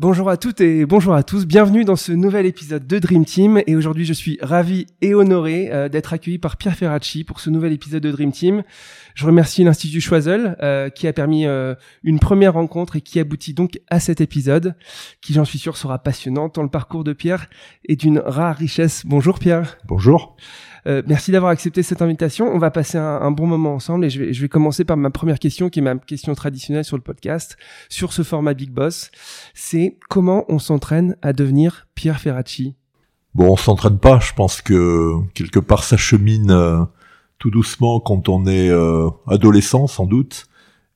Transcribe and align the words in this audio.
Bonjour 0.00 0.30
à 0.30 0.36
toutes 0.36 0.60
et 0.60 0.86
bonjour 0.86 1.12
à 1.12 1.24
tous, 1.24 1.44
bienvenue 1.44 1.84
dans 1.84 1.96
ce 1.96 2.12
nouvel 2.12 2.46
épisode 2.46 2.86
de 2.86 3.00
Dream 3.00 3.24
Team 3.24 3.60
et 3.66 3.74
aujourd'hui 3.74 4.04
je 4.04 4.12
suis 4.12 4.38
ravi 4.40 4.86
et 5.02 5.12
honoré 5.12 5.72
euh, 5.72 5.88
d'être 5.88 6.12
accueilli 6.12 6.38
par 6.38 6.56
Pierre 6.56 6.76
Ferracci 6.76 7.24
pour 7.24 7.40
ce 7.40 7.50
nouvel 7.50 7.72
épisode 7.72 8.04
de 8.04 8.12
Dream 8.12 8.30
Team. 8.30 8.62
Je 9.16 9.26
remercie 9.26 9.64
l'Institut 9.64 10.00
Choiseul 10.00 10.56
euh, 10.62 10.88
qui 10.88 11.08
a 11.08 11.12
permis 11.12 11.46
euh, 11.46 11.74
une 12.04 12.20
première 12.20 12.52
rencontre 12.52 12.94
et 12.94 13.00
qui 13.00 13.18
aboutit 13.18 13.54
donc 13.54 13.80
à 13.90 13.98
cet 13.98 14.20
épisode 14.20 14.76
qui 15.20 15.32
j'en 15.32 15.44
suis 15.44 15.58
sûr 15.58 15.76
sera 15.76 15.98
passionnant 15.98 16.48
tant 16.48 16.62
le 16.62 16.70
parcours 16.70 17.02
de 17.02 17.12
Pierre 17.12 17.48
est 17.88 17.96
d'une 17.96 18.20
rare 18.20 18.54
richesse. 18.54 19.02
Bonjour 19.04 19.40
Pierre. 19.40 19.78
Bonjour. 19.88 20.36
Euh, 20.86 21.02
merci 21.06 21.32
d'avoir 21.32 21.50
accepté 21.50 21.82
cette 21.82 22.02
invitation. 22.02 22.46
On 22.52 22.58
va 22.58 22.70
passer 22.70 22.98
un, 22.98 23.30
bon 23.30 23.46
moment 23.46 23.74
ensemble 23.74 24.04
et 24.04 24.10
je 24.10 24.22
vais, 24.22 24.32
je 24.32 24.40
vais, 24.40 24.48
commencer 24.48 24.84
par 24.84 24.96
ma 24.96 25.10
première 25.10 25.38
question 25.38 25.70
qui 25.70 25.80
est 25.80 25.82
ma 25.82 25.96
question 25.96 26.34
traditionnelle 26.34 26.84
sur 26.84 26.96
le 26.96 27.02
podcast, 27.02 27.56
sur 27.88 28.12
ce 28.12 28.22
format 28.22 28.54
Big 28.54 28.70
Boss. 28.70 29.10
C'est 29.54 29.98
comment 30.08 30.44
on 30.48 30.58
s'entraîne 30.58 31.16
à 31.22 31.32
devenir 31.32 31.86
Pierre 31.94 32.20
Ferracci? 32.20 32.74
Bon, 33.34 33.52
on 33.52 33.56
s'entraîne 33.56 33.98
pas. 33.98 34.18
Je 34.20 34.32
pense 34.32 34.62
que 34.62 35.14
quelque 35.34 35.60
part 35.60 35.84
ça 35.84 35.96
chemine 35.96 36.50
euh, 36.50 36.80
tout 37.38 37.50
doucement 37.50 38.00
quand 38.00 38.28
on 38.28 38.46
est 38.46 38.70
euh, 38.70 39.08
adolescent, 39.26 39.86
sans 39.86 40.06
doute. 40.06 40.46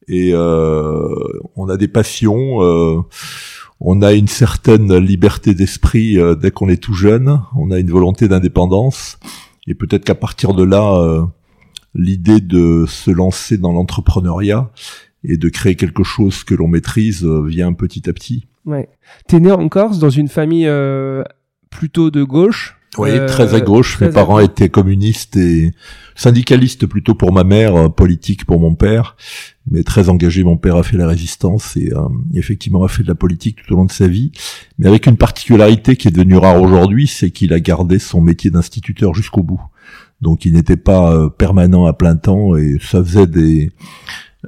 Et 0.09 0.35
on 0.35 1.69
a 1.69 1.77
des 1.77 1.87
passions 1.87 2.59
on 3.85 4.03
a 4.03 4.13
une 4.13 4.29
certaine 4.29 4.97
liberté 4.97 5.55
d'esprit 5.55 6.19
dès 6.41 6.51
qu'on 6.51 6.69
est 6.69 6.83
tout 6.83 6.93
jeune, 6.93 7.41
on 7.57 7.71
a 7.71 7.79
une 7.79 7.91
volonté 7.91 8.27
d'indépendance, 8.27 9.19
et 9.67 9.75
peut-être 9.75 10.05
qu'à 10.05 10.15
partir 10.15 10.55
de 10.55 10.65
là, 10.65 10.97
euh, 10.97 11.25
l'idée 11.95 12.41
de 12.41 12.85
se 12.87 13.11
lancer 13.11 13.59
dans 13.59 13.73
l'entrepreneuriat 13.73 14.71
et 15.25 15.37
de 15.37 15.49
créer 15.49 15.77
quelque 15.77 16.03
chose 16.03 16.45
que 16.45 16.55
l'on 16.55 16.69
maîtrise 16.69 17.25
euh, 17.25 17.43
vient 17.47 17.73
petit 17.73 18.09
à 18.09 18.13
petit. 18.13 18.47
Ouais. 18.65 18.89
T'es 19.29 19.41
né 19.41 19.51
en 19.51 19.69
Corse 19.69 19.99
dans 19.99 20.11
une 20.11 20.29
famille 20.29 20.67
euh, 20.67 21.23
plutôt 21.71 22.11
de 22.11 22.23
gauche? 22.23 22.77
Oui, 22.99 23.11
très 23.27 23.55
à 23.55 23.61
gauche. 23.61 24.01
Mes 24.01 24.11
parents 24.11 24.39
étaient 24.39 24.69
communistes 24.69 25.37
et 25.37 25.73
syndicalistes 26.15 26.87
plutôt 26.87 27.15
pour 27.15 27.33
ma 27.33 27.43
mère, 27.43 27.91
politique 27.93 28.45
pour 28.45 28.61
mon 28.61 28.75
père, 28.75 29.17
mais 29.71 29.83
très 29.83 30.11
engagé. 30.11 30.45
Mon 30.45 30.59
père 30.59 30.77
a 30.77 30.83
fait 30.83 30.99
la 30.99 31.07
résistance 31.07 31.75
et 31.77 31.91
effectivement 32.35 32.85
a 32.85 32.89
fait 32.89 33.03
de 33.03 33.09
la 33.09 33.15
politique 33.15 33.57
tout 33.57 33.73
au 33.73 33.77
long 33.77 33.87
de 33.87 33.93
sa 33.93 34.09
vie, 34.09 34.31
mais 34.79 34.89
avec 34.89 35.07
une 35.07 35.17
particularité 35.17 35.97
qui 35.97 36.09
est 36.09 36.11
devenue 36.11 36.37
rare 36.37 36.61
aujourd'hui, 36.61 37.07
c'est 37.07 37.31
qu'il 37.31 37.55
a 37.55 37.61
gardé 37.61 37.99
son 37.99 38.21
métier 38.21 38.51
d'instituteur 38.51 39.15
jusqu'au 39.15 39.43
bout. 39.43 39.63
Donc 40.21 40.45
il 40.45 40.53
n'était 40.53 40.77
pas 40.77 41.31
permanent 41.31 41.87
à 41.87 41.95
plein 41.95 42.17
temps 42.17 42.57
et 42.57 42.77
ça 42.81 43.03
faisait 43.03 43.27
des 43.27 43.73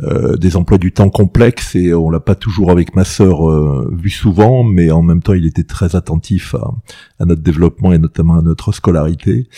euh, 0.02 0.36
des 0.36 0.56
emplois 0.56 0.78
du 0.78 0.90
temps 0.90 1.08
complexes 1.08 1.76
et 1.76 1.94
on 1.94 2.10
l'a 2.10 2.18
pas 2.18 2.34
toujours 2.34 2.72
avec 2.72 2.96
ma 2.96 3.04
sœur 3.04 3.48
euh, 3.48 3.88
vu 3.96 4.10
souvent, 4.10 4.64
mais 4.64 4.90
en 4.90 5.02
même 5.02 5.22
temps 5.22 5.34
il 5.34 5.46
était 5.46 5.62
très 5.62 5.94
attentif 5.94 6.56
à, 6.56 6.72
à 7.20 7.26
notre 7.26 7.42
développement 7.42 7.92
et 7.92 7.98
notamment 7.98 8.34
à 8.34 8.42
notre 8.42 8.72
scolarité. 8.72 9.48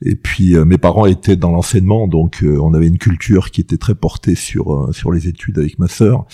Et 0.00 0.16
puis 0.16 0.56
euh, 0.56 0.64
mes 0.64 0.78
parents 0.78 1.04
étaient 1.04 1.36
dans 1.36 1.50
l'enseignement, 1.50 2.08
donc 2.08 2.42
on 2.42 2.72
avait 2.72 2.86
une 2.86 2.96
culture 2.96 3.50
qui 3.50 3.60
était 3.60 3.76
très 3.76 3.94
portée 3.94 4.34
sur 4.34 4.88
sur 4.94 5.12
les 5.12 5.28
études 5.28 5.58
avec 5.58 5.78
ma 5.78 5.88
sœur. 5.88 6.24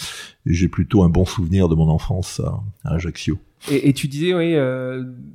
Et 0.47 0.55
j'ai 0.55 0.69
plutôt 0.69 1.03
un 1.03 1.09
bon 1.09 1.25
souvenir 1.25 1.69
de 1.69 1.75
mon 1.75 1.89
enfance 1.89 2.41
à, 2.41 2.63
Ajaccio. 2.85 3.37
Et, 3.69 3.89
et, 3.89 3.93
tu 3.93 4.09
disais, 4.09 4.33
oui, 4.33 4.55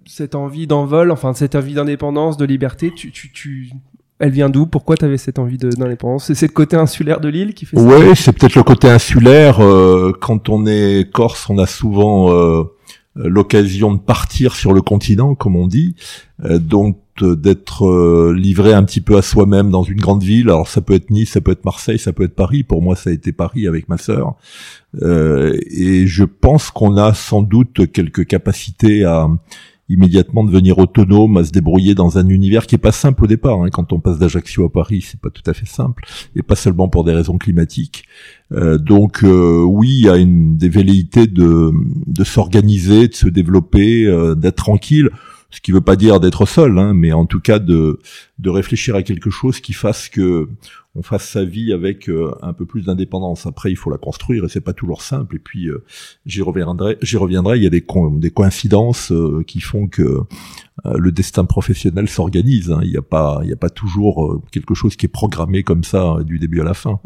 cette 0.06 0.34
envie 0.34 0.66
d'envol, 0.68 1.12
enfin 1.12 1.34
cette 1.34 1.54
envie 1.54 1.76
d'indépendance, 1.76 2.38
de 2.38 2.46
liberté, 2.46 2.92
tu, 2.96 3.12
tu, 3.12 3.32
tu 3.32 3.72
elle 4.20 4.32
vient 4.32 4.50
d'où? 4.50 4.66
Pourquoi 4.66 4.96
tu 4.96 5.06
avais 5.06 5.18
cette 5.18 5.40
envie 5.40 5.58
d'indépendance? 5.58 6.32
C'est 6.34 6.48
le 6.48 6.54
côté 6.54 6.78
insulaire 6.78 7.20
de 7.20 7.28
l'île 7.28 7.54
qui 7.54 7.66
fait 7.66 7.78
ça? 7.78 7.84
Oui, 7.84 8.16
c'est 8.16 8.32
peut-être 8.32 8.56
le 8.56 8.64
côté 8.64 8.90
insulaire. 8.90 9.60
Euh, 9.60 10.14
quand 10.20 10.48
on 10.48 10.66
est 10.66 11.12
corse, 11.12 11.50
on 11.50 11.58
a 11.58 11.68
souvent 11.68 12.32
euh, 12.32 12.64
l'occasion 13.16 13.94
de 13.94 14.00
partir 14.00 14.56
sur 14.56 14.74
le 14.74 14.82
continent, 14.82 15.36
comme 15.36 15.58
on 15.58 15.68
dit. 15.68 15.96
Euh, 16.44 16.60
donc 16.60 16.98
d'être 17.22 18.34
livré 18.34 18.74
un 18.74 18.84
petit 18.84 19.00
peu 19.00 19.16
à 19.16 19.22
soi-même 19.22 19.72
dans 19.72 19.84
une 19.84 20.02
grande 20.02 20.22
ville. 20.22 20.50
Alors 20.50 20.68
ça 20.68 20.82
peut 20.82 20.94
être 20.94 21.12
Nice, 21.12 21.32
ça 21.32 21.40
peut 21.40 21.52
être 21.52 21.64
Marseille, 21.64 21.98
ça 21.98 22.12
peut 22.12 22.24
être 22.24 22.36
Paris. 22.36 22.64
Pour 22.64 22.82
moi, 22.82 22.98
ça 22.98 23.10
a 23.10 23.14
été 23.14 23.32
Paris 23.32 23.68
avec 23.68 23.88
ma 23.88 23.98
sœur. 23.98 24.36
et 25.02 26.08
je 26.08 26.24
pense 26.26 26.72
qu'on 26.72 26.98
a 26.98 27.14
sans 27.14 27.42
doute 27.42 27.90
quelques 27.94 28.28
capacités 28.28 29.06
à 29.06 29.30
immédiatement 29.90 30.44
devenir 30.44 30.78
autonome, 30.80 31.38
à 31.38 31.44
se 31.44 31.52
débrouiller 31.52 31.96
dans 31.96 32.18
un 32.18 32.28
univers 32.30 32.66
qui 32.66 32.76
est 32.76 32.80
pas 32.80 32.92
simple 32.92 33.26
au 33.26 33.28
départ. 33.28 33.62
Hein. 33.62 33.70
Quand 33.72 33.94
on 33.94 34.00
passe 34.00 34.18
d'Ajaccio 34.18 34.66
à 34.66 34.72
Paris, 34.72 35.06
c'est 35.08 35.20
pas 35.20 35.30
tout 35.30 35.44
à 35.46 35.54
fait 35.54 35.68
simple, 35.68 36.06
et 36.36 36.42
pas 36.42 36.56
seulement 36.56 36.88
pour 36.88 37.04
des 37.04 37.14
raisons 37.14 37.38
climatiques. 37.38 38.06
Euh, 38.52 38.78
donc 38.78 39.24
euh, 39.24 39.64
oui, 39.64 39.90
il 39.90 40.06
y 40.06 40.10
a 40.10 40.18
une 40.18 40.58
des 40.58 40.70
velléités 40.70 41.28
de, 41.28 41.72
de 42.08 42.24
s'organiser, 42.24 43.08
de 43.08 43.16
se 43.16 43.28
développer, 43.28 44.06
euh, 44.06 44.36
d'être 44.36 44.58
tranquille 44.58 45.10
ce 45.56 45.62
qui 45.62 45.72
veut 45.72 45.82
pas 45.82 45.96
dire 45.96 46.20
d'être 46.20 46.46
seul, 46.46 46.78
hein, 46.78 46.94
mais 46.94 47.14
en 47.14 47.26
tout 47.26 47.40
cas 47.40 47.60
de, 47.60 48.00
de 48.40 48.50
réfléchir 48.50 48.96
à 48.96 49.04
quelque 49.04 49.30
chose 49.30 49.60
qui 49.60 49.74
fasse 49.74 50.10
que 50.10 50.50
on 50.98 51.02
fasse 51.02 51.28
sa 51.28 51.44
vie 51.44 51.74
avec 51.74 52.10
euh, 52.10 52.34
un 52.42 52.54
peu 52.54 52.66
plus 52.66 52.86
d'indépendance. 52.86 53.46
Après, 53.46 53.70
il 53.70 53.76
faut 53.76 53.90
la 53.90 53.98
construire 53.98 54.46
et 54.46 54.50
c'est 54.50 54.62
pas 54.62 54.74
toujours 54.74 55.02
simple. 55.02 55.36
Et 55.36 55.40
puis, 55.40 55.68
euh, 55.68 55.84
j'y 56.26 56.42
reviendrai. 56.42 56.98
J'y 57.02 57.18
reviendrai. 57.18 57.58
Il 57.58 57.64
y 57.64 57.68
a 57.68 57.70
des, 57.70 57.86
des 58.18 58.32
coïncidences 58.32 59.12
euh, 59.12 59.44
qui 59.46 59.60
font 59.60 59.88
que 59.88 60.22
le 60.84 61.12
destin 61.12 61.46
professionnel 61.46 62.08
s'organise. 62.08 62.72
Hein. 62.72 62.80
Il 62.84 62.92
n'y 62.92 62.98
a 62.98 63.02
pas, 63.02 63.40
il 63.44 63.50
y 63.50 63.54
a 63.54 63.58
pas 63.58 63.70
toujours 63.70 64.42
quelque 64.52 64.74
chose 64.74 64.96
qui 64.96 65.06
est 65.06 65.10
programmé 65.10 65.64
comme 65.64 65.84
ça 65.84 66.18
du 66.24 66.38
début 66.38 66.62
à 66.62 66.64
la 66.64 66.74
fin. 66.74 67.00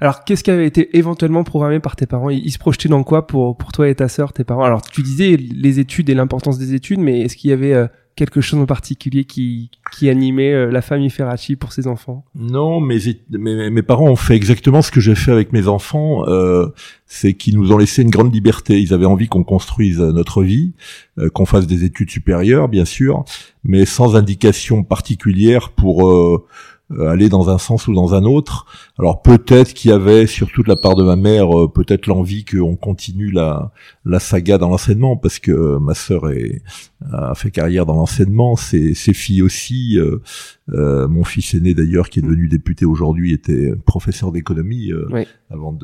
Alors, 0.00 0.24
qu'est-ce 0.24 0.42
qui 0.42 0.50
avait 0.50 0.66
été 0.66 0.96
éventuellement 0.96 1.44
programmé 1.44 1.80
par 1.80 1.96
tes 1.96 2.06
parents? 2.06 2.30
Ils, 2.30 2.50
se 2.50 2.58
projetaient 2.58 2.88
dans 2.88 3.02
quoi 3.02 3.26
pour 3.26 3.56
pour 3.56 3.72
toi 3.72 3.88
et 3.88 3.94
ta 3.94 4.08
sœur, 4.08 4.32
tes 4.32 4.44
parents? 4.44 4.64
Alors, 4.64 4.82
tu 4.82 5.02
disais 5.02 5.36
les 5.36 5.80
études 5.80 6.10
et 6.10 6.14
l'importance 6.14 6.58
des 6.58 6.74
études, 6.74 7.00
mais 7.00 7.20
est-ce 7.20 7.36
qu'il 7.36 7.50
y 7.50 7.52
avait 7.52 7.88
quelque 8.16 8.40
chose 8.40 8.60
en 8.60 8.66
particulier 8.66 9.24
qui, 9.24 9.70
qui 9.92 10.08
animait 10.08 10.52
euh, 10.52 10.70
la 10.70 10.82
famille 10.82 11.10
Ferracci 11.10 11.56
pour 11.56 11.72
ses 11.72 11.86
enfants? 11.86 12.24
Non, 12.34 12.80
mes, 12.80 12.98
mes, 13.30 13.70
mes, 13.70 13.82
parents 13.82 14.10
ont 14.10 14.16
fait 14.16 14.36
exactement 14.36 14.82
ce 14.82 14.90
que 14.90 15.00
j'ai 15.00 15.14
fait 15.14 15.32
avec 15.32 15.52
mes 15.52 15.68
enfants. 15.68 16.28
Euh, 16.28 16.68
c'est 17.06 17.34
qu'ils 17.34 17.58
nous 17.58 17.72
ont 17.72 17.76
laissé 17.78 18.00
une 18.00 18.10
grande 18.10 18.34
liberté. 18.34 18.80
Ils 18.80 18.94
avaient 18.94 19.06
envie 19.06 19.28
qu'on 19.28 19.44
construise 19.44 20.00
notre 20.00 20.42
vie, 20.42 20.72
euh, 21.18 21.28
qu'on 21.28 21.44
fasse 21.44 21.66
des 21.66 21.84
études 21.84 22.10
supérieures, 22.10 22.68
bien 22.68 22.86
sûr, 22.86 23.24
mais 23.64 23.84
sans 23.84 24.16
indication 24.16 24.82
particulière 24.82 25.70
pour 25.70 26.08
euh, 26.08 26.12
euh, 26.12 26.46
aller 27.00 27.28
dans 27.28 27.50
un 27.50 27.58
sens 27.58 27.88
ou 27.88 27.94
dans 27.94 28.14
un 28.14 28.24
autre. 28.24 28.66
Alors 28.98 29.22
peut-être 29.22 29.74
qu'il 29.74 29.90
y 29.90 29.94
avait, 29.94 30.26
surtout 30.26 30.62
de 30.62 30.68
la 30.68 30.76
part 30.76 30.94
de 30.94 31.04
ma 31.04 31.16
mère, 31.16 31.58
euh, 31.58 31.68
peut-être 31.68 32.06
l'envie 32.06 32.44
qu'on 32.44 32.76
continue 32.76 33.30
la, 33.30 33.72
la 34.04 34.18
saga 34.18 34.58
dans 34.58 34.68
l'enseignement, 34.68 35.16
parce 35.16 35.38
que 35.38 35.78
ma 35.78 35.94
sœur 35.94 36.30
est, 36.30 36.62
a 37.12 37.34
fait 37.34 37.50
carrière 37.50 37.86
dans 37.86 37.96
l'enseignement, 37.96 38.56
ses, 38.56 38.94
ses 38.94 39.14
filles 39.14 39.42
aussi. 39.42 39.98
Euh, 40.68 41.08
mon 41.08 41.24
fils 41.24 41.54
aîné 41.54 41.74
d'ailleurs, 41.74 42.08
qui 42.08 42.20
est 42.20 42.22
devenu 42.22 42.48
député 42.48 42.84
aujourd'hui, 42.84 43.32
était 43.32 43.72
professeur 43.84 44.32
d'économie 44.32 44.92
avant 45.50 45.76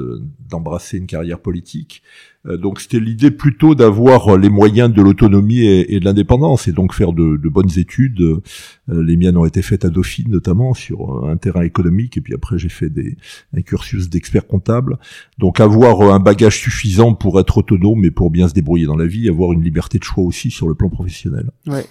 d'embrasser 0.49 0.99
une 0.99 1.07
carrière 1.07 1.41
politique. 1.41 2.03
Euh, 2.47 2.57
donc 2.57 2.81
c'était 2.81 3.01
l'idée 3.01 3.31
plutôt 3.31 3.75
d'avoir 3.75 4.37
les 4.37 4.49
moyens 4.49 4.93
de 4.93 5.03
l'autonomie 5.03 5.61
et, 5.61 5.99
de 5.99 6.05
l'indépendance 6.05 6.69
et 6.69 6.73
donc 6.73 6.95
faire 6.95 7.13
de, 7.13 7.37
bonnes 7.49 7.79
études. 7.79 8.21
Euh, 8.21 8.43
les 8.89 9.17
miennes 9.17 9.37
ont 9.37 9.45
été 9.45 9.63
faites 9.63 9.85
à 9.85 9.91
Dauphine 9.91 10.31
notamment 10.31 10.75
sur 10.75 11.27
un 11.29 11.37
terrain 11.37 11.63
économique 11.63 12.17
et 12.17 12.21
puis 12.21 12.35
après 12.35 12.59
j'ai 12.59 12.69
fait 12.69 12.91
des, 12.91 13.17
un 13.57 13.63
cursus 13.63 14.09
d'expert 14.09 14.47
comptable. 14.47 14.99
Donc 15.39 15.61
avoir 15.61 16.03
un 16.03 16.21
bagage 16.21 16.59
suffisant 16.59 17.15
pour 17.15 17.41
être 17.41 17.59
autonome 17.59 18.05
et 18.05 18.11
pour 18.11 18.31
bien 18.31 18.49
se 18.49 18.55
débrouiller 18.55 18.87
dans 18.87 18.97
la 18.97 19.07
vie, 19.07 19.29
avoir 19.29 19.53
une 19.53 19.63
liberté 19.63 19.99
de 19.99 20.05
choix 20.05 20.25
aussi 20.25 20.51
sur 20.51 20.69
le 20.69 20.75
plan 20.75 20.89
professionnel. 20.89 21.51
Ouais. 21.67 21.87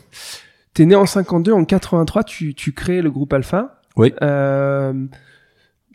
T'es 0.73 0.85
né 0.85 0.95
en 0.95 1.05
52, 1.05 1.51
en 1.53 1.65
83 1.65 2.23
tu, 2.23 2.53
tu 2.53 2.71
crées 2.71 3.01
le 3.01 3.09
groupe 3.09 3.33
Alpha. 3.33 3.81
Oui. 3.95 4.13
Euh, 4.21 4.93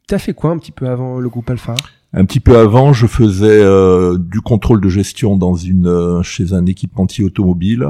t'as 0.09 0.19
fait 0.19 0.35
quoi 0.35 0.51
un 0.51 0.59
petit 0.59 0.73
peu 0.73 0.89
avant 0.89 1.21
le 1.21 1.29
groupe 1.29 1.49
Alpha? 1.49 1.75
Un 2.13 2.25
petit 2.25 2.41
peu 2.41 2.59
avant, 2.59 2.93
je 2.93 3.07
faisais 3.07 3.63
euh, 3.63 4.19
du 4.19 4.41
contrôle 4.41 4.81
de 4.81 4.89
gestion 4.89 5.37
dans 5.37 5.55
une 5.55 5.87
euh, 5.87 6.23
chez 6.23 6.53
un 6.53 6.67
équipementier 6.67 7.25
automobile, 7.25 7.89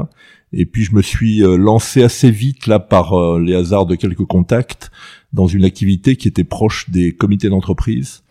et 0.53 0.65
puis 0.65 0.83
je 0.83 0.93
me 0.95 1.01
suis 1.01 1.39
lancé 1.39 2.03
assez 2.03 2.29
vite 2.29 2.67
là 2.67 2.79
par 2.79 3.39
les 3.39 3.55
hasards 3.55 3.87
de 3.87 3.95
quelques 3.95 4.25
contacts 4.25 4.91
dans 5.33 5.47
une 5.47 5.65
activité 5.65 6.15
qui 6.15 6.27
était 6.27 6.43
proche 6.43 6.91
des 6.91 7.11
comités 7.11 7.49
d'entreprise. 7.49 8.21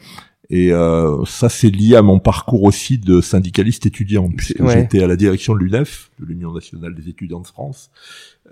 Et 0.53 0.71
euh, 0.71 1.25
ça, 1.25 1.49
c'est 1.49 1.71
lié 1.71 1.97
à 1.97 2.03
mon 2.03 2.19
parcours 2.19 2.65
aussi 2.65 2.99
de 2.99 3.23
syndicaliste 3.23 3.87
étudiant, 3.87 4.29
puisque 4.29 4.63
j'étais 4.69 5.03
à 5.03 5.07
la 5.07 5.17
direction 5.17 5.55
de 5.55 5.61
l'UNEF, 5.61 6.11
de 6.21 6.27
l'Union 6.27 6.53
nationale 6.53 6.95
des 6.95 7.09
étudiants 7.09 7.41
de 7.41 7.47
France, 7.47 7.91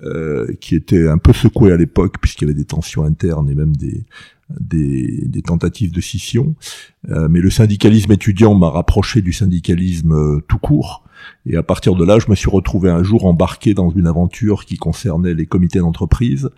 euh, 0.02 0.50
qui 0.62 0.74
était 0.74 1.08
un 1.08 1.18
peu 1.18 1.34
secouée 1.34 1.72
à 1.72 1.76
l'époque, 1.76 2.16
puisqu'il 2.18 2.48
y 2.48 2.50
avait 2.50 2.58
des 2.58 2.64
tensions 2.64 3.04
internes 3.04 3.50
et 3.50 3.54
même 3.54 3.76
des, 3.76 4.04
des, 4.58 5.42
tentatives 5.42 5.92
de 5.92 6.00
scission. 6.00 6.54
Euh, 7.08 7.28
mais 7.30 7.40
le 7.40 7.50
syndicalisme 7.50 8.12
étudiant 8.12 8.54
m'a 8.54 8.68
rapproché 8.68 9.22
du 9.22 9.32
syndicalisme 9.32 10.12
euh, 10.12 10.40
tout 10.48 10.58
court. 10.58 11.04
Et 11.46 11.56
à 11.56 11.62
partir 11.62 11.94
de 11.94 12.04
là, 12.04 12.18
je 12.18 12.30
me 12.30 12.34
suis 12.34 12.48
retrouvé 12.48 12.90
un 12.90 13.02
jour 13.02 13.26
embarqué 13.26 13.74
dans 13.74 13.90
une 13.90 14.06
aventure 14.06 14.64
qui 14.64 14.76
concernait 14.76 15.34
les 15.34 15.46
comités 15.46 15.78
d'entreprise. 15.78 16.50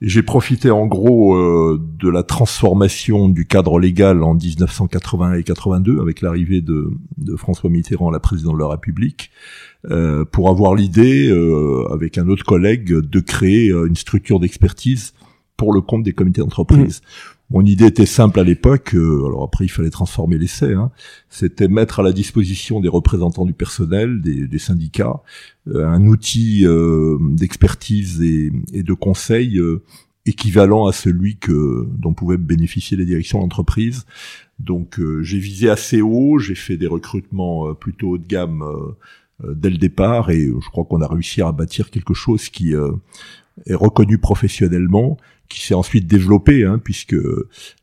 J'ai 0.00 0.22
profité 0.22 0.70
en 0.70 0.86
gros 0.86 1.34
euh, 1.34 1.80
de 2.00 2.08
la 2.08 2.22
transformation 2.22 3.28
du 3.28 3.46
cadre 3.46 3.80
légal 3.80 4.22
en 4.22 4.34
1980 4.34 5.34
et 5.34 5.42
82 5.42 6.00
avec 6.00 6.20
l'arrivée 6.20 6.60
de, 6.60 6.90
de, 7.16 7.36
François 7.36 7.70
Mitterrand 7.70 8.08
à 8.10 8.12
la 8.12 8.20
présidence 8.20 8.54
de 8.54 8.60
la 8.60 8.68
République 8.68 9.30
euh, 9.90 10.24
pour 10.24 10.48
avoir 10.48 10.74
l'idée, 10.74 11.32
avec 11.92 12.18
un 12.18 12.28
autre 12.28 12.44
collègue, 12.44 12.92
de 12.92 13.20
créer 13.20 13.70
une 13.70 13.96
structure 13.96 14.38
d'expertise 14.38 15.14
pour 15.58 15.74
le 15.74 15.82
compte 15.82 16.04
des 16.04 16.14
comités 16.14 16.40
d'entreprise. 16.40 17.02
Mmh. 17.02 17.38
Mon 17.50 17.64
idée 17.64 17.86
était 17.86 18.06
simple 18.06 18.40
à 18.40 18.44
l'époque, 18.44 18.94
euh, 18.94 19.24
alors 19.26 19.42
après 19.42 19.64
il 19.64 19.68
fallait 19.68 19.90
transformer 19.90 20.38
l'essai, 20.38 20.74
hein, 20.74 20.90
c'était 21.30 21.68
mettre 21.68 22.00
à 22.00 22.02
la 22.02 22.12
disposition 22.12 22.80
des 22.80 22.88
représentants 22.88 23.46
du 23.46 23.54
personnel, 23.54 24.20
des, 24.20 24.58
syndicats, 24.58 25.22
euh, 25.66 25.86
un 25.86 26.06
outil 26.06 26.66
euh, 26.66 27.16
d'expertise 27.20 28.20
et, 28.22 28.82
de 28.82 28.92
conseil 28.92 29.58
équivalent 30.26 30.86
à 30.86 30.92
celui 30.92 31.38
que 31.38 31.88
dont 31.98 32.12
pouvaient 32.12 32.36
bénéficier 32.36 32.96
les 32.96 33.06
directions 33.06 33.40
d'entreprise. 33.40 34.04
Donc 34.58 35.00
j'ai 35.22 35.38
visé 35.38 35.70
assez 35.70 36.02
haut, 36.02 36.38
j'ai 36.38 36.54
fait 36.54 36.76
des 36.76 36.86
recrutements 36.86 37.74
plutôt 37.74 38.10
haut 38.10 38.18
de 38.18 38.26
gamme 38.26 38.62
dès 39.42 39.70
le 39.70 39.78
départ 39.78 40.30
et 40.30 40.46
je 40.46 40.68
crois 40.70 40.84
qu'on 40.84 41.00
a 41.00 41.08
réussi 41.08 41.42
à 41.42 41.52
bâtir 41.52 41.90
quelque 41.90 42.14
chose 42.14 42.48
qui 42.48 42.74
est 43.66 43.74
reconnu 43.74 44.18
professionnellement 44.18 45.16
qui 45.48 45.62
s'est 45.62 45.74
ensuite 45.74 46.06
développé, 46.06 46.64
hein, 46.64 46.78
puisque 46.82 47.16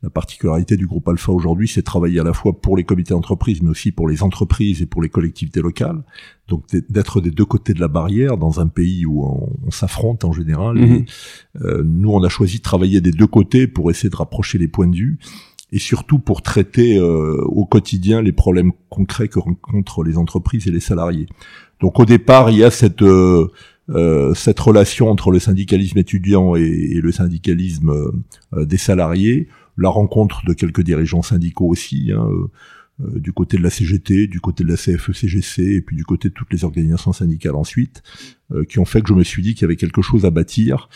la 0.04 0.10
particularité 0.10 0.77
du 0.77 0.86
groupe 0.86 1.07
Alpha 1.07 1.31
aujourd'hui, 1.31 1.68
c'est 1.68 1.81
travailler 1.81 2.19
à 2.19 2.24
la 2.24 2.33
fois 2.33 2.54
pour 2.62 2.77
les 2.77 2.83
comités 2.83 3.13
d'entreprise, 3.13 3.62
mais 3.62 3.69
aussi 3.69 3.92
pour 3.92 4.07
les 4.07 4.22
entreprises 4.22 4.81
et 4.83 4.86
pour 4.86 5.01
les 5.01 5.10
collectivités 5.10 5.62
locales. 5.62 6.04
Donc 6.48 6.63
d'être 6.89 7.22
des 7.22 7.31
deux 7.31 7.45
côtés 7.45 7.74
de 7.74 7.80
la 7.80 7.88
barrière 7.88 8.38
dans 8.38 8.60
un 8.60 8.68
pays 8.68 9.06
où 9.07 9.25
on, 9.25 9.72
s'affronte 9.72 10.25
en 10.25 10.31
général. 10.31 10.77
Mhm. 10.77 11.06
Euh, 11.62 11.83
nous, 11.83 12.12
on 12.12 12.24
a 12.24 12.30
choisi 12.30 12.57
de 12.57 12.63
travailler 12.63 13.01
des 13.01 13.12
deux 13.12 13.27
côtés 13.27 13.66
pour 13.66 13.89
essayer 13.89 14.10
de 14.10 14.16
rapprocher 14.16 14.60
les 14.60 14.68
points 14.68 14.88
de 14.88 14.95
vue 14.95 15.18
et 15.72 15.80
surtout 15.80 16.19
pour 16.19 16.44
traiter 16.44 16.98
euh, 16.98 17.42
au 17.45 17.66
quotidien 17.66 18.22
les 18.22 18.31
problèmes 18.31 18.72
concrets 18.89 19.27
que 19.27 19.39
rencontrent 19.39 20.04
les 20.04 20.18
entreprises 20.18 20.68
et 20.68 20.72
les 20.72 20.80
salariés. 20.80 21.25
Donc 21.81 22.00
au 22.00 22.06
départ, 22.06 22.51
il 22.51 22.57
y 22.57 22.63
a 22.63 22.69
cette 22.69 23.01
euh, 23.01 23.51
euh, 23.90 24.34
cette 24.34 24.60
relation 24.60 25.10
entre 25.10 25.32
le 25.32 25.40
syndicalisme 25.40 25.98
étudiant 25.98 26.56
et, 26.56 27.00
le 27.02 27.12
syndicalisme 27.12 28.12
euh, 28.54 28.66
des 28.66 28.78
salariés, 28.78 29.48
la 29.78 29.90
rencontre 29.90 30.46
de 30.46 30.54
quelques 30.54 30.82
dirigeants 30.82 31.22
syndicaux 31.22 31.68
aussi, 31.68 32.12
hein, 32.12 32.28
euh, 32.32 32.34
euh, 32.36 32.48
du 33.00 33.33
côté 33.33 33.57
de 33.57 33.63
la 33.63 33.69
CGT, 33.69 34.27
du 34.27 34.39
côté 34.39 34.63
de 34.63 34.69
la 34.69 34.77
CFE-CGC, 34.77 35.62
e 35.62 35.75
et 35.75 35.81
puis 35.81 35.97
du 35.97 36.06
côté 36.06 36.30
de 36.30 36.33
toutes 36.33 36.51
les 36.53 36.63
organisations 36.63 37.12
syndicales 37.12 37.56
ensuite, 37.56 38.03
euh, 38.53 38.63
qui 38.63 38.80
ont 38.80 38.86
fait 38.86 39.01
que 39.01 39.09
je 39.09 39.13
me 39.13 39.24
suis 39.24 39.44
dit 39.44 39.53
qu'il 39.53 39.63
y 39.63 39.65
avait 39.65 39.75
quelque 39.75 40.01
chose 40.01 40.24
à 40.24 40.30
bâtir. 40.30 40.88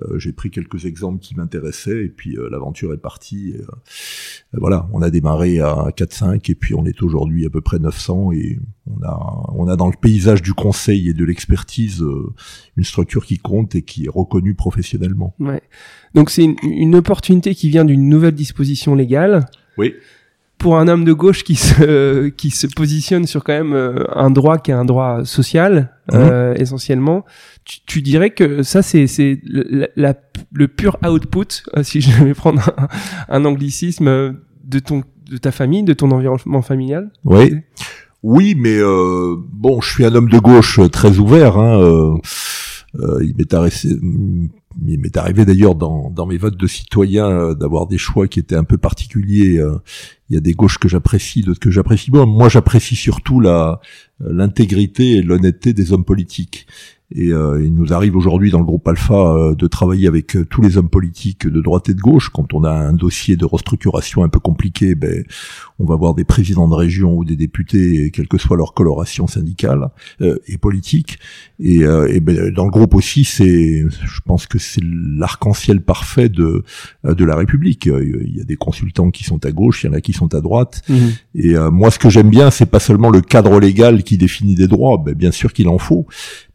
Euh, 0.00 0.20
j'ai 0.20 0.30
pris 0.30 0.52
quelques 0.52 0.84
exemples 0.84 1.18
qui 1.18 1.34
m'intéressaient, 1.34 2.04
et 2.04 2.08
puis 2.10 2.36
l'aventure 2.50 2.92
est 2.92 2.98
partie. 2.98 3.56
voilà, 4.52 4.88
on 4.92 5.02
a 5.02 5.10
démarré 5.10 5.58
à 5.58 5.88
4-5, 5.96 6.48
et 6.48 6.54
puis 6.54 6.74
on 6.74 6.84
est 6.84 7.02
aujourd'hui 7.02 7.44
à 7.44 7.50
peu 7.50 7.60
près 7.60 7.80
900, 7.80 8.30
et 8.32 8.60
on 8.86 9.02
a, 9.02 9.52
on 9.54 9.66
a 9.66 9.74
dans 9.74 9.88
le 9.88 9.96
paysage 10.00 10.42
du 10.42 10.54
conseil 10.54 11.08
et 11.08 11.12
de 11.12 11.24
l'expertise 11.24 12.04
une 12.76 12.84
structure 12.84 13.26
qui 13.26 13.38
compte 13.38 13.74
et 13.74 13.82
qui 13.82 14.04
est 14.04 14.10
reconnue 14.10 14.54
professionnellement. 14.54 15.34
Ouais. 15.40 15.62
Donc 16.14 16.30
c'est 16.30 16.44
une, 16.44 16.56
une 16.62 16.94
opportunité 16.94 17.56
qui 17.56 17.68
vient 17.68 17.84
d'une 17.84 18.08
nouvelle 18.08 18.34
disposition 18.36 18.94
légale. 18.94 19.46
Oui 19.76 19.94
pour 20.58 20.76
un 20.76 20.88
homme 20.88 21.04
de 21.04 21.12
gauche 21.12 21.44
qui 21.44 21.54
se 21.54 22.28
qui 22.36 22.50
se 22.50 22.66
positionne 22.66 23.26
sur 23.26 23.44
quand 23.44 23.52
même 23.52 23.72
euh, 23.72 24.04
un 24.14 24.30
droit 24.30 24.58
qui 24.58 24.70
est 24.70 24.74
un 24.74 24.84
droit 24.84 25.24
social 25.24 25.94
mhm. 26.12 26.20
euh, 26.20 26.54
essentiellement, 26.54 27.24
tu, 27.64 27.78
tu, 27.86 28.02
dirais 28.02 28.30
que 28.30 28.62
ça 28.62 28.82
c'est 28.82 29.06
c'est 29.06 29.40
la, 29.96 30.14
le 30.52 30.68
pur 30.68 30.98
output, 31.06 31.62
euh, 31.76 31.82
si 31.82 32.00
je 32.02 32.24
vais 32.24 32.34
prendre 32.34 32.70
un, 33.28 33.44
anglicisme 33.44 34.36
de 34.64 34.78
ton 34.78 35.02
de 35.30 35.36
ta 35.36 35.52
famille, 35.52 35.82
de 35.82 35.92
ton 35.92 36.10
environnement 36.10 36.62
familial? 36.62 37.10
Oui. 37.24 37.54
Oui, 38.22 38.56
mais 38.58 38.76
euh, 38.78 39.36
bon, 39.52 39.80
je 39.80 39.90
suis 39.90 40.04
un 40.04 40.14
homme 40.14 40.28
de 40.28 40.38
gauche 40.38 40.80
très 40.90 41.18
ouvert. 41.18 41.56
Hein, 41.56 42.18
euh, 42.98 43.18
il 43.22 43.34
m'est 43.36 43.54
arrivé, 43.54 43.76
il 44.86 44.98
m'est 45.00 45.16
arrivé 45.16 45.44
d'ailleurs 45.44 45.74
dans, 45.74 46.10
dans, 46.10 46.26
mes 46.26 46.38
votes 46.38 46.56
de 46.56 46.66
citoyens 46.66 47.28
euh, 47.28 47.54
d'avoir 47.54 47.86
des 47.86 47.98
choix 47.98 48.28
qui 48.28 48.38
étaient 48.38 48.54
un 48.54 48.64
peu 48.64 48.78
particuliers. 48.78 49.58
Euh. 49.58 49.78
il 50.30 50.34
y 50.34 50.36
a 50.36 50.40
des 50.40 50.54
gauches 50.54 50.78
que 50.78 50.88
j'apprécie, 50.88 51.42
d'autres 51.42 51.60
que 51.60 51.70
j'apprécie 51.70 52.10
moins. 52.10 52.26
Moi, 52.26 52.48
j'apprécie 52.48 52.96
surtout 52.96 53.40
la 53.40 53.80
l'intégrité 54.20 55.12
et 55.12 55.22
l'honnêteté 55.22 55.72
des 55.72 55.92
hommes 55.92 56.04
politiques. 56.04 56.66
Et 57.10 57.32
euh, 57.32 57.64
il 57.64 57.74
nous 57.74 57.94
arrive 57.94 58.16
aujourd'hui 58.16 58.50
dans 58.50 58.58
le 58.58 58.66
groupe 58.66 58.86
Alpha 58.86 59.14
euh, 59.14 59.54
de 59.54 59.66
travailler 59.66 60.08
avec 60.08 60.36
euh, 60.36 60.44
tous 60.44 60.60
les 60.60 60.76
hommes 60.76 60.90
politiques 60.90 61.46
de 61.46 61.62
droite 61.62 61.88
et 61.88 61.94
de 61.94 62.00
gauche. 62.00 62.28
Quand 62.28 62.52
on 62.52 62.64
a 62.64 62.70
un 62.70 62.92
dossier 62.92 63.36
de 63.36 63.46
restructuration 63.46 64.24
un 64.24 64.28
peu 64.28 64.40
compliqué, 64.40 64.94
ben, 64.94 65.24
on 65.78 65.86
va 65.86 65.96
voir 65.96 66.14
des 66.14 66.24
présidents 66.24 66.68
de 66.68 66.74
région 66.74 67.16
ou 67.16 67.24
des 67.24 67.36
députés, 67.36 68.10
quelle 68.10 68.28
que 68.28 68.36
soit 68.36 68.58
leur 68.58 68.74
coloration 68.74 69.26
syndicale 69.26 69.88
et 70.20 70.58
politique. 70.58 71.18
Et, 71.60 71.82
et 71.82 72.20
ben, 72.20 72.50
dans 72.50 72.64
le 72.64 72.70
groupe 72.70 72.94
aussi, 72.94 73.24
c'est, 73.24 73.84
je 73.88 74.20
pense 74.26 74.46
que 74.46 74.58
c'est 74.58 74.82
l'arc-en-ciel 74.82 75.80
parfait 75.80 76.28
de 76.28 76.64
de 77.04 77.24
la 77.24 77.36
République. 77.36 77.86
Il 77.86 78.36
y 78.36 78.40
a 78.40 78.44
des 78.44 78.56
consultants 78.56 79.10
qui 79.10 79.22
sont 79.22 79.44
à 79.46 79.52
gauche, 79.52 79.84
il 79.84 79.86
y 79.86 79.90
en 79.90 79.92
a 79.92 80.00
qui 80.00 80.12
sont 80.12 80.34
à 80.34 80.40
droite. 80.40 80.82
Mmh. 80.88 80.94
Et 81.36 81.54
moi, 81.70 81.92
ce 81.92 82.00
que 82.00 82.10
j'aime 82.10 82.30
bien, 82.30 82.50
c'est 82.50 82.66
pas 82.66 82.80
seulement 82.80 83.10
le 83.10 83.20
cadre 83.20 83.60
légal 83.60 84.02
qui 84.02 84.18
définit 84.18 84.56
des 84.56 84.66
droits. 84.66 84.98
Ben, 84.98 85.14
bien 85.14 85.30
sûr 85.30 85.52
qu'il 85.52 85.68
en 85.68 85.78
faut, 85.78 86.06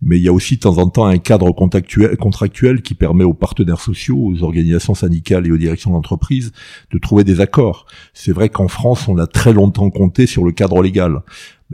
mais 0.05 0.17
il 0.17 0.23
y 0.23 0.27
a 0.27 0.33
aussi 0.33 0.55
de 0.55 0.61
temps 0.61 0.77
en 0.77 0.89
temps 0.89 1.05
un 1.05 1.17
cadre 1.17 1.51
contractuel 1.51 2.81
qui 2.81 2.93
permet 2.93 3.23
aux 3.23 3.33
partenaires 3.33 3.79
sociaux, 3.79 4.17
aux 4.17 4.43
organisations 4.43 4.95
syndicales 4.95 5.47
et 5.47 5.51
aux 5.51 5.57
directions 5.57 5.91
d'entreprise 5.91 6.51
de 6.91 6.97
trouver 6.97 7.23
des 7.23 7.41
accords. 7.41 7.85
C'est 8.13 8.31
vrai 8.31 8.49
qu'en 8.49 8.67
France, 8.67 9.07
on 9.07 9.17
a 9.17 9.27
très 9.27 9.53
longtemps 9.53 9.89
compté 9.89 10.25
sur 10.27 10.43
le 10.43 10.51
cadre 10.51 10.81
légal. 10.81 11.21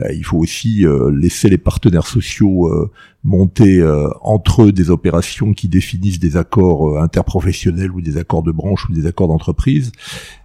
Ben, 0.00 0.16
il 0.16 0.24
faut 0.24 0.38
aussi 0.38 0.86
euh, 0.86 1.10
laisser 1.14 1.50
les 1.50 1.58
partenaires 1.58 2.06
sociaux 2.06 2.68
euh, 2.68 2.90
monter 3.22 3.80
euh, 3.80 4.08
entre 4.22 4.62
eux 4.62 4.72
des 4.72 4.88
opérations 4.88 5.52
qui 5.52 5.68
définissent 5.68 6.18
des 6.18 6.38
accords 6.38 6.98
interprofessionnels 7.02 7.90
ou 7.90 8.00
des 8.00 8.16
accords 8.16 8.42
de 8.42 8.50
branche 8.50 8.88
ou 8.88 8.94
des 8.94 9.06
accords 9.06 9.28
d'entreprise. 9.28 9.92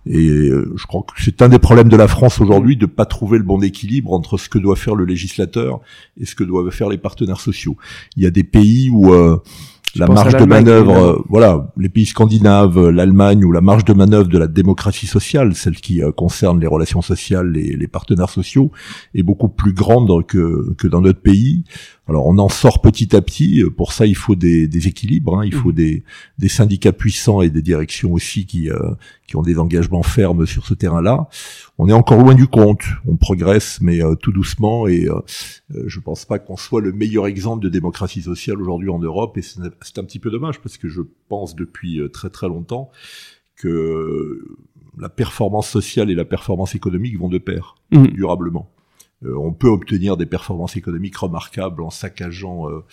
Et 0.07 0.50
je 0.50 0.85
crois 0.85 1.03
que 1.03 1.24
c'est 1.24 1.41
un 1.41 1.47
des 1.47 1.57
problèmes 1.57 1.88
de 1.88 1.95
la 1.95 2.09
France 2.09 2.41
aujourd'hui 2.41 2.75
de 2.75 2.85
pas 2.85 3.05
trouver 3.05 3.38
le 3.38 3.45
bon 3.45 3.63
équilibre 3.63 4.12
entre 4.12 4.38
ce 4.38 4.50
que 4.50 4.59
doit 4.59 4.75
faire 4.75 4.93
le 4.93 5.05
législateur 5.05 5.79
et 6.19 6.25
ce 6.25 6.35
que 6.35 6.43
doivent 6.43 6.69
faire 6.69 6.89
les 6.89 6.97
partenaires 6.97 7.39
sociaux. 7.39 7.77
Il 8.17 8.24
y 8.24 8.25
a 8.25 8.31
des 8.31 8.43
pays 8.43 8.89
où 8.89 9.15
la 9.95 10.07
marge 10.07 10.35
de 10.35 10.45
manœuvre, 10.45 10.97
euh, 10.97 11.23
voilà, 11.29 11.71
les 11.77 11.89
pays 11.89 12.05
scandinaves, 12.05 12.89
l'Allemagne 12.89 13.43
ou 13.45 13.51
la 13.51 13.61
marge 13.61 13.85
de 13.85 13.93
manœuvre 13.93 14.27
de 14.27 14.37
la 14.37 14.47
démocratie 14.47 15.07
sociale, 15.07 15.55
celle 15.55 15.75
qui 15.75 16.03
euh, 16.03 16.11
concerne 16.11 16.59
les 16.59 16.67
relations 16.67 17.01
sociales 17.01 17.55
et 17.55 17.75
les 17.75 17.87
partenaires 17.87 18.29
sociaux, 18.29 18.71
est 19.13 19.23
beaucoup 19.23 19.49
plus 19.49 19.73
grande 19.73 20.25
que, 20.25 20.73
que 20.77 20.87
dans 20.87 21.01
notre 21.01 21.21
pays. 21.21 21.63
Alors 22.07 22.27
on 22.27 22.38
en 22.38 22.50
sort 22.50 22.81
petit 22.81 23.15
à 23.15 23.21
petit. 23.21 23.63
Pour 23.75 23.91
ça, 23.91 24.05
il 24.05 24.15
faut 24.15 24.35
des, 24.35 24.67
des 24.67 24.88
équilibres. 24.88 25.39
Hein. 25.39 25.45
Il 25.45 25.53
faut 25.53 25.69
mmh. 25.69 25.75
des, 25.75 26.03
des, 26.38 26.50
syndicats 26.50 26.91
puissants 26.91 27.41
et 27.41 27.50
des 27.50 27.62
directions 27.62 28.13
aussi 28.13 28.45
qui, 28.45 28.69
euh, 28.69 28.91
qui 29.27 29.35
ont 29.35 29.41
des 29.41 29.57
engagements 29.57 30.03
fermes 30.03 30.45
sur 30.45 30.67
ce 30.67 30.75
terrain-là. 30.75 31.27
On 31.77 31.89
est 31.89 31.93
encore 31.93 32.19
loin 32.19 32.35
du 32.35 32.47
compte. 32.47 32.83
On 33.07 33.17
progresse, 33.17 33.79
mais 33.81 34.03
euh, 34.03 34.15
tout 34.15 34.31
doucement. 34.31 34.88
Et 34.88 35.07
euh, 35.07 35.21
je 35.88 36.00
pense 36.00 36.25
pas 36.25 36.38
qu'on 36.38 36.57
soit 36.57 36.81
le 36.81 36.91
meilleur 36.91 37.25
exemple 37.25 37.63
de 37.63 37.69
démocratie 37.69 38.21
sociale 38.21 38.62
aujourd'hui 38.62 38.89
en 38.89 39.00
Europe. 39.00 39.38
Et 39.38 39.41
c'est 39.41 39.97
un 39.97 40.03
petit 40.03 40.19
peu 40.19 40.29
dommage 40.29 40.59
parce 40.62 40.77
que 40.77 40.88
je 40.88 41.01
pense 41.27 41.55
depuis 41.55 42.00
très 42.13 42.29
très 42.29 42.47
longtemps 42.47 42.91
que 43.55 44.45
la 44.97 45.09
performance 45.09 45.69
sociale 45.69 46.12
et 46.12 46.15
la 46.15 46.25
performance 46.25 46.75
économique 46.75 47.17
vont 47.17 47.29
de 47.29 47.38
pair, 47.38 47.75
mmh. 47.91 48.07
durablement. 48.07 48.69
Euh, 49.24 49.34
on 49.38 49.53
peut 49.53 49.69
obtenir 49.69 50.17
des 50.17 50.25
performances 50.25 50.75
économiques 50.75 51.15
remarquables 51.15 51.81
en 51.81 51.89
saccageant 51.89 52.69
euh, 52.69 52.84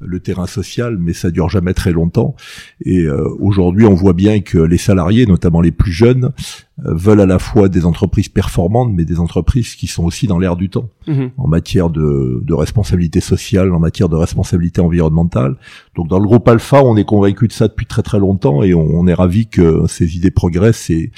le 0.00 0.20
terrain 0.20 0.46
social, 0.46 0.96
mais 0.96 1.12
ça 1.12 1.30
dure 1.30 1.48
jamais 1.48 1.74
très 1.74 1.92
longtemps. 1.92 2.36
Et 2.84 3.00
euh, 3.00 3.28
aujourd'hui, 3.40 3.86
on 3.86 3.94
voit 3.94 4.12
bien 4.12 4.40
que 4.40 4.58
les 4.58 4.78
salariés, 4.78 5.26
notamment 5.26 5.60
les 5.60 5.72
plus 5.72 5.92
jeunes, 5.92 6.32
veulent 6.78 7.20
à 7.20 7.26
la 7.26 7.38
fois 7.38 7.68
des 7.68 7.84
entreprises 7.84 8.28
performantes, 8.28 8.92
mais 8.92 9.04
des 9.04 9.20
entreprises 9.20 9.74
qui 9.74 9.86
sont 9.86 10.04
aussi 10.04 10.26
dans 10.26 10.38
l'air 10.38 10.56
du 10.56 10.70
temps, 10.70 10.88
mhm. 11.06 11.30
en 11.36 11.46
matière 11.46 11.90
de, 11.90 12.40
de, 12.42 12.54
responsabilité 12.54 13.20
sociale, 13.20 13.72
en 13.72 13.78
matière 13.78 14.08
de 14.08 14.16
responsabilité 14.16 14.80
environnementale. 14.80 15.56
Donc 15.94 16.08
dans 16.08 16.18
le 16.18 16.26
groupe 16.26 16.48
Alpha, 16.48 16.82
on 16.82 16.96
est 16.96 17.04
convaincu 17.04 17.46
de 17.46 17.52
ça 17.52 17.68
depuis 17.68 17.86
très 17.86 18.02
très 18.02 18.18
longtemps 18.18 18.62
et 18.62 18.74
on, 18.74 18.80
on 18.80 19.06
est 19.06 19.14
ravi 19.14 19.46
que 19.46 19.84
ces 19.86 20.16
idées 20.16 20.30
progressent 20.30 20.90
et, 20.90 21.12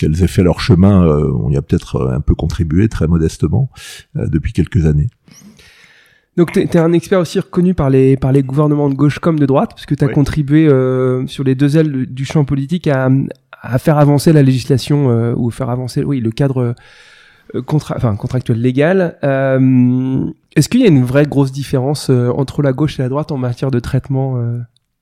qu'elles 0.00 0.22
aient 0.22 0.28
fait 0.28 0.42
leur 0.42 0.60
chemin, 0.60 1.06
euh, 1.06 1.30
on 1.32 1.50
y 1.50 1.56
a 1.56 1.62
peut-être 1.62 1.96
euh, 1.96 2.16
un 2.16 2.20
peu 2.20 2.34
contribué 2.34 2.88
très 2.88 3.06
modestement 3.06 3.68
euh, 4.16 4.26
depuis 4.26 4.52
quelques 4.52 4.86
années. 4.86 5.08
Donc 6.36 6.52
tu 6.52 6.60
es, 6.60 6.76
un 6.76 6.92
expert 6.92 7.20
aussi 7.20 7.38
reconnu 7.38 7.74
par 7.74 7.90
les 7.90 8.16
par 8.16 8.32
les 8.32 8.42
gouvernements 8.42 8.88
de 8.88 8.94
gauche 8.94 9.18
comme 9.18 9.38
de 9.38 9.44
droite, 9.44 9.70
parce 9.70 9.84
que 9.84 9.94
tu 9.94 10.04
as 10.04 10.08
contribué 10.08 10.68
sur 11.26 11.44
les 11.44 11.54
deux 11.54 11.76
ailes 11.76 12.06
du 12.06 12.24
champ 12.24 12.44
politique 12.44 12.86
à, 12.86 13.10
à 13.60 13.78
faire 13.78 13.98
avancer 13.98 14.32
la 14.32 14.42
législation 14.42 15.34
ou 15.36 15.50
faire 15.50 15.68
avancer 15.68 16.02
oui 16.04 16.20
le 16.20 16.30
cadre 16.30 16.74
contra 17.66 17.96
enfin, 17.96 18.14
contractuel 18.14 18.60
légal. 18.60 19.18
Est-ce 20.56 20.68
qu'il 20.68 20.80
y 20.80 20.84
a 20.84 20.88
une 20.88 21.04
vraie 21.04 21.26
grosse 21.26 21.52
différence 21.52 22.10
entre 22.10 22.62
la 22.62 22.72
gauche 22.72 23.00
et 23.00 23.02
la 23.02 23.08
droite 23.08 23.32
en 23.32 23.36
matière 23.36 23.72
de 23.72 23.80
traitement 23.80 24.40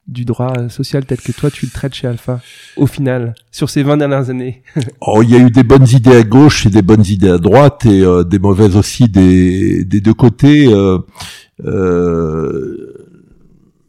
du 0.09 0.25
droit 0.25 0.69
social 0.69 1.05
tel 1.05 1.19
que 1.19 1.33
toi 1.33 1.51
tu 1.51 1.67
le 1.67 1.71
traites 1.71 1.95
chez 1.95 2.09
Alpha 2.09 2.41
au 2.77 2.87
final 2.87 3.35
sur 3.53 3.69
ces 3.69 3.83
20 3.83 3.99
dernières 3.99 4.31
années 4.31 4.63
Oh, 5.01 5.23
il 5.23 5.31
y 5.31 5.37
a 5.37 5.39
eu 5.39 5.51
des 5.51 5.63
bonnes 5.63 5.87
idées 5.89 6.17
à 6.17 6.23
gauche 6.23 6.67
et 6.67 6.71
des 6.71 6.83
bonnes 6.83 7.05
idées 7.07 7.31
à 7.31 7.39
droite 7.39 7.87
et 7.87 8.03
euh, 8.03 8.25
des 8.25 8.39
mauvaises 8.39 8.77
aussi 8.77 9.09
des, 9.09 9.85
des 9.85 10.01
deux 10.01 10.15
côtés. 10.15 10.67
Euh, 10.73 10.99
euh, 11.65 12.95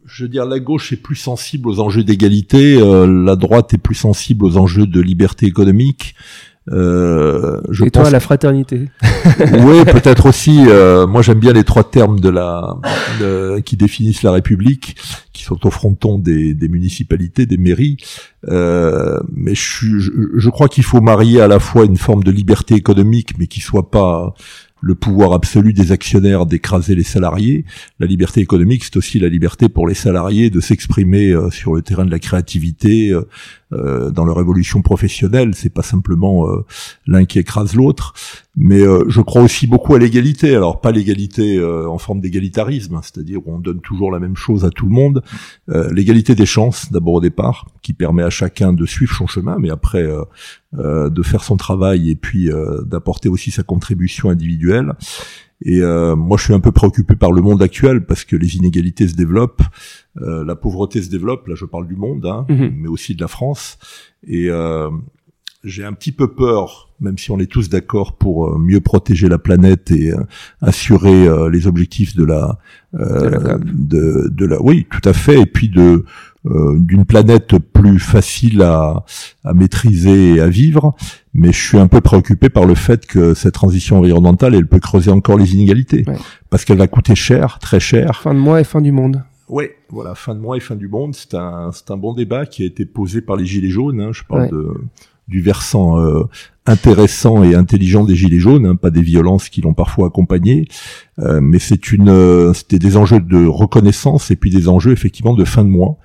je 0.06 0.24
veux 0.24 0.28
dire, 0.28 0.44
la 0.44 0.58
gauche 0.58 0.92
est 0.92 0.96
plus 0.96 1.16
sensible 1.16 1.68
aux 1.68 1.80
enjeux 1.80 2.02
d'égalité, 2.02 2.78
la 2.78 3.36
droite 3.36 3.72
est 3.74 3.78
plus 3.78 3.94
sensible 3.94 4.44
aux 4.44 4.56
enjeux 4.56 4.86
de 4.86 5.00
liberté 5.00 5.46
économique. 5.46 6.16
Euh, 7.40 7.60
je 7.70 7.84
Et 7.84 7.90
toi, 7.90 8.10
la 8.10 8.20
fraternité. 8.20 8.88
oui, 9.02 9.84
peut-être 9.86 10.26
aussi. 10.26 10.64
Euh, 10.68 11.06
moi, 11.06 11.22
j'aime 11.22 11.40
bien 11.40 11.52
les 11.52 11.64
trois 11.64 11.84
termes 11.84 12.20
de 12.20 12.28
la 12.28 12.76
qui 13.64 13.76
définissent 13.76 14.22
la 14.22 14.32
République, 14.32 14.96
qui 15.32 15.44
sont 15.44 15.66
au 15.66 15.70
fronton 15.70 16.18
des, 16.18 16.54
des 16.54 16.68
municipalités, 16.68 17.46
des 17.46 17.56
mairies. 17.56 17.96
Euh, 18.48 19.20
mais 19.32 19.54
je, 19.54 19.98
je, 19.98 20.10
je 20.34 20.50
crois 20.50 20.68
qu'il 20.68 20.84
faut 20.84 21.00
marier 21.00 21.40
à 21.40 21.48
la 21.48 21.58
fois 21.58 21.84
une 21.84 21.96
forme 21.96 22.24
de 22.24 22.30
liberté 22.30 22.74
économique, 22.74 23.38
mais 23.38 23.46
qui 23.46 23.60
soit 23.60 23.90
pas 23.90 24.34
le 24.80 24.94
pouvoir 24.94 25.32
absolu 25.32 25.72
des 25.72 25.92
actionnaires 25.92 26.46
d'écraser 26.46 26.94
les 26.94 27.02
salariés. 27.02 27.64
La 27.98 28.06
liberté 28.06 28.40
économique, 28.40 28.84
c'est 28.84 28.96
aussi 28.96 29.18
la 29.18 29.28
liberté 29.28 29.68
pour 29.68 29.86
les 29.86 29.94
salariés 29.94 30.50
de 30.50 30.60
s'exprimer 30.60 31.30
euh, 31.30 31.50
sur 31.50 31.74
le 31.74 31.82
terrain 31.82 32.04
de 32.04 32.10
la 32.10 32.18
créativité, 32.18 33.10
euh, 33.10 33.28
euh, 33.72 34.10
dans 34.10 34.24
leur 34.24 34.40
évolution 34.40 34.82
professionnelle. 34.82 35.54
C'est 35.54 35.70
pas 35.70 35.82
simplement 35.82 36.46
l'un 37.06 37.24
qui 37.24 37.38
écrase 37.38 37.74
l'autre. 37.74 38.14
Mais 38.56 38.80
je 39.08 39.20
crois 39.20 39.42
aussi 39.42 39.66
beaucoup 39.66 39.94
à 39.94 39.98
l'égalité. 39.98 40.54
Alors 40.54 40.80
pas 40.80 40.90
l'égalité 40.90 41.62
en 41.62 41.98
forme 41.98 42.20
d'égalitarisme, 42.20 42.96
hein, 42.96 43.00
c'est-à-dire 43.02 43.46
où 43.46 43.54
on 43.54 43.58
donne 43.58 43.80
toujours 43.80 44.10
la 44.10 44.18
même 44.18 44.36
chose 44.36 44.64
à 44.64 44.70
tout 44.70 44.86
le 44.86 44.92
monde. 44.92 45.22
l'égalité 45.68 46.34
des 46.34 46.46
chances, 46.46 46.90
d'abord 46.90 47.14
au 47.14 47.20
départ, 47.20 47.66
qui 47.82 47.92
permet 47.92 48.22
à 48.22 48.30
chacun 48.30 48.72
de 48.72 48.84
suivre 48.86 49.14
son 49.14 49.26
chemin, 49.26 49.56
mais 49.58 49.70
après 49.70 50.06
euh, 50.78 51.10
de 51.10 51.24
faire 51.24 51.42
son 51.42 51.56
travail 51.56 52.10
et 52.10 52.14
puis 52.14 52.48
euh, 52.48 52.82
d'apporter 52.82 53.28
aussi 53.28 53.50
sa 53.50 53.64
contribution 53.64 54.30
individuelle. 54.30 54.92
Et 55.62 55.80
euh, 55.80 56.16
moi, 56.16 56.38
je 56.38 56.44
suis 56.44 56.54
un 56.54 56.60
peu 56.60 56.72
préoccupé 56.72 57.16
par 57.16 57.32
le 57.32 57.42
monde 57.42 57.62
actuel 57.62 58.06
parce 58.06 58.24
que 58.24 58.36
les 58.36 58.56
inégalités 58.56 59.06
se 59.08 59.14
développent, 59.14 59.62
la 60.16 60.56
pauvreté 60.56 61.02
se 61.02 61.10
développe. 61.10 61.46
Là, 61.46 61.54
je 61.54 61.64
parle 61.64 61.86
du 61.86 61.96
monde, 61.96 62.26
hein, 62.26 62.46
mhm. 62.48 62.74
mais 62.76 62.88
aussi 62.88 63.14
de 63.14 63.20
la 63.20 63.28
France. 63.28 63.78
Et 64.26 64.48
j'ai 65.62 65.84
un 65.84 65.92
petit 65.92 66.12
peu 66.12 66.34
peur, 66.34 66.90
même 67.00 67.16
si 67.18 67.30
on 67.30 67.38
est 67.38 67.50
tous 67.50 67.68
d'accord 67.68 68.16
pour 68.16 68.58
mieux 68.58 68.80
protéger 68.80 69.28
la 69.28 69.38
planète 69.38 69.90
et 69.90 70.12
assurer 70.60 71.28
les 71.50 71.66
objectifs 71.66 72.16
de 72.16 72.24
la, 72.24 72.58
de, 72.92 74.28
de, 74.30 74.46
la, 74.46 74.60
oui, 74.62 74.86
tout 74.90 75.08
à 75.08 75.12
fait, 75.12 75.40
et 75.40 75.46
puis 75.46 75.68
de 75.68 76.04
euh, 76.46 76.78
d'une 76.78 77.04
planète 77.04 77.58
plus 77.58 77.98
facile 77.98 78.62
à, 78.62 79.04
à, 79.44 79.52
maîtriser 79.52 80.34
et 80.34 80.40
à 80.40 80.48
vivre, 80.48 80.94
mais 81.34 81.52
je 81.52 81.60
suis 81.60 81.78
un 81.78 81.86
peu 81.86 82.00
préoccupé 82.00 82.48
par 82.48 82.64
le 82.64 82.74
fait 82.74 83.06
que 83.06 83.34
cette 83.34 83.54
transition 83.54 83.98
environnementale, 83.98 84.54
elle 84.54 84.66
peut 84.66 84.80
creuser 84.80 85.10
encore 85.10 85.36
les 85.36 85.54
inégalités, 85.54 86.04
parce 86.48 86.64
qu'elle 86.64 86.78
va 86.78 86.86
coûter 86.86 87.14
cher, 87.14 87.58
très 87.60 87.78
cher. 87.78 88.22
Fin 88.22 88.34
de 88.34 88.38
mois 88.38 88.60
et 88.60 88.64
fin 88.64 88.80
du 88.80 88.90
monde. 88.90 89.22
Oui, 89.50 89.64
voilà, 89.90 90.14
fin 90.14 90.34
de 90.34 90.40
mois 90.40 90.56
et 90.56 90.60
fin 90.60 90.76
du 90.76 90.88
monde, 90.88 91.14
c'est 91.14 91.34
un, 91.34 91.72
c'est 91.72 91.90
un 91.90 91.96
bon 91.96 92.14
débat 92.14 92.46
qui 92.46 92.62
a 92.62 92.66
été 92.66 92.86
posé 92.86 93.20
par 93.20 93.36
les 93.36 93.44
Gilets 93.44 93.68
jaunes. 93.68 94.00
Hein, 94.00 94.12
je 94.12 94.22
parle 94.22 94.48
de, 94.48 94.74
du 95.30 95.40
versant 95.40 95.98
euh, 96.00 96.24
intéressant 96.66 97.42
et 97.42 97.54
intelligent 97.54 98.04
des 98.04 98.16
gilets 98.16 98.40
jaunes, 98.40 98.66
hein, 98.66 98.76
pas 98.76 98.90
des 98.90 99.00
violences 99.00 99.48
qui 99.48 99.60
l'ont 99.62 99.74
parfois 99.74 100.08
accompagné, 100.08 100.68
euh, 101.20 101.40
mais 101.40 101.58
c'est 101.58 101.92
une, 101.92 102.10
euh, 102.10 102.52
c'était 102.52 102.78
des 102.78 102.96
enjeux 102.96 103.20
de 103.20 103.46
reconnaissance 103.46 104.30
et 104.30 104.36
puis 104.36 104.50
des 104.50 104.68
enjeux 104.68 104.92
effectivement 104.92 105.34
de 105.34 105.44
fin 105.44 105.64
de 105.64 105.70
mois 105.70 105.96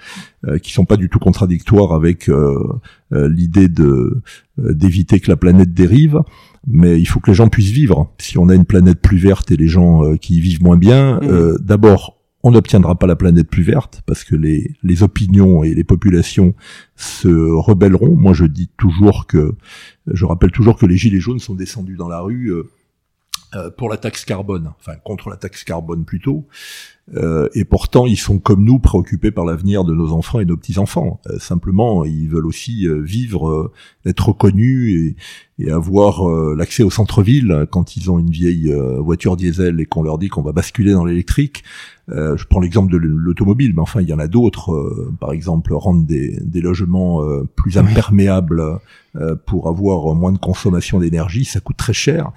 qui 0.62 0.74
sont 0.74 0.86
pas 0.86 0.96
du 0.96 1.10
tout 1.10 1.18
contradictoires 1.18 1.92
avec 1.92 2.30
l'idée 3.12 3.68
de 3.68 4.22
d'éviter 4.60 5.20
que 5.20 5.32
la 5.32 5.38
planète 5.38 5.74
dérive. 5.74 6.20
Mais 6.68 7.00
il 7.00 7.06
faut 7.06 7.20
que 7.20 7.32
les 7.32 7.36
gens 7.36 7.48
puissent 7.48 7.72
vivre. 7.72 8.12
Si 8.20 8.38
on 8.38 8.48
a 8.50 8.54
une 8.54 8.66
planète 8.66 9.02
plus 9.02 9.18
verte 9.18 9.50
et 9.50 9.58
les 9.58 9.68
gens 9.68 10.16
qui 10.18 10.36
y 10.36 10.40
vivent 10.40 10.62
moins 10.62 10.78
bien, 10.78 11.20
mmh. 11.20 11.58
d'abord 11.62 12.15
on 12.46 12.52
n'obtiendra 12.52 12.94
pas 12.94 13.08
la 13.08 13.16
planète 13.16 13.50
plus 13.50 13.64
verte 13.64 14.04
parce 14.06 14.24
que 14.24 14.36
les, 14.36 14.76
les 14.84 15.02
opinions 15.02 15.64
et 15.64 15.74
les 15.74 15.84
populations 15.84 16.54
se 16.96 17.28
rebelleront. 17.28 18.16
Moi, 18.16 18.34
je 18.34 18.46
dis 18.46 18.70
toujours 18.78 19.26
que, 19.26 19.56
je 20.06 20.26
rappelle 20.26 20.52
toujours 20.52 20.78
que 20.78 20.86
les 20.86 20.96
gilets 20.96 21.20
jaunes 21.20 21.40
sont 21.40 21.56
descendus 21.56 21.96
dans 21.96 22.08
la 22.08 22.20
rue 22.20 22.52
euh, 22.52 22.70
euh, 23.56 23.72
pour 23.72 23.90
la 23.90 23.98
taxe 23.98 24.26
carbone, 24.26 24.72
enfin 24.80 24.94
contre 25.04 25.32
la 25.32 25.38
taxe 25.38 25.64
carbone 25.64 26.06
plutôt, 26.06 26.46
euh, 27.14 27.50
et 27.54 27.66
pourtant 27.66 28.08
ils 28.08 28.18
sont 28.18 28.40
comme 28.40 28.64
nous 28.64 28.80
préoccupés 28.80 29.30
par 29.30 29.46
l'avenir 29.46 29.84
de 29.84 29.94
nos 29.94 30.12
enfants 30.12 30.40
et 30.40 30.46
nos 30.46 30.58
petits 30.58 30.80
enfants. 30.80 31.20
simplement, 31.38 32.04
ils 32.06 32.28
veulent 32.28 32.48
aussi 32.48 32.88
vivre, 33.04 33.72
être 34.06 34.30
reconnus 34.30 35.16
et, 35.60 35.64
et 35.64 35.72
avoir 35.72 36.28
l'accès 36.56 36.84
au 36.84 36.90
centre-ville 36.90 37.68
quand 37.70 37.96
ils 37.96 38.10
ont 38.10 38.20
une 38.20 38.32
vieille 38.32 38.74
voiture 39.00 39.38
diesel 39.38 39.80
et 39.80 39.86
qu'on 39.86 40.04
leur 40.04 40.18
dit 40.18 40.30
qu'on 40.30 40.42
va 40.42 40.52
basculer 40.52 40.94
dans 40.94 41.06
l'électrique. 41.06 41.64
Euh, 42.12 42.38
je 42.38 42.46
prends 42.46 42.60
l'exemple 42.60 42.92
de 42.92 42.98
l'automobile, 42.98 43.74
mais 43.76 43.82
enfin 43.82 44.02
il 44.02 44.08
y 44.08 44.14
en 44.14 44.20
a 44.20 44.28
d'autres. 44.28 44.74
Euh, 44.74 45.12
par 45.20 45.32
exemple, 45.32 45.74
rendre 45.74 46.04
des, 46.04 46.38
des 46.42 46.62
logements 46.62 47.24
euh, 47.24 47.48
plus 47.56 47.78
imperméables 47.78 48.80
pour 49.46 49.70
avoir 49.70 50.14
moins 50.14 50.34
de 50.34 50.38
consommation 50.38 51.00
d'énergie, 51.00 51.46
ça 51.46 51.62
coûte 51.62 51.78
très 51.78 51.94
cher. 51.94 52.32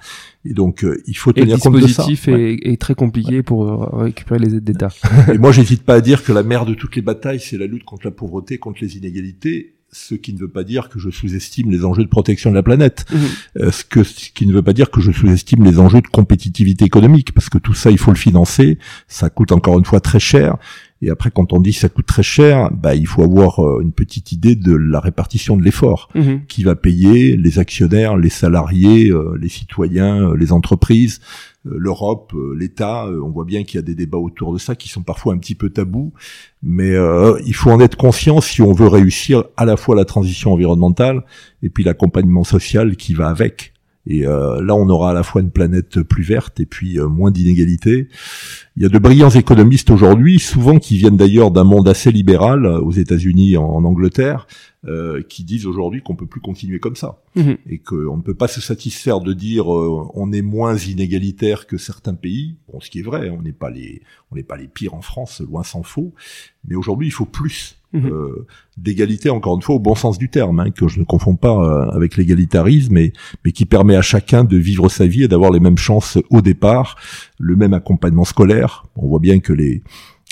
Et 0.45 0.53
donc 0.53 0.85
il 1.07 1.17
faut 1.17 1.33
tenir 1.33 1.59
compte 1.59 1.73
de 1.73 1.81
ça. 1.81 2.03
Le 2.03 2.13
dispositif 2.13 2.29
est, 2.29 2.79
très 2.79 2.95
compliqué 2.95 3.43
pour 3.43 3.81
récupérer 3.99 4.39
les 4.39 4.55
d'État. 4.63 4.89
Et 5.33 5.37
moi, 5.37 5.51
j'hésite 5.51 5.83
pas 5.83 5.95
à 5.95 6.01
dire 6.01 6.23
que 6.23 6.31
la 6.31 6.43
mère 6.43 6.65
de 6.65 6.73
toutes 6.73 6.95
les 6.95 7.01
batailles, 7.01 7.39
c'est 7.39 7.57
la 7.57 7.67
lutte 7.67 7.83
contre 7.83 8.05
la 8.05 8.11
pauvreté, 8.11 8.57
contre 8.57 8.79
les 8.81 8.97
inégalités 8.97 9.75
ce 9.91 10.15
qui 10.15 10.33
ne 10.33 10.39
veut 10.39 10.49
pas 10.49 10.63
dire 10.63 10.89
que 10.89 10.99
je 10.99 11.09
sous-estime 11.09 11.71
les 11.71 11.85
enjeux 11.85 12.03
de 12.03 12.09
protection 12.09 12.49
de 12.49 12.55
la 12.55 12.63
planète, 12.63 13.05
mhm. 13.11 13.19
euh, 13.57 13.71
ce, 13.71 13.83
que, 13.83 14.03
ce 14.03 14.31
qui 14.31 14.45
ne 14.45 14.53
veut 14.53 14.61
pas 14.61 14.73
dire 14.73 14.91
que 14.91 15.01
je 15.01 15.11
sous-estime 15.11 15.63
les 15.63 15.79
enjeux 15.79 16.01
de 16.01 16.07
compétitivité 16.07 16.85
économique, 16.85 17.33
parce 17.33 17.49
que 17.49 17.57
tout 17.57 17.73
ça, 17.73 17.91
il 17.91 17.97
faut 17.97 18.11
le 18.11 18.17
financer, 18.17 18.77
ça 19.07 19.29
coûte 19.29 19.51
encore 19.51 19.77
une 19.77 19.85
fois 19.85 19.99
très 19.99 20.19
cher, 20.19 20.57
et 21.01 21.09
après, 21.09 21.31
quand 21.31 21.53
on 21.53 21.59
dit 21.59 21.73
ça 21.73 21.89
coûte 21.89 22.05
très 22.05 22.23
cher, 22.23 22.69
bah, 22.71 22.95
il 22.95 23.07
faut 23.07 23.23
avoir 23.23 23.65
euh, 23.65 23.81
une 23.81 23.91
petite 23.91 24.31
idée 24.31 24.55
de 24.55 24.73
la 24.73 24.99
répartition 24.99 25.55
de 25.55 25.63
l'effort. 25.63 26.09
Mhm. 26.15 26.41
Qui 26.47 26.63
va 26.63 26.75
payer 26.75 27.37
Les 27.37 27.59
actionnaires, 27.59 28.17
les 28.17 28.29
salariés, 28.29 29.09
euh, 29.09 29.37
les 29.39 29.49
citoyens, 29.49 30.33
les 30.35 30.51
entreprises 30.51 31.21
euh, 31.65 31.75
l'Europe, 31.77 32.33
euh, 32.35 32.55
l'État, 32.57 33.05
euh, 33.05 33.21
on 33.21 33.29
voit 33.29 33.43
bien 33.43 33.63
qu'il 33.63 33.75
y 33.75 33.79
a 33.79 33.81
des 33.81 33.95
débats 33.95 34.17
autour 34.17 34.53
de 34.53 34.57
ça 34.57 34.75
qui 34.75 34.87
sont 34.87 35.01
parfois 35.01 35.33
un 35.33 35.37
petit 35.37 35.55
peu 35.55 35.69
tabous, 35.69 36.13
mais 36.63 36.93
il 37.45 37.53
faut 37.53 37.71
en 37.71 37.79
être 37.79 37.95
conscient 37.95 38.41
si 38.41 38.61
on 38.61 38.73
veut 38.73 38.87
réussir 38.87 39.45
à 39.57 39.65
la 39.65 39.77
fois 39.77 39.95
la 39.95 40.05
transition 40.05 40.53
environnementale 40.53 41.23
et 41.63 41.69
puis 41.69 41.83
l'accompagnement 41.83 42.43
social 42.43 42.95
qui 42.95 43.13
va 43.13 43.29
avec. 43.29 43.73
Et 44.07 44.21
là, 44.21 44.73
on 44.75 44.89
aura 44.89 45.11
à 45.11 45.13
la 45.13 45.23
fois 45.23 45.41
une 45.41 45.51
planète 45.51 46.01
plus 46.01 46.23
verte 46.23 46.59
et 46.59 46.65
puis 46.65 46.97
moins 46.97 47.29
d'inégalités. 47.31 48.07
Il 48.75 48.83
y 48.83 48.85
a 48.85 48.89
de 48.89 48.97
brillants 48.97 49.29
économistes 49.29 49.91
aujourd'hui, 49.91 50.39
souvent 50.39 50.79
qui 50.79 50.97
viennent 50.97 51.17
d'ailleurs 51.17 51.51
d'un 51.51 51.63
monde 51.63 51.87
assez 51.87 52.11
libéral, 52.11 52.65
aux 52.65 52.91
États-Unis, 52.91 53.57
en 53.57 53.83
Angleterre, 53.83 54.47
euh, 54.87 55.21
qui 55.27 55.43
disent 55.43 55.65
aujourd'hui 55.65 56.01
qu'on 56.01 56.15
peut 56.15 56.25
plus 56.25 56.39
continuer 56.39 56.79
comme 56.79 56.95
ça 56.95 57.21
mhm. 57.35 57.57
et 57.69 57.79
qu'on 57.79 58.15
ne 58.15 58.21
peut 58.21 58.33
pas 58.33 58.47
se 58.47 58.61
satisfaire 58.61 59.19
de 59.19 59.33
dire 59.33 59.69
euh, 59.73 60.07
on 60.13 60.31
est 60.31 60.41
moins 60.41 60.77
inégalitaire 60.77 61.67
que 61.67 61.77
certains 61.77 62.13
pays. 62.13 62.55
Bon, 62.71 62.79
ce 62.79 62.89
qui 62.89 62.99
est 62.99 63.03
vrai, 63.03 63.29
on 63.29 63.41
n'est 63.41 63.51
pas 63.51 63.69
les 63.69 64.01
on 64.31 64.35
n'est 64.35 64.43
pas 64.43 64.55
les 64.55 64.69
pires 64.69 64.93
en 64.93 65.01
France, 65.01 65.41
loin 65.41 65.63
s'en 65.63 65.83
faut. 65.83 66.13
Mais 66.65 66.75
aujourd'hui, 66.75 67.07
il 67.07 67.11
faut 67.11 67.25
plus. 67.25 67.75
Mhm. 67.93 68.09
euh, 68.11 68.45
d'égalité, 68.77 69.29
encore 69.29 69.55
une 69.55 69.61
fois, 69.61 69.75
au 69.75 69.79
bon 69.79 69.95
sens 69.95 70.17
du 70.17 70.29
terme, 70.29 70.59
hein, 70.59 70.71
que 70.71 70.87
je 70.87 70.99
ne 70.99 71.05
confonds 71.05 71.35
pas 71.35 71.57
euh, 71.57 71.89
avec 71.91 72.17
l'égalitarisme, 72.17 72.93
mais, 72.93 73.13
mais 73.43 73.51
qui 73.51 73.65
permet 73.65 73.95
à 73.95 74.01
chacun 74.01 74.43
de 74.43 74.57
vivre 74.57 74.89
sa 74.89 75.07
vie 75.07 75.23
et 75.23 75.27
d'avoir 75.27 75.51
les 75.51 75.59
mêmes 75.59 75.77
chances 75.77 76.17
au 76.29 76.41
départ, 76.41 76.95
le 77.39 77.55
même 77.55 77.73
accompagnement 77.73 78.25
scolaire. 78.25 78.85
On 78.95 79.07
voit 79.07 79.19
bien 79.19 79.39
que 79.39 79.53
les, 79.53 79.83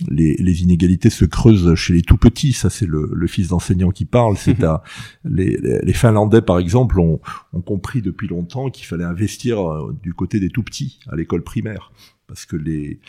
les, 0.10 0.36
les, 0.36 0.64
inégalités 0.64 1.10
se 1.10 1.26
creusent 1.26 1.74
chez 1.76 1.94
les 1.94 2.02
tout 2.02 2.18
petits. 2.18 2.54
Ça, 2.54 2.70
c'est 2.70 2.86
le, 2.86 3.10
le, 3.12 3.28
fils 3.28 3.48
d'enseignant 3.48 3.90
qui 3.90 4.06
parle. 4.06 4.38
C'est 4.38 4.60
mhm. 4.60 4.66
à 4.66 4.84
les, 5.26 5.58
les, 5.58 5.94
Finlandais, 5.94 6.42
par 6.42 6.60
exemple, 6.60 7.00
ont, 7.00 7.20
ont 7.54 7.62
compris 7.62 8.02
depuis 8.02 8.28
longtemps 8.28 8.70
qu'il 8.70 8.86
fallait 8.86 9.04
investir 9.04 9.60
euh, 9.60 9.96
du 10.04 10.14
côté 10.14 10.40
des 10.40 10.50
tout 10.50 10.64
petits 10.64 11.00
à 11.08 11.16
l'école 11.16 11.44
primaire, 11.44 11.92
parce 12.28 12.46
que 12.46 12.56
les, 12.56 13.00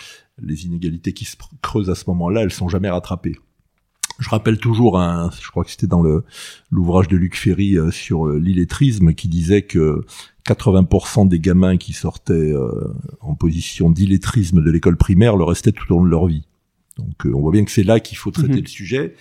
les 0.40 0.67
inégalités 0.67 1.12
qui 1.12 1.25
se 1.25 1.37
creusent 1.61 1.90
à 1.90 1.95
ce 1.95 2.05
moment-là, 2.09 2.43
elles 2.43 2.52
sont 2.52 2.69
jamais 2.69 2.90
rattrapées. 2.90 3.37
Je 4.18 4.28
rappelle 4.30 4.58
toujours, 4.58 4.98
un, 4.98 5.30
je 5.40 5.48
crois 5.48 5.64
que 5.64 5.70
c'était 5.70 5.87
dans 5.87 6.02
le 6.02 6.25
l'ouvrage 6.70 7.08
de 7.08 7.16
Luc 7.16 7.37
Ferry 7.37 7.78
euh, 7.78 7.90
sur 7.90 8.26
euh, 8.26 8.38
l'illettrisme, 8.38 9.14
qui 9.14 9.28
disait 9.28 9.62
que 9.62 10.04
80% 10.46 11.28
des 11.28 11.38
gamins 11.38 11.76
qui 11.76 11.92
sortaient 11.92 12.54
en 13.20 13.34
position 13.34 13.90
d'illettrisme 13.90 14.62
de 14.62 14.70
l'école 14.70 14.96
primaire 14.96 15.37
le 15.37 15.44
restaient 15.44 15.72
tout 15.72 15.92
au 15.92 15.98
long 15.98 16.04
de 16.04 16.08
leur 16.08 16.26
vie. 16.26 16.48
Donc 16.98 17.26
euh, 17.26 17.32
on 17.34 17.40
voit 17.40 17.52
bien 17.52 17.64
que 17.64 17.70
c'est 17.70 17.84
là 17.84 18.00
qu'il 18.00 18.18
faut 18.18 18.30
traiter 18.30 18.54
mhm. 18.54 18.60
le 18.60 18.66
sujet. 18.66 19.14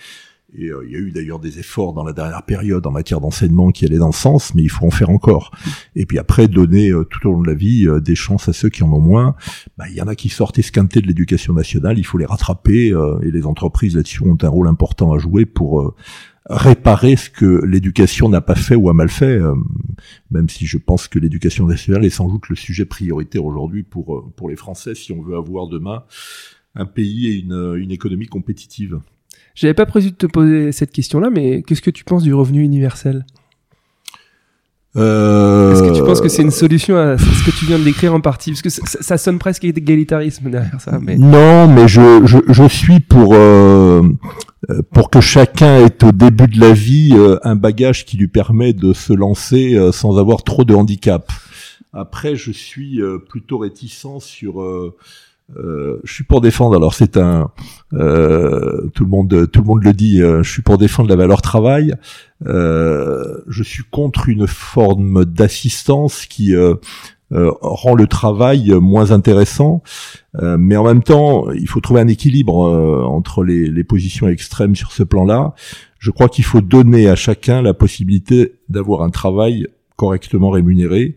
Et 0.56 0.68
euh, 0.68 0.82
il 0.86 0.92
y 0.92 0.96
a 0.96 0.98
eu 0.98 1.10
d'ailleurs 1.10 1.40
des 1.40 1.58
efforts 1.58 1.92
dans 1.92 2.04
la 2.04 2.14
dernière 2.14 2.42
période 2.42 2.86
en 2.86 2.90
matière 2.90 3.20
d'enseignement 3.20 3.70
qui 3.70 3.84
allaient 3.84 3.98
dans 3.98 4.12
ce 4.12 4.20
sens, 4.20 4.54
mais 4.54 4.62
il 4.62 4.70
faut 4.70 4.86
en 4.86 4.90
faire 4.90 5.10
encore. 5.10 5.50
Et 5.94 6.06
puis 6.06 6.18
après, 6.18 6.48
donner 6.48 6.90
euh, 6.90 7.04
tout 7.04 7.28
au 7.28 7.32
long 7.32 7.42
de 7.42 7.48
la 7.48 7.54
vie 7.54 7.86
des 8.00 8.14
chances 8.14 8.48
à 8.48 8.54
ceux 8.54 8.70
qui 8.70 8.82
en 8.82 8.92
ont 8.92 9.00
moins. 9.00 9.36
Bah, 9.76 9.88
il 9.88 9.94
y 9.94 10.00
en 10.00 10.08
a 10.08 10.14
qui 10.14 10.30
sortent 10.30 10.58
esquintés 10.58 11.02
de 11.02 11.06
l'éducation 11.06 11.52
nationale, 11.52 11.98
il 11.98 12.04
faut 12.04 12.16
les 12.16 12.24
rattraper, 12.24 12.88
et 13.22 13.30
les 13.30 13.46
entreprises 13.46 13.96
là-dessus 13.96 14.22
ont 14.22 14.38
un 14.40 14.48
rôle 14.48 14.68
important 14.68 15.12
à 15.12 15.18
jouer 15.18 15.44
pour 15.44 15.94
réparer 16.48 17.16
ce 17.16 17.28
que 17.28 17.64
l'éducation 17.64 18.28
n'a 18.28 18.40
pas 18.40 18.54
fait 18.54 18.74
ou 18.74 18.88
a 18.88 18.94
mal 18.94 19.08
fait, 19.08 19.38
même 20.30 20.48
si 20.48 20.66
je 20.66 20.78
pense 20.78 21.08
que 21.08 21.18
l'éducation 21.18 21.66
nationale 21.66 22.04
est 22.04 22.10
sans 22.10 22.28
doute 22.28 22.48
le 22.48 22.56
sujet 22.56 22.84
prioritaire 22.84 23.44
aujourd'hui 23.44 23.82
pour, 23.82 24.32
pour 24.34 24.48
les 24.48 24.56
Français 24.56 24.94
si 24.94 25.12
on 25.12 25.22
veut 25.22 25.36
avoir 25.36 25.66
demain 25.66 26.04
un 26.74 26.86
pays 26.86 27.26
et 27.26 27.38
une, 27.38 27.76
une 27.78 27.90
économie 27.90 28.26
compétitive. 28.26 29.00
J'avais 29.58 29.74
pas 29.74 29.86
prévu 29.86 30.12
de 30.12 30.14
te 30.14 30.26
poser 30.26 30.70
cette 30.70 30.92
question-là, 30.92 31.30
mais 31.30 31.62
qu'est-ce 31.62 31.82
que 31.82 31.90
tu 31.90 32.04
penses 32.04 32.22
du 32.22 32.32
revenu 32.32 32.62
universel? 32.62 33.26
Euh... 34.94 35.72
Est-ce 35.72 35.82
que 35.82 35.96
tu 35.96 36.04
penses 36.04 36.20
que 36.20 36.28
c'est 36.28 36.42
une 36.42 36.52
solution 36.52 36.96
à 36.96 37.18
ce 37.18 37.44
que 37.44 37.50
tu 37.50 37.66
viens 37.66 37.80
de 37.80 37.82
décrire 37.82 38.14
en 38.14 38.20
partie? 38.20 38.52
Parce 38.52 38.62
que 38.62 38.70
ça, 38.70 39.18
sonne 39.18 39.40
presque 39.40 39.64
égalitarisme 39.64 40.48
derrière 40.48 40.80
ça. 40.80 41.00
Mais... 41.02 41.18
Non, 41.18 41.66
mais 41.66 41.88
je, 41.88 42.24
je, 42.24 42.38
je 42.46 42.68
suis 42.68 43.00
pour, 43.00 43.34
euh, 43.34 44.02
pour 44.92 45.10
que 45.10 45.20
chacun 45.20 45.84
ait 45.84 46.04
au 46.04 46.12
début 46.12 46.46
de 46.46 46.60
la 46.60 46.72
vie 46.72 47.10
euh, 47.14 47.40
un 47.42 47.56
bagage 47.56 48.04
qui 48.04 48.16
lui 48.16 48.28
permet 48.28 48.72
de 48.72 48.92
se 48.92 49.12
lancer 49.12 49.74
euh, 49.74 49.90
sans 49.90 50.20
avoir 50.20 50.44
trop 50.44 50.62
de 50.62 50.72
handicap. 50.72 51.32
Après, 51.92 52.36
je 52.36 52.52
suis 52.52 53.00
plutôt 53.28 53.58
réticent 53.58 54.20
sur 54.20 54.62
euh, 55.56 55.98
je 56.04 56.12
suis 56.12 56.24
pour 56.24 56.40
défendre. 56.40 56.76
Alors 56.76 56.94
c'est 56.94 57.16
un 57.16 57.50
euh, 57.94 58.88
tout 58.94 59.04
le 59.04 59.10
monde 59.10 59.50
tout 59.50 59.60
le 59.60 59.66
monde 59.66 59.82
le 59.82 59.92
dit. 59.92 60.22
Euh, 60.22 60.42
je 60.42 60.50
suis 60.50 60.62
pour 60.62 60.78
défendre 60.78 61.08
la 61.08 61.16
valeur 61.16 61.42
travail. 61.42 61.94
je 62.44 63.62
suis 63.62 63.84
contre 63.90 64.28
une 64.28 64.46
forme 64.46 65.24
d'assistance 65.24 66.26
qui 66.26 66.54
rend 67.30 67.94
le 67.94 68.06
travail 68.06 68.72
moins 68.80 69.10
intéressant. 69.10 69.82
mais 70.34 70.76
en 70.76 70.84
même 70.84 71.02
temps, 71.02 71.50
il 71.50 71.68
faut 71.68 71.80
trouver 71.80 72.00
un 72.00 72.08
équilibre 72.08 72.54
entre 73.06 73.42
les, 73.42 73.68
les 73.68 73.84
positions 73.84 74.28
extrêmes 74.28 74.76
sur 74.76 74.92
ce 74.92 75.02
plan-là. 75.02 75.54
Je 75.98 76.10
crois 76.12 76.28
qu'il 76.28 76.44
faut 76.44 76.60
donner 76.60 77.08
à 77.08 77.16
chacun 77.16 77.60
la 77.60 77.74
possibilité 77.74 78.54
d'avoir 78.68 79.02
un 79.02 79.10
travail 79.10 79.66
correctement 79.96 80.50
rémunéré 80.50 81.16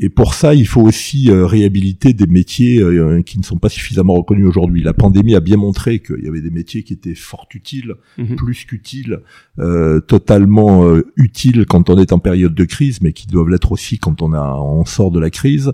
et 0.00 0.08
pour 0.08 0.34
ça, 0.34 0.54
il 0.54 0.66
faut 0.66 0.80
aussi 0.80 1.30
euh, 1.30 1.46
réhabiliter 1.46 2.14
des 2.14 2.26
métiers 2.26 2.80
euh, 2.80 3.22
qui 3.22 3.38
ne 3.38 3.44
sont 3.44 3.58
pas 3.58 3.68
suffisamment 3.68 4.14
reconnus 4.14 4.44
aujourd'hui. 4.44 4.82
La 4.82 4.92
pandémie 4.92 5.36
a 5.36 5.40
bien 5.40 5.56
montré 5.56 6.00
qu'il 6.00 6.24
y 6.24 6.26
avait 6.26 6.40
des 6.40 6.50
métiers 6.50 6.82
qui 6.82 6.92
étaient 6.92 7.14
fort 7.14 7.46
utiles, 7.54 7.94
mhm. 8.18 8.34
plus 8.34 8.64
qu'utiles, 8.64 9.20
euh, 9.60 10.00
totalement 10.00 10.84
euh, 10.84 11.06
utiles 11.14 11.64
quand 11.64 11.90
on 11.90 11.98
est 11.98 12.12
en 12.12 12.18
période 12.18 12.56
de 12.56 12.64
crise, 12.64 13.02
mais 13.02 13.12
qui 13.12 13.28
doivent 13.28 13.48
l'être 13.48 13.70
aussi 13.70 13.98
quand 13.98 14.20
on 14.20 14.32
a 14.32 14.56
on 14.56 14.84
sort 14.84 15.12
de 15.12 15.20
la 15.20 15.30
crise. 15.30 15.70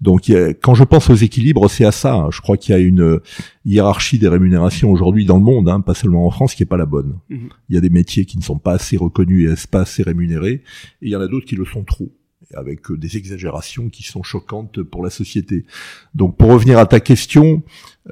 Donc, 0.00 0.32
quand 0.62 0.74
je 0.74 0.82
pense 0.82 1.10
aux 1.10 1.14
équilibres, 1.14 1.70
c'est 1.70 1.84
à 1.84 1.92
ça. 1.92 2.26
Je 2.32 2.40
crois 2.40 2.56
qu'il 2.56 2.74
y 2.74 2.78
a 2.78 2.80
une 2.80 3.20
hiérarchie 3.66 4.18
des 4.18 4.28
rémunérations 4.28 4.90
aujourd'hui 4.90 5.26
dans 5.26 5.36
le 5.36 5.42
monde, 5.42 5.68
hein, 5.68 5.80
pas 5.80 5.94
seulement 5.94 6.26
en 6.26 6.30
France, 6.30 6.54
qui 6.54 6.62
est 6.62 6.66
pas 6.66 6.78
la 6.78 6.86
bonne. 6.86 7.18
Mhm. 7.28 7.50
Il 7.68 7.74
y 7.74 7.78
a 7.78 7.82
des 7.82 7.90
métiers 7.90 8.24
qui 8.24 8.38
ne 8.38 8.42
sont 8.42 8.58
pas 8.58 8.72
assez 8.72 8.96
reconnus 8.96 9.48
et 9.48 9.68
pas 9.68 9.82
assez 9.82 10.02
rémunérés, 10.02 10.54
et 10.54 10.62
il 11.02 11.10
y 11.10 11.16
en 11.16 11.20
a 11.20 11.28
d'autres 11.28 11.46
qui 11.46 11.54
le 11.54 11.66
sont 11.66 11.84
trop 11.84 12.10
avec 12.54 12.90
euh, 12.90 12.96
des 12.96 13.16
exagérations 13.16 13.88
qui 13.88 14.02
sont 14.02 14.22
choquantes 14.22 14.82
pour 14.82 15.02
la 15.02 15.10
société. 15.10 15.64
Donc 16.14 16.36
pour 16.36 16.50
revenir 16.50 16.78
à 16.78 16.86
ta 16.86 17.00
question, 17.00 17.62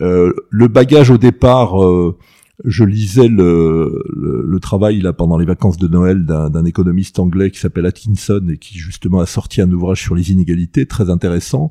euh, 0.00 0.32
le 0.50 0.68
bagage 0.68 1.10
au 1.10 1.18
départ, 1.18 1.82
euh, 1.82 2.16
je 2.64 2.84
lisais 2.84 3.28
le, 3.28 4.02
le, 4.14 4.60
travail 4.60 5.00
là 5.00 5.12
pendant 5.12 5.38
les 5.38 5.46
vacances 5.46 5.76
de 5.76 5.86
Noël 5.86 6.24
d'un 6.24 6.64
économiste 6.64 7.20
anglais 7.20 7.52
qui 7.52 7.60
s'appelle 7.60 7.86
Atkinson 7.86 8.44
et 8.50 8.58
qui 8.58 8.78
justement 8.78 9.20
a 9.20 9.26
sorti 9.26 9.60
un 9.60 9.70
ouvrage 9.70 10.02
sur 10.02 10.16
les 10.16 10.32
inégalités 10.32 10.84
très 10.84 11.08
intéressant 11.08 11.70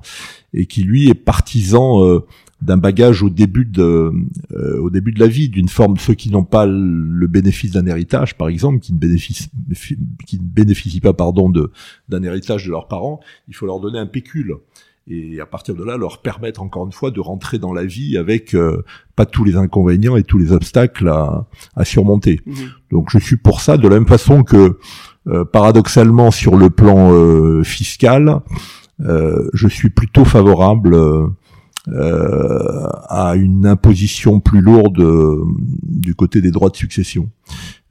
et 0.53 0.65
qui 0.65 0.83
lui 0.83 1.09
est 1.09 1.13
partisan 1.13 2.21
d'un 2.61 2.77
bagage 2.77 3.21
au 3.21 3.29
début 3.29 3.65
de 3.65 4.11
euh, 4.51 4.79
au 4.79 4.89
début 4.89 5.11
de 5.11 5.19
la 5.19 5.27
vie 5.27 5.49
d'une 5.49 5.69
forme 5.69 5.97
ceux 5.97 6.15
qui 6.15 6.31
n'ont 6.31 6.43
pas 6.43 6.65
le 6.65 7.27
bénéfice 7.27 7.71
d'un 7.71 7.85
héritage 7.85 8.35
par 8.35 8.47
exemple 8.47 8.79
qui 8.79 8.93
ne 8.93 8.97
bénéficient 8.97 9.49
qui 10.25 10.39
ne 10.39 10.43
bénéficient 10.43 11.01
pas 11.01 11.13
pardon 11.13 11.49
de 11.49 11.71
d'un 12.09 12.23
héritage 12.23 12.65
de 12.65 12.71
leurs 12.71 12.87
parents 12.87 13.19
il 13.47 13.55
faut 13.55 13.67
leur 13.67 13.79
donner 13.79 13.99
un 13.99 14.07
pécule 14.07 14.55
et 15.09 15.39
à 15.39 15.45
partir 15.45 15.75
de 15.75 15.83
là 15.83 15.97
leur 15.97 16.21
permettre 16.21 16.61
encore 16.61 16.85
une 16.85 16.91
fois 16.91 17.11
de 17.11 17.19
rentrer 17.19 17.59
dans 17.59 17.73
la 17.73 17.85
vie 17.85 18.17
avec 18.17 18.55
euh, 18.55 18.83
pas 19.15 19.27
tous 19.27 19.43
les 19.43 19.55
inconvénients 19.55 20.17
et 20.17 20.23
tous 20.23 20.39
les 20.39 20.51
obstacles 20.51 21.09
à, 21.09 21.45
à 21.75 21.85
surmonter 21.85 22.41
mmh. 22.45 22.53
donc 22.91 23.09
je 23.11 23.19
suis 23.19 23.37
pour 23.37 23.61
ça 23.61 23.77
de 23.77 23.87
la 23.87 23.95
même 23.95 24.07
façon 24.07 24.41
que 24.41 24.79
euh, 25.27 25.45
paradoxalement 25.45 26.31
sur 26.31 26.57
le 26.57 26.71
plan 26.71 27.63
fiscal 27.63 28.41
je 28.99 29.67
suis 29.67 29.91
plutôt 29.91 30.25
favorable 30.25 30.95
euh, 31.89 32.87
à 33.07 33.35
une 33.35 33.65
imposition 33.65 34.39
plus 34.39 34.61
lourde 34.61 34.99
euh, 34.99 35.43
du 35.83 36.15
côté 36.15 36.41
des 36.41 36.51
droits 36.51 36.69
de 36.69 36.75
succession. 36.75 37.29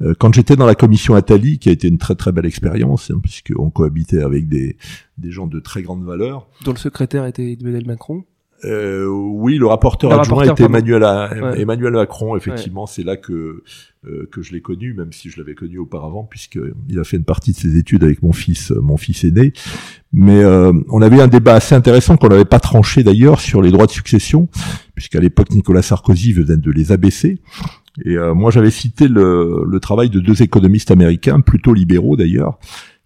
Euh, 0.02 0.14
quand 0.18 0.34
j'étais 0.34 0.54
dans 0.56 0.66
la 0.66 0.74
commission 0.74 1.14
Attali, 1.14 1.58
qui 1.58 1.70
a 1.70 1.72
été 1.72 1.88
une 1.88 1.98
très 1.98 2.14
très 2.14 2.30
belle 2.30 2.44
expérience, 2.46 3.10
hein, 3.10 3.18
puisqu'on 3.22 3.70
cohabitait 3.70 4.22
avec 4.22 4.48
des, 4.48 4.76
des 5.16 5.30
gens 5.30 5.46
de 5.46 5.60
très 5.60 5.82
grande 5.82 6.04
valeur. 6.04 6.46
Dont 6.64 6.72
le 6.72 6.78
secrétaire 6.78 7.24
était 7.24 7.56
Emmanuel 7.58 7.86
Macron 7.86 8.24
euh, 8.64 9.06
oui, 9.06 9.58
le 9.58 9.66
rapporteur 9.66 10.18
adjoint 10.18 10.44
était 10.44 10.64
Emmanuel, 10.64 11.04
Emmanuel 11.56 11.92
Macron. 11.92 12.36
Effectivement, 12.36 12.86
c'est 12.86 13.02
là 13.02 13.16
que 13.16 13.62
euh, 14.06 14.28
que 14.30 14.40
je 14.40 14.52
l'ai 14.52 14.60
connu, 14.60 14.94
même 14.94 15.12
si 15.12 15.30
je 15.30 15.38
l'avais 15.38 15.54
connu 15.54 15.78
auparavant, 15.78 16.22
puisque 16.22 16.60
il 16.88 16.98
a 16.98 17.04
fait 17.04 17.16
une 17.16 17.24
partie 17.24 17.52
de 17.52 17.56
ses 17.56 17.76
études 17.76 18.04
avec 18.04 18.22
mon 18.22 18.32
fils, 18.32 18.70
euh, 18.70 18.80
mon 18.80 18.96
fils 18.96 19.24
aîné. 19.24 19.52
Mais 20.12 20.44
euh, 20.44 20.72
on 20.90 21.02
avait 21.02 21.20
un 21.20 21.26
débat 21.26 21.54
assez 21.54 21.74
intéressant 21.74 22.16
qu'on 22.16 22.28
n'avait 22.28 22.44
pas 22.44 22.60
tranché 22.60 23.02
d'ailleurs 23.02 23.40
sur 23.40 23.62
les 23.62 23.72
droits 23.72 23.86
de 23.86 23.90
succession, 23.90 24.48
puisqu'à 24.94 25.18
l'époque 25.18 25.50
Nicolas 25.50 25.82
Sarkozy 25.82 26.32
venait 26.32 26.56
de 26.56 26.70
les 26.70 26.92
abaisser. 26.92 27.40
Et 28.04 28.16
moi, 28.34 28.50
j'avais 28.50 28.70
cité 28.70 29.08
le, 29.08 29.64
le 29.66 29.80
travail 29.80 30.10
de 30.10 30.20
deux 30.20 30.42
économistes 30.42 30.90
américains, 30.90 31.40
plutôt 31.40 31.72
libéraux 31.72 32.14
d'ailleurs, 32.14 32.58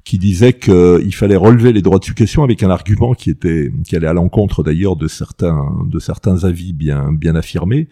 qui 0.04 0.18
disait 0.18 0.54
qu'il 0.54 1.14
fallait 1.14 1.36
relever 1.36 1.72
les 1.72 1.82
droits 1.82 1.98
de 1.98 2.04
succession 2.04 2.42
avec 2.42 2.62
un 2.62 2.70
argument 2.70 3.14
qui 3.14 3.30
était 3.30 3.70
qui 3.84 3.96
allait 3.96 4.06
à 4.06 4.12
l'encontre 4.12 4.62
d'ailleurs 4.62 4.96
de 4.96 5.08
certains 5.08 5.66
de 5.86 5.98
certains 5.98 6.44
avis 6.44 6.72
bien 6.72 7.12
bien 7.12 7.36
affirmés, 7.36 7.88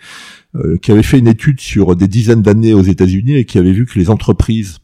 euh, 0.54 0.76
qui 0.78 0.90
avait 0.90 1.02
fait 1.02 1.18
une 1.18 1.28
étude 1.28 1.60
sur 1.60 1.96
des 1.96 2.08
dizaines 2.08 2.42
d'années 2.42 2.74
aux 2.74 2.82
États-Unis 2.82 3.36
et 3.36 3.44
qui 3.44 3.58
avait 3.58 3.72
vu 3.72 3.86
que 3.86 3.98
les 3.98 4.10
entreprises 4.10 4.78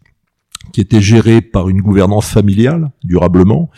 qui 0.72 0.80
étaient 0.80 1.00
gérées 1.00 1.40
par 1.40 1.68
une 1.68 1.80
gouvernance 1.80 2.28
familiale 2.28 2.90
durablement 3.02 3.70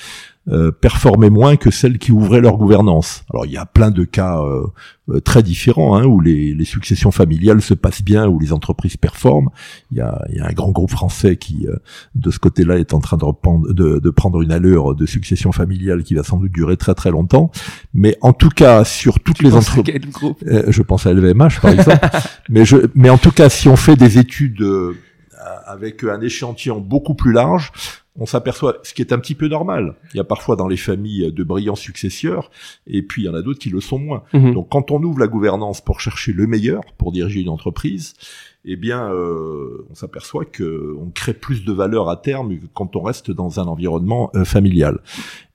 euh, 0.49 0.71
performaient 0.71 1.29
moins 1.29 1.57
que 1.57 1.73
celles 1.73 1.99
qui 1.99 2.13
ouvraient 2.13 2.41
leur 2.41 2.57
gouvernance. 2.57 3.25
Alors 3.33 3.47
il 3.47 3.53
y 3.53 3.57
a 3.57 3.67
plein 3.67 3.91
de 3.91 4.05
cas 4.05 4.41
euh, 4.41 4.65
euh, 5.09 5.21
très 5.21 5.43
différents 5.43 5.97
hein, 5.97 6.05
où 6.05 6.21
les, 6.21 6.55
les, 6.55 6.65
successions 6.65 7.11
familiales 7.11 7.61
se 7.61 7.75
passent 7.75 8.03
bien, 8.03 8.29
où 8.29 8.39
les 8.39 8.53
entreprises 8.53 8.97
performent. 8.97 9.51
Il 9.91 9.99
y 9.99 10.01
a, 10.01 10.25
il 10.31 10.37
y 10.37 10.41
a 10.41 10.47
un 10.47 10.53
grand 10.53 10.71
groupe 10.71 10.93
français 10.93 11.35
qui, 11.35 11.67
de 12.15 12.31
ce 12.31 12.39
côté-là, 12.39 12.79
est 12.79 12.95
en 12.95 13.01
train 13.01 13.17
de, 13.17 13.25
reprendre, 13.25 13.73
de, 13.73 13.99
de, 13.99 14.11
prendre 14.11 14.41
une 14.41 14.53
allure 14.53 14.95
de 14.95 15.05
succession 15.05 15.51
familiale 15.51 16.05
qui 16.05 16.15
va 16.15 16.23
sans 16.23 16.37
doute 16.37 16.53
durer 16.53 16.77
très 16.77 16.95
très 16.95 17.11
longtemps. 17.11 17.51
Mais 17.93 18.17
en 18.21 18.33
tout 18.33 18.51
cas, 18.51 18.85
sur 18.85 19.19
toutes 19.19 19.43
les 19.43 19.53
entreprises, 19.55 20.01
je 20.69 20.83
pense 20.83 21.07
à 21.07 21.13
LVMH 21.13 21.61
par 21.61 21.73
exemple. 21.73 22.07
mais 22.49 22.65
je, 22.65 22.77
mais 22.95 23.11
en 23.11 23.19
tout 23.19 23.33
cas, 23.33 23.49
si 23.49 23.69
on 23.69 23.75
fait 23.77 23.97
des 23.97 24.19
études 24.19 24.65
avec 25.67 26.05
un 26.05 26.21
échantillon 26.21 26.81
beaucoup 26.81 27.15
plus 27.15 27.33
large, 27.33 27.73
on 28.19 28.27
s'aperçoit, 28.27 28.79
ce 28.83 28.95
qui 28.95 29.03
est 29.03 29.13
un 29.13 29.19
petit 29.19 29.35
peu 29.35 29.49
normal. 29.49 29.95
Il 30.15 30.17
y 30.17 30.21
a 30.21 30.25
parfois 30.25 30.57
dans 30.57 30.69
les 30.69 30.77
familles 30.77 31.33
de 31.33 31.45
brillants 31.45 31.77
successeurs, 31.77 32.51
et 32.87 33.03
puis 33.03 33.23
il 33.23 33.25
y 33.27 33.29
en 33.29 33.35
a 33.35 33.43
d'autres 33.43 33.59
qui 33.59 33.71
le 33.71 33.81
sont 33.81 33.99
moins. 33.99 34.23
Mhm. 34.33 34.55
Donc 34.55 34.69
quand 34.71 34.91
on 34.91 35.03
ouvre 35.03 35.19
la 35.19 35.27
gouvernance 35.27 35.81
pour 35.81 36.01
chercher 36.01 36.33
le 36.33 36.47
meilleur, 36.47 36.83
pour 36.99 37.13
diriger 37.13 37.41
une 37.41 37.49
entreprise, 37.49 38.15
eh 38.69 38.77
bien, 38.77 39.09
euh, 39.13 39.87
on 39.91 39.95
s'aperçoit 39.95 40.45
que 40.45 40.97
on 41.01 41.11
crée 41.11 41.35
plus 41.35 41.65
de 41.65 41.73
valeur 41.73 42.11
à 42.11 42.17
terme 42.17 42.53
quand 42.75 42.97
on 42.97 43.01
reste 43.01 43.31
dans 43.31 43.61
un 43.61 43.65
environnement 43.65 44.31
euh, 44.35 44.45
familial. 44.45 44.99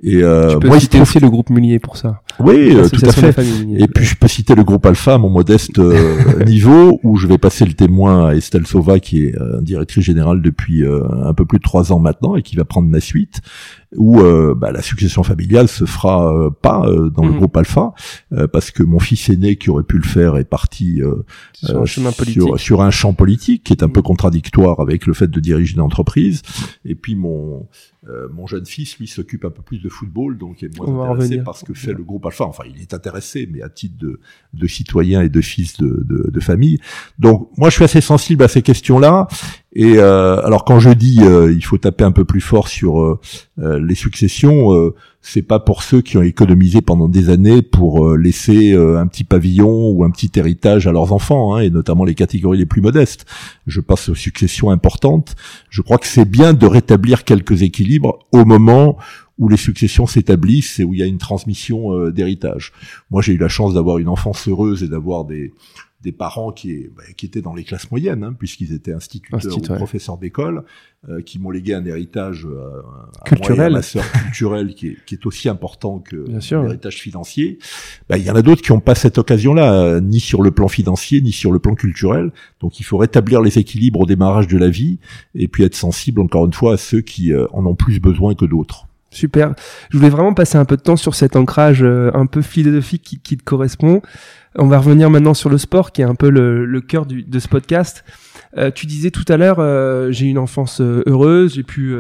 Et 0.02 0.24
euh, 0.24 0.54
tu 0.54 0.60
peux 0.60 0.68
moi, 0.70 0.80
citer 0.80 1.02
aussi 1.02 1.20
le 1.20 1.30
groupe 1.30 1.50
Munier 1.50 1.78
pour 1.78 1.98
ça. 1.98 2.22
Oui, 2.40 2.74
euh, 2.74 2.88
tout 2.88 3.06
à 3.06 3.12
fait. 3.12 3.36
Et 3.78 3.88
puis 3.88 4.06
je 4.06 4.16
peux 4.16 4.30
citer 4.30 4.56
le 4.56 4.64
groupe 4.64 4.86
Alpha, 4.86 5.18
mon 5.18 5.30
modeste 5.30 5.78
euh, 5.78 6.44
niveau, 6.46 7.02
où 7.04 7.18
je 7.18 7.28
vais 7.28 7.38
passer 7.38 7.66
le 7.66 7.74
témoin 7.74 8.30
à 8.30 8.36
Estelle 8.36 8.66
Sauva, 8.66 9.00
qui 9.00 9.26
est 9.26 9.36
directrice 9.62 10.06
générale 10.06 10.42
depuis 10.42 10.86
un 10.86 11.34
peu 11.34 11.44
plus 11.46 11.58
de 11.58 11.64
trois 11.64 11.92
ans 11.92 12.00
maintenant 12.00 12.38
et 12.38 12.42
qui 12.42 12.56
va 12.56 12.64
prendre 12.64 12.88
ma 12.88 13.02
suite 13.02 13.42
où 13.98 14.22
bah, 14.56 14.72
la 14.72 14.82
succession 14.82 15.24
familiale 15.24 15.68
se 15.68 15.86
fera 15.86 16.50
pas 16.62 16.86
dans 17.14 17.24
le 17.24 17.32
mhm. 17.32 17.38
groupe 17.38 17.58
Alpha 17.58 17.94
parce 18.54 18.72
que 18.72 18.84
mon 18.84 19.00
fils 19.00 19.30
aîné 19.30 19.58
qui 19.58 19.70
aurait 19.70 19.84
pu 19.84 19.98
le 19.98 20.04
faire 20.04 20.38
est 20.38 20.46
parti 20.46 21.02
sur, 21.54 22.06
un 22.06 22.12
politique. 22.12 22.42
Sur, 22.42 22.60
sur, 22.60 22.82
un 22.82 22.92
champ 22.92 23.14
politique 23.14 23.64
qui 23.66 23.74
est 23.74 23.84
un 23.84 23.90
peu 23.90 24.02
contradictoire 24.02 24.80
avec 24.80 25.08
le 25.08 25.14
fait 25.14 25.28
de 25.28 25.40
diriger 25.40 25.74
une 25.74 25.82
entreprise 25.82 26.42
et 26.86 26.96
puis 26.96 27.16
mon 27.16 27.68
euh, 28.10 28.28
mon 28.34 28.48
jeune 28.48 28.66
fils, 28.66 28.98
lui, 28.98 29.08
s'occupe 29.08 29.46
un 29.46 29.52
peu 29.52 29.62
plus 29.62 29.78
de 29.78 29.88
football, 29.88 30.36
donc 30.36 30.64
est 30.64 30.76
moins 30.80 31.12
intéressé 31.12 31.38
par 31.44 31.56
ce 31.56 31.64
que 31.64 31.76
fait 31.76 31.94
le 31.94 32.04
groupe 32.04 32.26
Alpha. 32.26 32.46
Enfin, 32.46 32.64
il 32.68 32.82
est 32.82 32.96
intéressé, 32.96 33.48
mais 33.52 33.62
à 33.62 33.70
titre 33.70 33.96
de, 34.00 34.20
de 34.56 34.68
citoyen 34.68 35.22
et 35.22 35.30
de 35.30 35.42
fils 35.42 35.78
de, 35.78 36.04
de, 36.04 36.32
de, 36.32 36.40
famille. 36.40 36.80
Donc, 37.20 37.50
moi, 37.58 37.70
je 37.70 37.76
suis 37.76 37.84
assez 37.84 38.02
sensible 38.02 38.44
à 38.44 38.48
ces 38.48 38.64
questions-là. 38.64 39.28
Et 39.74 40.00
euh, 40.00 40.42
alors, 40.44 40.66
quand 40.66 40.80
je 40.80 40.90
dis 40.90 41.20
euh, 41.22 41.54
il 41.54 41.64
faut 41.64 41.78
taper 41.78 42.04
un 42.04 42.12
peu 42.12 42.26
plus 42.26 42.42
fort 42.42 42.68
sur 42.70 43.20
les 43.58 43.96
successions, 43.96 44.92
c'est 45.22 45.44
pas 45.44 45.60
pour 45.60 45.84
ceux 45.84 46.02
qui 46.02 46.18
ont 46.18 46.24
économisé 46.24 46.82
pendant 46.82 47.08
des 47.08 47.30
années 47.30 47.62
pour 47.62 48.08
euh, 48.08 48.18
laisser 48.18 48.74
euh, 48.74 49.00
un 49.00 49.08
petit 49.08 49.24
pavillon 49.24 49.90
ou 49.92 50.04
un 50.04 50.10
petit 50.10 50.32
héritage 50.36 50.88
à 50.88 50.92
leurs 50.92 51.14
enfants, 51.14 51.56
hein, 51.56 51.60
et 51.60 51.70
notamment 51.70 52.04
les 52.04 52.16
catégories 52.16 52.58
les 52.58 52.66
plus 52.66 52.82
modestes. 52.82 53.26
Je 53.68 53.82
passe 53.82 54.10
aux 54.10 54.16
successions 54.16 54.72
importantes. 54.72 55.36
Je 55.70 55.82
crois 55.82 56.00
que 56.00 56.08
c'est 56.08 56.26
bien 56.26 56.54
de 56.54 56.66
rétablir 56.66 57.24
quelques 57.24 57.62
équilibres 57.62 58.20
au 58.32 58.46
moment 58.46 58.98
où 59.38 59.48
les 59.48 59.58
successions 59.58 60.08
s'établissent 60.08 60.80
et 60.80 60.84
où 60.84 60.94
il 60.94 61.00
y 61.00 61.04
a 61.04 61.08
une 61.08 61.18
transmission 61.18 61.94
euh, 61.94 62.12
d'héritage. 62.12 62.74
Moi, 63.12 63.22
j'ai 63.22 63.34
eu 63.34 63.38
la 63.38 63.48
chance 63.48 63.74
d'avoir 63.74 64.00
une 64.00 64.10
enfance 64.10 64.48
heureuse 64.48 64.84
et 64.84 64.88
d'avoir 64.88 65.26
des 65.26 65.54
des 66.04 66.12
parents 66.12 66.52
qui, 66.52 66.90
bah, 66.96 67.04
qui 67.16 67.26
étaient 67.26 67.42
dans 67.42 67.54
les 67.54 67.64
classes 67.64 67.90
moyennes, 67.92 68.24
hein, 68.24 68.36
puisqu'ils 68.38 68.74
étaient 68.74 68.94
instituteurs 68.94 69.58
ou 69.58 69.76
professeurs 69.76 70.18
d'école, 70.18 70.64
euh, 71.10 71.22
qui 71.22 71.40
m'ont 71.40 71.52
légué 71.52 71.74
un 71.74 71.86
héritage 71.86 72.46
euh, 72.46 72.82
culturel, 73.26 73.74
ma 73.74 73.82
sœur 73.82 74.04
culturel, 74.12 74.74
qui 74.74 74.88
est, 74.88 74.98
qui 75.06 75.16
est 75.16 75.26
aussi 75.26 75.50
important 75.50 76.00
que 76.00 76.26
l'héritage 76.64 76.96
financier. 76.96 77.60
Bah, 78.10 78.18
il 78.18 78.24
y 78.24 78.32
en 78.32 78.36
a 78.36 78.42
d'autres 78.42 78.62
qui 78.62 78.72
n'ont 78.72 78.80
pas 78.80 78.96
cette 78.96 79.18
occasion-là, 79.18 79.74
euh, 79.74 80.02
ni 80.02 80.20
sur 80.20 80.42
le 80.42 80.52
plan 80.52 80.68
financier, 80.68 81.22
ni 81.22 81.32
sur 81.32 81.52
le 81.52 81.60
plan 81.60 81.76
culturel. 81.76 82.32
Donc 82.60 82.80
il 82.80 82.84
faut 82.84 82.98
rétablir 82.98 83.42
les 83.42 83.60
équilibres 83.60 84.02
au 84.02 84.06
démarrage 84.06 84.48
de 84.48 84.58
la 84.58 84.70
vie, 84.70 85.00
et 85.36 85.48
puis 85.48 85.64
être 85.64 85.76
sensible, 85.76 86.22
encore 86.22 86.46
une 86.46 86.54
fois, 86.54 86.74
à 86.74 86.78
ceux 86.78 87.02
qui 87.02 87.32
en 87.36 87.66
ont 87.66 87.76
plus 87.76 88.00
besoin 88.00 88.36
que 88.36 88.46
d'autres. 88.46 88.88
Super. 89.12 89.54
Je 89.90 89.98
voulais 89.98 90.10
vraiment 90.10 90.34
passer 90.34 90.58
un 90.58 90.66
peu 90.66 90.78
de 90.78 90.82
temps 90.82 90.96
sur 90.96 91.16
cet 91.16 91.36
ancrage 91.36 91.84
un 91.84 92.26
peu 92.26 92.42
philosophique 92.42 93.04
qui, 93.04 93.20
qui 93.20 93.38
te 93.38 93.44
correspond. 93.44 94.02
On 94.56 94.68
va 94.68 94.80
revenir 94.80 95.10
maintenant 95.10 95.34
sur 95.34 95.50
le 95.50 95.58
sport, 95.58 95.92
qui 95.92 96.02
est 96.02 96.06
un 96.06 96.16
peu 96.16 96.30
le, 96.30 96.66
le 96.66 96.82
cœur 96.82 97.06
du, 97.06 97.24
de 97.24 97.40
ce 97.40 97.48
podcast. 97.48 98.04
Euh, 98.58 98.70
tu 98.70 98.86
disais 98.86 99.12
tout 99.12 99.24
à 99.30 99.38
l'heure, 99.38 99.60
euh, 99.60 100.12
j'ai 100.12 100.26
une 100.26 100.38
enfance 100.38 100.82
euh, 100.82 101.04
heureuse, 101.06 101.54
j'ai 101.54 101.64
pu 101.64 101.96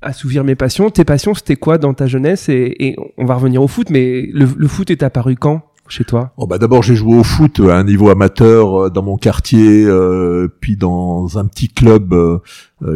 assouvir 0.00 0.44
mes 0.44 0.54
passions. 0.54 0.90
Tes 0.90 1.04
passions, 1.04 1.34
c'était 1.34 1.56
quoi 1.56 1.78
dans 1.78 1.94
ta 1.94 2.06
jeunesse 2.06 2.48
et, 2.48 2.76
et, 2.78 2.96
on 3.18 3.24
va 3.24 3.34
revenir 3.34 3.62
au 3.62 3.68
foot, 3.68 3.90
mais 3.90 4.28
le, 4.32 4.46
le 4.56 4.68
foot 4.68 4.90
est 4.90 5.02
apparu 5.02 5.34
quand 5.34 5.62
chez 5.88 6.04
toi? 6.04 6.32
Oh 6.36 6.46
bah 6.46 6.58
D'abord, 6.58 6.82
j'ai 6.82 6.94
joué 6.94 7.16
au 7.16 7.24
foot 7.24 7.60
à 7.60 7.76
un 7.76 7.84
niveau 7.84 8.10
amateur 8.10 8.84
euh, 8.84 8.90
dans 8.90 9.02
mon 9.02 9.16
quartier, 9.16 9.84
euh, 9.84 10.48
puis 10.60 10.76
dans 10.76 11.38
un 11.38 11.46
petit 11.46 11.68
club 11.68 12.12
euh, 12.12 12.38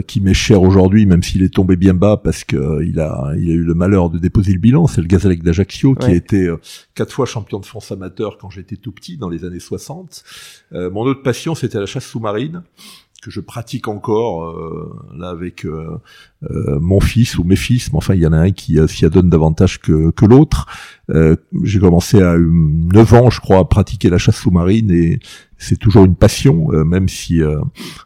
qui 0.07 0.21
m'est 0.21 0.35
cher 0.35 0.63
aujourd'hui, 0.63 1.07
même 1.07 1.23
s'il 1.23 1.43
est 1.43 1.55
tombé 1.55 1.77
bien 1.77 1.95
bas 1.95 2.17
parce 2.17 2.45
que 2.45 2.83
il 2.85 3.01
a, 3.01 3.33
il 3.37 3.51
a 3.51 3.55
eu 3.55 3.63
le 3.63 3.75
malheur 3.75 4.11
de 4.11 4.19
déposer 4.19 4.53
le 4.53 4.59
bilan. 4.59 4.87
C'est 4.87 5.01
le 5.01 5.07
Gazalec 5.07 5.43
d'Ajaccio 5.43 5.95
qui 5.95 6.07
a 6.07 6.15
été 6.15 6.53
quatre 6.95 7.13
fois 7.13 7.27
champion 7.27 7.59
de 7.59 7.67
France 7.67 7.91
amateur 7.93 8.39
quand 8.39 8.51
j'étais 8.51 8.77
tout 8.77 8.93
petit 8.93 9.17
dans 9.17 9.29
les 9.29 9.45
années 9.45 9.61
60. 9.61 10.25
mon 10.73 11.03
autre 11.03 11.23
passion, 11.23 11.55
c'était 11.55 11.79
la 11.79 11.87
chasse 11.87 12.07
sous-marine 12.07 12.63
que 13.21 13.31
je 13.31 13.41
pratique 13.41 13.89
encore 13.89 14.45
euh, 14.45 14.97
là 15.13 15.31
avec 15.31 15.65
euh, 15.67 15.99
euh, 16.45 16.79
mon 16.81 17.01
fils 17.01 17.37
ou 17.37 17.45
mes 17.45 17.57
fils, 17.57 17.93
mais 17.93 17.97
enfin 17.97 18.15
il 18.15 18.21
y 18.21 18.27
en 18.27 18.33
a 18.33 18.39
un 18.39 18.53
qui 18.53 18.79
s'y 18.87 19.05
adonne 19.05 19.29
davantage 19.29 19.81
que, 19.81 20.11
que 20.11 20.25
l'autre. 20.25 20.67
J'ai 21.63 21.81
commencé 21.81 22.21
à 22.21 22.37
9 22.39 23.15
ans, 23.15 23.31
je 23.31 23.41
crois, 23.41 23.59
à 23.59 23.65
pratiquer 23.65 24.11
la 24.11 24.19
chasse 24.19 24.37
sous-marine 24.37 24.91
et 24.91 25.21
c'est 25.57 25.79
toujours 25.79 26.05
une 26.05 26.15
passion, 26.15 26.69
même 26.85 27.09
si 27.09 27.41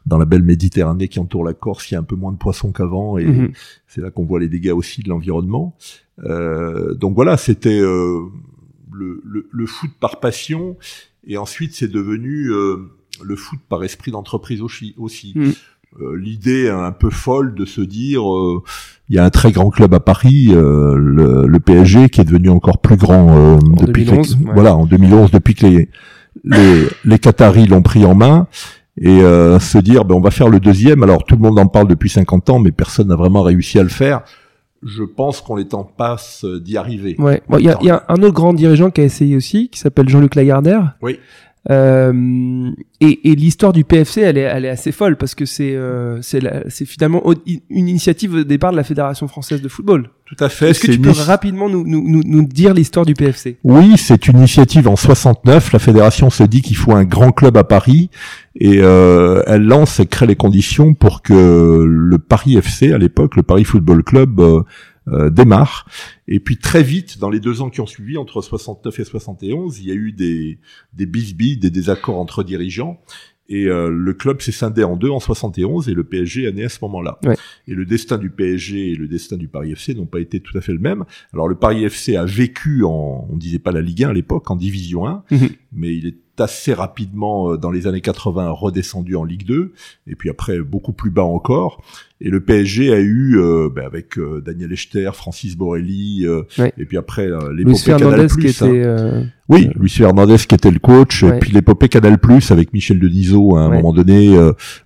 dans 0.06 0.18
la 0.18 0.24
belle 0.24 0.44
Méditerranée 0.44 1.08
qui 1.08 1.18
entoure 1.18 1.44
la 1.44 1.52
Corse, 1.52 1.90
il 1.90 1.94
y 1.94 1.96
a 1.96 2.00
un 2.00 2.04
peu 2.04 2.14
moins 2.14 2.30
de 2.30 2.38
poissons 2.38 2.70
qu'avant 2.70 3.18
et 3.18 3.26
mhm. 3.26 3.52
c'est 3.88 4.00
là 4.00 4.12
qu'on 4.12 4.24
voit 4.24 4.38
les 4.38 4.48
dégâts 4.48 4.70
aussi 4.70 5.02
de 5.02 5.08
l'environnement. 5.08 5.76
donc 6.24 7.14
voilà, 7.16 7.36
c'était 7.36 7.80
le, 7.80 8.30
le, 8.92 9.48
le, 9.50 9.66
foot 9.66 9.90
par 9.98 10.20
passion 10.20 10.76
et 11.26 11.36
ensuite 11.36 11.74
c'est 11.74 11.90
devenu 11.90 12.50
le 13.22 13.36
foot 13.36 13.58
par 13.68 13.84
esprit 13.84 14.10
d'entreprise 14.10 14.62
aussi. 14.62 14.94
aussi. 14.96 15.32
Mm. 15.34 15.50
Euh, 16.00 16.16
l'idée 16.16 16.70
un 16.70 16.90
peu 16.90 17.10
folle 17.10 17.54
de 17.54 17.66
se 17.66 17.82
dire 17.82 18.22
euh, 18.26 18.62
il 19.10 19.16
y 19.16 19.18
a 19.18 19.24
un 19.26 19.30
très 19.30 19.52
grand 19.52 19.68
club 19.68 19.92
à 19.92 20.00
Paris 20.00 20.48
euh, 20.52 20.96
le, 20.96 21.60
PSG 21.60 22.08
qui 22.08 22.22
est 22.22 22.24
devenu 22.24 22.48
encore 22.48 22.78
plus 22.78 22.96
grand 22.96 23.58
depuis 23.58 24.06
2011, 24.06 24.38
voilà 24.54 24.74
en 24.74 24.86
2011 24.86 25.30
depuis 25.32 25.54
que 25.54 25.66
les 25.66 25.90
les, 26.44 26.86
les 27.04 27.18
Qataris 27.18 27.66
l'ont 27.66 27.82
pris 27.82 28.06
en 28.06 28.14
main 28.14 28.46
et 28.98 29.20
se 29.20 29.76
dire 29.76 30.06
ben 30.06 30.14
on 30.14 30.22
va 30.22 30.30
faire 30.30 30.48
le 30.48 30.60
deuxième 30.60 31.02
alors 31.02 31.24
tout 31.24 31.36
le 31.36 31.42
monde 31.42 31.58
en 31.58 31.66
parle 31.66 31.88
depuis 31.88 32.08
50 32.08 32.48
ans 32.48 32.58
mais 32.58 32.72
personne 32.72 33.08
n'a 33.08 33.16
vraiment 33.16 33.42
réussi 33.42 33.78
à 33.78 33.82
le 33.82 33.90
faire 33.90 34.22
je 34.82 35.02
pense 35.02 35.42
qu'on 35.42 35.58
est 35.58 35.74
en 35.74 35.84
passe 35.84 36.44
d'y 36.44 36.76
arriver. 36.76 37.14
Ouais, 37.20 37.40
il 37.60 37.66
y, 37.66 37.68
a, 37.68 37.78
y, 37.82 37.90
a, 37.90 38.04
un 38.08 38.16
autre 38.16 38.34
grand 38.34 38.52
dirigeant 38.52 38.90
qui 38.90 39.00
a 39.00 39.04
essayé 39.04 39.36
aussi, 39.36 39.68
qui 39.68 39.78
s'appelle 39.78 40.08
Jean-Luc 40.08 40.34
Lagardère. 40.34 40.96
Oui. 41.00 41.20
Euh, 41.70 42.70
et, 43.00 43.30
et 43.30 43.36
l'histoire 43.36 43.72
du 43.72 43.84
PFC, 43.84 44.20
elle 44.20 44.36
est, 44.36 44.42
elle 44.42 44.64
est 44.64 44.70
assez 44.70 44.90
folle 44.90 45.16
parce 45.16 45.36
que 45.36 45.44
c'est 45.44 45.76
euh, 45.76 46.20
c'est 46.20 46.84
finalement 46.84 47.22
une 47.46 47.88
initiative 47.88 48.34
au 48.34 48.44
départ 48.44 48.72
de 48.72 48.76
la 48.76 48.82
Fédération 48.82 49.28
française 49.28 49.62
de 49.62 49.68
football. 49.68 50.10
Tout 50.26 50.42
à 50.42 50.48
fait. 50.48 50.70
Est-ce 50.70 50.80
que 50.80 50.90
tu 50.90 50.98
peux 50.98 51.10
rapidement 51.10 51.68
nous, 51.68 51.86
nous, 51.86 52.02
nous, 52.04 52.22
nous 52.24 52.46
dire 52.46 52.74
l'histoire 52.74 53.06
du 53.06 53.14
PFC 53.14 53.58
Oui, 53.62 53.94
c'est 53.96 54.26
une 54.26 54.38
initiative 54.38 54.88
en 54.88 54.96
69. 54.96 55.72
La 55.72 55.78
fédération 55.78 56.30
se 56.30 56.42
dit 56.42 56.62
qu'il 56.62 56.76
faut 56.76 56.92
un 56.92 57.04
grand 57.04 57.30
club 57.32 57.56
à 57.56 57.64
Paris 57.64 58.10
et 58.56 58.78
euh, 58.78 59.42
elle 59.46 59.62
lance 59.62 60.00
et 60.00 60.06
crée 60.06 60.26
les 60.26 60.36
conditions 60.36 60.94
pour 60.94 61.22
que 61.22 61.84
le 61.86 62.18
Paris 62.18 62.56
FC, 62.56 62.92
à 62.92 62.98
l'époque, 62.98 63.36
le 63.36 63.42
Paris 63.42 63.64
Football 63.64 64.02
Club, 64.02 64.40
euh, 65.08 65.30
démarre. 65.30 65.86
Et 66.28 66.40
puis 66.40 66.56
très 66.56 66.82
vite, 66.82 67.18
dans 67.18 67.30
les 67.30 67.40
deux 67.40 67.60
ans 67.60 67.70
qui 67.70 67.80
ont 67.80 67.86
suivi, 67.86 68.16
entre 68.16 68.40
69 68.40 69.00
et 69.00 69.04
71, 69.04 69.80
il 69.80 69.86
y 69.86 69.90
a 69.90 69.94
eu 69.94 70.12
des, 70.12 70.58
des 70.92 71.06
bisbilles, 71.06 71.56
des 71.56 71.70
désaccords 71.70 72.18
entre 72.18 72.44
dirigeants. 72.44 73.00
Et 73.48 73.66
euh, 73.66 73.90
le 73.90 74.14
club 74.14 74.40
s'est 74.40 74.52
scindé 74.52 74.82
en 74.82 74.96
deux 74.96 75.10
en 75.10 75.20
71 75.20 75.88
et 75.88 75.94
le 75.94 76.04
PSG 76.04 76.44
est 76.44 76.52
né 76.52 76.64
à 76.64 76.68
ce 76.68 76.78
moment-là. 76.82 77.18
Et 77.66 77.74
le 77.74 77.84
destin 77.84 78.16
du 78.16 78.30
PSG 78.30 78.92
et 78.92 78.94
le 78.94 79.08
destin 79.08 79.36
du 79.36 79.48
Paris 79.48 79.72
FC 79.72 79.94
n'ont 79.94 80.06
pas 80.06 80.20
été 80.20 80.40
tout 80.40 80.56
à 80.56 80.60
fait 80.60 80.72
le 80.72 80.78
même. 80.78 81.04
Alors 81.34 81.48
le 81.48 81.54
Paris 81.54 81.84
FC 81.84 82.16
a 82.16 82.24
vécu 82.24 82.84
en, 82.84 83.26
on 83.30 83.36
disait 83.36 83.58
pas 83.58 83.72
la 83.72 83.82
Ligue 83.82 84.04
1 84.04 84.10
à 84.10 84.12
l'époque, 84.12 84.50
en 84.50 84.56
Division 84.56 85.06
1, 85.06 85.24
mhm. 85.32 85.48
mais 85.72 85.94
il 85.94 86.06
est 86.06 86.16
assez 86.38 86.72
rapidement 86.72 87.52
euh, 87.52 87.56
dans 87.58 87.70
les 87.70 87.86
années 87.86 88.00
80 88.00 88.50
redescendu 88.50 89.16
en 89.16 89.24
Ligue 89.24 89.44
2 89.44 89.72
et 90.06 90.16
puis 90.16 90.30
après 90.30 90.60
beaucoup 90.60 90.92
plus 90.92 91.10
bas 91.10 91.24
encore 91.24 91.82
et 92.24 92.30
le 92.30 92.40
PSG 92.40 92.92
a 92.92 93.00
eu 93.00 93.36
euh, 93.36 93.68
ben 93.68 93.84
avec 93.84 94.16
euh, 94.16 94.40
Daniel 94.40 94.72
Echter, 94.72 95.10
Francis 95.12 95.56
Borelli 95.56 96.24
et 96.24 96.84
puis 96.84 96.96
après 96.96 97.28
l'épopée 97.54 97.96
Canal 97.98 98.26
Plus. 98.28 98.62
Hein. 98.62 99.26
Oui, 99.48 99.68
Luis 99.74 99.90
Fernandez 99.90 100.36
qui 100.48 100.54
était 100.54 100.70
le 100.70 100.78
coach 100.78 101.24
et 101.24 101.32
puis 101.40 101.50
l'épopée 101.50 101.88
Canal 101.88 102.18
Plus 102.18 102.52
avec 102.52 102.72
Michel 102.72 103.00
Denisot 103.00 103.56
à 103.56 103.62
un 103.62 103.70
moment 103.70 103.92
donné 103.92 104.36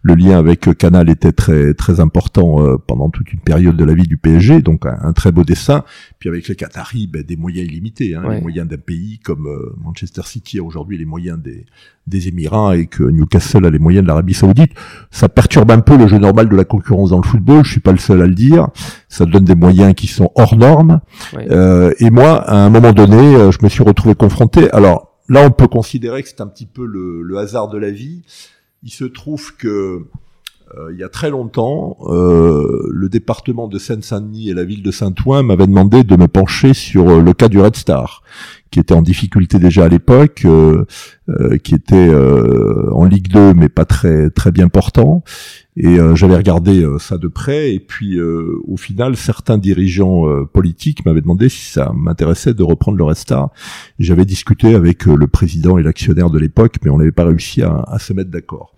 le 0.02 0.14
lien 0.14 0.38
avec 0.38 0.68
Canal 0.78 1.10
était 1.10 1.32
très 1.32 1.74
très 1.74 2.00
important 2.00 2.78
pendant 2.86 3.10
toute 3.10 3.32
une 3.32 3.40
période 3.40 3.76
de 3.76 3.84
la 3.84 3.94
vie 3.94 4.06
du 4.06 4.16
PSG 4.16 4.62
donc 4.62 4.86
un, 4.86 5.12
très 5.12 5.30
beau 5.30 5.44
dessin. 5.44 5.84
Puis 6.18 6.30
avec 6.30 6.48
les 6.48 6.56
Qataris 6.56 7.06
ben, 7.06 7.22
des 7.22 7.36
moyens 7.36 7.68
illimités 7.68 8.14
hein, 8.14 8.22
les 8.30 8.40
moyens 8.40 8.66
d'un 8.66 8.78
pays 8.78 9.20
comme 9.22 9.46
Manchester 9.84 10.22
City 10.24 10.58
a 10.58 10.62
aujourd'hui 10.62 10.96
les 10.96 11.04
moyens 11.04 11.38
des, 11.38 11.66
des 12.06 12.28
Émirats 12.28 12.76
et 12.76 12.86
que 12.86 13.02
Newcastle 13.02 13.66
a 13.66 13.70
les 13.70 13.78
moyens 13.78 14.04
de 14.04 14.08
l'Arabie 14.08 14.34
Saoudite, 14.34 14.72
ça 15.10 15.28
perturbe 15.28 15.70
un 15.70 15.80
peu 15.80 15.96
le 15.96 16.06
jeu 16.06 16.18
normal 16.18 16.48
de 16.48 16.56
la 16.56 16.64
concurrence 16.64 17.10
dans 17.10 17.20
le 17.20 17.25
football. 17.26 17.64
Je 17.64 17.72
suis 17.72 17.80
pas 17.80 17.92
le 17.92 17.98
seul 17.98 18.22
à 18.22 18.26
le 18.26 18.34
dire. 18.34 18.68
Ça 19.08 19.24
donne 19.24 19.44
des 19.44 19.54
moyens 19.54 19.94
qui 19.94 20.06
sont 20.06 20.30
hors 20.34 20.56
normes. 20.56 21.00
Euh, 21.50 21.92
et 21.98 22.10
moi, 22.10 22.40
à 22.42 22.56
un 22.56 22.70
moment 22.70 22.92
donné, 22.92 23.16
euh, 23.16 23.50
je 23.50 23.58
me 23.62 23.68
suis 23.68 23.82
retrouvé 23.82 24.14
confronté. 24.14 24.70
Alors 24.72 25.18
là, 25.28 25.42
on 25.44 25.50
peut 25.50 25.68
considérer 25.68 26.22
que 26.22 26.28
c'est 26.28 26.40
un 26.40 26.46
petit 26.46 26.66
peu 26.66 26.86
le, 26.86 27.38
hasard 27.38 27.68
de 27.68 27.78
la 27.78 27.90
vie. 27.90 28.22
Il 28.82 28.90
se 28.90 29.04
trouve 29.04 29.56
que 29.56 30.06
euh, 30.74 30.92
il 30.92 30.98
y 30.98 31.04
a 31.04 31.08
très 31.08 31.30
longtemps, 31.30 31.96
euh, 32.08 32.88
le 32.90 33.08
département 33.08 33.68
de 33.68 33.78
Seine-Saint-Denis 33.78 34.50
et 34.50 34.54
la 34.54 34.64
ville 34.64 34.82
de 34.82 34.90
Saint-Ouen 34.90 35.44
m'avaient 35.44 35.68
demandé 35.68 36.02
de 36.02 36.16
me 36.16 36.26
pencher 36.26 36.74
sur 36.74 37.08
euh, 37.08 37.22
le 37.22 37.32
cas 37.34 37.48
du 37.48 37.60
Red 37.60 37.76
Star, 37.76 38.22
qui 38.72 38.80
était 38.80 38.94
en 38.94 39.02
difficulté 39.02 39.60
déjà 39.60 39.84
à 39.84 39.88
l'époque, 39.88 40.44
qui 41.62 41.74
était 41.74 42.10
en 42.92 43.04
Ligue 43.04 43.28
2 43.28 43.54
mais 43.54 43.68
pas 43.68 43.84
très 43.84 44.28
très 44.30 44.50
bien 44.50 44.68
portant. 44.68 45.22
Et 45.76 45.98
j'avais 46.14 46.36
regardé 46.36 46.84
ça 46.98 47.16
de 47.16 47.28
près. 47.28 47.72
Et 47.72 47.80
puis, 47.80 48.20
au 48.20 48.76
final, 48.76 49.16
certains 49.16 49.56
dirigeants 49.56 50.24
politiques 50.52 51.06
m'avaient 51.06 51.20
demandé 51.20 51.48
si 51.48 51.70
ça 51.70 51.92
m'intéressait 51.94 52.54
de 52.54 52.62
reprendre 52.64 52.98
le 52.98 53.04
Red 53.04 53.16
Star. 53.16 53.50
J'avais 54.00 54.24
discuté 54.24 54.74
avec 54.74 55.06
le 55.06 55.26
président 55.28 55.78
et 55.78 55.82
l'actionnaire 55.82 56.28
de 56.28 56.38
l'époque, 56.38 56.74
mais 56.82 56.90
on 56.90 56.98
n'avait 56.98 57.12
pas 57.12 57.24
réussi 57.24 57.62
à, 57.62 57.84
à 57.86 57.98
se 58.00 58.12
mettre 58.12 58.30
d'accord. 58.30 58.74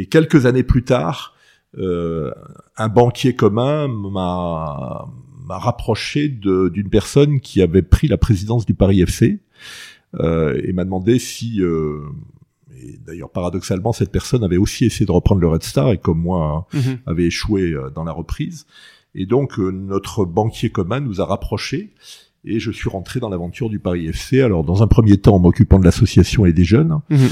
Et 0.00 0.06
quelques 0.06 0.46
années 0.46 0.62
plus 0.62 0.82
tard, 0.82 1.34
euh, 1.76 2.32
un 2.78 2.88
banquier 2.88 3.36
commun 3.36 3.86
m'a 3.86 5.06
rapproché 5.50 6.28
d'une 6.28 6.88
personne 6.88 7.38
qui 7.38 7.60
avait 7.60 7.82
pris 7.82 8.08
la 8.08 8.16
présidence 8.16 8.64
du 8.64 8.72
Paris 8.72 9.02
FC 9.02 9.40
euh, 10.18 10.58
et 10.64 10.72
m'a 10.72 10.84
demandé 10.84 11.18
si 11.18 11.60
euh, 11.60 12.00
d'ailleurs 13.04 13.28
paradoxalement 13.28 13.92
cette 13.92 14.10
personne 14.10 14.42
avait 14.42 14.56
aussi 14.56 14.86
essayé 14.86 15.04
de 15.04 15.12
reprendre 15.12 15.42
le 15.42 15.48
Red 15.48 15.64
Star 15.64 15.90
et 15.90 15.98
comme 15.98 16.22
moi 16.22 16.66
mhm. 16.72 17.00
avait 17.04 17.26
échoué 17.26 17.74
dans 17.94 18.04
la 18.04 18.12
reprise 18.12 18.66
et 19.14 19.26
donc 19.26 19.58
notre 19.58 20.24
banquier 20.24 20.70
commun 20.70 21.00
nous 21.00 21.20
a 21.20 21.26
rapprochés 21.26 21.92
et 22.44 22.58
je 22.58 22.70
suis 22.70 22.88
rentré 22.88 23.20
dans 23.20 23.28
l'aventure 23.28 23.68
du 23.68 23.78
Paris 23.78 24.06
FC. 24.06 24.40
Alors 24.40 24.64
dans 24.64 24.82
un 24.82 24.86
premier 24.86 25.16
temps 25.18 25.36
en 25.36 25.38
m'occupant 25.38 25.78
de 25.78 25.84
l'association 25.84 26.46
et 26.46 26.52
des 26.52 26.64
jeunes, 26.64 27.00
mhm. 27.10 27.28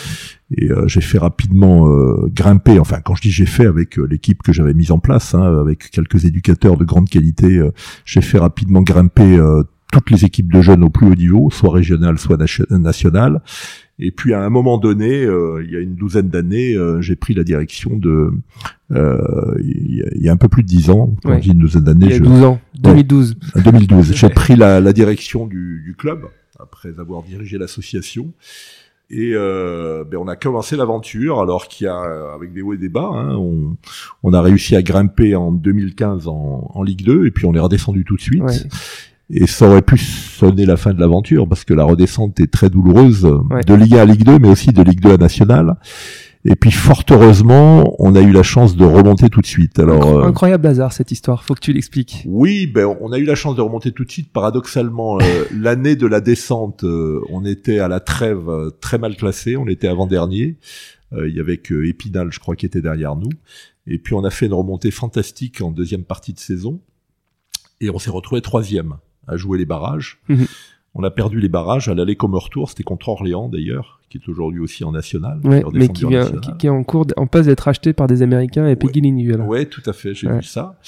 et 0.57 0.71
euh, 0.71 0.87
j'ai 0.87 1.01
fait 1.01 1.19
rapidement 1.19 1.89
euh, 1.89 2.29
grimper. 2.33 2.79
Enfin 2.79 3.01
quand 3.01 3.15
je 3.15 3.23
dis 3.23 3.31
j'ai 3.31 3.47
fait 3.47 3.67
avec 3.67 3.99
euh, 3.99 4.07
l'équipe 4.07 4.43
que 4.43 4.53
j'avais 4.53 4.75
mise 4.75 4.91
en 4.91 4.99
place, 4.99 5.35
hein, 5.35 5.61
avec 5.61 5.91
quelques 5.91 6.25
éducateurs 6.25 6.77
de 6.77 6.85
grande 6.85 7.09
qualité, 7.09 7.61
j'ai 8.05 8.21
fait 8.21 8.39
rapidement 8.39 8.83
grimper 8.83 9.39
toutes 9.93 10.11
les 10.11 10.25
équipes 10.25 10.53
de 10.53 10.61
jeunes 10.61 10.85
au 10.85 10.91
plus 10.91 11.07
haut 11.07 11.15
niveau, 11.15 11.51
soit 11.51 11.73
régional, 11.73 12.19
soit 12.19 12.39
national. 12.71 13.43
Et 14.01 14.11
puis 14.11 14.33
à 14.33 14.41
un 14.41 14.51
moment 14.51 14.79
donné, 14.79 15.25
euh, 15.25 15.63
il 15.65 15.73
y 15.73 15.77
a 15.77 15.81
une 15.81 15.97
douzaine 15.97 16.29
d'années, 16.29 16.75
euh, 16.75 17.01
j'ai 17.01 17.17
pris 17.17 17.35
la 17.35 17.43
direction 17.43 17.97
de. 17.97 18.31
Euh, 18.93 19.55
il 19.61 20.05
y, 20.17 20.29
a 20.29 20.33
un 20.33 20.37
peu 20.37 20.49
plus 20.49 20.63
de 20.63 20.69
dix 20.69 20.89
ans, 20.89 21.15
quand 21.23 21.35
je 21.35 21.41
dis 21.41 21.51
une 21.51 21.59
douzaine 21.59 21.85
d'années. 21.85 22.07
Il 22.07 22.13
y 22.13 22.17
a 22.17 22.21
12 22.21 22.45
ans, 22.45 22.61
2012. 22.79 23.37
2012. 23.65 24.15
j'ai 24.15 24.29
pris 24.31 24.57
la, 24.57 24.81
la 24.81 24.93
direction 24.93 25.47
du, 25.47 25.83
du, 25.85 25.95
club 25.95 26.27
après 26.59 26.91
avoir 26.99 27.23
dirigé 27.23 27.59
l'association. 27.59 28.33
Et 29.11 29.33
euh, 29.35 30.05
ben 30.05 30.19
on 30.19 30.29
a 30.29 30.37
commencé 30.37 30.77
l'aventure, 30.77 31.41
alors 31.41 31.67
qu'il 31.69 31.87
y 31.87 31.89
a 31.89 32.35
avec 32.35 32.53
des 32.53 32.63
hauts 32.63 32.75
et 32.75 32.79
des 32.79 32.91
bas. 32.91 33.11
Hein, 33.13 33.37
on, 33.37 33.77
on, 34.23 34.33
a 34.33 34.41
réussi 34.41 34.77
à 34.77 34.83
grimper 34.83 35.35
en 35.35 35.51
2015 35.51 36.29
en, 36.29 36.71
en 36.73 36.83
Ligue 36.83 37.05
2, 37.05 37.27
et 37.27 37.31
puis 37.31 37.47
on 37.47 37.55
est 37.55 37.61
redescendu 37.61 38.05
tout 38.05 38.17
de 38.17 38.21
suite. 38.21 38.43
Ouais 38.43 38.55
et 39.31 39.47
ça 39.47 39.69
aurait 39.69 39.83
pu 39.83 39.99
sonner 39.99 40.65
la 40.65 40.77
fin 40.77 40.95
de 40.95 41.01
l'aventure 41.01 41.49
parce 41.49 41.65
que 41.65 41.75
la 41.75 41.85
redescente 41.85 42.41
est 42.41 42.51
très 42.51 42.71
douloureuse 42.71 43.23
de 43.23 43.75
Ligue 43.75 43.95
1 43.95 43.99
à 43.99 44.05
Ligue 44.05 44.25
2 44.25 44.39
mais 44.39 44.49
aussi 44.49 44.71
de 44.73 44.83
Ligue 44.83 45.01
2 45.01 45.13
à 45.13 45.17
National 45.19 45.77
et 46.45 46.55
puis 46.55 46.71
fort 46.71 47.03
heureusement 47.11 47.95
on 47.99 48.15
a 48.15 48.21
eu 48.21 48.33
la 48.33 48.43
chance 48.43 48.77
de 48.77 48.85
remonter 48.85 49.29
tout 49.29 49.41
de 49.41 49.47
suite. 49.47 49.79
Alors 49.79 50.07
euh, 50.07 50.25
incroyable 50.25 50.67
hasard 50.67 50.93
cette 50.93 51.11
histoire. 51.11 51.45
Faut 51.45 51.55
que 51.55 51.61
tu 51.61 51.73
l'expliques. 51.73 52.23
Oui 52.27 52.67
ben 52.67 52.97
on 53.01 53.13
a 53.13 53.19
eu 53.19 53.25
la 53.25 53.35
chance 53.35 53.57
de 53.57 53.61
remonter 53.61 53.93
tout 53.93 54.05
de 54.05 54.11
suite. 54.11 54.33
Paradoxalement 54.33 55.19
euh, 55.21 55.45
l'année 55.55 55.97
de 55.97 56.07
la 56.07 56.21
descente 56.21 56.85
euh, 56.85 57.21
on 57.29 57.45
était 57.45 57.81
à 57.81 57.89
la 57.89 58.01
trêve 58.01 58.49
très 58.81 58.99
mal 58.99 59.17
classé 59.17 59.57
on 59.57 59.67
était 59.67 59.89
avant 59.89 60.07
dernier 60.07 60.57
il 61.17 61.35
y 61.35 61.41
avait 61.41 61.57
que 61.57 61.87
Épinal 61.87 62.29
je 62.31 62.39
crois 62.39 62.55
qui 62.55 62.67
était 62.67 62.83
derrière 62.83 63.17
nous. 63.17 63.31
Et 63.87 63.99
puis 63.99 64.13
on 64.15 64.25
a 64.25 64.31
fait 64.31 64.47
une 64.47 64.53
remontée 64.53 64.91
fantastique 64.91 65.63
en 65.63 65.71
deuxième 65.71 66.05
partie 66.05 66.35
de 66.35 66.39
saison. 66.39 66.81
Et 67.81 67.89
on 67.89 67.99
s'est 67.99 68.11
retrouvé 68.11 68.43
troisième 68.43 68.97
à 69.29 69.37
jouer 69.37 69.59
les 69.59 69.67
barrages. 69.67 70.19
Mhm. 70.29 70.47
On 70.95 71.05
a 71.05 71.11
perdu 71.11 71.39
les 71.39 71.49
barrages 71.49 71.89
à 71.89 71.95
l'aller 71.95 72.17
comme 72.17 72.35
au 72.35 72.39
retour, 72.39 72.71
c'était 72.71 72.83
contre 72.83 73.09
Orléans 73.09 73.49
d'ailleurs, 73.49 74.01
qui 74.09 74.19
est 74.19 74.29
aujourd'hui 74.29 74.61
aussi 74.61 74.85
en 74.85 74.91
national. 74.91 75.39
mais 75.45 75.89
qui, 75.89 76.07
vient, 76.07 76.31
qui, 76.59 76.67
est 76.67 76.71
en 76.71 76.83
cours, 76.83 77.07
en 77.17 77.27
passe 77.27 77.47
d'être 77.47 77.69
acheté 77.69 77.93
par 77.93 78.07
des 78.07 78.23
Américains 78.23 78.67
et 78.67 78.75
Peggy 78.75 79.01
ouais. 79.01 79.37
Ouais, 79.37 79.67
tout 79.67 79.83
à 79.87 79.93
fait, 79.93 80.15
j'ai 80.15 80.29
vu 80.29 80.43
ça. 80.43 80.79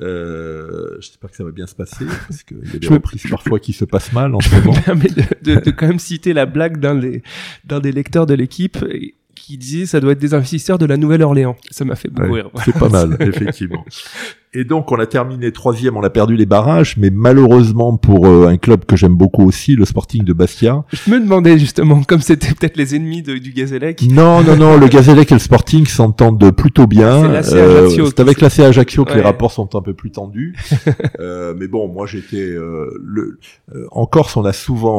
Euh, 0.00 0.96
J'espère 1.00 1.30
que 1.30 1.36
ça 1.36 1.44
va 1.44 1.52
bien 1.52 1.66
se 1.66 1.74
passer 1.74 2.04
parce 2.28 2.42
qu'il 2.42 2.58
y 2.58 2.76
a 2.76 2.78
des 2.78 2.86
reprises 2.88 3.26
parfois 3.30 3.58
qui 3.58 3.72
se 3.72 3.86
passent 3.86 4.12
mal 4.12 4.34
en 4.34 4.40
ce 4.40 4.54
moment. 4.54 4.74
de, 4.86 5.54
de, 5.54 5.60
de, 5.60 5.70
quand 5.70 5.86
même 5.86 5.98
citer 5.98 6.34
la 6.34 6.44
blague 6.44 6.78
d'un 6.78 6.96
des, 6.96 7.22
d'un 7.64 7.80
des 7.80 7.92
lecteurs 7.92 8.26
de 8.26 8.34
l'équipe 8.34 8.76
qui 9.36 9.58
disait 9.58 9.86
ça 9.86 10.00
doit 10.00 10.12
être 10.12 10.18
des 10.18 10.34
investisseurs 10.34 10.78
de 10.78 10.86
la 10.86 10.96
Nouvelle-Orléans. 10.96 11.56
Ça 11.70 11.84
m'a 11.84 11.94
fait 11.94 12.08
beaucoup 12.08 12.32
rire. 12.32 12.50
C'est 12.64 12.76
pas 12.76 12.88
mal, 12.88 13.16
effectivement. 13.20 13.84
Et 14.54 14.64
donc 14.64 14.90
on 14.90 14.98
a 14.98 15.06
terminé 15.06 15.52
troisième, 15.52 15.96
on 15.96 16.02
a 16.02 16.10
perdu 16.10 16.36
les 16.36 16.46
barrages, 16.46 16.96
mais 16.96 17.10
malheureusement 17.10 17.96
pour 17.96 18.26
euh, 18.26 18.46
un 18.46 18.56
club 18.56 18.84
que 18.84 18.96
j'aime 18.96 19.14
beaucoup 19.14 19.44
aussi, 19.44 19.76
le 19.76 19.84
Sporting 19.84 20.24
de 20.24 20.32
Bastia. 20.32 20.84
Je 20.92 21.10
me 21.10 21.20
demandais 21.20 21.58
justement, 21.58 22.02
comme 22.02 22.20
c'était 22.20 22.54
peut-être 22.54 22.76
les 22.76 22.94
ennemis 22.94 23.22
de, 23.22 23.36
du 23.38 23.52
Gazélec. 23.52 24.02
Non, 24.10 24.42
non, 24.42 24.56
non, 24.56 24.76
le 24.78 24.88
Gazélec 24.88 25.30
et 25.30 25.34
le 25.34 25.40
Sporting 25.40 25.86
s'entendent 25.86 26.50
plutôt 26.52 26.86
bien. 26.86 27.42
C'est 27.42 27.54
euh, 27.54 28.10
avec 28.18 28.40
la 28.40 28.46
Ajaccio 28.46 29.04
que 29.04 29.14
les 29.14 29.20
rapports 29.20 29.52
sont 29.52 29.76
un 29.76 29.82
peu 29.82 29.92
plus 29.92 30.10
tendus. 30.10 30.54
euh, 31.20 31.54
mais 31.56 31.68
bon, 31.68 31.88
moi 31.88 32.06
j'étais 32.06 32.40
euh, 32.40 32.90
le 33.02 33.38
euh, 33.74 33.86
en 33.90 34.06
Corse, 34.06 34.36
on 34.36 34.44
a 34.44 34.52
souvent 34.52 34.96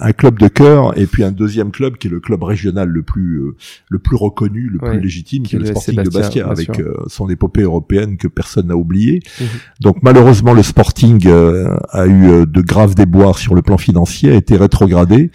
un 0.00 0.12
club 0.12 0.38
de 0.38 0.48
cœur 0.48 0.98
et 0.98 1.06
puis 1.06 1.24
un 1.24 1.32
deuxième 1.32 1.70
club 1.70 1.96
qui 1.96 2.08
est 2.08 2.10
le 2.10 2.20
club 2.20 2.42
régional 2.42 2.88
le 2.88 3.02
plus 3.02 3.42
le 3.88 3.98
plus 3.98 4.16
reconnu, 4.16 4.68
le 4.68 4.78
plus 4.78 5.00
légitime, 5.00 5.44
qui 5.44 5.56
est 5.56 5.58
le 5.58 5.66
Sporting 5.66 6.02
de 6.02 6.10
Bastia, 6.10 6.48
avec 6.48 6.70
son 7.06 7.28
épopée 7.28 7.62
européenne 7.62 8.16
que 8.16 8.28
personne 8.28 8.68
n'a 8.68 8.76
oublié 8.76 8.97
Mhm. 9.06 9.46
Donc 9.80 9.96
malheureusement, 10.02 10.52
le 10.52 10.62
Sporting 10.62 11.26
euh, 11.26 11.76
a 11.90 12.06
eu 12.06 12.28
euh, 12.28 12.46
de 12.46 12.60
graves 12.60 12.94
déboires 12.94 13.38
sur 13.38 13.54
le 13.54 13.62
plan 13.62 13.78
financier, 13.78 14.32
a 14.32 14.34
été 14.34 14.56
rétrogradé 14.56 15.30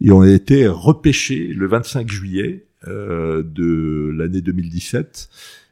et 0.00 0.10
on 0.10 0.22
a 0.22 0.30
été 0.30 0.66
repêché 0.66 1.48
le 1.48 1.66
25 1.66 2.08
juillet 2.08 2.66
euh, 2.88 3.42
de 3.42 4.12
l'année 4.16 4.40
2017 4.40 5.28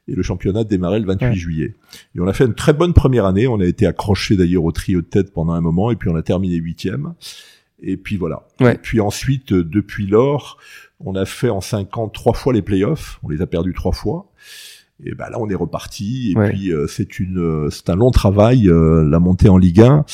et 0.08 0.14
le 0.14 0.22
championnat 0.22 0.64
démarrait 0.64 1.00
le 1.00 1.06
28 1.06 1.34
juillet. 1.34 1.74
Et 2.14 2.20
on 2.20 2.26
a 2.26 2.32
fait 2.32 2.44
une 2.44 2.54
très 2.54 2.72
bonne 2.72 2.92
première 2.92 3.24
année. 3.24 3.46
On 3.46 3.60
a 3.60 3.64
été 3.64 3.86
accroché 3.86 4.36
d'ailleurs 4.36 4.64
au 4.64 4.72
trio 4.72 5.00
de 5.00 5.06
tête 5.06 5.32
pendant 5.32 5.52
un 5.52 5.60
moment 5.60 5.90
et 5.90 5.96
puis 5.96 6.10
on 6.10 6.16
a 6.16 6.22
terminé 6.22 6.56
huitième. 6.56 7.14
Et 7.80 7.96
puis 7.96 8.16
voilà. 8.16 8.46
Et 8.60 8.78
puis 8.78 9.00
ensuite, 9.00 9.52
depuis 9.52 10.06
lors, 10.06 10.58
on 11.00 11.14
a 11.14 11.24
fait 11.24 11.50
en 11.50 11.60
cinq 11.60 11.96
ans 11.96 12.08
trois 12.08 12.34
fois 12.34 12.52
les 12.52 12.62
playoffs. 12.62 13.18
On 13.22 13.28
les 13.28 13.42
a 13.42 13.46
perdus 13.46 13.74
trois 13.74 13.92
fois. 13.92 14.30
Et 15.06 15.14
ben 15.14 15.28
là, 15.30 15.36
on 15.38 15.48
est 15.48 15.54
reparti. 15.54 16.32
Et 16.32 16.48
puis, 16.48 16.72
euh, 16.72 16.86
c'est 16.86 17.18
une, 17.18 17.38
euh, 17.38 17.70
c'est 17.70 17.90
un 17.90 17.96
long 17.96 18.10
travail, 18.10 18.68
euh, 18.68 19.06
la 19.08 19.18
montée 19.18 19.48
en 19.48 19.58
Ligue 19.58 19.82
1. 19.82 20.04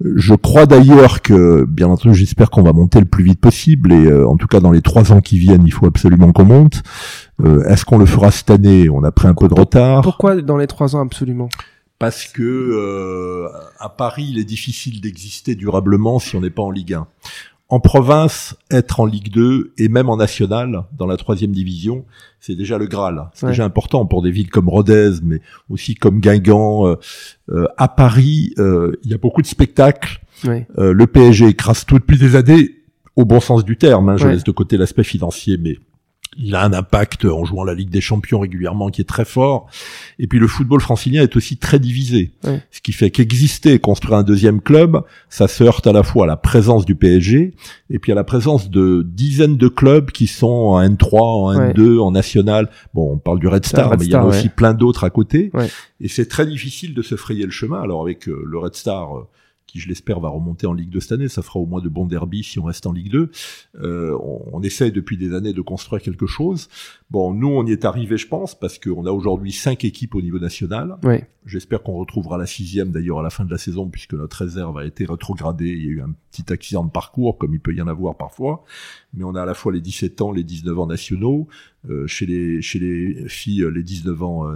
Je 0.00 0.34
crois 0.34 0.66
d'ailleurs 0.66 1.22
que, 1.22 1.64
bien 1.64 1.86
entendu, 1.86 2.14
j'espère 2.14 2.50
qu'on 2.50 2.62
va 2.62 2.72
monter 2.72 2.98
le 2.98 3.06
plus 3.06 3.22
vite 3.22 3.40
possible. 3.40 3.92
Et 3.92 4.12
en 4.12 4.36
tout 4.36 4.48
cas, 4.48 4.58
dans 4.58 4.72
les 4.72 4.82
trois 4.82 5.12
ans 5.12 5.20
qui 5.20 5.38
viennent, 5.38 5.64
il 5.64 5.72
faut 5.72 5.86
absolument 5.86 6.32
qu'on 6.32 6.44
monte. 6.44 6.82
Est-ce 7.44 7.84
qu'on 7.84 7.98
le 7.98 8.06
fera 8.06 8.32
cette 8.32 8.50
année? 8.50 8.88
On 8.90 9.04
a 9.04 9.12
pris 9.12 9.28
un 9.28 9.34
peu 9.34 9.46
de 9.46 9.54
retard. 9.54 10.02
Pourquoi 10.02 10.42
dans 10.42 10.56
les 10.56 10.66
trois 10.66 10.96
ans 10.96 11.00
absolument? 11.00 11.48
Parce 12.00 12.26
que 12.26 13.46
à 13.78 13.88
Paris, 13.88 14.26
il 14.32 14.38
est 14.40 14.44
difficile 14.44 15.00
d'exister 15.00 15.54
durablement 15.54 16.18
si 16.18 16.34
on 16.34 16.40
n'est 16.40 16.50
pas 16.50 16.62
en 16.62 16.72
Ligue 16.72 16.94
1 16.94 17.06
en 17.68 17.80
province, 17.80 18.56
être 18.70 19.00
en 19.00 19.06
Ligue 19.06 19.32
2 19.32 19.72
et 19.78 19.88
même 19.88 20.10
en 20.10 20.16
national, 20.16 20.84
dans 20.96 21.06
la 21.06 21.16
troisième 21.16 21.52
division, 21.52 22.04
c'est 22.38 22.54
déjà 22.54 22.76
le 22.76 22.86
Graal. 22.86 23.30
C'est 23.32 23.46
déjà 23.46 23.64
important 23.64 24.04
pour 24.04 24.22
des 24.22 24.30
villes 24.30 24.50
comme 24.50 24.68
Rodez, 24.68 25.12
mais 25.22 25.40
aussi 25.70 25.94
comme 25.94 26.20
Guingamp. 26.20 26.86
Euh, 26.86 26.96
euh, 27.50 27.66
à 27.78 27.88
Paris, 27.88 28.52
euh, 28.58 29.00
il 29.02 29.10
y 29.10 29.14
a 29.14 29.18
beaucoup 29.18 29.40
de 29.40 29.46
spectacles. 29.46 30.20
le 30.44 31.04
PSG 31.06 31.46
écrase 31.46 31.86
tout 31.86 31.98
depuis 31.98 32.18
des 32.18 32.36
années, 32.36 32.82
au 33.16 33.24
bon 33.24 33.40
sens 33.40 33.64
du 33.64 33.76
terme. 33.76 34.10
Hein, 34.10 34.18
je 34.18 34.28
laisse 34.28 34.44
de 34.44 34.52
côté 34.52 34.76
l'aspect 34.76 35.04
financier, 35.04 35.56
mais 35.56 35.78
il 36.36 36.54
a 36.54 36.64
un 36.64 36.72
impact 36.72 37.24
en 37.24 37.44
jouant 37.44 37.64
la 37.64 37.74
Ligue 37.74 37.90
des 37.90 38.00
Champions 38.00 38.40
régulièrement 38.40 38.90
qui 38.90 39.00
est 39.00 39.08
très 39.08 39.24
fort. 39.24 39.66
Et 40.18 40.26
puis 40.26 40.38
le 40.38 40.46
football 40.46 40.80
francilien 40.80 41.22
est 41.22 41.36
aussi 41.36 41.56
très 41.56 41.78
divisé. 41.78 42.32
Ce 42.70 42.80
qui 42.80 42.92
fait 42.92 43.10
qu'exister 43.10 43.72
et 43.72 43.78
construire 43.78 44.18
un 44.18 44.22
deuxième 44.22 44.60
club, 44.60 45.02
ça 45.28 45.48
se 45.48 45.64
heurte 45.64 45.86
à 45.86 45.92
la 45.92 46.02
fois 46.02 46.24
à 46.24 46.26
la 46.26 46.36
présence 46.36 46.84
du 46.84 46.94
PSG 46.94 47.54
et 47.90 47.98
puis 47.98 48.12
à 48.12 48.14
la 48.14 48.24
présence 48.24 48.70
de 48.70 49.02
dizaines 49.06 49.56
de 49.56 49.68
clubs 49.68 50.10
qui 50.10 50.26
sont 50.26 50.46
en 50.46 50.82
N3, 50.82 51.18
en 51.20 51.54
N2, 51.54 51.98
en 52.00 52.10
national. 52.10 52.70
Bon, 52.92 53.12
on 53.12 53.18
parle 53.18 53.40
du 53.40 53.48
Red 53.48 53.66
Star, 53.66 53.96
mais 53.98 54.04
il 54.04 54.10
y 54.10 54.16
en 54.16 54.22
a 54.22 54.26
aussi 54.26 54.48
plein 54.48 54.74
d'autres 54.74 55.04
à 55.04 55.10
côté. 55.10 55.50
Et 56.00 56.08
c'est 56.08 56.26
très 56.26 56.46
difficile 56.46 56.94
de 56.94 57.02
se 57.02 57.16
frayer 57.16 57.44
le 57.44 57.50
chemin. 57.50 57.80
Alors 57.80 58.02
avec 58.02 58.28
euh, 58.28 58.42
le 58.44 58.58
Red 58.58 58.74
Star, 58.74 59.16
euh, 59.16 59.28
qui 59.66 59.80
je 59.80 59.88
l'espère 59.88 60.20
va 60.20 60.28
remonter 60.28 60.66
en 60.66 60.72
Ligue 60.72 60.90
2 60.90 61.00
cette 61.00 61.12
année, 61.12 61.28
ça 61.28 61.42
fera 61.42 61.58
au 61.58 61.66
moins 61.66 61.80
de 61.80 61.88
bons 61.88 62.06
derby 62.06 62.42
si 62.42 62.58
on 62.58 62.64
reste 62.64 62.86
en 62.86 62.92
Ligue 62.92 63.10
2. 63.10 63.30
Euh, 63.76 64.16
on, 64.20 64.42
on, 64.52 64.62
essaye 64.62 64.92
depuis 64.92 65.16
des 65.16 65.34
années 65.34 65.52
de 65.52 65.60
construire 65.60 66.02
quelque 66.02 66.26
chose. 66.26 66.68
Bon, 67.14 67.32
nous 67.32 67.46
on 67.46 67.64
y 67.64 67.70
est 67.70 67.84
arrivé, 67.84 68.16
je 68.16 68.26
pense, 68.26 68.56
parce 68.56 68.80
qu'on 68.80 69.06
a 69.06 69.12
aujourd'hui 69.12 69.52
cinq 69.52 69.84
équipes 69.84 70.16
au 70.16 70.20
niveau 70.20 70.40
national. 70.40 70.96
J'espère 71.46 71.84
qu'on 71.84 71.92
retrouvera 71.92 72.38
la 72.38 72.46
sixième 72.46 72.90
d'ailleurs 72.90 73.20
à 73.20 73.22
la 73.22 73.30
fin 73.30 73.44
de 73.44 73.52
la 73.52 73.58
saison, 73.58 73.88
puisque 73.88 74.14
notre 74.14 74.38
réserve 74.38 74.76
a 74.78 74.84
été 74.84 75.04
rétrogradée. 75.04 75.68
Il 75.68 75.84
y 75.84 75.86
a 75.86 75.90
eu 75.90 76.00
un 76.00 76.12
petit 76.32 76.52
accident 76.52 76.82
de 76.82 76.90
parcours, 76.90 77.38
comme 77.38 77.54
il 77.54 77.60
peut 77.60 77.72
y 77.72 77.80
en 77.80 77.86
avoir 77.86 78.16
parfois. 78.16 78.64
Mais 79.12 79.22
on 79.22 79.36
a 79.36 79.42
à 79.42 79.44
la 79.44 79.54
fois 79.54 79.70
les 79.72 79.80
17 79.80 80.22
ans, 80.22 80.32
les 80.32 80.42
19 80.42 80.76
ans 80.76 80.86
nationaux. 80.88 81.46
euh, 81.88 82.06
chez 82.06 82.24
les 82.26 82.62
chez 82.62 82.78
les 82.78 83.28
filles 83.28 83.66
les 83.72 83.82
19 83.82 84.22
ans 84.22 84.46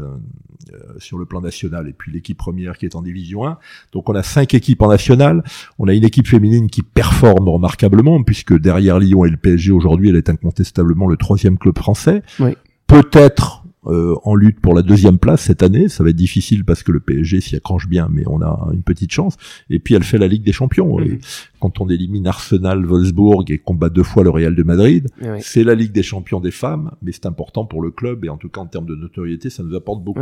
sur 0.99 1.19
le 1.19 1.27
plan 1.27 1.41
national 1.41 1.89
et 1.89 1.93
puis 1.93 2.11
l'équipe 2.13 2.37
première 2.37 2.77
qui 2.79 2.87
est 2.87 2.97
en 2.97 3.03
division 3.03 3.47
1. 3.47 3.59
Donc 3.93 4.09
on 4.09 4.15
a 4.15 4.23
cinq 4.23 4.55
équipes 4.55 4.83
en 4.83 4.89
national. 4.89 5.45
On 5.79 5.89
a 5.89 5.95
une 5.95 6.05
équipe 6.05 6.27
féminine 6.27 6.69
qui 6.69 6.83
performe 6.83 7.49
remarquablement 7.49 8.23
puisque 8.23 8.59
derrière 8.59 8.99
Lyon 8.99 9.25
et 9.25 9.31
le 9.31 9.37
PSG 9.37 9.73
aujourd'hui, 9.73 10.11
elle 10.11 10.17
est 10.17 10.31
incontestablement 10.31 11.07
le 11.07 11.17
troisième 11.17 11.59
club 11.59 11.77
français. 11.77 12.23
Oui. 12.41 12.48
Peut-être 12.89 13.63
euh, 13.87 14.17
en 14.25 14.35
lutte 14.35 14.61
pour 14.61 14.75
la 14.75 14.83
deuxième 14.83 15.19
place 15.19 15.41
cette 15.43 15.63
année. 15.63 15.89
Ça 15.89 16.03
va 16.05 16.11
être 16.11 16.17
difficile 16.17 16.65
parce 16.65 16.83
que 16.83 16.91
le 16.93 17.01
PSG 17.01 17.41
s'y 17.41 17.57
accroche 17.57 17.87
bien, 17.89 18.09
mais 18.11 18.25
on 18.27 18.43
a 18.43 18.69
une 18.75 18.83
petite 18.83 19.13
chance. 19.13 19.37
Et 19.71 19.79
puis 19.79 19.95
elle 19.95 20.03
fait 20.03 20.19
la 20.19 20.27
Ligue 20.27 20.43
des 20.43 20.53
Champions. 20.53 20.99
Et 21.01 21.11
Mhm. 21.13 21.19
quand 21.61 21.81
on 21.81 21.89
élimine 21.89 22.27
Arsenal, 22.27 22.85
Wolfsburg 22.85 23.45
et 23.51 23.59
combat 23.59 23.89
deux 23.89 24.03
fois 24.03 24.25
le 24.25 24.31
Real 24.31 24.55
de 24.55 24.63
Madrid, 24.63 25.09
Eh 25.23 25.41
c'est 25.41 25.65
la 25.65 25.75
Ligue 25.75 25.93
des 25.93 26.03
Champions 26.03 26.41
des 26.41 26.51
femmes, 26.51 26.91
mais 27.03 27.13
c'est 27.13 27.25
important 27.27 27.65
pour 27.67 27.81
le 27.81 27.91
club 27.91 28.25
et 28.25 28.29
en 28.29 28.37
tout 28.37 28.49
cas 28.49 28.61
en 28.61 28.67
termes 28.67 28.87
de 28.87 28.97
notoriété, 28.97 29.49
ça 29.49 29.63
nous 29.63 29.75
apporte 29.77 30.03
beaucoup. 30.03 30.21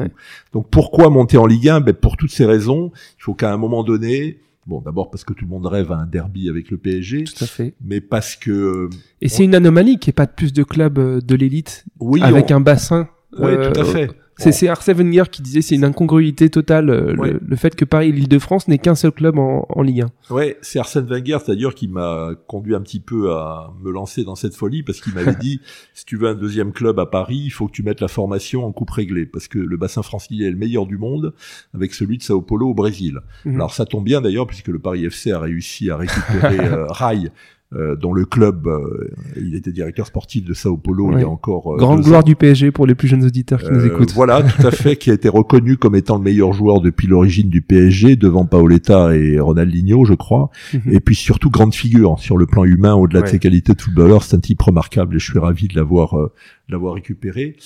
Donc 0.53 0.69
pourquoi 0.71 1.09
monter 1.09 1.39
en 1.39 1.47
Ligue 1.47 1.69
1 1.69 1.81
ben, 1.81 1.95
Pour 1.95 2.17
toutes 2.17 2.31
ces 2.33 2.45
raisons, 2.47 2.93
il 3.19 3.23
faut 3.23 3.35
qu'à 3.35 3.53
un 3.53 3.57
moment 3.57 3.83
donné, 3.85 4.39
bon 4.67 4.81
d'abord 4.81 5.11
parce 5.11 5.25
que 5.25 5.33
tout 5.33 5.45
le 5.45 5.51
monde 5.51 5.67
rêve 5.67 5.93
à 5.93 5.97
un 5.97 6.07
derby 6.07 6.49
avec 6.49 6.71
le 6.71 6.77
PSG, 6.79 7.25
Tout 7.25 7.45
à 7.45 7.47
fait. 7.47 7.75
mais 7.81 8.01
parce 8.01 8.37
que 8.37 8.89
Et 9.21 9.29
c'est 9.29 9.45
une 9.45 9.55
anomalie 9.55 9.99
qu'il 9.99 10.11
n'y 10.11 10.13
ait 10.13 10.15
pas 10.15 10.27
de 10.27 10.33
plus 10.33 10.53
de 10.53 10.63
clubs 10.63 10.99
euh, 10.99 11.21
de 11.21 11.35
l'élite 11.35 11.85
oui, 12.01 12.21
avec 12.23 12.47
on- 12.51 12.57
un 12.57 12.61
bassin. 12.61 13.09
Oui, 13.39 13.51
euh, 13.53 13.71
tout 13.73 13.81
à 13.81 13.85
fait. 13.85 14.11
C'est 14.39 14.53
c'est 14.53 14.69
Arsène 14.69 14.99
Wenger 14.99 15.23
qui 15.33 15.41
disait 15.41 15.63
c'est 15.63 15.77
une 15.77 15.85
incongruité 15.85 16.51
totale 16.51 16.91
euh, 16.91 17.17
Ouais. 17.17 17.31
le, 17.33 17.41
le 17.43 17.57
fait 17.57 17.75
que 17.75 17.87
Paris 17.87 18.11
et 18.11 18.13
l'Île-de-France 18.13 18.69
n'aient 18.69 18.77
qu'un 18.77 18.95
seul 18.95 19.11
club 19.13 19.39
en, 19.39 19.65
en 19.71 19.81
Ligue 19.83 20.03
1. 20.31 20.35
Ouais, 20.35 20.59
c'est 20.61 20.79
Arsène 20.79 21.07
Wenger, 21.07 21.39
c'est-à-dire 21.43 21.75
qui 21.75 21.89
m'a 21.89 22.33
conduit 22.47 22.75
un 22.75 22.83
petit 22.83 23.01
peu 23.01 23.33
à 23.33 23.73
me 23.83 23.91
lancer 23.91 24.25
dans 24.25 24.35
cette 24.35 24.55
folie 24.55 24.83
parce 24.83 25.01
qu'il 25.01 25.15
m'avait 25.15 25.35
dit 25.41 25.63
si 25.95 26.05
tu 26.05 26.19
veux 26.19 26.29
un 26.29 26.35
deuxième 26.35 26.73
club 26.75 26.99
à 27.01 27.07
Paris, 27.07 27.41
il 27.47 27.51
faut 27.51 27.67
que 27.67 27.73
tu 27.73 27.83
mettes 27.83 28.03
la 28.03 28.09
formation 28.09 28.67
en 28.67 28.73
coupe 28.73 28.91
réglée 28.91 29.25
parce 29.25 29.49
que 29.49 29.59
le 29.59 29.77
bassin 29.79 30.03
francilien 30.03 30.49
est 30.49 30.51
le 30.51 30.59
meilleur 30.59 30.85
du 30.87 30.99
monde 30.99 31.33
avec 31.73 31.95
celui 31.95 32.19
de 32.19 32.23
Sao 32.23 32.43
Paulo 32.43 32.69
au 32.69 32.75
Brésil. 32.75 33.21
Mhm. 33.47 33.55
Alors 33.55 33.73
ça 33.73 33.87
tombe 33.87 34.05
bien 34.05 34.21
d'ailleurs 34.21 34.47
puisque 34.47 34.69
le 34.69 34.79
Paris 34.79 35.07
FC 35.07 35.33
a 35.33 35.39
réussi 35.41 35.89
à 35.89 35.97
récupérer 35.97 36.59
euh, 36.61 36.85
Rai 36.89 37.31
euh, 37.73 37.97
dont 37.97 38.13
le 38.13 38.25
club, 38.25 38.69
euh, 38.69 39.11
il 39.37 39.57
était 39.57 39.73
directeur 39.73 40.07
sportif 40.07 40.45
de 40.45 40.55
Sao 40.55 40.77
Paulo 40.77 41.11
il 41.13 41.21
y 41.21 41.23
a 41.25 41.29
encore 41.29 41.75
euh, 41.75 41.77
Grande 41.77 42.03
gloire 42.03 42.21
ans. 42.21 42.23
du 42.23 42.37
PSG 42.37 42.71
pour 42.71 42.87
les 42.87 42.95
plus 42.95 43.09
jeunes 43.09 43.25
auditeurs 43.25 43.61
qui 43.61 43.73
nous 43.73 43.81
Euh, 43.81 43.93
écoutent. 43.93 44.13
Voilà, 44.13 44.43
tout 44.61 44.65
à 44.67 44.71
fait, 44.71 44.97
qui 44.97 45.11
a 45.11 45.15
été 45.15 45.29
reconnu 45.29 45.77
comme 45.77 45.97
étant 45.97 46.17
le 46.17 46.23
meilleur 46.23 46.53
joueur 46.53 46.81
depuis 46.81 47.09
l'origine 47.09 47.49
du 47.49 47.63
PSG, 47.63 48.15
devant 48.15 48.47
Paoletta 48.47 49.17
et 49.17 49.41
Ronaldinho, 49.41 50.05
je 50.05 50.15
crois. 50.15 50.51
Mhm. 50.75 50.81
Et 50.93 51.01
puis 51.01 51.17
surtout 51.17 51.51
grande 51.51 51.75
figure 51.75 52.19
sur 52.21 52.37
le 52.37 52.47
plan 52.47 52.63
humain, 52.65 52.95
au-delà 52.95 53.23
de 53.23 53.27
ses 53.27 53.41
qualités 53.41 53.75
de 53.75 53.83
footballeur, 53.83 54.23
c'est 54.23 54.37
un 54.37 54.41
type 54.41 54.63
remarquable 54.63 55.17
et 55.17 55.19
je 55.19 55.29
suis 55.29 55.39
ravi 55.41 55.67
de 55.67 55.75
l'avoir 55.75 56.17
euh, 56.19 56.33
l'avoir 56.69 56.95
récupéré. 56.95 57.57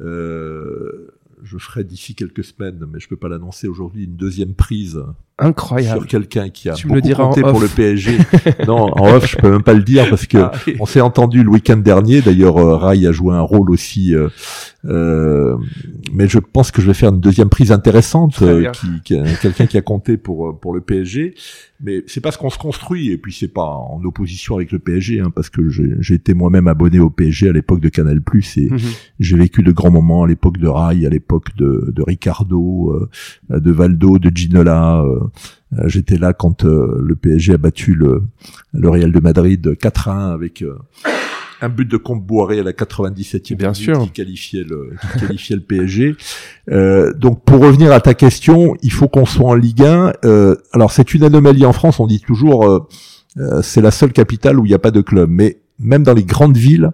Euh, 0.00 1.08
je 1.42 1.58
ferai 1.58 1.84
d'ici 1.84 2.14
quelques 2.14 2.44
semaines, 2.44 2.84
mais 2.92 2.98
je 3.00 3.08
peux 3.08 3.16
pas 3.16 3.28
l'annoncer 3.28 3.68
aujourd'hui, 3.68 4.04
une 4.04 4.16
deuxième 4.16 4.54
prise 4.54 5.02
Incroyable. 5.40 6.00
sur 6.00 6.06
quelqu'un 6.08 6.48
qui 6.50 6.68
a 6.68 6.74
Tu 6.74 6.86
me 6.88 6.94
le 6.94 7.00
diras 7.00 7.24
compté 7.24 7.40
pour 7.42 7.54
off. 7.56 7.62
le 7.62 7.68
PSG. 7.68 8.18
non, 8.66 8.92
en 8.98 9.14
off, 9.14 9.26
je 9.30 9.36
peux 9.36 9.50
même 9.50 9.62
pas 9.62 9.74
le 9.74 9.82
dire 9.82 10.08
parce 10.10 10.26
que 10.26 10.38
Ah, 10.38 10.52
oui. 10.66 10.76
on 10.80 10.86
s'est 10.86 11.00
entendu 11.00 11.42
le 11.42 11.50
week-end 11.50 11.76
dernier. 11.78 12.20
D'ailleurs, 12.20 12.58
euh, 12.58 12.76
Rai 12.76 13.06
a 13.06 13.12
joué 13.12 13.34
un 13.34 13.40
rôle 13.40 13.70
aussi. 13.70 14.14
euh, 14.14 14.28
euh, 14.86 15.56
mais 16.12 16.26
je 16.26 16.38
pense 16.38 16.70
que 16.70 16.80
je 16.80 16.86
vais 16.86 16.94
faire 16.94 17.10
une 17.10 17.20
deuxième 17.20 17.50
prise 17.50 17.70
intéressante. 17.72 18.40
Euh, 18.42 18.70
qui, 18.70 18.86
qui 19.04 19.18
quelqu'un 19.42 19.66
qui 19.66 19.76
a 19.76 19.82
compté 19.82 20.16
pour 20.16 20.48
euh, 20.48 20.52
pour 20.52 20.72
le 20.74 20.80
PSG. 20.80 21.34
Mais 21.82 22.02
c'est 22.06 22.20
parce 22.20 22.36
qu'on 22.36 22.50
se 22.50 22.58
construit 22.58 23.10
et 23.10 23.16
puis 23.16 23.32
c'est 23.32 23.48
pas 23.48 23.64
en 23.64 24.02
opposition 24.04 24.56
avec 24.56 24.70
le 24.70 24.78
PSG, 24.78 25.20
hein, 25.20 25.30
parce 25.34 25.48
que 25.48 25.68
j'ai 25.70 26.14
été 26.14 26.34
moi-même 26.34 26.68
abonné 26.68 26.98
au 26.98 27.08
PSG 27.08 27.48
à 27.48 27.52
l'époque 27.52 27.80
de 27.80 27.88
Canal+ 27.88 28.20
et 28.56 28.60
Mhm. 28.70 28.78
j'ai 29.18 29.36
vécu 29.36 29.62
de 29.62 29.72
grands 29.72 29.90
moments 29.90 30.24
à 30.24 30.26
l'époque 30.26 30.58
de 30.58 30.68
Rai, 30.68 31.06
à 31.06 31.08
l'époque 31.08 31.56
de, 31.56 31.90
de 31.94 32.02
Ricardo, 32.02 33.08
de 33.48 33.70
Valdo, 33.70 34.18
de 34.18 34.30
Ginola. 34.34 35.02
Euh, 35.78 35.88
J'étais 35.88 36.18
là 36.18 36.32
quand 36.32 36.64
euh, 36.64 36.98
le 37.00 37.14
PSG 37.16 37.54
a 37.54 37.58
battu 37.58 37.94
le, 37.94 38.22
le 38.72 38.88
Real 38.88 39.12
de 39.12 39.20
Madrid 39.20 39.76
4 39.78 40.08
à 40.08 40.12
1 40.12 40.32
avec 40.32 40.62
euh, 40.62 40.76
un 41.62 41.68
but 41.68 41.84
de 41.86 41.96
Comte 41.98 42.24
Boiré 42.24 42.60
à 42.60 42.62
la 42.62 42.72
97e 42.72 43.54
Bien 43.56 43.74
sûr. 43.74 44.02
qui 44.02 44.10
qualifiait 44.10 44.64
le, 44.64 44.92
qui 45.12 45.20
qualifiait 45.20 45.56
le 45.56 45.62
PSG. 45.62 46.16
Euh, 46.70 47.12
donc 47.12 47.44
pour 47.44 47.60
revenir 47.60 47.92
à 47.92 48.00
ta 48.00 48.14
question, 48.14 48.76
il 48.82 48.92
faut 48.92 49.08
qu'on 49.08 49.26
soit 49.26 49.48
en 49.50 49.54
Ligue 49.54 49.82
1. 49.84 50.12
Euh, 50.24 50.56
alors 50.72 50.90
c'est 50.92 51.12
une 51.14 51.22
anomalie 51.24 51.66
en 51.66 51.72
France, 51.72 52.00
on 52.00 52.06
dit 52.06 52.20
toujours 52.20 52.66
euh, 52.66 53.60
c'est 53.62 53.80
la 53.82 53.90
seule 53.90 54.12
capitale 54.12 54.58
où 54.58 54.64
il 54.64 54.68
n'y 54.68 54.74
a 54.74 54.78
pas 54.78 54.90
de 54.90 55.00
club, 55.02 55.28
mais 55.30 55.60
même 55.78 56.02
dans 56.02 56.14
les 56.14 56.24
grandes 56.24 56.56
villes, 56.56 56.90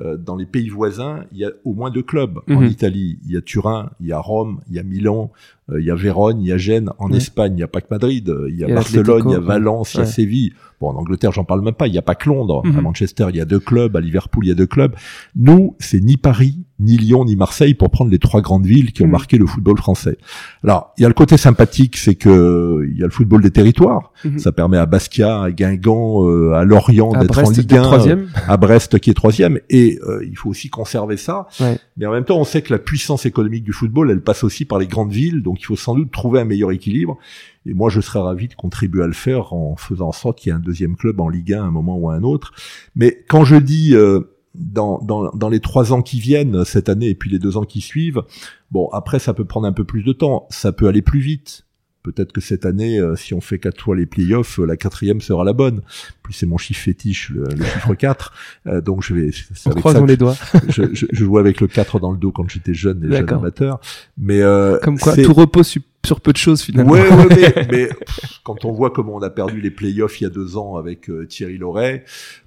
euh, 0.00 0.16
dans 0.16 0.34
les 0.34 0.46
pays 0.46 0.68
voisins, 0.70 1.24
il 1.30 1.38
y 1.38 1.44
a 1.44 1.50
au 1.64 1.72
moins 1.74 1.90
deux 1.90 2.02
clubs. 2.02 2.38
En 2.48 2.60
Mhm. 2.62 2.66
Italie, 2.66 3.18
il 3.26 3.32
y 3.32 3.36
a 3.36 3.40
Turin, 3.40 3.90
il 4.00 4.06
y 4.06 4.12
a 4.12 4.18
Rome, 4.18 4.60
il 4.68 4.74
y 4.76 4.78
a 4.78 4.82
Milan, 4.82 5.30
euh, 5.70 5.80
il 5.80 5.86
y 5.86 5.90
a 5.90 5.94
Vérone, 5.94 6.40
il 6.40 6.48
y 6.48 6.52
a 6.52 6.56
Gênes. 6.58 6.90
En. 6.98 7.10
Espagne, 7.12 7.52
il 7.52 7.56
n'y 7.56 7.62
a 7.62 7.68
pas 7.68 7.80
que 7.80 7.86
Madrid, 7.90 8.28
euh, 8.28 8.46
il 8.50 8.56
y 8.56 8.64
a 8.64 8.66
Il 8.66 8.70
y 8.70 8.72
a 8.72 8.74
Barcelone, 8.74 9.22
il 9.28 9.32
y 9.32 9.34
a. 9.36 9.40
Valence, 9.40 9.94
il 9.94 10.00
y 10.00 10.02
a. 10.02 10.06
Séville. 10.06 10.52
Bon, 10.80 10.88
en 10.90 10.96
Angleterre, 10.96 11.30
j'en 11.32 11.44
parle 11.44 11.62
même 11.62 11.74
pas. 11.74 11.86
Il 11.86 11.92
n'y 11.92 11.98
a 11.98 12.02
pas 12.02 12.14
que 12.16 12.28
Londres. 12.28 12.62
Mhm. 12.66 12.78
À 12.78 12.80
Manchester, 12.82 13.26
il 13.30 13.36
y 13.36 13.40
a 13.40 13.44
deux 13.44 13.60
clubs. 13.60 13.96
À 13.96 14.00
Liverpool, 14.00 14.44
il 14.44 14.48
y 14.48 14.52
a 14.52 14.56
deux 14.56 14.66
clubs. 14.66 14.94
Nous, 15.36 15.76
c'est 15.78 16.00
ni 16.00 16.16
Paris, 16.16 16.58
ni 16.80 16.96
Lyon, 16.96 17.24
ni 17.24 17.36
Marseille 17.36 17.74
pour 17.74 17.90
prendre 17.90 18.10
les 18.10 18.18
trois 18.18 18.40
grandes 18.42 18.66
villes 18.66 18.92
qui 18.92 19.02
ont 19.02 19.06
Mhm. 19.06 19.12
marqué 19.12 19.38
le 19.38 19.46
football 19.46 19.78
français. 19.78 20.18
Alors, 20.64 20.92
il 20.98 21.02
y 21.02 21.04
a 21.04 21.08
le 21.08 21.14
côté 21.14 21.36
sympathique, 21.36 21.96
c'est 21.96 22.16
que 22.16 22.86
il 22.90 22.98
y 22.98 23.02
a 23.02 23.06
le 23.06 23.12
football 23.12 23.40
des 23.42 23.50
territoires. 23.52 24.12
Mhm. 24.24 24.38
Ça 24.40 24.52
permet 24.52 24.76
à 24.78 24.86
Bastia, 24.86 25.42
à 25.42 25.50
Guingamp, 25.52 26.24
euh, 26.28 26.52
à 26.54 26.64
Lorient 26.64 27.12
d'être 27.12 27.38
en 27.38 27.42
Brest, 27.42 27.56
Ligue 27.56 27.68
t'es 27.68 27.78
1, 27.78 27.82
troisième. 27.82 28.26
à 28.48 28.56
Brest 28.56 28.98
qui 28.98 29.10
est 29.10 29.14
troisième. 29.14 29.60
Et 29.70 29.98
euh, 30.06 30.24
il 30.28 30.36
faut 30.36 30.50
aussi 30.50 30.68
conserver 30.68 31.16
ça. 31.16 31.46
Ouais. 31.60 31.78
Mais 31.96 32.06
en 32.06 32.12
même 32.12 32.24
temps, 32.24 32.38
on 32.38 32.44
sait 32.44 32.60
que 32.62 32.72
la 32.72 32.78
puissance 32.80 33.24
économique 33.26 33.62
du 33.64 33.72
football, 33.72 34.10
elle 34.10 34.20
passe 34.20 34.42
aussi 34.44 34.64
par 34.64 34.78
les 34.80 34.88
grandes 34.88 35.12
villes. 35.12 35.42
Donc, 35.42 35.53
il 35.60 35.64
faut 35.64 35.76
sans 35.76 35.94
doute 35.94 36.10
trouver 36.10 36.40
un 36.40 36.44
meilleur 36.44 36.70
équilibre. 36.72 37.18
Et 37.66 37.74
moi, 37.74 37.90
je 37.90 38.00
serais 38.00 38.20
ravi 38.20 38.48
de 38.48 38.54
contribuer 38.54 39.02
à 39.02 39.06
le 39.06 39.12
faire 39.12 39.52
en 39.52 39.76
faisant 39.76 40.08
en 40.08 40.12
sorte 40.12 40.38
qu'il 40.38 40.50
y 40.50 40.52
ait 40.52 40.56
un 40.56 40.60
deuxième 40.60 40.96
club 40.96 41.20
en 41.20 41.28
Ligue 41.28 41.52
1 41.52 41.62
à 41.62 41.66
un 41.66 41.70
moment 41.70 41.96
ou 41.96 42.10
à 42.10 42.14
un 42.14 42.22
autre. 42.22 42.52
Mais 42.94 43.24
quand 43.28 43.44
je 43.44 43.56
dis 43.56 43.94
euh, 43.94 44.20
dans, 44.54 44.98
dans, 44.98 45.30
dans 45.30 45.48
les 45.48 45.60
trois 45.60 45.92
ans 45.92 46.02
qui 46.02 46.20
viennent, 46.20 46.64
cette 46.64 46.88
année 46.88 47.08
et 47.08 47.14
puis 47.14 47.30
les 47.30 47.38
deux 47.38 47.56
ans 47.56 47.64
qui 47.64 47.80
suivent, 47.80 48.22
bon, 48.70 48.88
après, 48.92 49.18
ça 49.18 49.34
peut 49.34 49.44
prendre 49.44 49.66
un 49.66 49.72
peu 49.72 49.84
plus 49.84 50.02
de 50.02 50.12
temps. 50.12 50.46
Ça 50.50 50.72
peut 50.72 50.88
aller 50.88 51.02
plus 51.02 51.20
vite. 51.20 51.64
Peut-être 52.04 52.32
que 52.32 52.40
cette 52.42 52.66
année, 52.66 53.00
euh, 53.00 53.16
si 53.16 53.32
on 53.34 53.40
fait 53.40 53.58
quatre 53.58 53.80
fois 53.82 53.96
les 53.96 54.04
playoffs, 54.06 54.60
euh, 54.60 54.66
la 54.66 54.76
quatrième 54.76 55.20
sera 55.22 55.42
la 55.42 55.54
bonne. 55.54 55.80
Puis 56.22 56.34
c'est 56.34 56.44
mon 56.46 56.58
chiffre 56.58 56.82
fétiche, 56.82 57.30
le, 57.30 57.44
le 57.44 57.64
chiffre 57.64 57.94
4. 57.98 58.32
Euh, 58.66 58.80
donc 58.82 59.02
je 59.02 59.14
vais... 59.14 59.30
En 59.64 59.70
croisant 59.70 60.04
les 60.04 60.16
doigts. 60.18 60.36
je, 60.68 60.82
je, 60.92 61.06
je 61.10 61.24
jouais 61.24 61.40
avec 61.40 61.60
le 61.62 61.66
4 61.66 61.98
dans 62.00 62.12
le 62.12 62.18
dos 62.18 62.30
quand 62.30 62.48
j'étais 62.48 62.74
jeune 62.74 63.02
et 63.04 63.16
jeune 63.16 63.30
amateur. 63.32 63.80
Mais 64.18 64.42
euh, 64.42 64.78
Comme 64.80 64.98
quoi, 64.98 65.16
tout 65.16 65.32
repose 65.32 65.66
su- 65.66 65.82
sur 66.04 66.20
peu 66.20 66.32
de 66.32 66.36
choses 66.36 66.60
finalement. 66.60 66.92
Ouais, 66.92 67.08
ouais, 67.08 67.26
mais, 67.30 67.66
mais 67.72 67.86
pff, 67.86 68.40
quand 68.44 68.66
on 68.66 68.72
voit 68.72 68.90
comment 68.90 69.14
on 69.16 69.22
a 69.22 69.30
perdu 69.30 69.62
les 69.62 69.70
playoffs 69.70 70.20
il 70.20 70.24
y 70.24 70.26
a 70.26 70.30
deux 70.30 70.58
ans 70.58 70.76
avec 70.76 71.08
euh, 71.08 71.24
Thierry 71.26 71.56
Loret, 71.56 72.04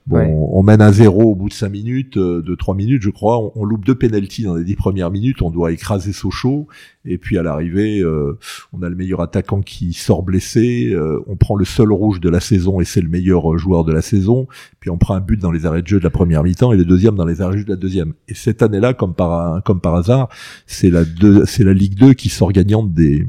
bon, 0.07 0.17
Ouais. 0.17 0.33
on 0.53 0.63
mène 0.63 0.81
un 0.81 0.91
zéro 0.91 1.23
au 1.31 1.35
bout 1.35 1.49
de 1.49 1.53
cinq 1.53 1.69
minutes, 1.69 2.17
euh, 2.17 2.41
de 2.41 2.55
trois 2.55 2.73
minutes, 2.75 3.01
je 3.03 3.09
crois. 3.09 3.37
On, 3.39 3.51
on 3.55 3.65
loupe 3.65 3.85
deux 3.85 3.95
penalties 3.95 4.43
dans 4.43 4.55
les 4.55 4.63
dix 4.63 4.75
premières 4.75 5.11
minutes. 5.11 5.41
On 5.41 5.51
doit 5.51 5.71
écraser 5.71 6.13
Sochaux. 6.13 6.67
Et 7.09 7.17
puis 7.17 7.37
à 7.37 7.43
l'arrivée, 7.43 7.99
euh, 7.99 8.37
on 8.73 8.81
a 8.81 8.89
le 8.89 8.95
meilleur 8.95 9.21
attaquant 9.21 9.61
qui 9.61 9.93
sort 9.93 10.23
blessé. 10.23 10.91
euh, 10.93 11.19
on 11.27 11.35
prend 11.35 11.55
le 11.55 11.63
seul 11.65 11.91
rouge 11.91 12.19
de 12.19 12.29
la 12.29 12.39
saison 12.39 12.81
et 12.81 12.85
c'est 12.85 13.01
le 13.01 13.07
meilleur 13.09 13.57
joueur 13.57 13.83
de 13.85 13.93
la 13.93 14.01
saison. 14.01 14.47
Puis 14.79 14.89
on 14.89 14.97
prend 14.97 15.13
un 15.15 15.21
but 15.21 15.39
dans 15.39 15.51
les 15.51 15.65
arrêts 15.65 15.81
de 15.81 15.87
jeu 15.87 15.99
de 15.99 16.03
la 16.03 16.09
première 16.09 16.43
mi-temps 16.43 16.73
et 16.73 16.77
le 16.77 16.85
deuxième 16.85 17.15
dans 17.15 17.25
les 17.25 17.41
arrêts 17.41 17.53
de 17.53 17.59
jeu 17.59 17.65
de 17.65 17.69
la 17.71 17.75
deuxième. 17.77 18.13
Et 18.27 18.33
cette 18.33 18.61
année-là, 18.61 18.93
comme 18.93 19.13
par 19.13 19.63
comme 19.63 19.79
par 19.81 19.95
hasard, 19.95 20.29
c'est 20.65 20.89
la 20.89 21.03
c'est 21.45 21.63
la 21.63 21.73
Ligue 21.73 21.95
2 21.97 22.13
qui 22.13 22.29
sort 22.29 22.51
gagnante 22.51 22.93
des 22.93 23.25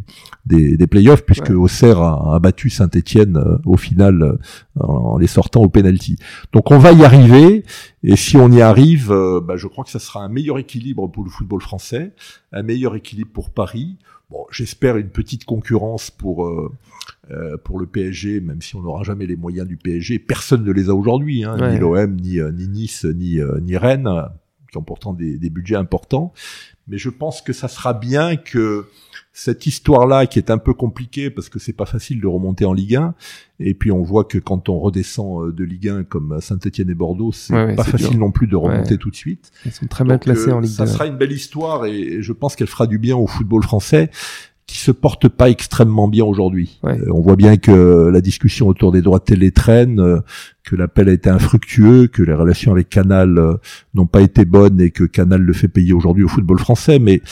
des, 0.48 0.76
des 0.76 0.86
playoffs 0.88 1.24
puisque 1.24 1.50
Ouais. 1.50 1.54
Auxerre 1.54 1.98
a, 2.00 2.34
a 2.34 2.38
battu 2.40 2.70
Saint-Étienne 2.70 3.38
au 3.64 3.76
final 3.76 4.22
euh, 4.22 4.36
en, 4.80 5.12
en 5.14 5.18
les 5.18 5.26
sortant 5.28 5.62
au 5.62 5.68
penalty. 5.68 6.16
Donc 6.52 6.70
on 6.72 6.78
va 6.78 6.92
y 6.92 7.04
arriver 7.04 7.64
et 8.02 8.16
si 8.16 8.36
on 8.36 8.50
y 8.50 8.60
arrive, 8.60 9.12
euh, 9.12 9.40
bah, 9.40 9.56
je 9.56 9.66
crois 9.68 9.84
que 9.84 9.90
ça 9.90 9.98
sera 9.98 10.24
un 10.24 10.28
meilleur 10.28 10.58
équilibre 10.58 11.06
pour 11.08 11.22
le 11.24 11.30
football 11.30 11.60
français, 11.60 12.12
un 12.52 12.62
meilleur 12.62 12.96
équilibre 12.96 13.30
pour 13.32 13.50
Paris. 13.50 13.96
Bon, 14.30 14.44
j'espère 14.50 14.96
une 14.98 15.08
petite 15.08 15.44
concurrence 15.46 16.10
pour 16.10 16.46
euh, 16.46 16.70
euh, 17.30 17.56
pour 17.56 17.78
le 17.78 17.86
PSG, 17.86 18.40
même 18.40 18.60
si 18.60 18.76
on 18.76 18.82
n'aura 18.82 19.02
jamais 19.02 19.24
les 19.26 19.36
moyens 19.36 19.66
du 19.66 19.76
PSG. 19.76 20.18
Personne 20.18 20.64
ne 20.64 20.72
les 20.72 20.90
a 20.90 20.94
aujourd'hui, 20.94 21.44
hein, 21.44 21.56
Ouais. 21.58 21.72
ni 21.74 21.78
l'OM, 21.78 22.14
ni, 22.16 22.38
euh, 22.38 22.50
ni 22.52 22.68
Nice, 22.68 23.04
ni, 23.06 23.38
euh, 23.40 23.58
ni 23.60 23.76
Rennes, 23.78 24.06
euh, 24.06 24.22
qui 24.70 24.76
ont 24.76 24.82
pourtant 24.82 25.14
des, 25.14 25.38
des 25.38 25.48
budgets 25.50 25.76
importants. 25.76 26.32
Mais 26.88 26.98
je 26.98 27.08
pense 27.10 27.40
que 27.42 27.52
ça 27.54 27.68
sera 27.68 27.94
bien 27.94 28.36
que 28.36 28.86
cette 29.40 29.66
histoire-là, 29.66 30.26
qui 30.26 30.40
est 30.40 30.50
un 30.50 30.58
peu 30.58 30.74
compliquée 30.74 31.30
parce 31.30 31.48
que 31.48 31.60
c'est 31.60 31.72
pas 31.72 31.86
facile 31.86 32.20
de 32.20 32.26
remonter 32.26 32.64
en 32.64 32.72
Ligue 32.72 32.96
1, 32.96 33.14
et 33.60 33.72
puis 33.74 33.92
on 33.92 34.02
voit 34.02 34.24
que 34.24 34.38
quand 34.38 34.68
on 34.68 34.80
redescend 34.80 35.46
euh, 35.46 35.52
de 35.52 35.62
Ligue 35.62 35.88
1 35.88 36.02
comme 36.04 36.40
Saint-Etienne 36.40 36.90
et 36.90 36.94
Bordeaux, 36.94 37.30
c'est 37.30 37.54
Ouais, 37.54 37.76
pas 37.76 37.84
facile 37.84 38.10
dur. 38.10 38.18
non 38.18 38.32
plus 38.32 38.48
de 38.48 38.56
remonter 38.56 38.92
Ouais. 38.92 38.96
tout 38.98 39.10
de 39.10 39.16
suite. 39.16 39.52
Ils 39.64 39.70
sont 39.72 39.86
très 39.86 40.02
bien 40.02 40.14
Donc, 40.14 40.22
classés 40.22 40.48
euh, 40.48 40.54
en 40.56 40.60
Ligue 40.60 40.72
Ça 40.72 40.86
2. 40.86 40.90
sera 40.90 41.06
une 41.06 41.16
belle 41.16 41.30
histoire 41.32 41.86
et 41.86 42.20
je 42.20 42.32
pense 42.32 42.56
qu'elle 42.56 42.66
fera 42.66 42.86
du 42.88 42.98
bien 42.98 43.16
au 43.16 43.26
football 43.28 43.62
français 43.62 44.10
qui 44.68 44.78
se 44.78 44.92
porte 44.92 45.28
pas 45.28 45.48
extrêmement 45.48 46.08
bien 46.08 46.24
aujourd'hui. 46.24 46.78
Ouais. 46.82 47.00
Euh, 47.00 47.10
on 47.10 47.22
voit 47.22 47.36
bien 47.36 47.56
que 47.56 48.10
la 48.12 48.20
discussion 48.20 48.68
autour 48.68 48.92
des 48.92 49.00
droits 49.00 49.18
de 49.18 49.24
télé 49.24 49.50
traîne, 49.50 49.98
euh, 49.98 50.20
que 50.62 50.76
l'appel 50.76 51.08
a 51.08 51.12
été 51.12 51.30
infructueux, 51.30 52.06
que 52.06 52.22
les 52.22 52.34
relations 52.34 52.70
avec 52.70 52.90
Canal 52.90 53.38
euh, 53.38 53.54
n'ont 53.94 54.06
pas 54.06 54.20
été 54.20 54.44
bonnes 54.44 54.78
et 54.78 54.90
que 54.90 55.04
Canal 55.04 55.40
le 55.40 55.52
fait 55.54 55.68
payer 55.68 55.94
aujourd'hui 55.94 56.22
au 56.22 56.28
football 56.28 56.58
français. 56.58 56.98
Mais 56.98 57.22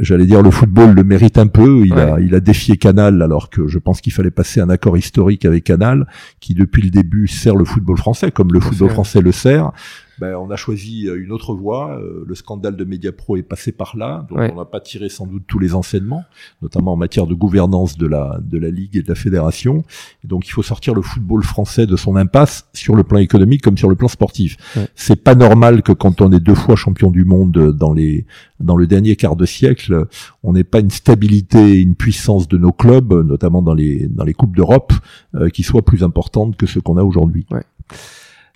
j'allais 0.00 0.24
dire 0.24 0.42
le 0.42 0.50
football 0.50 0.94
le 0.94 1.04
mérite 1.04 1.38
un 1.38 1.46
peu. 1.46 1.84
Il 1.84 1.92
a 1.92 2.18
il 2.18 2.34
a 2.34 2.40
défié 2.40 2.76
Canal 2.76 3.22
alors 3.22 3.50
que 3.50 3.68
je 3.68 3.78
pense 3.78 4.00
qu'il 4.00 4.14
fallait 4.14 4.30
passer 4.30 4.60
un 4.60 4.70
accord 4.70 4.96
historique 4.96 5.44
avec 5.44 5.62
Canal 5.62 6.06
qui 6.40 6.54
depuis 6.54 6.82
le 6.82 6.90
début 6.90 7.28
sert 7.28 7.54
le 7.54 7.66
football 7.66 7.98
français 7.98 8.32
comme 8.32 8.50
le 8.52 8.60
football 8.60 8.90
français 8.90 9.20
le 9.20 9.30
sert. 9.30 9.72
Ben, 10.20 10.36
on 10.36 10.50
a 10.50 10.56
choisi 10.56 11.08
euh, 11.08 11.20
une 11.22 11.32
autre 11.32 11.54
voie. 11.54 11.98
Euh, 11.98 12.24
Le 12.26 12.34
scandale 12.34 12.76
de 12.76 12.84
Mediapro 12.84 13.36
est 13.36 13.42
passé 13.42 13.72
par 13.72 13.96
là, 13.96 14.26
donc 14.28 14.38
Ouais. 14.38 14.50
on 14.52 14.56
n'a 14.58 14.64
pas 14.64 14.80
tiré 14.80 15.08
sans 15.08 15.26
doute 15.26 15.42
tous 15.46 15.58
les 15.58 15.74
enseignements, 15.74 16.24
notamment 16.62 16.92
en 16.92 16.96
matière 16.96 17.26
de 17.26 17.34
gouvernance 17.34 17.96
de 17.98 18.06
la 18.06 18.38
de 18.42 18.58
la 18.58 18.70
ligue 18.70 18.96
et 18.96 19.02
de 19.02 19.08
la 19.08 19.14
fédération. 19.14 19.84
Et 20.24 20.28
donc 20.28 20.46
il 20.46 20.50
faut 20.50 20.62
sortir 20.62 20.94
le 20.94 21.02
football 21.02 21.42
français 21.42 21.86
de 21.86 21.96
son 21.96 22.16
impasse 22.16 22.68
sur 22.72 22.94
le 22.94 23.02
plan 23.04 23.18
économique 23.18 23.62
comme 23.62 23.76
sur 23.78 23.88
le 23.88 23.96
plan 23.96 24.08
sportif. 24.08 24.56
Ouais. 24.76 24.86
C'est 24.94 25.22
pas 25.22 25.34
normal 25.34 25.82
que 25.82 25.92
quand 25.92 26.20
on 26.20 26.30
est 26.32 26.40
deux 26.40 26.54
fois 26.54 26.76
champion 26.76 27.10
du 27.10 27.24
monde 27.24 27.72
dans 27.76 27.92
les 27.92 28.26
dans 28.60 28.76
le 28.76 28.86
dernier 28.86 29.16
quart 29.16 29.36
de 29.36 29.44
siècle, 29.46 30.06
on 30.42 30.52
n'ait 30.52 30.64
pas 30.64 30.80
une 30.80 30.90
stabilité, 30.90 31.80
une 31.80 31.96
puissance 31.96 32.48
de 32.48 32.56
nos 32.56 32.72
clubs, 32.72 33.12
notamment 33.12 33.62
dans 33.62 33.74
les 33.74 34.06
dans 34.08 34.24
les 34.24 34.32
coupes 34.34 34.54
d'Europe, 34.56 34.92
euh, 35.34 35.48
qui 35.48 35.62
soit 35.62 35.82
plus 35.82 36.02
importante 36.04 36.56
que 36.56 36.66
ce 36.66 36.78
qu'on 36.78 36.96
a 36.96 37.02
aujourd'hui. 37.02 37.46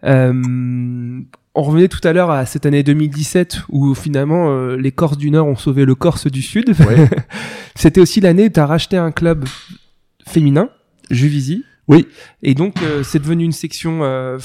Euh, 0.05 1.21
on 1.55 1.63
revenait 1.63 1.89
tout 1.89 2.07
à 2.07 2.13
l'heure 2.13 2.31
à 2.31 2.47
cette 2.47 2.67
année 2.67 2.83
2017 2.83 3.63
où 3.71 3.95
finalement 3.95 4.51
euh, 4.51 4.77
les 4.77 4.93
Corses 4.93 5.19
du 5.19 5.31
Nord 5.31 5.47
ont 5.47 5.57
sauvé 5.57 5.85
le 5.85 5.95
Corse 5.95 6.27
du 6.27 6.43
Sud. 6.43 6.75
Ouais. 6.81 7.09
C'était 7.75 8.01
aussi 8.01 8.21
l'année 8.21 8.47
où 8.47 8.51
tu 8.51 8.61
as 8.61 8.67
racheté 8.67 8.97
un 8.97 9.11
club 9.11 9.45
féminin, 10.27 10.71
Juvisy. 11.11 11.65
Oui. 11.89 12.07
Et 12.43 12.55
donc 12.55 12.83
euh, 12.83 13.03
c'est 13.03 13.19
devenu 13.19 13.45
une 13.45 13.53
section 13.53 14.01
euh, 14.03 14.39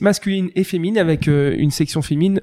masculine 0.00 0.50
et 0.56 0.64
féminine 0.64 0.98
avec 0.98 1.28
euh, 1.28 1.54
une 1.56 1.70
section 1.70 2.02
féminine 2.02 2.40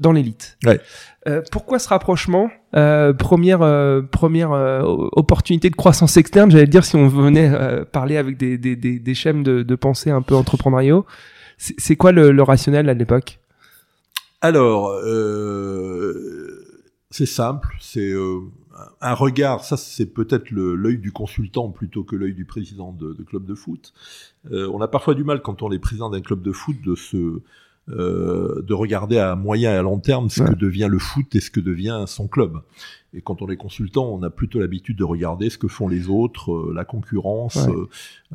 dans 0.00 0.12
l'élite. 0.12 0.56
Ouais. 0.64 0.80
Euh, 1.26 1.42
pourquoi 1.50 1.80
ce 1.80 1.88
rapprochement? 1.88 2.50
Euh, 2.76 3.12
Première 3.12 3.62
euh, 3.62 4.00
première 4.02 4.52
euh, 4.52 4.82
opportunité 5.12 5.68
de 5.68 5.74
croissance 5.74 6.16
externe, 6.16 6.50
j'allais 6.50 6.66
dire 6.68 6.84
si 6.84 6.94
on 6.96 7.08
venait 7.08 7.50
euh, 7.52 7.84
parler 7.84 8.16
avec 8.16 8.36
des 8.36 8.56
des 8.56 8.76
des, 8.76 9.00
des 9.00 9.14
schèmes 9.14 9.42
de, 9.42 9.62
de 9.62 9.74
pensée 9.74 10.10
un 10.10 10.22
peu 10.22 10.36
entrepreneuriaux. 10.36 11.04
C'est 11.56 11.74
c'est 11.78 11.96
quoi 11.96 12.12
le, 12.12 12.30
le 12.30 12.42
rationnel 12.44 12.88
à 12.88 12.94
l'époque? 12.94 13.40
Alors, 14.40 14.90
euh, 14.90 16.64
c'est 17.10 17.26
simple, 17.26 17.76
c'est 17.80 18.12
euh, 18.12 18.40
un 19.00 19.14
regard, 19.14 19.64
ça 19.64 19.76
c'est 19.76 20.06
peut-être 20.06 20.50
l'œil 20.50 20.98
du 20.98 21.10
consultant 21.10 21.70
plutôt 21.70 22.04
que 22.04 22.14
l'œil 22.14 22.34
du 22.34 22.44
président 22.44 22.92
de, 22.92 23.14
de 23.14 23.22
club 23.24 23.44
de 23.46 23.54
foot. 23.54 23.92
Euh, 24.52 24.70
on 24.72 24.80
a 24.80 24.86
parfois 24.86 25.14
du 25.14 25.24
mal 25.24 25.42
quand 25.42 25.62
on 25.62 25.72
est 25.72 25.80
président 25.80 26.08
d'un 26.08 26.20
club 26.20 26.42
de 26.42 26.52
foot 26.52 26.76
de 26.82 26.94
se 26.94 27.40
euh, 27.90 28.62
de 28.66 28.74
regarder 28.74 29.18
à 29.18 29.34
moyen 29.34 29.72
et 29.72 29.76
à 29.76 29.82
long 29.82 29.98
terme 29.98 30.28
ce 30.30 30.42
Ouais. 30.42 30.50
que 30.50 30.54
devient 30.54 30.88
le 30.90 30.98
foot 30.98 31.34
et 31.34 31.40
ce 31.40 31.50
que 31.50 31.60
devient 31.60 32.04
son 32.06 32.28
club. 32.28 32.58
Et 33.14 33.22
quand 33.22 33.40
on 33.40 33.48
est 33.48 33.56
consultant, 33.56 34.04
on 34.12 34.22
a 34.22 34.28
plutôt 34.28 34.60
l'habitude 34.60 34.98
de 34.98 35.04
regarder 35.04 35.48
ce 35.48 35.56
que 35.56 35.66
font 35.68 35.88
les 35.88 36.10
autres, 36.10 36.52
euh, 36.52 36.72
la 36.74 36.84
concurrence, 36.84 37.56
Ouais. 37.56 37.72
euh, 37.74 37.88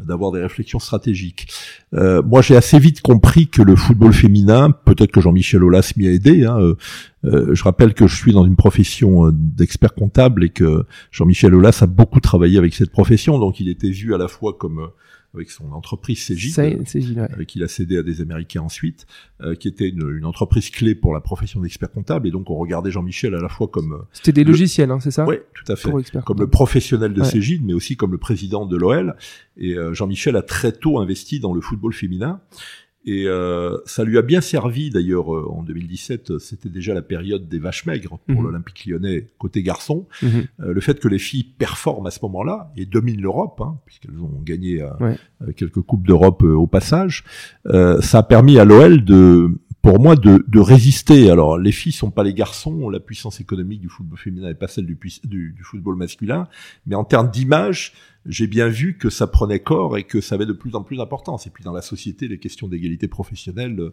d'avoir 0.03 0.31
des 0.31 0.41
réflexions 0.41 0.79
stratégiques. 0.79 1.47
Euh, 1.93 2.23
moi, 2.23 2.41
j'ai 2.41 2.55
assez 2.55 2.79
vite 2.79 3.01
compris 3.01 3.47
que 3.47 3.61
le 3.61 3.75
football 3.75 4.11
féminin, 4.13 4.71
peut-être 4.71 5.11
que 5.11 5.21
Jean-Michel 5.21 5.63
Aulas 5.63 5.93
m'y 5.95 6.07
a 6.07 6.11
aidé. 6.11 6.45
Hein, 6.45 6.73
je 7.23 7.63
rappelle 7.63 7.93
que 7.93 8.07
je 8.07 8.15
suis 8.15 8.33
dans 8.33 8.45
une 8.45 8.55
profession 8.55 9.29
d'expert 9.31 9.93
comptable 9.93 10.43
et 10.43 10.49
que 10.49 10.85
Jean-Michel 11.11 11.53
Aulas 11.53 11.77
a 11.81 11.85
beaucoup 11.85 12.19
travaillé 12.19 12.57
avec 12.57 12.73
cette 12.73 12.89
profession, 12.91 13.37
donc 13.37 13.59
il 13.59 13.69
était 13.69 13.91
vu 13.91 14.15
à 14.15 14.17
la 14.17 14.27
fois 14.27 14.53
comme 14.59 14.89
avec 15.33 15.49
son 15.49 15.71
entreprise 15.71 16.21
Cégide, 16.23 16.57
ouais. 16.59 16.77
avec 17.33 17.47
qui 17.47 17.59
il 17.59 17.63
a 17.63 17.67
cédé 17.67 17.97
à 17.97 18.03
des 18.03 18.21
Américains 18.21 18.61
ensuite, 18.61 19.07
euh, 19.41 19.55
qui 19.55 19.67
était 19.67 19.89
une, 19.89 20.09
une 20.17 20.25
entreprise 20.25 20.69
clé 20.69 20.93
pour 20.95 21.13
la 21.13 21.21
profession 21.21 21.59
d'expert 21.61 21.91
comptable, 21.91 22.27
et 22.27 22.31
donc 22.31 22.49
on 22.49 22.55
regardait 22.55 22.91
Jean-Michel 22.91 23.33
à 23.33 23.39
la 23.39 23.49
fois 23.49 23.67
comme, 23.67 23.93
euh, 23.93 23.97
C'était 24.11 24.31
des 24.31 24.43
Le- 24.43 24.51
logiciels, 24.51 24.91
hein, 24.91 24.99
c'est 24.99 25.11
ça? 25.11 25.25
Ouais, 25.25 25.43
tout 25.53 25.71
à 25.71 25.75
fait, 25.75 25.89
comme 26.25 26.39
le 26.39 26.47
professionnel 26.47 27.13
de 27.13 27.21
Ouais. 27.21 27.27
Cégide, 27.27 27.63
mais 27.65 27.73
aussi 27.73 27.95
comme 27.97 28.11
le 28.11 28.17
président 28.17 28.65
de 28.65 28.77
l'OL. 28.77 29.15
Et 29.57 29.73
euh, 29.77 29.93
Jean-Michel 29.93 30.35
a 30.35 30.41
très 30.41 30.71
tôt 30.71 30.99
investi 30.99 31.39
dans 31.39 31.53
le 31.53 31.61
football 31.61 31.93
féminin. 31.93 32.41
Et 33.05 33.25
euh, 33.27 33.77
ça 33.85 34.05
lui 34.05 34.17
a 34.17 34.21
bien 34.21 34.39
servi 34.39 34.89
d'ailleurs 34.89 35.35
euh, 35.35 35.45
en 35.49 35.61
2017, 35.63 36.31
euh, 36.31 36.39
c'était 36.39 36.69
déjà 36.69 36.93
la 36.93 37.01
période 37.01 37.49
des 37.49 37.59
vaches 37.59 37.85
maigres 37.85 38.17
pour 38.27 38.37
Mhm. 38.41 38.43
l'Olympique 38.47 38.85
lyonnais 38.85 39.27
côté 39.37 39.61
garçon. 39.61 40.07
Mhm. 40.21 40.29
Euh, 40.61 40.73
le 40.73 40.79
fait 40.81 40.99
que 41.01 41.09
les 41.09 41.19
filles 41.19 41.43
performent 41.43 42.07
à 42.07 42.11
ce 42.11 42.19
moment-là 42.23 42.71
et 42.77 42.85
dominent 42.85 43.21
l'Europe, 43.21 43.59
hein, 43.61 43.77
puisqu'elles 43.85 44.17
ont 44.19 44.41
gagné 44.45 44.81
euh, 44.81 44.87
Ouais. 45.01 45.17
euh, 45.41 45.51
quelques 45.51 45.81
coupes 45.81 46.07
d'Europe 46.07 46.43
au 46.43 46.65
passage, 46.67 47.25
euh, 47.67 47.99
ça 48.01 48.19
a 48.19 48.23
permis 48.23 48.57
à 48.57 48.63
l'OL 48.63 49.03
de, 49.03 49.49
pour 49.83 49.99
moi, 49.99 50.15
de, 50.15 50.43
de 50.47 50.59
résister. 50.59 51.29
Alors, 51.29 51.57
les 51.57 51.73
filles 51.73 51.91
sont 51.91 52.09
pas 52.09 52.23
les 52.23 52.33
garçons, 52.33 52.89
la 52.89 53.01
puissance 53.01 53.41
économique 53.41 53.81
du 53.81 53.89
football 53.89 54.17
féminin 54.17 54.47
n'est 54.47 54.55
pas 54.55 54.69
celle 54.69 54.85
du, 54.85 54.97
du, 55.25 55.51
du 55.51 55.63
football 55.63 55.97
masculin, 55.97 56.47
mais 56.87 56.95
en 56.95 57.03
termes 57.03 57.29
d'image, 57.29 57.91
j'ai 58.25 58.47
bien 58.47 58.69
vu 58.69 58.97
que 58.97 59.09
ça 59.09 59.27
prenait 59.27 59.59
corps 59.59 59.97
et 59.97 60.03
que 60.03 60.21
ça 60.21 60.35
avait 60.35 60.45
de 60.45 60.53
plus 60.53 60.75
en 60.75 60.83
plus 60.83 60.95
d'importance. 60.95 61.47
Et 61.47 61.49
puis 61.49 61.65
dans 61.65 61.73
la 61.73 61.81
société, 61.81 62.29
les 62.29 62.39
questions 62.39 62.69
d'égalité 62.69 63.09
professionnelle 63.09 63.77
euh, 63.77 63.91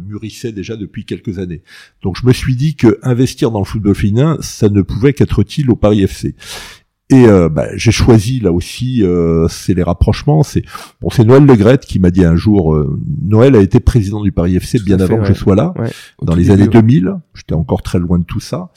mûrissaient 0.00 0.52
déjà 0.52 0.74
depuis 0.74 1.04
quelques 1.04 1.38
années. 1.38 1.62
Donc 2.00 2.16
je 2.18 2.26
me 2.26 2.32
suis 2.32 2.56
dit 2.56 2.74
que 2.74 2.98
investir 3.02 3.50
dans 3.50 3.58
le 3.58 3.66
football 3.66 3.94
féminin, 3.94 4.38
ça 4.40 4.70
ne 4.70 4.80
pouvait 4.80 5.12
qu'être 5.12 5.38
utile 5.40 5.70
au 5.70 5.76
Paris 5.76 6.02
FC. 6.02 6.34
Et 7.08 7.26
euh, 7.26 7.48
bah, 7.48 7.68
j'ai 7.76 7.92
choisi 7.92 8.40
là 8.40 8.50
aussi, 8.50 9.04
euh, 9.04 9.46
c'est 9.48 9.74
les 9.74 9.84
rapprochements. 9.84 10.42
C'est 10.42 10.64
bon, 11.00 11.08
c'est 11.08 11.24
Noël 11.24 11.46
Legrette 11.46 11.86
qui 11.86 12.00
m'a 12.00 12.10
dit 12.10 12.24
un 12.24 12.34
jour, 12.34 12.74
euh, 12.74 12.98
Noël 13.22 13.54
a 13.54 13.60
été 13.60 13.78
président 13.78 14.22
du 14.22 14.32
Paris 14.32 14.56
FC 14.56 14.78
Tout 14.78 14.84
bien 14.84 14.98
fait, 14.98 15.04
avant 15.04 15.16
que 15.18 15.22
ouais. 15.22 15.28
je 15.28 15.34
sois 15.34 15.54
là, 15.54 15.72
Ouais. 15.76 15.90
Dans 16.22 16.34
les 16.34 16.50
années 16.50 16.64
ouais. 16.64 16.68
2000. 16.68 17.14
J'étais 17.34 17.54
encore 17.54 17.82
très 17.82 18.00
loin 18.00 18.18
de 18.18 18.24
tout 18.24 18.40
ça. 18.40 18.72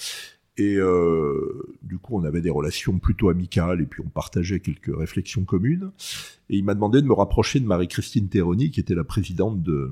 Et 0.57 0.75
euh, 0.75 1.73
du 1.81 1.97
coup, 1.97 2.19
on 2.19 2.23
avait 2.23 2.41
des 2.41 2.49
relations 2.49 2.99
plutôt 2.99 3.29
amicales 3.29 3.81
et 3.81 3.85
puis 3.85 4.03
on 4.05 4.09
partageait 4.09 4.59
quelques 4.59 4.95
réflexions 4.95 5.43
communes. 5.45 5.91
Et 6.49 6.57
il 6.57 6.65
m'a 6.65 6.75
demandé 6.75 7.01
de 7.01 7.07
me 7.07 7.13
rapprocher 7.13 7.59
de 7.59 7.65
Marie-Christine 7.65 8.27
Terroni, 8.27 8.69
qui 8.69 8.79
était 8.79 8.95
la 8.95 9.05
présidente 9.05 9.63
de, 9.63 9.91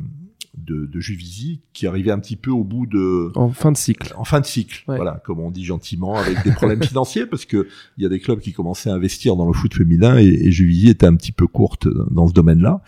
de, 0.57 0.85
de 0.85 0.99
Juvisy, 0.99 1.61
qui 1.73 1.85
arrivait 1.87 2.11
un 2.11 2.19
petit 2.19 2.35
peu 2.35 2.51
au 2.51 2.63
bout 2.63 2.85
de, 2.87 3.31
En 3.35 3.49
fin 3.49 3.71
de 3.71 3.77
cycle. 3.77 4.13
en 4.17 4.23
fin 4.23 4.39
de 4.39 4.45
cycle, 4.45 4.83
Ouais. 4.87 4.95
voilà, 4.97 5.21
comme 5.25 5.39
on 5.39 5.51
dit 5.51 5.63
gentiment, 5.63 6.15
avec 6.17 6.43
des 6.43 6.51
problèmes 6.51 6.83
financiers, 6.83 7.25
parce 7.25 7.45
que 7.45 7.67
il 7.97 8.03
y 8.03 8.05
a 8.05 8.09
des 8.09 8.19
clubs 8.19 8.39
qui 8.39 8.53
commençaient 8.53 8.89
à 8.89 8.93
investir 8.95 9.35
dans 9.35 9.45
le 9.47 9.53
foot 9.53 9.73
féminin 9.73 10.17
et, 10.17 10.25
et 10.25 10.51
Juvisy 10.51 10.89
était 10.89 11.05
un 11.05 11.15
petit 11.15 11.31
peu 11.31 11.47
courte 11.47 11.87
dans 12.11 12.27
ce 12.27 12.33
domaine-là. 12.33 12.81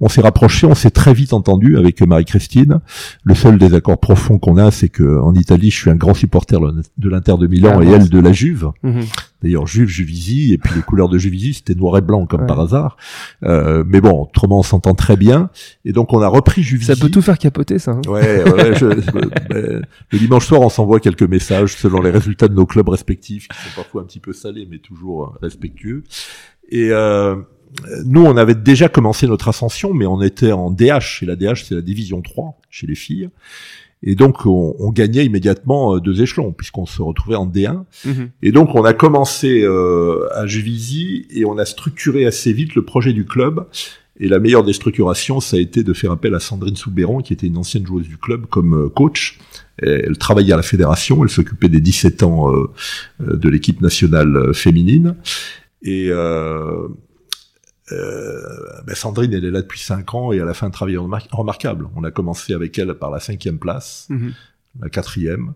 On 0.00 0.08
s'est 0.08 0.20
rapprochés, 0.20 0.66
on 0.66 0.74
s'est 0.74 0.90
très 0.90 1.14
vite 1.14 1.32
entendu 1.32 1.76
avec 1.78 2.02
Marie-Christine. 2.02 2.80
Le 3.24 3.34
seul 3.34 3.58
désaccord 3.58 3.98
profond 3.98 4.38
qu'on 4.38 4.56
a, 4.56 4.70
c'est 4.70 4.88
que 4.88 5.20
en 5.20 5.34
Italie, 5.34 5.70
je 5.70 5.76
suis 5.76 5.90
un 5.90 5.96
grand 5.96 6.14
supporter 6.14 6.58
de 6.60 7.08
l'Inter 7.08 7.34
de 7.38 7.46
Milan 7.46 7.76
Ah, 7.80 7.84
et 7.84 7.88
elle 7.88 8.08
de 8.08 8.18
la 8.18 8.32
Juve. 8.32 8.70
Mhm. 8.82 9.02
D'ailleurs, 9.42 9.66
Juve, 9.66 9.88
Juvisy, 9.88 10.52
et 10.52 10.58
puis 10.58 10.72
les 10.76 10.82
couleurs 10.82 11.08
de 11.08 11.18
Juvisy, 11.18 11.54
c'était 11.54 11.74
noir 11.74 11.98
et 11.98 12.00
blanc 12.00 12.26
comme 12.26 12.42
Ouais. 12.42 12.46
par 12.46 12.60
hasard. 12.60 12.96
Euh, 13.42 13.82
mais 13.86 14.00
bon, 14.00 14.22
autrement, 14.22 14.60
on 14.60 14.62
s'entend 14.62 14.94
très 14.94 15.16
bien. 15.16 15.50
Et 15.84 15.92
donc, 15.92 16.12
on 16.12 16.20
a 16.22 16.28
repris 16.28 16.62
Juvisy. 16.62 16.86
Ça 16.94 16.96
peut 16.96 17.10
tout 17.10 17.22
faire 17.22 17.38
capoter, 17.38 17.78
ça. 17.78 17.92
hein. 17.92 18.00
Ouais, 18.08 18.42
ouais, 18.50 18.74
je- 18.76 18.86
le 20.12 20.18
dimanche 20.18 20.46
soir, 20.46 20.60
on 20.60 20.68
s'envoie 20.68 21.00
quelques 21.00 21.22
messages 21.22 21.74
selon 21.76 22.00
les 22.02 22.10
résultats 22.10 22.48
de 22.48 22.54
nos 22.54 22.66
clubs 22.66 22.88
respectifs, 22.88 23.48
qui 23.48 23.56
sont 23.56 23.76
parfois 23.76 24.02
un 24.02 24.04
petit 24.04 24.20
peu 24.20 24.32
salés, 24.32 24.66
mais 24.70 24.78
toujours 24.78 25.24
euh, 25.24 25.38
respectueux. 25.42 26.04
Et 26.70 26.88
euh, 26.90 27.36
nous, 28.04 28.24
on 28.24 28.36
avait 28.36 28.54
déjà 28.54 28.88
commencé 28.88 29.26
notre 29.26 29.48
ascension, 29.48 29.92
mais 29.94 30.06
on 30.06 30.22
était 30.22 30.52
en 30.52 30.70
DH, 30.70 31.22
et 31.22 31.26
la 31.26 31.36
DH, 31.36 31.64
c'est 31.64 31.74
la 31.74 31.80
division 31.82 32.20
3 32.22 32.60
chez 32.70 32.86
les 32.86 32.94
filles. 32.94 33.28
Et 34.02 34.14
donc, 34.14 34.46
on, 34.46 34.74
on 34.78 34.90
gagnait 34.90 35.24
immédiatement 35.24 35.96
euh, 35.96 36.00
deux 36.00 36.22
échelons, 36.22 36.52
puisqu'on 36.52 36.86
se 36.86 37.02
retrouvait 37.02 37.36
en 37.36 37.46
D1. 37.46 37.84
Mhm. 38.04 38.30
Et 38.42 38.52
donc, 38.52 38.74
on 38.74 38.84
a 38.84 38.92
commencé 38.92 39.62
euh, 39.62 40.28
à 40.34 40.46
Juvisy 40.46 41.26
et 41.30 41.44
on 41.44 41.58
a 41.58 41.64
structuré 41.64 42.26
assez 42.26 42.52
vite 42.52 42.74
le 42.74 42.84
projet 42.84 43.12
du 43.12 43.24
club. 43.24 43.66
Et 44.20 44.28
la 44.28 44.38
meilleure 44.38 44.64
des 44.64 44.72
structurations, 44.72 45.40
ça 45.40 45.56
a 45.56 45.60
été 45.60 45.82
de 45.82 45.92
faire 45.92 46.12
appel 46.12 46.34
à 46.34 46.40
Sandrine 46.40 46.76
Soubéran, 46.76 47.22
qui 47.22 47.32
était 47.32 47.46
une 47.46 47.56
ancienne 47.56 47.86
joueuse 47.86 48.06
du 48.06 48.18
club, 48.18 48.46
comme 48.46 48.74
euh, 48.74 48.88
coach. 48.88 49.38
Elle 49.78 50.18
travaillait 50.18 50.52
à 50.52 50.56
la 50.56 50.62
fédération, 50.62 51.22
elle 51.22 51.30
s'occupait 51.30 51.68
des 51.68 51.80
17 51.80 52.22
ans 52.22 52.54
euh, 52.54 52.70
euh, 53.22 53.36
de 53.36 53.48
l'équipe 53.48 53.80
nationale 53.80 54.52
féminine. 54.54 55.16
Et 55.82 56.08
euh, 56.10 56.88
ben 57.90 58.94
Sandrine, 58.94 59.32
elle 59.32 59.44
est 59.44 59.50
là 59.50 59.62
depuis 59.62 59.80
5 59.80 60.14
ans 60.14 60.32
et 60.32 60.36
elle 60.36 60.48
a 60.48 60.54
fait 60.54 60.66
un 60.66 60.70
travail 60.70 60.96
remar- 60.96 61.26
remarquable. 61.32 61.88
On 61.96 62.04
a 62.04 62.10
commencé 62.10 62.54
avec 62.54 62.78
elle 62.78 62.94
par 62.94 63.10
la 63.10 63.20
cinquième 63.20 63.58
place 63.58 64.06
Mhm. 64.10 64.32
la 64.80 64.88
quatrième, 64.88 65.52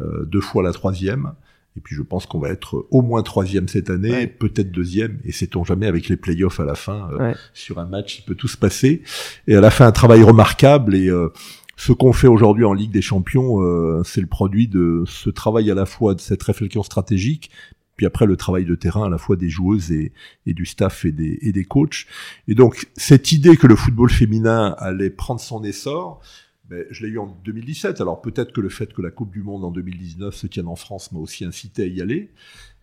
euh, 0.00 0.24
deux 0.24 0.40
fois 0.40 0.62
la 0.62 0.72
troisième. 0.72 1.32
Et 1.76 1.80
puis 1.80 1.94
je 1.94 2.00
pense 2.02 2.24
qu'on 2.24 2.38
va 2.38 2.48
être 2.48 2.86
au 2.90 3.02
moins 3.02 3.22
troisième 3.22 3.68
cette 3.68 3.90
année, 3.90 4.10
Ouais. 4.10 4.26
peut-être 4.26 4.70
deuxième. 4.72 5.18
Et 5.24 5.32
sait-on 5.32 5.62
jamais 5.62 5.86
avec 5.86 6.08
les 6.08 6.16
playoffs 6.16 6.58
à 6.58 6.64
la 6.64 6.74
fin, 6.74 7.10
euh, 7.12 7.18
Ouais. 7.18 7.34
sur 7.52 7.78
un 7.78 7.84
match, 7.86 8.18
il 8.20 8.22
peut 8.24 8.34
tout 8.34 8.48
se 8.48 8.56
passer. 8.56 9.02
Et 9.46 9.52
elle 9.52 9.64
a 9.64 9.70
fait 9.70 9.84
un 9.84 9.92
travail 9.92 10.22
remarquable. 10.22 10.94
Et 10.94 11.08
euh, 11.08 11.28
ce 11.76 11.92
qu'on 11.92 12.14
fait 12.14 12.28
aujourd'hui 12.28 12.64
en 12.64 12.72
Ligue 12.72 12.92
des 12.92 13.02
Champions, 13.02 13.60
euh, 13.62 14.00
c'est 14.04 14.22
le 14.22 14.26
produit 14.26 14.68
de 14.68 15.04
ce 15.06 15.28
travail 15.28 15.70
à 15.70 15.74
la 15.74 15.84
fois 15.84 16.14
de 16.14 16.20
cette 16.22 16.42
réflexion 16.42 16.82
stratégique, 16.82 17.50
puis 17.96 18.06
après 18.06 18.26
le 18.26 18.36
travail 18.36 18.64
de 18.64 18.74
terrain 18.74 19.06
à 19.06 19.08
la 19.08 19.18
fois 19.18 19.36
des 19.36 19.48
joueuses 19.48 19.90
et, 19.90 20.12
du 20.46 20.66
staff 20.66 21.04
et 21.04 21.12
des, 21.12 21.64
coachs. 21.64 22.06
Et 22.46 22.54
donc 22.54 22.88
cette 22.96 23.32
idée 23.32 23.56
que 23.56 23.66
le 23.66 23.76
football 23.76 24.10
féminin 24.10 24.74
allait 24.78 25.10
prendre 25.10 25.40
son 25.40 25.64
essor, 25.64 26.20
ben, 26.68 26.84
je 26.90 27.06
l'ai 27.06 27.12
eu 27.12 27.18
en 27.18 27.26
2017. 27.44 28.00
Alors 28.00 28.20
peut-être 28.20 28.52
que 28.52 28.60
le 28.60 28.68
fait 28.68 28.92
que 28.92 29.02
la 29.02 29.10
Coupe 29.10 29.32
du 29.32 29.42
Monde 29.42 29.64
en 29.64 29.70
2019 29.70 30.34
se 30.34 30.46
tienne 30.46 30.68
en 30.68 30.76
France 30.76 31.12
m'a 31.12 31.18
aussi 31.18 31.44
incité 31.44 31.82
à 31.84 31.86
y 31.86 32.00
aller. 32.02 32.30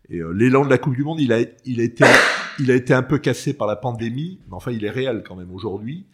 Et 0.09 0.19
euh, 0.19 0.31
l'élan 0.31 0.65
de 0.65 0.69
la 0.69 0.77
Coupe 0.77 0.95
du 0.95 1.03
Monde, 1.03 1.21
il 1.21 1.31
a, 1.31 1.39
il 1.65 1.79
a 1.79 1.83
été, 1.83 2.03
il 2.59 2.71
a 2.71 2.75
été 2.75 2.93
un 2.93 3.03
peu 3.03 3.19
cassé 3.19 3.53
par 3.53 3.67
la 3.67 3.75
pandémie, 3.75 4.39
mais 4.47 4.55
enfin 4.55 4.71
il 4.71 4.83
est 4.83 4.89
réel 4.89 5.23
quand 5.25 5.35
même 5.35 5.51
aujourd'hui. 5.51 6.05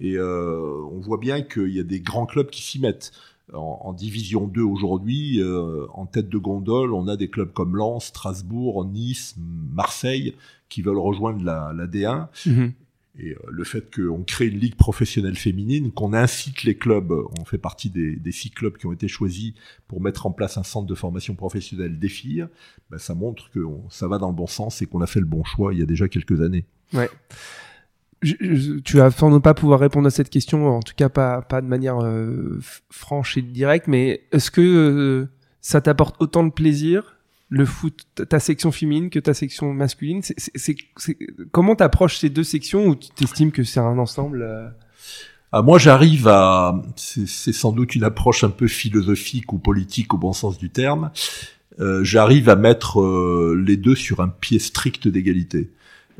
Et 0.00 0.16
euh, 0.16 0.82
on 0.90 1.00
voit 1.00 1.18
bien 1.18 1.42
qu'il 1.42 1.68
y 1.68 1.78
a 1.78 1.84
des 1.84 2.00
grands 2.00 2.26
clubs 2.26 2.50
qui 2.50 2.62
s'y 2.62 2.80
mettent. 2.80 3.12
En, 3.52 3.80
en, 3.82 3.92
Division 3.92 4.46
2 4.46 4.62
aujourd'hui, 4.62 5.40
euh, 5.40 5.86
en 5.92 6.06
tête 6.06 6.28
de 6.28 6.38
gondole, 6.38 6.94
on 6.94 7.08
a 7.08 7.16
des 7.16 7.28
clubs 7.28 7.52
comme 7.52 7.76
Lens, 7.76 8.06
Strasbourg, 8.06 8.84
Nice, 8.86 9.36
Marseille 9.38 10.34
qui 10.68 10.82
veulent 10.82 10.98
rejoindre 10.98 11.44
la, 11.44 11.72
la 11.74 11.86
D1. 11.86 12.28
Mm-hmm. 12.46 12.72
Et 13.16 13.30
euh, 13.30 13.36
le 13.48 13.64
fait 13.64 13.94
qu'on 13.94 14.24
crée 14.24 14.46
une 14.46 14.58
ligue 14.58 14.74
professionnelle 14.74 15.36
féminine, 15.36 15.92
qu'on 15.92 16.14
incite 16.14 16.64
les 16.64 16.76
clubs, 16.76 17.12
on 17.12 17.44
fait 17.44 17.58
partie 17.58 17.90
des, 17.90 18.16
des, 18.16 18.32
six 18.32 18.50
clubs 18.50 18.76
qui 18.76 18.86
ont 18.86 18.92
été 18.92 19.08
choisis 19.08 19.52
pour 19.86 20.00
mettre 20.00 20.26
en 20.26 20.32
place 20.32 20.56
un 20.56 20.64
centre 20.64 20.86
de 20.86 20.94
formation 20.94 21.34
professionnelle 21.34 21.98
des 21.98 22.08
filles, 22.08 22.46
ben 22.90 22.98
ça 22.98 23.14
montre 23.14 23.50
que 23.50 23.64
ça 23.90 24.08
va 24.08 24.18
dans 24.18 24.28
le 24.28 24.34
bon 24.34 24.48
sens 24.48 24.82
et 24.82 24.86
qu'on 24.86 25.00
a 25.00 25.06
fait 25.06 25.20
le 25.20 25.26
bon 25.26 25.44
choix 25.44 25.72
il 25.72 25.78
y 25.78 25.82
a 25.82 25.86
déjà 25.86 26.08
quelques 26.08 26.40
années. 26.40 26.64
Ouais. 26.92 27.08
Je, 28.24 28.78
tu 28.80 28.96
vas 28.96 29.10
sans 29.10 29.38
pas 29.40 29.54
pouvoir 29.54 29.80
répondre 29.80 30.06
à 30.06 30.10
cette 30.10 30.30
question, 30.30 30.66
en 30.66 30.80
tout 30.80 30.94
cas 30.96 31.08
pas, 31.08 31.42
pas 31.42 31.60
de 31.60 31.66
manière 31.66 32.02
euh, 32.02 32.58
franche 32.90 33.36
et 33.36 33.42
directe, 33.42 33.86
mais 33.86 34.22
est-ce 34.32 34.50
que 34.50 34.60
euh, 34.62 35.28
ça 35.60 35.80
t'apporte 35.82 36.16
autant 36.20 36.42
de 36.42 36.50
plaisir 36.50 37.16
le 37.50 37.66
foot, 37.66 38.06
ta 38.28 38.40
section 38.40 38.72
féminine 38.72 39.10
que 39.10 39.18
ta 39.18 39.34
section 39.34 39.74
masculine? 39.74 40.22
C'est, 40.22 40.76
Comment 41.52 41.76
t'approches 41.76 42.16
ces 42.16 42.30
deux 42.30 42.44
sections 42.44 42.86
ou 42.86 42.96
tu 42.96 43.10
t'estimes 43.10 43.52
que 43.52 43.62
c'est 43.62 43.80
un 43.80 43.98
ensemble 43.98 44.42
euh? 44.42 44.68
Ah, 45.52 45.62
Moi, 45.62 45.78
j'arrive 45.78 46.26
à... 46.26 46.82
C'est, 46.96 47.52
sans 47.52 47.72
doute 47.72 47.94
une 47.94 48.04
approche 48.04 48.42
un 48.42 48.50
peu 48.50 48.66
philosophique 48.66 49.52
ou 49.52 49.58
politique 49.58 50.14
au 50.14 50.18
bon 50.18 50.32
sens 50.32 50.58
du 50.58 50.70
terme. 50.70 51.10
Euh, 51.78 52.02
j'arrive 52.02 52.48
à 52.48 52.56
mettre 52.56 53.00
euh, 53.00 53.62
les 53.64 53.76
deux 53.76 53.94
sur 53.94 54.20
un 54.20 54.28
pied 54.28 54.58
strict 54.58 55.08
d'égalité. 55.08 55.70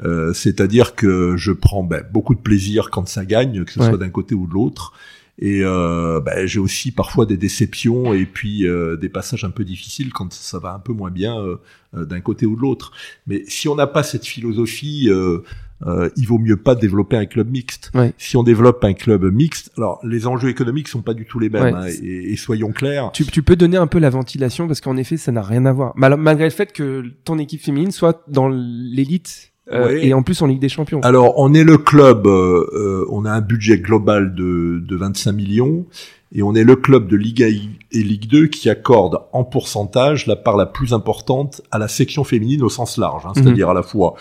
Euh, 0.03 0.33
c'est-à-dire 0.33 0.95
que 0.95 1.37
je 1.37 1.53
prends 1.53 1.85
ben, 1.85 2.03
beaucoup 2.13 2.35
de 2.35 2.41
plaisir 2.41 2.91
quand 2.91 3.09
ça 3.09 3.25
gagne, 3.25 3.65
que 3.65 3.73
ce 3.73 3.81
soit 3.81 3.97
d'un 3.97 4.11
côté 4.11 4.35
ou 4.35 4.47
de 4.47 4.53
l'autre. 4.53 4.93
Et 5.39 5.61
euh, 5.63 6.21
bah, 6.21 6.47
j'ai 6.47 6.61
aussi 6.61 6.93
parfois 6.93 7.27
des 7.27 7.37
déceptions 7.37 8.15
et 8.15 8.25
puis 8.25 8.67
euh, 8.67 8.97
des 8.97 9.09
passages 9.09 9.45
un 9.45 9.51
peu 9.51 9.65
difficiles 9.65 10.13
quand 10.13 10.33
ça 10.33 10.61
va 10.61 10.75
un 10.75 10.79
peu 10.79 10.93
moins 10.93 11.11
bien 11.11 11.37
euh, 11.39 11.57
euh 11.97 12.05
d'un 12.05 12.21
côté 12.21 12.47
ou 12.47 12.55
de 12.55 12.61
l'autre. 12.61 12.93
Mais 13.27 13.43
si 13.49 13.69
on 13.69 13.75
n'a 13.75 13.89
pas 13.89 14.05
cette 14.05 14.27
philosophie, 14.27 15.11
il 15.11 16.27
vaut 16.27 16.39
mieux 16.39 16.57
pas 16.57 16.77
développer 16.77 17.17
un 17.17 17.27
club 17.27 17.51
mixte. 17.51 17.91
Ouais. 17.95 18.15
Si 18.17 18.37
on 18.37 18.45
développe 18.45 18.85
un 18.85 18.95
club 18.95 19.25
mixte, 19.25 19.73
alors 19.77 19.99
les 20.05 20.29
enjeux 20.29 20.51
économiques 20.51 20.87
sont 20.87 21.03
pas 21.03 21.15
du 21.15 21.25
tout 21.25 21.41
les 21.41 21.49
mêmes. 21.49 21.63
Ouais. 21.63 21.73
Hein, 21.75 21.87
et, 22.03 22.33
et, 22.33 22.37
soyons 22.37 22.71
clairs. 22.71 23.11
Tu, 23.13 23.27
tu, 23.27 23.43
peux 23.43 23.57
donner 23.57 23.77
un 23.77 23.89
peu 23.89 23.99
la 23.99 24.11
ventilation 24.11 24.69
parce 24.69 24.81
qu'en 24.81 24.97
effet, 24.97 25.17
ça 25.17 25.33
n'a 25.33 25.43
rien 25.43 25.67
à 25.67 25.73
voir. 25.73 25.95
Malgré 25.97 26.45
le 26.45 26.51
fait 26.51 26.73
que 26.73 27.05
ton 27.25 27.39
équipe 27.39 27.61
féminine 27.61 27.91
soit 27.91 28.23
dans 28.29 28.49
l'élite 28.49 29.54
euh, 29.73 29.87
ouais. 29.87 30.07
Et 30.07 30.15
en 30.15 30.23
plus 30.23 30.41
en 30.43 30.47
Ligue 30.47 30.61
des 30.61 30.69
Champions. 30.69 31.01
Alors 31.03 31.39
on 31.39 31.55
est 31.55 31.65
le 31.65 31.79
club, 31.79 32.27
euh, 32.27 32.67
euh 32.75 33.07
on 33.11 33.25
a 33.25 33.31
un 33.31 33.41
budget 33.41 33.79
global 33.79 34.35
de, 34.35 34.83
de 34.87 34.97
25 34.97 35.33
millions 35.33 35.87
et 36.35 36.43
on 36.43 36.55
est 36.55 36.65
le 36.65 36.77
club 36.77 37.09
de 37.09 37.17
Ligue 37.17 37.43
1 37.43 37.47
et 37.93 38.03
Ligue 38.03 38.29
2 38.29 38.49
qui 38.49 38.69
accorde 38.69 39.21
en 39.33 39.45
pourcentage 39.45 40.27
la 40.27 40.37
part 40.37 40.57
la 40.57 40.67
plus 40.67 40.93
importante 40.93 41.63
à 41.71 41.79
la 41.79 41.89
section 41.89 42.25
féminine 42.25 42.63
au 42.63 42.69
sens 42.69 42.99
large, 42.99 43.25
hein, 43.25 43.33
c'est-à-dire 43.35 43.69
mmh. 43.69 43.71
à 43.71 43.75
la 43.75 43.83
fois 43.83 44.15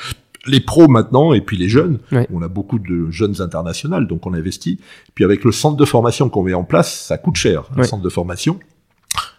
les 0.46 0.60
pros 0.60 0.88
maintenant 0.88 1.34
et 1.34 1.42
puis 1.42 1.58
les 1.58 1.70
jeunes. 1.70 2.00
Ouais. 2.12 2.28
On 2.32 2.42
a 2.42 2.48
beaucoup 2.48 2.80
de 2.80 3.10
jeunes 3.12 3.42
internationales, 3.42 4.08
donc 4.08 4.26
on 4.26 4.34
investit. 4.34 4.80
Puis 5.16 5.24
avec 5.24 5.44
le 5.44 5.52
centre 5.52 5.78
de 5.78 5.86
formation 5.86 6.30
qu'on 6.30 6.44
met 6.44 6.54
en 6.54 6.64
place, 6.64 7.06
ça 7.08 7.18
coûte 7.18 7.36
cher, 7.36 7.64
un 7.76 7.80
ouais. 7.80 7.88
centre 7.88 8.04
de 8.04 8.10
formation. 8.10 8.60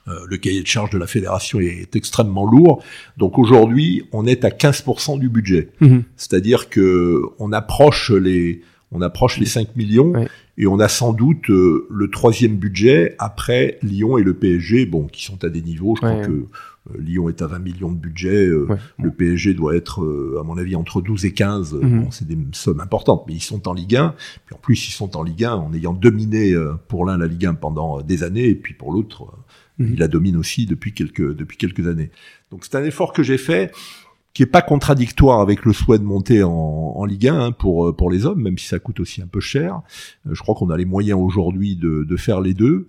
Euh, 0.06 0.20
le 0.28 0.36
cahier 0.36 0.60
de 0.60 0.66
charge 0.66 0.90
de 0.90 0.98
la 0.98 1.06
fédération 1.06 1.60
est 1.60 1.96
extrêmement 1.96 2.44
lourd. 2.44 2.82
Donc 3.16 3.38
aujourd'hui, 3.38 4.04
on 4.12 4.26
est 4.26 4.44
à 4.44 4.50
15% 4.50 5.18
du 5.18 5.28
budget. 5.28 5.70
Mmh. 5.80 6.00
C'est-à-dire 6.16 6.68
que 6.68 7.22
on 7.38 7.52
approche 7.52 8.10
les 8.10 8.60
on 8.94 9.02
approche 9.02 9.38
les 9.38 9.46
5 9.46 9.74
millions 9.76 10.12
et 10.56 10.66
on 10.66 10.78
a 10.78 10.88
sans 10.88 11.12
doute 11.12 11.50
euh, 11.50 11.86
le 11.90 12.10
troisième 12.10 12.56
budget 12.56 13.16
après 13.18 13.78
Lyon 13.82 14.18
et 14.18 14.22
le 14.22 14.34
PSG, 14.34 14.86
bon, 14.86 15.08
qui 15.08 15.24
sont 15.24 15.44
à 15.44 15.48
des 15.48 15.60
niveaux. 15.60 15.96
Je 15.96 16.00
crois 16.00 16.24
que 16.24 16.30
euh, 16.30 16.46
Lyon 17.00 17.28
est 17.28 17.42
à 17.42 17.48
20 17.48 17.58
millions 17.58 17.90
de 17.90 17.98
budget, 17.98 18.46
euh, 18.46 18.68
le 19.02 19.10
PSG 19.10 19.54
doit 19.54 19.74
être, 19.74 20.00
à 20.38 20.44
mon 20.44 20.56
avis, 20.56 20.76
entre 20.76 21.00
12 21.00 21.24
et 21.24 21.32
15. 21.32 21.74
Mmh. 21.74 22.00
Bon, 22.02 22.10
c'est 22.12 22.28
des 22.28 22.38
sommes 22.52 22.80
importantes, 22.80 23.24
mais 23.26 23.34
ils 23.34 23.42
sont 23.42 23.66
en 23.66 23.72
Ligue 23.72 23.96
1. 23.96 24.14
Puis 24.46 24.54
en 24.54 24.58
plus, 24.58 24.88
ils 24.88 24.92
sont 24.92 25.16
en 25.16 25.24
Ligue 25.24 25.44
1 25.44 25.54
en 25.54 25.74
ayant 25.74 25.92
dominé 25.92 26.54
pour 26.86 27.04
l'un 27.04 27.18
la 27.18 27.26
Ligue 27.26 27.46
1 27.46 27.54
pendant 27.54 28.00
des 28.00 28.22
années, 28.22 28.48
et 28.48 28.54
puis 28.54 28.74
pour 28.74 28.92
l'autre, 28.92 29.26
mmh. 29.78 29.92
il 29.92 29.98
la 29.98 30.08
domine 30.08 30.36
aussi 30.36 30.66
depuis 30.66 30.92
quelques 30.92 31.34
depuis 31.34 31.56
quelques 31.56 31.86
années. 31.86 32.10
Donc 32.50 32.64
c'est 32.64 32.76
un 32.76 32.84
effort 32.84 33.12
que 33.12 33.22
j'ai 33.22 33.38
fait 33.38 33.72
qui 34.34 34.42
est 34.42 34.46
pas 34.46 34.62
contradictoire 34.62 35.40
avec 35.40 35.64
le 35.64 35.72
souhait 35.72 35.98
de 35.98 36.04
monter 36.04 36.42
en, 36.42 37.04
Ligue 37.04 37.28
1 37.28 37.38
hein, 37.38 37.52
pour 37.52 37.94
pour 37.94 38.10
les 38.10 38.26
hommes, 38.26 38.42
même 38.42 38.58
si 38.58 38.66
ça 38.66 38.80
coûte 38.80 38.98
aussi 38.98 39.22
un 39.22 39.26
peu 39.26 39.40
cher. 39.40 39.80
Euh, 40.26 40.34
je 40.34 40.42
crois 40.42 40.54
qu'on 40.54 40.70
a 40.70 40.76
les 40.76 40.84
moyens 40.84 41.18
aujourd'hui 41.20 41.76
de, 41.76 42.04
de 42.04 42.16
faire 42.16 42.40
les 42.40 42.52
deux. 42.52 42.88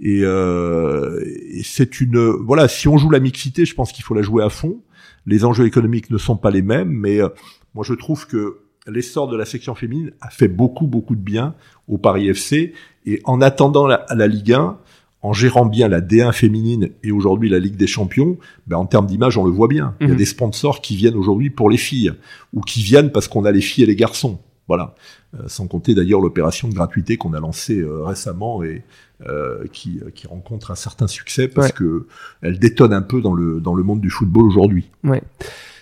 Et, 0.00 0.20
euh, 0.22 1.20
c'est 1.62 2.00
une 2.00 2.18
voilà, 2.18 2.68
si 2.68 2.88
on 2.88 2.96
joue 2.96 3.10
la 3.10 3.20
mixité, 3.20 3.64
je 3.64 3.74
pense 3.74 3.92
qu'il 3.92 4.04
faut 4.04 4.14
la 4.14 4.22
jouer 4.22 4.44
à 4.44 4.48
fond. 4.48 4.80
Les 5.26 5.44
enjeux 5.44 5.66
économiques 5.66 6.10
ne 6.10 6.18
sont 6.18 6.36
pas 6.36 6.50
les 6.50 6.62
mêmes, 6.62 6.90
mais 6.90 7.20
euh, 7.20 7.28
moi 7.74 7.84
je 7.84 7.94
trouve 7.94 8.26
que 8.26 8.60
l'essor 8.86 9.28
de 9.28 9.36
la 9.36 9.46
section 9.46 9.74
féminine 9.74 10.12
a 10.20 10.30
fait 10.30 10.48
beaucoup 10.48 10.86
beaucoup 10.86 11.16
de 11.16 11.22
bien 11.22 11.54
au 11.88 11.98
Paris 11.98 12.28
FC. 12.28 12.72
Et 13.06 13.20
en 13.24 13.40
attendant 13.40 13.86
la 13.86 14.26
Ligue 14.26 14.52
1, 14.52 14.78
en 15.24 15.32
gérant 15.32 15.64
bien 15.64 15.88
la 15.88 16.02
D1 16.02 16.34
féminine 16.34 16.90
et 17.02 17.10
aujourd'hui 17.10 17.48
la 17.48 17.58
Ligue 17.58 17.76
des 17.76 17.86
Champions, 17.86 18.36
ben 18.66 18.76
en 18.76 18.84
termes 18.84 19.06
d'image, 19.06 19.38
on 19.38 19.44
le 19.44 19.50
voit 19.50 19.68
bien. 19.68 19.94
Mmh. 19.98 20.04
Il 20.04 20.08
y 20.10 20.12
a 20.12 20.16
des 20.16 20.26
sponsors 20.26 20.82
qui 20.82 20.96
viennent 20.96 21.14
aujourd'hui 21.14 21.48
pour 21.48 21.70
les 21.70 21.78
filles 21.78 22.12
ou 22.52 22.60
qui 22.60 22.82
viennent 22.82 23.10
parce 23.10 23.26
qu'on 23.26 23.46
a 23.46 23.50
les 23.50 23.62
filles 23.62 23.84
et 23.84 23.86
les 23.86 23.96
garçons. 23.96 24.38
Voilà. 24.68 24.94
Euh, 25.34 25.44
sans 25.46 25.66
compter 25.66 25.94
d'ailleurs 25.94 26.20
l'opération 26.20 26.68
de 26.68 26.74
gratuité 26.74 27.16
qu'on 27.16 27.32
a 27.32 27.40
lancée 27.40 27.80
euh, 27.80 28.04
récemment 28.04 28.62
et 28.62 28.82
euh, 29.26 29.64
qui, 29.72 30.00
qui 30.14 30.26
rencontre 30.26 30.70
un 30.70 30.74
certain 30.74 31.06
succès 31.06 31.48
parce 31.48 31.68
ouais. 31.68 31.72
que 31.72 32.06
elle 32.42 32.58
détonne 32.58 32.92
un 32.92 33.02
peu 33.02 33.22
dans 33.22 33.32
le 33.32 33.60
dans 33.60 33.74
le 33.74 33.82
monde 33.82 34.02
du 34.02 34.10
football 34.10 34.44
aujourd'hui. 34.44 34.90
Ouais. 35.04 35.22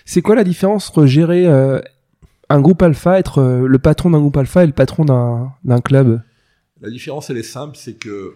C'est 0.05 0.21
quoi 0.21 0.35
la 0.35 0.45
différence 0.45 0.89
entre 0.89 1.05
gérer 1.05 1.47
un 1.47 2.61
groupe 2.61 2.81
alpha, 2.81 3.19
être 3.19 3.41
le 3.41 3.79
patron 3.79 4.11
d'un 4.11 4.19
groupe 4.19 4.37
alpha 4.37 4.63
et 4.63 4.67
le 4.67 4.73
patron 4.73 5.03
d'un 5.03 5.81
club? 5.81 6.21
La 6.81 6.89
différence 6.89 7.29
elle 7.29 7.37
est 7.37 7.43
simple, 7.43 7.75
c'est 7.77 7.99
que 7.99 8.35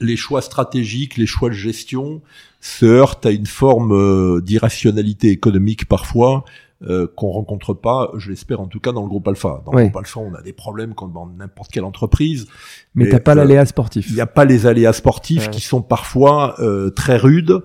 les 0.00 0.16
choix 0.16 0.42
stratégiques, 0.42 1.16
les 1.16 1.26
choix 1.26 1.48
de 1.48 1.54
gestion 1.54 2.20
se 2.60 2.86
heurtent 2.86 3.26
à 3.26 3.30
une 3.30 3.46
forme 3.46 3.92
euh, 3.92 4.40
d'irrationalité 4.40 5.28
économique 5.28 5.86
parfois 5.86 6.44
euh, 6.86 7.08
qu'on 7.16 7.30
rencontre 7.30 7.74
pas, 7.74 8.12
je 8.18 8.30
l'espère 8.30 8.60
en 8.60 8.68
tout 8.68 8.78
cas 8.78 8.92
dans 8.92 9.02
le 9.02 9.08
groupe 9.08 9.26
Alpha. 9.26 9.64
Dans 9.66 9.72
le 9.72 9.82
groupe 9.82 9.96
Alpha, 9.96 10.20
on 10.20 10.32
a 10.34 10.42
des 10.42 10.52
problèmes 10.52 10.94
comme 10.94 11.12
dans 11.12 11.26
n'importe 11.26 11.72
quelle 11.72 11.82
entreprise. 11.82 12.46
Mais, 12.94 13.04
mais 13.04 13.10
t'as 13.10 13.18
pas 13.18 13.32
euh, 13.32 13.34
l'aléa 13.34 13.66
sportif. 13.66 14.06
Il 14.10 14.14
n'y 14.14 14.20
a 14.20 14.26
pas 14.26 14.44
les 14.44 14.64
aléas 14.66 14.92
sportifs 14.92 15.46
ouais. 15.46 15.50
qui 15.50 15.60
sont 15.60 15.82
parfois 15.82 16.54
euh, 16.60 16.90
très 16.90 17.16
rudes. 17.16 17.64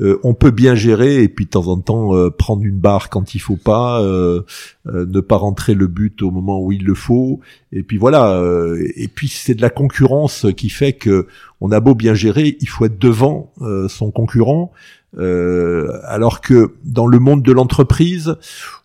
Euh, 0.00 0.18
on 0.24 0.32
peut 0.32 0.50
bien 0.50 0.74
gérer 0.74 1.22
et 1.22 1.28
puis 1.28 1.44
de 1.44 1.50
temps 1.50 1.66
en 1.66 1.78
temps 1.78 2.16
euh, 2.16 2.30
prendre 2.30 2.64
une 2.64 2.78
barre 2.78 3.10
quand 3.10 3.34
il 3.34 3.38
faut 3.38 3.58
pas, 3.58 4.02
ne 4.02 5.20
pas 5.20 5.36
rentrer 5.36 5.74
le 5.74 5.86
but 5.86 6.22
au 6.22 6.30
moment 6.30 6.58
où 6.62 6.72
il 6.72 6.84
le 6.84 6.94
faut. 6.94 7.40
Et 7.70 7.82
puis 7.82 7.98
voilà. 7.98 8.42
et 8.96 9.08
puis 9.08 9.28
c'est 9.28 9.54
de 9.54 9.62
la 9.62 9.70
concurrence 9.70 10.46
qui 10.56 10.70
fait 10.70 10.94
que 10.94 11.26
on 11.60 11.70
a 11.70 11.80
beau 11.80 11.94
bien 11.94 12.14
gérer, 12.14 12.56
il 12.60 12.68
faut 12.68 12.86
être 12.86 12.98
devant 12.98 13.52
son 13.88 14.10
concurrent. 14.10 14.72
Euh, 15.18 15.98
alors 16.04 16.40
que 16.40 16.74
dans 16.84 17.06
le 17.06 17.18
monde 17.18 17.42
de 17.42 17.52
l'entreprise, 17.52 18.36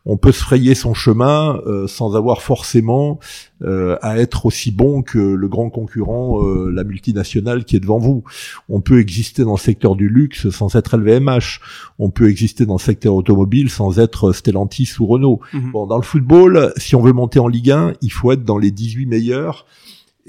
on 0.05 0.17
peut 0.17 0.31
se 0.31 0.41
frayer 0.41 0.75
son 0.75 0.93
chemin 0.93 1.61
euh, 1.67 1.87
sans 1.87 2.15
avoir 2.15 2.41
forcément 2.41 3.19
euh, 3.61 3.97
à 4.01 4.17
être 4.17 4.45
aussi 4.45 4.71
bon 4.71 5.01
que 5.01 5.19
le 5.19 5.47
grand 5.47 5.69
concurrent, 5.69 6.43
euh, 6.43 6.71
la 6.71 6.83
multinationale 6.83 7.65
qui 7.65 7.75
est 7.75 7.79
devant 7.79 7.99
vous. 7.99 8.23
On 8.69 8.81
peut 8.81 8.99
exister 8.99 9.43
dans 9.43 9.53
le 9.53 9.59
secteur 9.59 9.95
du 9.95 10.09
luxe 10.09 10.49
sans 10.49 10.75
être 10.75 10.97
LVMH. 10.97 11.59
On 11.99 12.09
peut 12.09 12.29
exister 12.29 12.65
dans 12.65 12.75
le 12.75 12.79
secteur 12.79 13.13
automobile 13.13 13.69
sans 13.69 13.99
être 13.99 14.31
Stellantis 14.31 14.93
ou 14.99 15.05
Renault. 15.05 15.39
Mhm. 15.53 15.59
Mm 15.59 15.67
-hmm. 15.67 15.71
Bon, 15.71 15.87
dans 15.87 15.97
le 15.97 16.03
football, 16.03 16.73
si 16.77 16.95
on 16.95 17.01
veut 17.01 17.13
monter 17.13 17.39
en 17.39 17.47
Ligue 17.47 17.71
1, 17.71 17.93
il 18.01 18.11
faut 18.11 18.31
être 18.31 18.43
dans 18.43 18.57
les 18.57 18.71
18 18.71 19.05
meilleurs 19.05 19.65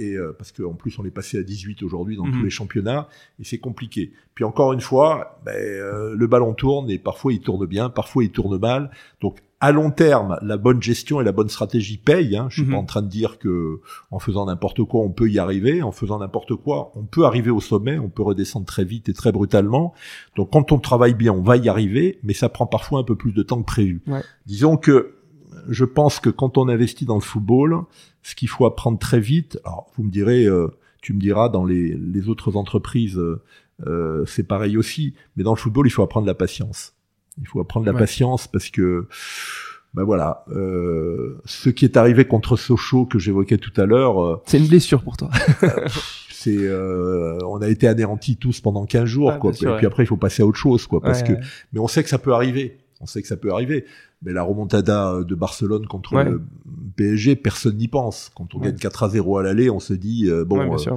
et 0.01 0.15
euh, 0.15 0.35
parce 0.37 0.51
qu'en 0.53 0.73
plus 0.75 0.99
on 0.99 1.05
est 1.05 1.11
passé 1.11 1.39
à 1.39 1.43
18 1.43 1.83
aujourd'hui 1.83 2.17
dans 2.17 2.25
Mhm. 2.27 2.33
tous 2.33 2.43
les 2.45 2.51
championnats 2.51 3.09
et 3.39 3.45
c'est 3.45 3.59
compliqué. 3.59 4.13
Puis 4.35 4.45
encore 4.45 4.73
une 4.73 4.81
fois, 4.81 5.41
ben, 5.45 5.53
euh, 5.55 6.15
le 6.17 6.27
ballon 6.27 6.55
tourne 6.55 6.91
et 6.91 6.99
parfois 6.99 7.33
il 7.33 7.41
tourne 7.41 7.67
bien, 7.67 7.91
parfois 7.91 8.25
il 8.25 8.31
tourne 8.31 8.59
mal. 8.59 8.91
Donc 9.21 9.39
à 9.63 9.73
long 9.73 9.91
terme, 9.91 10.39
la 10.41 10.57
bonne 10.57 10.83
gestion 10.83 11.21
et 11.21 11.25
la 11.25 11.33
bonne 11.33 11.51
stratégie 11.51 11.99
payent. 11.99 12.35
Hein. 12.35 12.47
Je 12.49 12.55
suis 12.55 12.63
Mhm. 12.65 12.71
pas 12.71 12.79
en 12.79 12.85
train 12.87 13.03
de 13.03 13.09
dire 13.09 13.39
que 13.39 13.81
en 14.11 14.19
faisant 14.19 14.47
n'importe 14.47 14.83
quoi 14.85 15.03
on 15.03 15.11
peut 15.11 15.29
y 15.31 15.39
arriver. 15.39 15.83
En 15.83 15.93
faisant 15.93 16.19
n'importe 16.19 16.55
quoi, 16.57 16.93
on 16.95 17.05
peut 17.05 17.27
arriver 17.27 17.51
au 17.51 17.61
sommet, 17.61 17.99
on 17.99 18.09
peut 18.09 18.23
redescendre 18.23 18.65
très 18.65 18.85
vite 18.85 19.11
et 19.11 19.13
très 19.13 19.33
brutalement. 19.33 19.93
Donc 20.37 20.51
quand 20.53 20.73
on 20.73 20.79
travaille 20.79 21.13
bien, 21.15 21.33
on 21.35 21.43
va 21.43 21.59
y 21.59 21.69
arriver, 21.69 22.19
mais 22.23 22.33
ça 22.33 22.49
prend 22.49 22.67
parfois 22.67 23.01
un 23.01 23.05
peu 23.05 23.17
plus 23.17 23.33
de 23.33 23.43
temps 23.43 23.61
que 23.61 23.67
prévu. 23.67 24.01
Ouais. 24.07 24.23
Disons 24.47 24.79
que 24.79 25.17
je 25.69 25.85
pense 25.85 26.21
que 26.21 26.31
quand 26.31 26.59
on 26.59 26.69
investit 26.69 27.05
dans 27.05 27.15
le 27.17 27.21
football, 27.21 27.83
ce 28.23 28.35
qu'il 28.35 28.49
faut 28.49 28.67
apprendre 28.67 28.99
très 28.99 29.21
vite, 29.21 29.59
alors 29.65 29.91
vous 29.97 30.03
me 30.05 30.11
direz, 30.11 30.45
euh, 30.47 30.69
tu 31.03 31.13
me 31.13 31.21
diras 31.21 31.49
dans 31.49 31.65
les, 31.65 31.95
les 31.97 32.29
autres 32.29 32.57
entreprises, 32.57 33.17
euh, 33.19 33.43
euh, 33.87 34.25
c'est 34.27 34.43
pareil 34.47 34.77
aussi, 34.77 35.15
mais 35.37 35.43
dans 35.45 35.53
le 35.55 35.59
football, 35.59 35.87
il 35.87 35.91
faut 35.91 36.03
apprendre 36.03 36.27
la 36.27 36.35
patience. 36.35 36.95
Il 37.41 37.47
faut 37.49 37.61
apprendre 37.61 37.87
la 37.87 37.95
patience 37.95 38.47
parce 38.47 38.69
que, 38.69 39.07
ben 39.95 40.05
voilà, 40.05 40.45
euh, 40.51 41.41
ce 41.47 41.71
qui 41.71 41.85
est 41.87 41.97
arrivé 41.97 42.27
contre 42.27 42.57
Sochaux 42.57 43.07
que 43.07 43.19
j'évoquais 43.19 43.57
tout 43.57 43.73
à 43.81 43.87
l'heure, 43.87 44.23
euh, 44.23 44.43
C'est 44.47 44.59
une 44.59 44.67
blessure 44.69 45.03
pour 45.03 45.17
toi. 45.17 45.31
c'est, 46.31 46.57
euh, 46.59 47.39
on 47.47 47.63
a 47.63 47.69
été 47.69 47.89
anéantis 47.89 48.37
tous 48.37 48.61
pendant 48.61 48.85
15 48.85 49.05
jours, 49.07 49.33
Ah, 49.35 49.39
quoi. 49.39 49.53
sûr, 49.55 49.75
et 49.75 49.77
puis 49.79 49.87
après, 49.87 50.03
il 50.05 50.07
faut 50.07 50.17
passer 50.17 50.43
à 50.43 50.47
autre 50.47 50.59
chose, 50.59 50.87
quoi, 50.87 51.01
parce 51.01 51.23
Ouais. 51.23 51.29
que 51.37 51.43
mais 51.73 51.81
on 51.81 51.89
sait 51.89 52.03
que 52.03 52.09
ça 52.09 52.19
peut 52.19 52.35
arriver. 52.35 52.79
On 53.01 53.07
sait 53.07 53.23
que 53.23 53.29
ça 53.29 53.37
peut 53.39 53.51
arriver. 53.53 53.87
Mais 54.23 54.33
la 54.35 54.43
remontada 54.43 55.23
de 55.25 55.35
Barcelone 55.35 55.87
contre 55.87 56.15
Ouais. 56.15 56.25
le 56.29 56.43
PSG, 56.97 57.37
personne 57.37 57.77
n'y 57.79 57.89
pense. 57.89 58.31
Quand 58.37 58.55
on 58.55 58.59
Ouais. 58.59 58.67
gagne 58.67 58.77
4 58.77 59.05
à 59.05 59.09
0 59.09 59.39
à 59.39 59.43
l'aller, 59.43 59.71
on 59.71 59.81
se 59.81 59.95
dit 59.95 60.27
euh, 60.29 60.45
bon, 60.45 60.59
Ouais, 60.69 60.87
euh, 60.89 60.97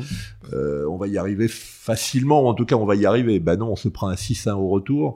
euh, 0.52 0.86
on 0.90 0.98
va 0.98 1.08
y 1.08 1.18
arriver 1.18 1.48
facilement. 1.48 2.46
En 2.50 2.54
tout 2.54 2.66
cas, 2.66 2.76
on 2.76 2.86
va 2.86 2.96
y 2.96 3.06
arriver. 3.06 3.40
Ben 3.40 3.56
non, 3.56 3.72
on 3.72 3.76
se 3.78 3.88
prend 3.88 4.10
un 4.10 4.16
6-1 4.16 4.56
au 4.56 4.68
retour. 4.68 5.16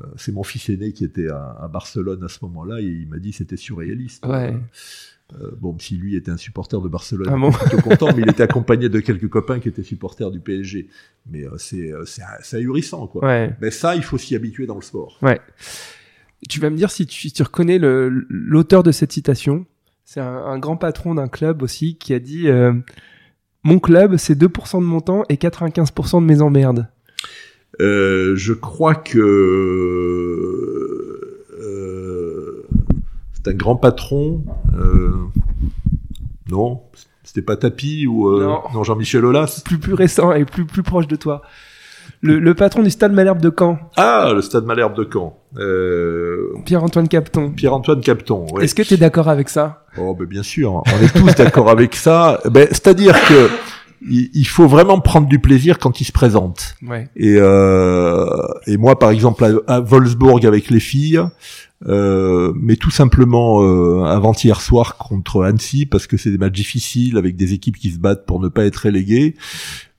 Euh, 0.00 0.04
c'est 0.16 0.30
mon 0.30 0.44
fils 0.44 0.68
aîné 0.68 0.92
qui 0.92 1.04
était 1.04 1.28
à, 1.28 1.58
à 1.60 1.66
Barcelone 1.66 2.22
à 2.22 2.28
ce 2.28 2.38
moment-là 2.42 2.80
et 2.80 2.84
il 2.84 3.08
m'a 3.08 3.18
dit 3.18 3.32
c'était 3.32 3.56
surréaliste. 3.56 4.24
Euh, 4.26 5.50
bon, 5.60 5.76
si 5.78 5.96
lui 5.96 6.16
était 6.16 6.30
un 6.32 6.36
supporter 6.36 6.80
de 6.80 6.88
Barcelone, 6.88 7.28
Ah 7.30 7.36
bon 7.36 7.50
il 7.50 7.54
était 7.56 7.64
plutôt 7.76 7.88
content, 7.88 8.08
mais 8.16 8.22
il 8.22 8.28
était 8.30 8.42
accompagné 8.42 8.88
de 8.88 8.98
quelques 8.98 9.28
copains 9.28 9.60
qui 9.60 9.68
étaient 9.68 9.84
supporters 9.84 10.30
du 10.32 10.40
PSG. 10.40 10.88
Mais 11.30 11.44
euh, 11.44 11.56
c'est 11.56 11.92
euh, 11.92 12.04
c'est 12.04 12.22
c'est 12.42 12.56
ahurissant, 12.56 13.06
quoi. 13.06 13.24
Ouais. 13.24 13.54
Mais 13.60 13.70
ça, 13.70 13.94
il 13.94 14.02
faut 14.02 14.18
s'y 14.18 14.34
habituer 14.34 14.66
dans 14.66 14.74
le 14.74 14.82
sport. 14.82 15.18
Ouais. 15.22 15.40
Tu 16.48 16.58
vas 16.60 16.70
me 16.70 16.76
dire 16.76 16.90
si 16.90 17.06
tu, 17.06 17.20
si 17.20 17.32
tu 17.32 17.42
reconnais 17.42 17.78
l'auteur 17.80 18.82
de 18.82 18.92
cette 18.92 19.12
citation. 19.12 19.66
C'est 20.04 20.20
un, 20.20 20.26
un 20.38 20.58
grand 20.58 20.76
patron 20.76 21.14
d'un 21.14 21.28
club 21.28 21.62
aussi 21.62 21.96
qui 21.96 22.14
a 22.14 22.18
dit 22.18 22.48
euh, 22.48 22.72
Mon 23.62 23.78
club, 23.78 24.16
c'est 24.16 24.34
2% 24.36 24.80
de 24.80 24.84
mon 24.84 25.00
temps 25.00 25.22
et 25.28 25.36
95% 25.36 26.20
de 26.20 26.26
mes 26.26 26.40
emmerdes. 26.40 26.88
Euh, 27.80 28.34
je 28.36 28.52
crois 28.52 28.94
que 28.96 29.18
euh, 31.60 32.66
c'est 33.32 33.48
un 33.48 33.54
grand 33.54 33.76
patron. 33.76 34.44
Non, 36.50 36.82
c'était 37.22 37.42
pas 37.42 37.56
Tapi 37.56 38.06
ou 38.06 38.28
Non. 38.40 38.60
non, 38.74 38.82
Jean-Michel 38.82 39.24
Aulas? 39.24 39.62
Plus 39.64 39.78
plus 39.78 39.94
récent 39.94 40.32
et 40.32 40.44
plus 40.44 40.64
plus 40.64 40.82
proche 40.82 41.06
de 41.06 41.16
toi. 41.16 41.42
Le, 42.22 42.38
le 42.38 42.54
patron 42.54 42.82
du 42.82 42.90
Stade 42.90 43.12
Malherbe 43.12 43.40
de 43.40 43.50
Caen, 43.56 43.78
Ah, 43.96 44.30
le 44.34 44.42
Stade 44.42 44.64
Malherbe 44.66 44.94
de 44.96 45.08
Caen. 45.10 45.38
Euh, 45.56 46.52
Pierre-Antoine 46.66 47.08
Capton. 47.08 47.50
Pierre-Antoine 47.52 48.00
Capton. 48.02 48.46
ouais. 48.52 48.64
Est-ce 48.64 48.74
que 48.74 48.82
tu 48.82 48.94
es 48.94 48.96
d'accord 48.98 49.28
avec 49.28 49.48
ça? 49.48 49.84
Oh, 49.98 50.14
ben 50.14 50.26
bien 50.26 50.42
sûr, 50.42 50.82
on 50.86 51.02
est 51.04 51.12
tous 51.18 51.34
d'accord 51.34 51.70
avec 51.76 51.96
ça. 51.96 52.40
Ben, 52.50 52.66
c'est-à-dire 52.70 53.14
que 53.26 53.48
il, 54.08 54.30
il 54.34 54.46
faut 54.46 54.66
vraiment 54.66 55.00
prendre 55.00 55.28
du 55.28 55.38
plaisir 55.38 55.78
quand 55.78 56.00
il 56.00 56.04
se 56.04 56.12
présente. 56.12 56.74
Ouais. 56.86 57.08
Et, 57.16 57.36
euh, 57.38 58.26
et 58.66 58.76
moi, 58.76 58.98
par 58.98 59.10
exemple, 59.10 59.44
à, 59.66 59.74
à 59.76 59.80
Wolfsburg 59.80 60.44
avec 60.46 60.70
les 60.70 60.80
filles, 60.80 61.20
euh, 61.88 62.52
mais 62.54 62.76
tout 62.76 62.90
simplement 62.90 63.62
euh, 63.62 64.04
avant-hier 64.04 64.60
soir 64.60 64.96
contre 64.98 65.42
Annecy, 65.42 65.86
parce 65.86 66.06
que 66.06 66.16
c'est 66.18 66.30
des 66.30 66.38
matchs 66.38 66.52
difficiles 66.52 67.16
avec 67.16 67.36
des 67.36 67.54
équipes 67.54 67.78
qui 67.78 67.90
se 67.90 67.98
battent 67.98 68.26
pour 68.26 68.40
ne 68.40 68.48
pas 68.48 68.64
être 68.66 68.76
reléguées. 68.84 69.36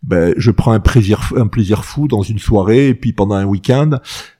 Ben, 0.03 0.33
je 0.37 0.51
prends 0.51 0.71
un 0.71 0.79
plaisir, 0.79 1.31
un 1.35 1.47
plaisir 1.47 1.85
fou 1.85 2.07
dans 2.07 2.23
une 2.23 2.39
soirée 2.39 2.87
et 2.89 2.95
puis 2.95 3.13
pendant 3.13 3.35
un 3.35 3.45
week-end. 3.45 3.99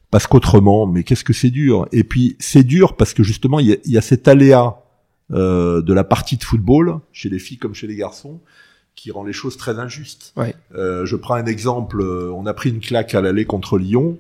Parce 0.10 0.28
qu'autrement, 0.28 0.88
mais 0.88 1.04
qu'est-ce 1.04 1.24
que 1.24 1.32
c'est 1.34 1.52
dur? 1.52 1.88
Et 1.94 2.04
puis 2.04 2.36
c'est 2.40 2.64
dur 2.64 2.98
parce 2.98 3.14
que 3.14 3.24
justement 3.24 3.60
il 3.60 3.68
y 3.68 3.74
a, 3.74 3.78
y 3.86 3.98
a 3.98 4.02
cet 4.02 4.28
aléa 4.28 4.84
euh, 5.32 5.82
de 5.82 5.94
la 5.94 6.04
partie 6.04 6.36
de 6.36 6.44
football 6.44 7.00
chez 7.14 7.30
les 7.30 7.40
filles 7.40 7.58
comme 7.58 7.74
chez 7.74 7.88
les 7.88 7.96
garçons 7.96 8.42
qui 8.96 9.12
rend 9.12 9.24
les 9.24 9.32
choses 9.34 9.56
très 9.56 9.80
injustes. 9.80 10.34
Ouais. 10.36 10.54
Euh, 10.76 11.06
je 11.06 11.16
prends 11.16 11.36
un 11.36 11.46
exemple. 11.46 12.02
euh, 12.02 12.30
On 12.36 12.46
a 12.46 12.54
pris 12.54 12.72
une 12.72 12.82
claque 12.82 13.16
à 13.16 13.22
l'aller 13.22 13.46
contre 13.46 13.78
Lyon. 13.78 14.18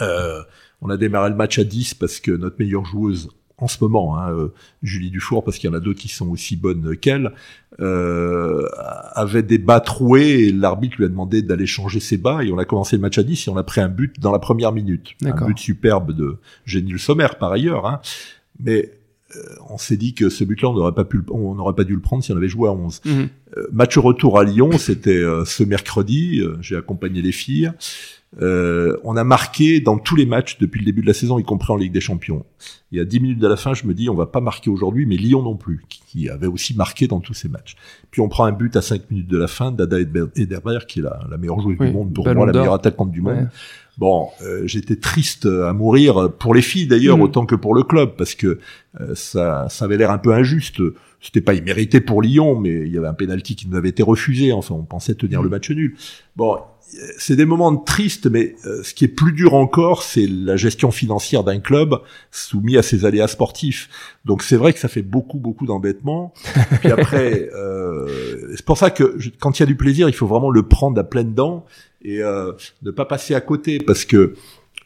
Euh, 0.00 0.42
on 0.80 0.88
a 0.88 0.96
démarré 0.96 1.28
le 1.30 1.36
match 1.36 1.58
à 1.58 1.64
10 1.64 1.94
parce 1.94 2.18
que 2.20 2.30
notre 2.30 2.56
meilleure 2.58 2.84
joueuse 2.86 3.28
en 3.58 3.68
ce 3.68 3.78
moment, 3.80 4.18
hein, 4.18 4.32
euh, 4.32 4.48
Julie 4.82 5.10
Dufour, 5.10 5.42
parce 5.42 5.56
qu'il 5.58 5.70
y 5.70 5.72
en 5.72 5.76
a 5.76 5.80
d'autres 5.80 5.98
qui 6.00 6.08
sont 6.08 6.28
aussi 6.28 6.56
bonnes 6.56 6.96
qu'elle, 6.96 7.32
euh, 7.80 8.66
avait 9.14 9.42
des 9.42 9.58
bas 9.58 9.80
troués 9.80 10.46
et 10.48 10.52
l'arbitre 10.52 10.96
lui 10.98 11.04
a 11.04 11.08
demandé 11.08 11.42
d'aller 11.42 11.66
changer 11.66 12.00
ses 12.00 12.16
bas 12.18 12.42
et 12.44 12.52
on 12.52 12.58
a 12.58 12.64
commencé 12.64 12.96
le 12.96 13.02
match 13.02 13.18
à 13.18 13.22
10 13.22 13.46
et 13.46 13.50
on 13.50 13.56
a 13.56 13.62
pris 13.62 13.80
un 13.80 13.88
but 13.88 14.18
dans 14.20 14.32
la 14.32 14.38
première 14.38 14.72
minute. 14.72 15.14
Un 15.24 15.32
but 15.46 15.58
superbe 15.58 16.12
de 16.12 16.36
Génie 16.64 16.92
Le 16.92 16.98
Sommer 16.98 17.28
par 17.40 17.52
ailleurs. 17.52 17.86
Hein. 17.86 18.00
Mais 18.60 18.92
euh, 19.36 19.40
on 19.70 19.78
s'est 19.78 19.96
dit 19.96 20.14
que 20.14 20.28
ce 20.28 20.44
but-là, 20.44 20.68
on 20.68 20.74
n'aurait 20.74 20.94
pas 20.94 21.04
pu, 21.04 21.18
le- 21.18 21.24
on 21.30 21.54
n'aurait 21.54 21.74
pas 21.74 21.84
dû 21.84 21.94
le 21.94 22.00
prendre 22.00 22.22
si 22.22 22.32
on 22.32 22.36
avait 22.36 22.48
joué 22.48 22.68
à 22.68 22.72
11. 22.72 23.00
Mhm. 23.04 23.28
Euh, 23.56 23.66
match 23.72 23.96
retour 23.98 24.38
à 24.38 24.44
Lyon, 24.44 24.70
c'était 24.78 25.10
euh, 25.16 25.44
ce 25.44 25.62
mercredi. 25.64 26.42
J'ai 26.60 26.76
accompagné 26.76 27.22
les 27.22 27.32
filles. 27.32 27.72
Euh, 28.42 28.96
on 29.04 29.16
a 29.16 29.24
marqué 29.24 29.80
dans 29.80 29.96
tous 29.98 30.14
les 30.16 30.26
matchs 30.26 30.58
depuis 30.58 30.80
le 30.80 30.84
début 30.84 31.00
de 31.00 31.06
la 31.06 31.14
saison, 31.14 31.38
y 31.38 31.44
compris 31.44 31.72
en 31.72 31.76
Ligue 31.76 31.92
des 31.92 32.00
Champions. 32.00 32.44
Et 32.92 33.00
à 33.00 33.04
10 33.04 33.20
minutes 33.20 33.38
de 33.38 33.46
la 33.46 33.56
fin, 33.56 33.72
je 33.72 33.86
me 33.86 33.94
dis, 33.94 34.10
on 34.10 34.14
va 34.14 34.26
pas 34.26 34.40
marquer 34.40 34.68
aujourd'hui, 34.68 35.06
mais 35.06 35.16
Lyon 35.16 35.42
non 35.42 35.56
plus, 35.56 35.82
qui, 35.88 36.28
avait 36.28 36.46
aussi 36.46 36.74
marqué 36.76 37.06
dans 37.06 37.20
tous 37.20 37.34
ces 37.34 37.48
matchs. 37.48 37.76
Puis 38.10 38.20
on 38.20 38.28
prend 38.28 38.44
un 38.44 38.52
but 38.52 38.74
à 38.76 38.82
5 38.82 39.10
minutes 39.10 39.28
de 39.28 39.38
la 39.38 39.46
fin, 39.48 39.70
Dada 39.72 39.98
Eder- 40.00 40.26
Ederberg, 40.36 40.86
qui 40.86 40.98
est 41.00 41.02
la, 41.02 41.20
la 41.30 41.36
meilleure 41.38 41.60
joueuse 41.60 41.76
Oui, 41.78 41.86
du 41.88 41.92
monde 41.94 42.12
pour 42.12 42.24
Ballon 42.24 42.38
moi, 42.40 42.46
la 42.46 42.52
meilleure 42.58 42.74
attaquante 42.74 43.10
du 43.10 43.20
monde. 43.22 43.36
Ouais. 43.36 43.46
Bon, 43.98 44.28
euh, 44.42 44.66
j'étais 44.66 44.96
triste 44.96 45.46
à 45.46 45.72
mourir 45.72 46.30
pour 46.38 46.54
les 46.54 46.60
filles 46.62 46.86
d'ailleurs 46.86 47.16
Mhm. 47.16 47.22
autant 47.22 47.46
que 47.46 47.54
pour 47.54 47.74
le 47.74 47.82
club 47.82 48.10
parce 48.18 48.34
que 48.34 48.58
euh, 49.00 49.14
ça, 49.14 49.68
ça 49.70 49.86
avait 49.86 49.96
l'air 49.96 50.10
un 50.10 50.18
peu 50.18 50.34
injuste. 50.34 50.82
C'était 51.22 51.40
pas 51.40 51.54
immérité 51.54 52.00
pour 52.02 52.20
Lyon, 52.20 52.60
mais 52.60 52.82
il 52.86 52.92
y 52.92 52.98
avait 52.98 53.06
un 53.08 53.14
penalty 53.14 53.56
qui 53.56 53.66
nous 53.68 53.76
avait 53.76 53.88
été 53.88 54.02
refusé. 54.02 54.52
Enfin, 54.52 54.74
on 54.74 54.82
pensait 54.84 55.14
tenir 55.14 55.38
Mhm. 55.38 55.44
le 55.44 55.50
match 55.50 55.70
nul. 55.70 55.96
Bon, 56.36 56.58
c'est 57.18 57.36
des 57.36 57.44
moments 57.44 57.76
tristes, 57.76 58.26
mais 58.26 58.54
euh, 58.64 58.82
ce 58.82 58.94
qui 58.94 59.04
est 59.04 59.08
plus 59.08 59.32
dur 59.32 59.54
encore, 59.54 60.02
c'est 60.02 60.26
la 60.26 60.56
gestion 60.56 60.90
financière 60.90 61.44
d'un 61.44 61.60
club 61.60 61.96
soumis 62.30 62.76
à 62.76 62.82
ses 62.82 63.04
aléas 63.04 63.28
sportifs. 63.28 63.88
Donc 64.24 64.42
c'est 64.42 64.56
vrai 64.56 64.72
que 64.72 64.78
ça 64.78 64.88
fait 64.88 65.02
beaucoup, 65.02 65.38
beaucoup 65.38 65.66
d'embêtements. 65.66 66.32
Puis 66.80 66.90
après, 66.90 67.48
euh, 67.54 68.54
c'est 68.54 68.64
pour 68.64 68.78
ça 68.78 68.90
que 68.90 69.18
quand 69.38 69.58
il 69.58 69.62
y 69.62 69.64
a 69.64 69.66
du 69.66 69.76
plaisir, 69.76 70.08
il 70.08 70.14
faut 70.14 70.26
vraiment 70.26 70.50
le 70.50 70.62
prendre 70.62 70.98
à 71.00 71.04
pleines 71.04 71.34
dents 71.34 71.64
et 72.02 72.22
euh, 72.22 72.52
ne 72.82 72.90
pas 72.90 73.04
passer 73.04 73.34
à 73.34 73.40
côté 73.40 73.78
parce 73.78 74.04
que 74.04 74.34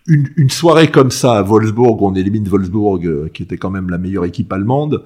une, 0.06 0.28
une 0.36 0.50
soirée 0.50 0.90
comme 0.90 1.10
ça 1.10 1.34
à 1.38 1.42
Wolfsburg, 1.42 2.00
où 2.02 2.06
on 2.08 2.14
élimine 2.14 2.48
Wolfsburg, 2.48 3.06
euh, 3.06 3.28
qui 3.32 3.42
était 3.42 3.56
quand 3.58 3.70
même 3.70 3.90
la 3.90 3.98
meilleure 3.98 4.24
équipe 4.24 4.52
allemande, 4.52 5.02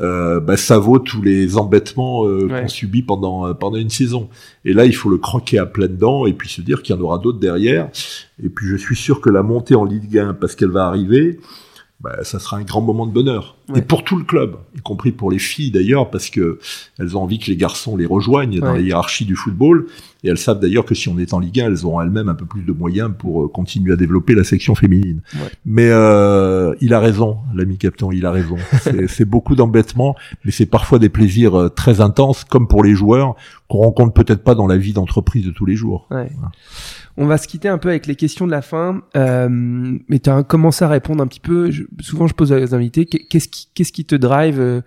euh, 0.00 0.38
bah, 0.40 0.56
ça 0.56 0.78
vaut 0.78 0.98
tous 0.98 1.22
les 1.22 1.56
embêtements 1.56 2.24
euh, 2.26 2.46
Ouais. 2.48 2.62
qu'on 2.62 2.68
subit 2.68 3.02
pendant 3.02 3.46
euh, 3.48 3.54
pendant 3.54 3.78
une 3.78 3.90
saison. 3.90 4.28
Et 4.64 4.72
là, 4.72 4.84
il 4.86 4.94
faut 4.94 5.08
le 5.08 5.18
croquer 5.18 5.58
à 5.58 5.66
pleines 5.66 5.96
dents 5.96 6.26
et 6.26 6.32
puis 6.34 6.48
se 6.48 6.60
dire 6.60 6.82
qu'il 6.82 6.94
y 6.94 6.98
en 6.98 7.02
aura 7.02 7.18
d'autres 7.18 7.38
derrière. 7.38 7.88
Et 8.42 8.48
puis, 8.48 8.66
je 8.68 8.76
suis 8.76 8.96
sûr 8.96 9.20
que 9.20 9.30
la 9.30 9.42
montée 9.42 9.74
en 9.76 9.84
Ligue 9.84 10.18
1, 10.18 10.34
parce 10.34 10.54
qu'elle 10.56 10.70
va 10.70 10.86
arriver, 10.86 11.38
bah, 12.00 12.18
ça 12.22 12.38
sera 12.38 12.58
un 12.58 12.62
grand 12.62 12.82
moment 12.82 13.06
de 13.06 13.12
bonheur. 13.12 13.56
Ouais. 13.70 13.78
Et 13.78 13.82
pour 13.82 14.04
tout 14.04 14.16
le 14.18 14.24
club, 14.24 14.56
y 14.76 14.80
compris 14.80 15.10
pour 15.12 15.30
les 15.30 15.38
filles 15.38 15.70
d'ailleurs, 15.70 16.10
parce 16.10 16.28
que 16.28 16.58
elles 16.98 17.16
ont 17.16 17.22
envie 17.22 17.38
que 17.38 17.46
les 17.46 17.56
garçons 17.56 17.96
les 17.96 18.04
rejoignent 18.04 18.60
dans 18.60 18.72
Ouais. 18.72 18.78
la 18.78 18.80
hiérarchie 18.82 19.24
du 19.24 19.36
football. 19.36 19.86
Et 20.22 20.28
elles 20.28 20.38
savent 20.38 20.58
d'ailleurs 20.60 20.84
que 20.86 20.94
si 20.94 21.08
on 21.10 21.18
est 21.18 21.32
en 21.34 21.38
Ligue 21.38 21.60
1, 21.60 21.66
elles 21.66 21.84
auront 21.86 22.00
elles-mêmes 22.00 22.28
un 22.30 22.34
peu 22.34 22.46
plus 22.46 22.62
de 22.62 22.72
moyens 22.72 23.10
pour 23.18 23.44
euh, 23.44 23.48
continuer 23.48 23.92
à 23.92 23.96
développer 23.96 24.34
la 24.34 24.44
section 24.44 24.74
féminine. 24.74 25.20
Ouais. 25.34 25.40
Mais 25.66 25.88
euh, 25.90 26.74
il 26.80 26.92
a 26.94 27.00
raison, 27.00 27.38
l'ami 27.54 27.76
Captain, 27.78 28.08
il 28.12 28.24
a 28.26 28.30
raison. 28.30 28.56
C'est- 29.08 29.24
beaucoup 29.24 29.54
d'embêtement, 29.54 30.14
mais 30.44 30.50
c'est 30.50 30.66
parfois 30.66 30.98
des 30.98 31.08
plaisirs 31.08 31.54
euh, 31.58 31.68
très 31.68 32.00
intenses, 32.02 32.44
comme 32.44 32.68
pour 32.68 32.82
les 32.84 32.94
joueurs, 32.94 33.34
qu'on 33.68 33.78
rencontre 33.78 34.12
peut-être 34.12 34.42
pas 34.44 34.54
dans 34.54 34.66
la 34.66 34.76
vie 34.76 34.92
d'entreprise 34.92 35.44
de 35.46 35.50
tous 35.50 35.64
les 35.66 35.76
jours. 35.76 36.08
On 37.16 37.26
va 37.26 37.38
se 37.38 37.46
quitter 37.46 37.68
un 37.68 37.78
peu 37.78 37.88
avec 37.90 38.06
les 38.06 38.16
questions 38.16 38.44
de 38.46 38.50
la 38.50 38.62
fin, 38.62 39.02
euh, 39.16 39.48
mais 39.50 40.18
tu 40.18 40.30
as 40.30 40.42
commencé 40.42 40.84
à 40.84 40.88
répondre 40.88 41.22
un 41.22 41.26
petit 41.28 41.38
peu. 41.40 41.70
Souvent, 42.00 42.26
je 42.26 42.34
pose 42.34 42.50
aux 42.52 42.74
invités. 42.74 43.06
Qu'est- 43.06 43.24
qu'est-ce 43.28 43.92
qui, 43.92 44.04
te 44.04 44.16
drive, 44.16 44.58
euh, 44.60 44.80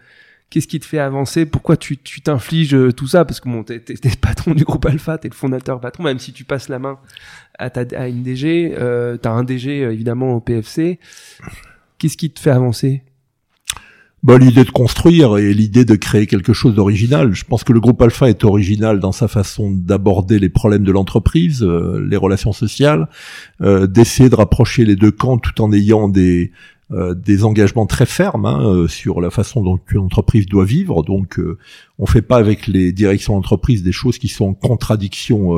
qu'est-ce 0.50 0.68
qui 0.68 0.80
te 0.80 0.86
fait 0.86 1.00
avancer, 1.00 1.46
pourquoi 1.46 1.78
tu 1.78 1.98
t'infliges 1.98 2.76
euh, 2.76 2.92
tout 2.92 3.08
ça, 3.08 3.24
parce 3.24 3.40
que 3.40 3.48
bon, 3.48 3.64
t'es, 3.64 3.80
t'es, 3.80 3.94
t'es 3.94 4.10
le 4.10 4.16
patron 4.18 4.54
du 4.56 4.66
groupe 4.66 4.86
Alpha, 4.86 5.18
t'es 5.18 5.30
le 5.30 5.34
fondateur 5.34 5.80
patron, 5.80 6.04
même 6.04 6.20
si 6.20 6.34
tu 6.34 6.44
passes 6.44 6.68
la 6.68 6.80
main 6.80 7.00
à 7.60 7.70
ta 7.70 7.86
à 7.98 8.08
une 8.10 8.24
DG, 8.24 8.76
euh, 8.78 9.16
t'as 9.18 9.32
un 9.32 9.44
DG 9.44 9.84
euh, 9.86 9.94
évidemment 9.94 10.34
au 10.36 10.42
PFC. 10.42 11.00
Qu'est-ce 11.98 12.18
qui 12.18 12.30
te 12.30 12.40
fait 12.42 12.52
avancer? 12.52 13.04
Bah, 14.24 14.38
l'idée 14.38 14.64
de 14.64 14.72
construire 14.72 15.38
et 15.38 15.54
l'idée 15.54 15.86
de 15.86 15.96
créer 15.96 16.28
quelque 16.28 16.54
chose 16.54 16.76
d'original. 16.76 17.34
Je 17.34 17.46
pense 17.46 17.64
que 17.64 17.74
le 17.74 17.80
groupe 17.80 18.02
Alpha 18.02 18.30
est 18.30 18.44
original 18.44 19.00
dans 19.00 19.12
sa 19.12 19.28
façon 19.28 19.72
d'aborder 19.72 20.40
les 20.40 20.50
problèmes 20.50 20.84
de 20.84 20.92
l'entreprise, 20.92 21.64
euh, 21.64 22.06
les 22.10 22.18
relations 22.18 22.54
sociales, 22.54 23.08
euh, 23.62 23.88
d'essayer 23.88 24.30
de 24.30 24.36
rapprocher 24.36 24.86
les 24.86 24.96
deux 24.96 25.12
camps 25.12 25.38
tout 25.38 25.62
en 25.62 25.72
ayant 25.72 26.10
des 26.10 26.52
euh, 26.94 27.14
des 27.14 27.44
engagements 27.44 27.86
très 27.86 28.06
fermes 28.06 28.46
hein, 28.46 28.66
euh, 28.66 28.88
sur 28.88 29.20
la 29.20 29.30
façon 29.30 29.62
dont 29.62 29.78
une 29.92 29.98
entreprise 29.98 30.46
doit 30.46 30.64
vivre. 30.64 31.04
Donc, 31.04 31.38
euh, 31.38 31.58
on 32.00 32.06
fait 32.06 32.22
pas 32.22 32.38
avec 32.38 32.66
les 32.66 32.94
directions 32.94 33.34
d'entreprise 33.36 33.84
des 33.84 33.92
choses 33.92 34.18
qui 34.18 34.30
sont 34.30 34.46
en 34.46 34.54
contradiction 34.54 35.54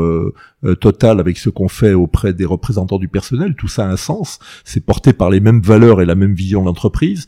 totale 0.80 1.20
avec 1.20 1.38
ce 1.38 1.50
qu'on 1.50 1.68
fait 1.68 1.94
auprès 1.94 2.34
des 2.34 2.46
représentants 2.46 2.98
du 2.98 3.10
personnel. 3.10 3.56
Tout 3.56 3.68
ça 3.68 3.86
a 3.86 3.92
un 3.92 3.98
sens. 3.98 4.40
C'est 4.64 4.84
porté 4.84 5.14
par 5.14 5.30
les 5.30 5.40
mêmes 5.40 5.62
valeurs 5.62 6.02
et 6.02 6.06
la 6.06 6.16
même 6.16 6.34
vision 6.34 6.62
de 6.62 6.66
l'entreprise. 6.66 7.28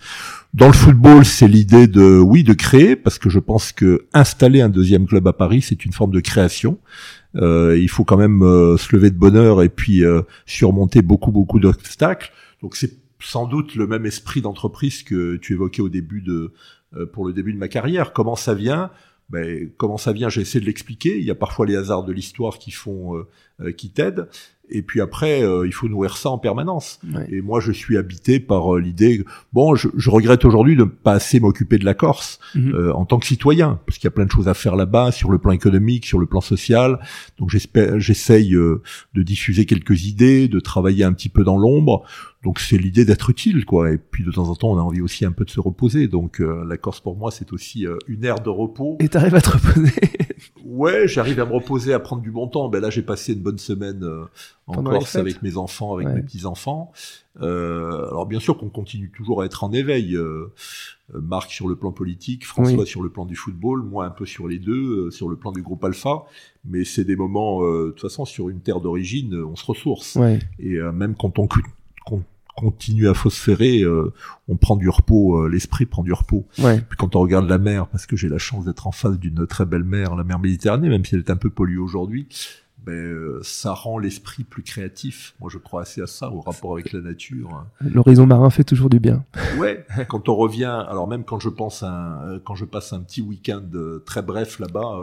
Dans 0.53 0.67
le 0.67 0.73
football, 0.73 1.23
c'est 1.23 1.47
l'idée 1.47 1.87
de, 1.87 2.19
oui, 2.19 2.43
de 2.43 2.53
créer, 2.53 2.95
parce 2.95 3.17
que 3.17 3.29
je 3.29 3.39
pense 3.39 3.71
que 3.71 4.05
installer 4.13 4.61
un 4.61 4.69
deuxième 4.69 5.05
club 5.05 5.27
à 5.27 5.33
Paris, 5.33 5.61
c'est 5.61 5.85
une 5.85 5.93
forme 5.93 6.11
de 6.11 6.19
création. 6.19 6.77
Euh, 7.37 7.77
il 7.79 7.89
faut 7.89 8.03
quand 8.03 8.17
même 8.17 8.41
se 8.77 8.93
lever 8.93 9.11
de 9.11 9.17
bonheur 9.17 9.63
et 9.63 9.69
puis 9.69 10.03
surmonter 10.45 11.01
beaucoup, 11.01 11.31
beaucoup 11.31 11.59
d'obstacles. 11.59 12.33
Donc 12.61 12.75
c'est 12.75 12.91
sans 13.21 13.47
doute 13.47 13.75
le 13.75 13.87
même 13.87 14.05
esprit 14.05 14.41
d'entreprise 14.41 15.03
que 15.03 15.37
tu 15.37 15.53
évoquais 15.53 15.81
au 15.81 15.89
début 15.89 16.21
de 16.21 16.51
euh, 16.95 17.05
pour 17.05 17.25
le 17.25 17.33
début 17.33 17.53
de 17.53 17.57
ma 17.57 17.67
carrière. 17.67 18.13
Comment 18.13 18.35
ça 18.35 18.53
vient? 18.53 18.91
Ben, 19.29 19.69
comment 19.77 19.97
ça 19.97 20.11
vient, 20.11 20.27
j'ai 20.27 20.41
essayé 20.41 20.59
de 20.59 20.65
l'expliquer. 20.65 21.17
Il 21.17 21.23
y 21.23 21.31
a 21.31 21.35
parfois 21.35 21.65
les 21.65 21.77
hasards 21.77 22.03
de 22.03 22.11
l'histoire 22.11 22.57
qui 22.57 22.71
font, 22.71 23.15
euh, 23.15 23.27
euh, 23.61 23.71
qui 23.71 23.91
t'aident. 23.91 24.27
Et 24.71 24.81
puis 24.81 25.01
après, 25.01 25.43
euh, 25.43 25.65
il 25.65 25.73
faut 25.73 25.87
nourrir 25.87 26.17
ça 26.17 26.29
en 26.29 26.37
permanence. 26.37 26.99
Et 27.29 27.41
moi, 27.41 27.59
je 27.59 27.71
suis 27.71 27.97
habité 27.97 28.39
par 28.39 28.75
l'idée. 28.75 29.25
Bon, 29.53 29.75
je, 29.75 29.89
je 29.95 30.09
regrette 30.09 30.45
aujourd'hui 30.45 30.75
de 30.75 30.83
ne 30.83 30.89
pas 30.89 31.13
assez 31.13 31.39
m'occuper 31.39 31.77
de 31.77 31.85
la 31.85 31.93
Corse 31.93 32.39
mhm. 32.55 32.91
en 32.93 33.05
tant 33.05 33.19
que 33.19 33.25
citoyen, 33.25 33.79
parce 33.85 33.97
qu'il 33.97 34.05
y 34.05 34.07
a 34.07 34.11
plein 34.11 34.25
de 34.25 34.31
choses 34.31 34.47
à 34.47 34.53
faire 34.53 34.75
là-bas, 34.75 35.11
sur 35.11 35.29
le 35.29 35.37
plan 35.37 35.51
économique, 35.51 36.05
sur 36.05 36.19
le 36.19 36.25
plan 36.25 36.41
social. 36.41 36.99
Donc, 37.37 37.49
j'espère, 37.49 37.99
j'essaye 37.99 38.51
de 38.51 38.81
diffuser 39.23 39.65
quelques 39.65 40.05
idées, 40.05 40.47
de 40.47 40.59
travailler 40.59 41.03
un 41.03 41.13
petit 41.13 41.29
peu 41.29 41.43
dans 41.43 41.57
l'ombre. 41.57 42.05
Donc 42.43 42.59
c'est 42.59 42.77
l'idée 42.77 43.05
d'être 43.05 43.29
utile, 43.29 43.65
quoi. 43.65 43.91
Et 43.91 43.97
puis 43.97 44.23
de 44.23 44.31
temps 44.31 44.49
en 44.49 44.55
temps, 44.55 44.71
on 44.71 44.77
a 44.77 44.81
envie 44.81 45.01
aussi 45.01 45.25
un 45.25 45.31
peu 45.31 45.45
de 45.45 45.51
se 45.51 45.59
reposer. 45.59 46.07
Donc 46.07 46.41
euh, 46.41 46.65
la 46.67 46.77
Corse 46.77 46.99
pour 46.99 47.15
moi, 47.15 47.29
c'est 47.29 47.53
aussi 47.53 47.85
euh, 47.85 47.97
une 48.07 48.25
ère 48.25 48.39
de 48.39 48.49
repos. 48.49 48.97
Et 48.99 49.09
t'arrives 49.09 49.35
à 49.35 49.41
te 49.41 49.51
reposer 49.51 49.93
Ouais, 50.71 51.07
j'arrive 51.07 51.39
à 51.41 51.45
me 51.45 51.51
reposer, 51.51 51.93
à 51.93 51.99
prendre 51.99 52.21
du 52.21 52.31
bon 52.31 52.47
temps. 52.47 52.69
Ben 52.69 52.79
là, 52.79 52.89
j'ai 52.89 53.01
passé 53.01 53.33
une 53.33 53.41
bonne 53.41 53.57
semaine 53.57 54.03
euh, 54.03 54.23
en 54.67 54.81
Corse 54.81 55.17
avec 55.17 55.41
mes 55.41 55.57
enfants, 55.57 55.95
avec 55.95 56.07
mes 56.07 56.21
petits 56.21 56.45
enfants. 56.45 56.91
alors 57.39 58.25
bien 58.25 58.39
sûr 58.39 58.57
qu'on 58.57 58.69
continue 58.69 59.11
toujours 59.11 59.41
à 59.41 59.45
être 59.45 59.63
en 59.63 59.71
éveil. 59.71 60.17
Marc 61.13 61.51
sur 61.51 61.67
le 61.67 61.75
plan 61.75 61.91
politique, 61.91 62.45
François 62.45 62.85
sur 62.85 63.01
le 63.01 63.09
plan 63.09 63.25
du 63.25 63.35
football, 63.35 63.83
moi 63.83 64.05
un 64.05 64.11
peu 64.11 64.25
sur 64.25 64.47
les 64.47 64.59
deux, 64.59 65.11
sur 65.11 65.27
le 65.27 65.35
plan 65.35 65.51
du 65.51 65.61
groupe 65.61 65.83
Alpha. 65.83 66.23
Mais 66.63 66.85
c'est 66.85 67.03
des 67.03 67.17
moments, 67.17 67.61
de 67.61 67.89
toute 67.89 68.01
façon, 68.01 68.23
sur 68.23 68.47
une 68.47 68.61
terre 68.61 68.79
d'origine, 68.79 69.35
on 69.43 69.57
se 69.57 69.65
ressource. 69.65 70.17
Et 70.59 70.79
même 70.93 71.15
quand 71.15 71.37
on 71.37 71.47
continue 72.55 73.07
à 73.07 73.13
phosphérer, 73.13 73.81
euh, 73.81 74.13
on 74.47 74.55
prend 74.55 74.75
du 74.75 74.89
repos, 74.89 75.37
euh, 75.37 75.49
l'esprit 75.49 75.85
prend 75.85 76.03
du 76.03 76.13
repos. 76.13 76.45
Ouais. 76.59 76.79
Puis 76.81 76.97
quand 76.97 77.15
on 77.15 77.19
regarde 77.19 77.49
la 77.49 77.57
mer, 77.57 77.87
parce 77.87 78.05
que 78.05 78.15
j'ai 78.15 78.29
la 78.29 78.37
chance 78.37 78.65
d'être 78.65 78.87
en 78.87 78.91
face 78.91 79.17
d'une 79.19 79.47
très 79.47 79.65
belle 79.65 79.83
mer, 79.83 80.15
la 80.15 80.23
mer 80.23 80.39
Méditerranée, 80.39 80.89
même 80.89 81.05
si 81.05 81.15
elle 81.15 81.21
est 81.21 81.29
un 81.29 81.37
peu 81.37 81.49
polluée 81.49 81.77
aujourd'hui, 81.77 82.27
ben, 82.83 82.93
euh, 82.93 83.39
ça 83.43 83.73
rend 83.73 83.99
l'esprit 83.99 84.43
plus 84.43 84.63
créatif. 84.63 85.35
Moi, 85.39 85.51
je 85.53 85.59
crois 85.59 85.83
assez 85.83 86.01
à 86.01 86.07
ça, 86.07 86.31
au 86.31 86.41
rapport 86.41 86.73
avec 86.73 86.91
la 86.93 87.01
nature. 87.01 87.65
L'horizon 87.79 88.25
marin 88.25 88.49
fait 88.49 88.63
toujours 88.63 88.89
du 88.89 88.99
bien. 88.99 89.23
Ouais, 89.59 89.85
quand 90.07 90.29
on 90.29 90.35
revient, 90.35 90.83
alors 90.87 91.07
même 91.07 91.23
quand 91.23 91.39
je 91.39 91.49
pense 91.49 91.83
à 91.83 92.25
quand 92.43 92.55
je 92.55 92.65
passe 92.65 92.91
un 92.91 93.01
petit 93.01 93.21
week-end 93.21 93.69
très 94.05 94.23
bref 94.23 94.59
là-bas, 94.59 94.99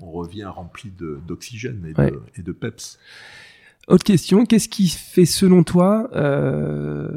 on 0.00 0.10
revient 0.10 0.44
rempli 0.44 0.90
d'oxygène 1.26 1.84
et, 1.86 2.40
et 2.40 2.42
de 2.42 2.52
peps. 2.52 2.98
Autre 3.88 4.04
question, 4.04 4.44
qu'est-ce 4.44 4.68
qui 4.68 4.88
fait 4.88 5.24
selon 5.24 5.64
toi 5.64 6.10
euh, 6.14 7.08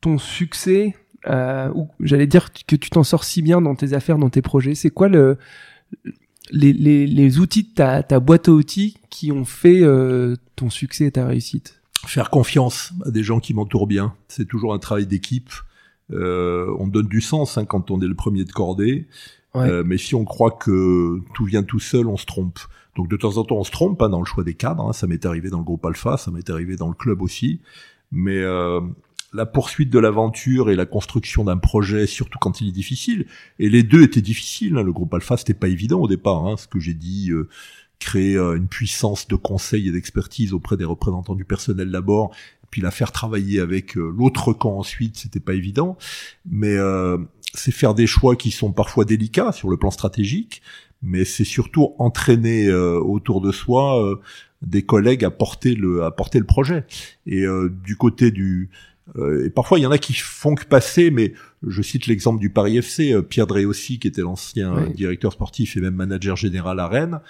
ton 0.00 0.18
succès 0.18 0.94
euh, 1.26 1.70
ou 1.74 1.88
j'allais 2.00 2.26
dire 2.26 2.52
que 2.52 2.76
tu 2.76 2.90
t'en 2.90 3.02
sors 3.02 3.24
si 3.24 3.40
bien 3.40 3.62
dans 3.62 3.74
tes 3.74 3.94
affaires, 3.94 4.18
dans 4.18 4.28
tes 4.28 4.42
projets? 4.42 4.74
C'est 4.74 4.90
quoi 4.90 5.08
le, 5.08 5.38
les, 6.50 6.74
les, 6.74 7.06
les, 7.06 7.38
outils 7.38 7.62
de 7.62 7.74
ta, 7.74 8.02
ta, 8.02 8.20
boîte 8.20 8.48
à 8.48 8.52
outils 8.52 8.98
qui 9.08 9.32
ont 9.32 9.46
fait 9.46 9.80
euh, 9.82 10.36
ton 10.56 10.68
succès 10.68 11.06
et 11.06 11.10
ta 11.10 11.26
réussite? 11.26 11.80
Faire 12.06 12.28
confiance 12.28 12.92
à 13.06 13.10
des 13.10 13.22
gens 13.22 13.40
qui 13.40 13.54
m'entourent 13.54 13.86
bien. 13.86 14.14
C'est 14.28 14.46
toujours 14.46 14.74
un 14.74 14.78
travail 14.78 15.06
d'équipe. 15.06 15.50
Euh, 16.12 16.66
on 16.78 16.86
donne 16.86 17.08
du 17.08 17.22
sens 17.22 17.56
hein, 17.56 17.64
quand 17.64 17.90
on 17.90 18.00
est 18.02 18.06
le 18.06 18.14
premier 18.14 18.44
de 18.44 18.52
cordée. 18.52 19.08
Euh, 19.56 19.84
mais 19.86 19.98
si 19.98 20.14
on 20.14 20.24
croit 20.24 20.50
que 20.50 21.20
tout 21.32 21.44
vient 21.44 21.62
tout 21.62 21.78
seul, 21.78 22.08
on 22.08 22.16
se 22.16 22.26
trompe. 22.26 22.58
Donc 22.96 23.08
de 23.08 23.16
temps 23.16 23.36
en 23.36 23.44
temps, 23.44 23.56
on 23.56 23.64
se 23.64 23.70
trompe 23.70 24.00
hein, 24.02 24.08
dans 24.08 24.20
le 24.20 24.24
choix 24.24 24.44
des 24.44 24.54
cadres. 24.54 24.88
Hein. 24.88 24.92
Ça 24.92 25.06
m'est 25.06 25.24
arrivé 25.26 25.50
dans 25.50 25.58
le 25.58 25.64
groupe 25.64 25.84
Alpha, 25.84 26.16
ça 26.16 26.30
m'est 26.30 26.48
arrivé 26.50 26.76
dans 26.76 26.88
le 26.88 26.94
club 26.94 27.22
aussi. 27.22 27.60
Mais 28.12 28.38
euh, 28.38 28.80
la 29.34 29.46
poursuite 29.46 29.90
de 29.90 29.98
l'aventure 29.98 30.70
et 30.70 30.76
la 30.76 30.86
construction 30.86 31.44
d'un 31.44 31.58
projet, 31.58 32.06
surtout 32.06 32.38
quand 32.38 32.60
il 32.60 32.68
est 32.68 32.72
difficile, 32.72 33.26
et 33.58 33.68
les 33.68 33.82
deux 33.82 34.02
étaient 34.02 34.22
difficiles. 34.22 34.76
Hein. 34.76 34.82
Le 34.82 34.92
groupe 34.92 35.12
Alpha, 35.12 35.36
c'était 35.36 35.54
pas 35.54 35.68
évident 35.68 36.00
au 36.00 36.08
départ. 36.08 36.46
Hein, 36.46 36.56
ce 36.56 36.68
que 36.68 36.78
j'ai 36.78 36.94
dit, 36.94 37.30
euh, 37.30 37.48
créer 37.98 38.36
euh, 38.36 38.56
une 38.56 38.68
puissance 38.68 39.26
de 39.26 39.34
conseil 39.34 39.88
et 39.88 39.92
d'expertise 39.92 40.52
auprès 40.52 40.76
des 40.76 40.84
représentants 40.84 41.34
du 41.34 41.44
personnel 41.44 41.90
d'abord, 41.90 42.34
puis 42.70 42.80
la 42.80 42.92
faire 42.92 43.12
travailler 43.12 43.60
avec 43.60 43.96
euh, 43.96 44.14
l'autre 44.16 44.52
camp 44.52 44.78
ensuite, 44.78 45.16
c'était 45.16 45.40
pas 45.40 45.54
évident. 45.54 45.98
Mais 46.48 46.76
c'est 47.54 47.72
faire 47.72 47.94
des 47.94 48.06
choix 48.06 48.36
qui 48.36 48.50
sont 48.50 48.72
parfois 48.72 49.04
délicats 49.04 49.52
sur 49.52 49.68
le 49.68 49.76
plan 49.76 49.90
stratégique, 49.90 50.62
mais 51.04 51.24
c'est 51.24 51.44
surtout 51.44 51.94
entraîner 51.98 52.66
euh, 52.66 52.98
autour 52.98 53.40
de 53.40 53.52
soi 53.52 54.02
euh, 54.02 54.16
des 54.62 54.82
collègues 54.82 55.24
à 55.24 55.30
porter 55.30 55.74
le 55.74 56.02
à 56.02 56.10
porter 56.10 56.38
le 56.38 56.46
projet. 56.46 56.84
Et 57.26 57.42
euh, 57.42 57.70
du 57.84 57.96
côté 57.96 58.30
du 58.30 58.70
et 59.44 59.50
parfois 59.50 59.78
il 59.78 59.82
y 59.82 59.86
en 59.86 59.90
a 59.90 59.98
qui 59.98 60.14
font 60.14 60.54
que 60.54 60.64
passer, 60.64 61.10
mais 61.10 61.34
je 61.66 61.82
cite 61.82 62.06
l'exemple 62.06 62.40
du 62.40 62.48
Paris 62.48 62.78
FC, 62.78 63.14
Pierre 63.28 63.46
aussi 63.66 63.98
qui 63.98 64.08
était 64.08 64.22
l'ancien 64.22 64.88
directeur 64.94 65.30
sportif 65.30 65.76
et 65.76 65.80
même 65.82 65.94
manager 65.94 66.36
général 66.36 66.80
à 66.80 66.88
Rennes, 66.88 67.20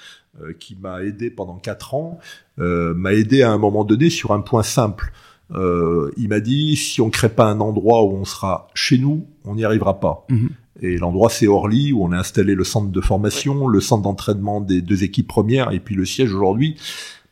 qui 0.61 0.77
m'a 0.77 1.03
aidé 1.03 1.31
pendant 1.31 1.57
quatre 1.57 1.95
ans, 1.95 2.20
m'a 2.59 3.12
aidé 3.12 3.43
à 3.43 3.51
un 3.51 3.59
moment 3.59 3.83
donné 3.83 4.09
sur 4.09 4.31
un 4.31 4.41
point 4.41 4.62
simple. 4.62 5.12
Il 5.51 6.28
m'a 6.28 6.40
dit 6.40 6.76
si 6.76 7.01
on 7.01 7.11
crée 7.11 7.28
pas 7.28 7.47
un 7.47 7.61
endroit 7.61 8.05
où 8.05 8.12
on 8.12 8.24
sera 8.24 8.68
chez 8.74 8.99
nous, 8.99 9.26
on 9.45 9.55
n'y 9.55 9.64
arrivera 9.64 10.01
pas. 10.01 10.26
Mhm. 10.30 10.51
Et 10.80 10.99
l'endroit, 10.99 11.30
c'est 11.30 11.47
Orly, 11.47 11.92
où 11.92 12.05
on 12.05 12.12
a 12.12 12.18
installé 12.18 12.55
le 12.55 12.64
centre 12.64 12.90
de 12.90 13.01
formation, 13.01 13.68
le 13.68 13.80
centre 13.80 14.03
d'entraînement 14.03 14.61
des 14.61 14.82
deux 14.82 15.05
équipes 15.05 15.28
premières, 15.28 15.72
et 15.72 15.80
puis 15.80 15.95
le 15.95 16.05
siège 16.05 16.32
aujourd'hui. 16.32 16.76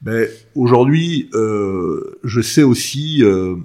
Mais 0.05 0.29
aujourd'hui, 0.55 1.29
euh, 1.35 2.19
je 2.25 2.41
sais 2.41 2.63
aussi, 2.63 3.23
euh, 3.23 3.57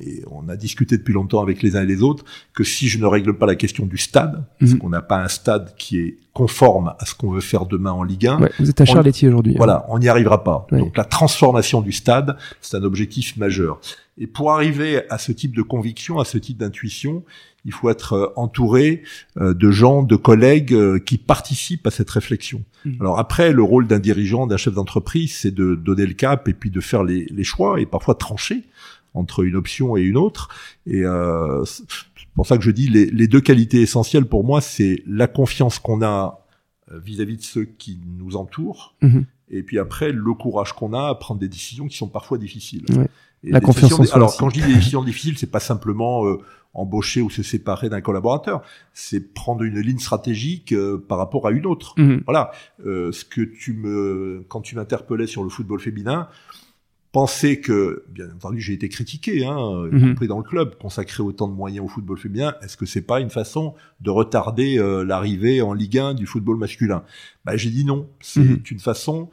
et 0.00 0.22
on 0.30 0.48
a 0.48 0.56
discuté 0.56 0.96
depuis 0.96 1.12
longtemps 1.12 1.42
avec 1.42 1.62
les 1.62 1.76
uns 1.76 1.82
et 1.82 1.86
les 1.86 2.02
autres, 2.02 2.24
que 2.54 2.64
si 2.64 2.88
je 2.88 2.98
ne 2.98 3.06
règle 3.06 3.36
pas 3.36 3.46
la 3.46 3.56
question 3.56 3.86
du 3.86 3.98
stade, 3.98 4.44
parce 4.58 4.72
mhm. 4.72 4.78
qu'on 4.78 4.88
n'a 4.88 5.02
pas 5.02 5.22
un 5.22 5.28
stade 5.28 5.74
qui 5.76 5.98
est 5.98 6.18
conforme 6.32 6.94
à 6.98 7.04
ce 7.04 7.14
qu'on 7.14 7.30
veut 7.30 7.40
faire 7.40 7.66
demain 7.66 7.90
en 7.90 8.04
Ligue 8.04 8.28
1. 8.28 8.48
vous 8.60 8.70
êtes 8.70 8.80
à 8.80 8.84
Charletti 8.84 9.26
aujourd'hui. 9.26 9.54
Hein. 9.54 9.58
Voilà, 9.58 9.84
on 9.88 9.98
n'y 9.98 10.08
arrivera 10.08 10.44
pas. 10.44 10.66
Donc 10.70 10.96
la 10.96 11.04
transformation 11.04 11.80
du 11.80 11.92
stade, 11.92 12.36
c'est 12.60 12.76
un 12.76 12.84
objectif 12.84 13.36
majeur. 13.36 13.80
Et 14.18 14.26
pour 14.26 14.52
arriver 14.52 15.08
à 15.10 15.18
ce 15.18 15.32
type 15.32 15.54
de 15.54 15.62
conviction, 15.62 16.18
à 16.18 16.24
ce 16.24 16.38
type 16.38 16.58
d'intuition, 16.58 17.24
il 17.64 17.72
faut 17.72 17.90
être 17.90 18.14
euh, 18.14 18.32
entouré 18.36 19.02
euh, 19.40 19.54
de 19.54 19.70
gens, 19.70 20.02
de 20.02 20.16
collègues 20.16 20.74
euh, 20.74 20.98
qui 20.98 21.18
participent 21.18 21.86
à 21.86 21.90
cette 21.90 22.10
réflexion. 22.10 22.64
Mmh. 22.84 22.92
Alors 23.00 23.18
après, 23.18 23.52
le 23.52 23.62
rôle 23.62 23.86
d'un 23.86 23.98
dirigeant, 23.98 24.46
d'un 24.46 24.56
chef 24.56 24.74
d'entreprise, 24.74 25.36
c'est 25.36 25.54
de 25.54 25.74
donner 25.74 26.06
le 26.06 26.14
cap 26.14 26.48
et 26.48 26.52
puis 26.52 26.70
de 26.70 26.80
faire 26.80 27.04
les, 27.04 27.44
choix 27.44 27.80
et 27.80 27.86
parfois 27.86 28.14
trancher 28.14 28.64
entre 29.14 29.44
une 29.44 29.56
option 29.56 29.96
et 29.96 30.02
une 30.02 30.16
autre. 30.16 30.48
Et 30.86 31.02
c'est 31.64 32.26
pour 32.34 32.46
ça 32.46 32.58
que 32.58 32.64
je 32.64 32.70
dis 32.70 32.88
les, 32.88 33.26
deux 33.26 33.40
qualités 33.40 33.80
essentielles 33.82 34.26
pour 34.26 34.44
moi, 34.44 34.60
c'est 34.60 35.02
la 35.06 35.26
confiance 35.26 35.78
qu'on 35.78 36.02
a 36.02 36.44
vis-à-vis 36.90 37.36
de 37.36 37.42
ceux 37.42 37.64
qui 37.64 38.00
nous 38.18 38.36
entourent, 38.36 38.94
mmh. 39.02 39.20
et 39.50 39.62
puis 39.62 39.78
après 39.78 40.10
le 40.10 40.32
courage 40.32 40.72
qu'on 40.72 40.94
a 40.94 41.08
à 41.08 41.14
prendre 41.14 41.38
des 41.38 41.48
décisions 41.48 41.86
qui 41.86 41.96
sont 41.96 42.08
parfois 42.08 42.38
difficiles. 42.38 42.86
la 43.42 43.60
confiance 43.60 43.92
en 43.92 44.04
soi. 44.04 44.16
Alors 44.16 44.36
quand 44.36 44.48
je 44.48 44.60
dis 44.60 44.66
des 44.66 44.74
décisions 44.74 45.04
difficiles, 45.04 45.36
c'est 45.36 45.50
pas 45.50 45.60
simplement 45.60 46.24
embaucher 46.74 47.20
ou 47.20 47.30
se 47.30 47.42
séparer 47.42 47.88
d'un 47.88 48.00
collaborateur. 48.00 48.62
C'est 48.92 49.34
prendre 49.34 49.62
une 49.62 49.80
ligne 49.80 49.98
stratégique 49.98 50.72
euh, 50.72 50.98
par 50.98 51.18
rapport 51.18 51.46
à 51.46 51.50
une 51.50 51.66
autre. 51.66 51.94
Mhm. 51.96 52.22
Voilà. 52.24 52.52
Euh, 52.86 53.12
ce 53.12 53.24
que 53.24 53.40
tu 53.40 53.72
me, 53.72 54.44
quand 54.48 54.60
tu 54.60 54.76
m'interpellais 54.76 55.26
sur 55.26 55.42
le 55.42 55.50
football 55.50 55.80
féminin, 55.80 56.28
penser 57.12 57.60
que, 57.60 58.04
bien 58.08 58.26
entendu, 58.34 58.60
j'ai 58.60 58.74
été 58.74 58.88
critiqué, 58.88 59.44
hein, 59.44 59.88
y 59.90 59.94
mhm. 59.94 60.10
compris 60.10 60.28
dans 60.28 60.38
le 60.38 60.44
club, 60.44 60.76
consacrer 60.78 61.22
autant 61.22 61.48
de 61.48 61.54
moyens 61.54 61.84
au 61.84 61.88
football 61.88 62.18
féminin, 62.18 62.54
est-ce 62.62 62.76
que 62.76 62.86
c'est 62.86 63.02
pas 63.02 63.20
une 63.20 63.30
façon 63.30 63.74
de 64.00 64.10
retarder 64.10 64.78
euh, 64.78 65.04
l'arrivée 65.04 65.62
en 65.62 65.72
Ligue 65.72 65.98
1 65.98 66.14
du 66.14 66.26
football 66.26 66.58
masculin? 66.58 67.02
Bah, 67.44 67.56
J'ai 67.56 67.70
dit 67.70 67.84
non. 67.84 68.08
C'est 68.20 68.40
mhm. 68.40 68.62
une 68.70 68.80
façon, 68.80 69.30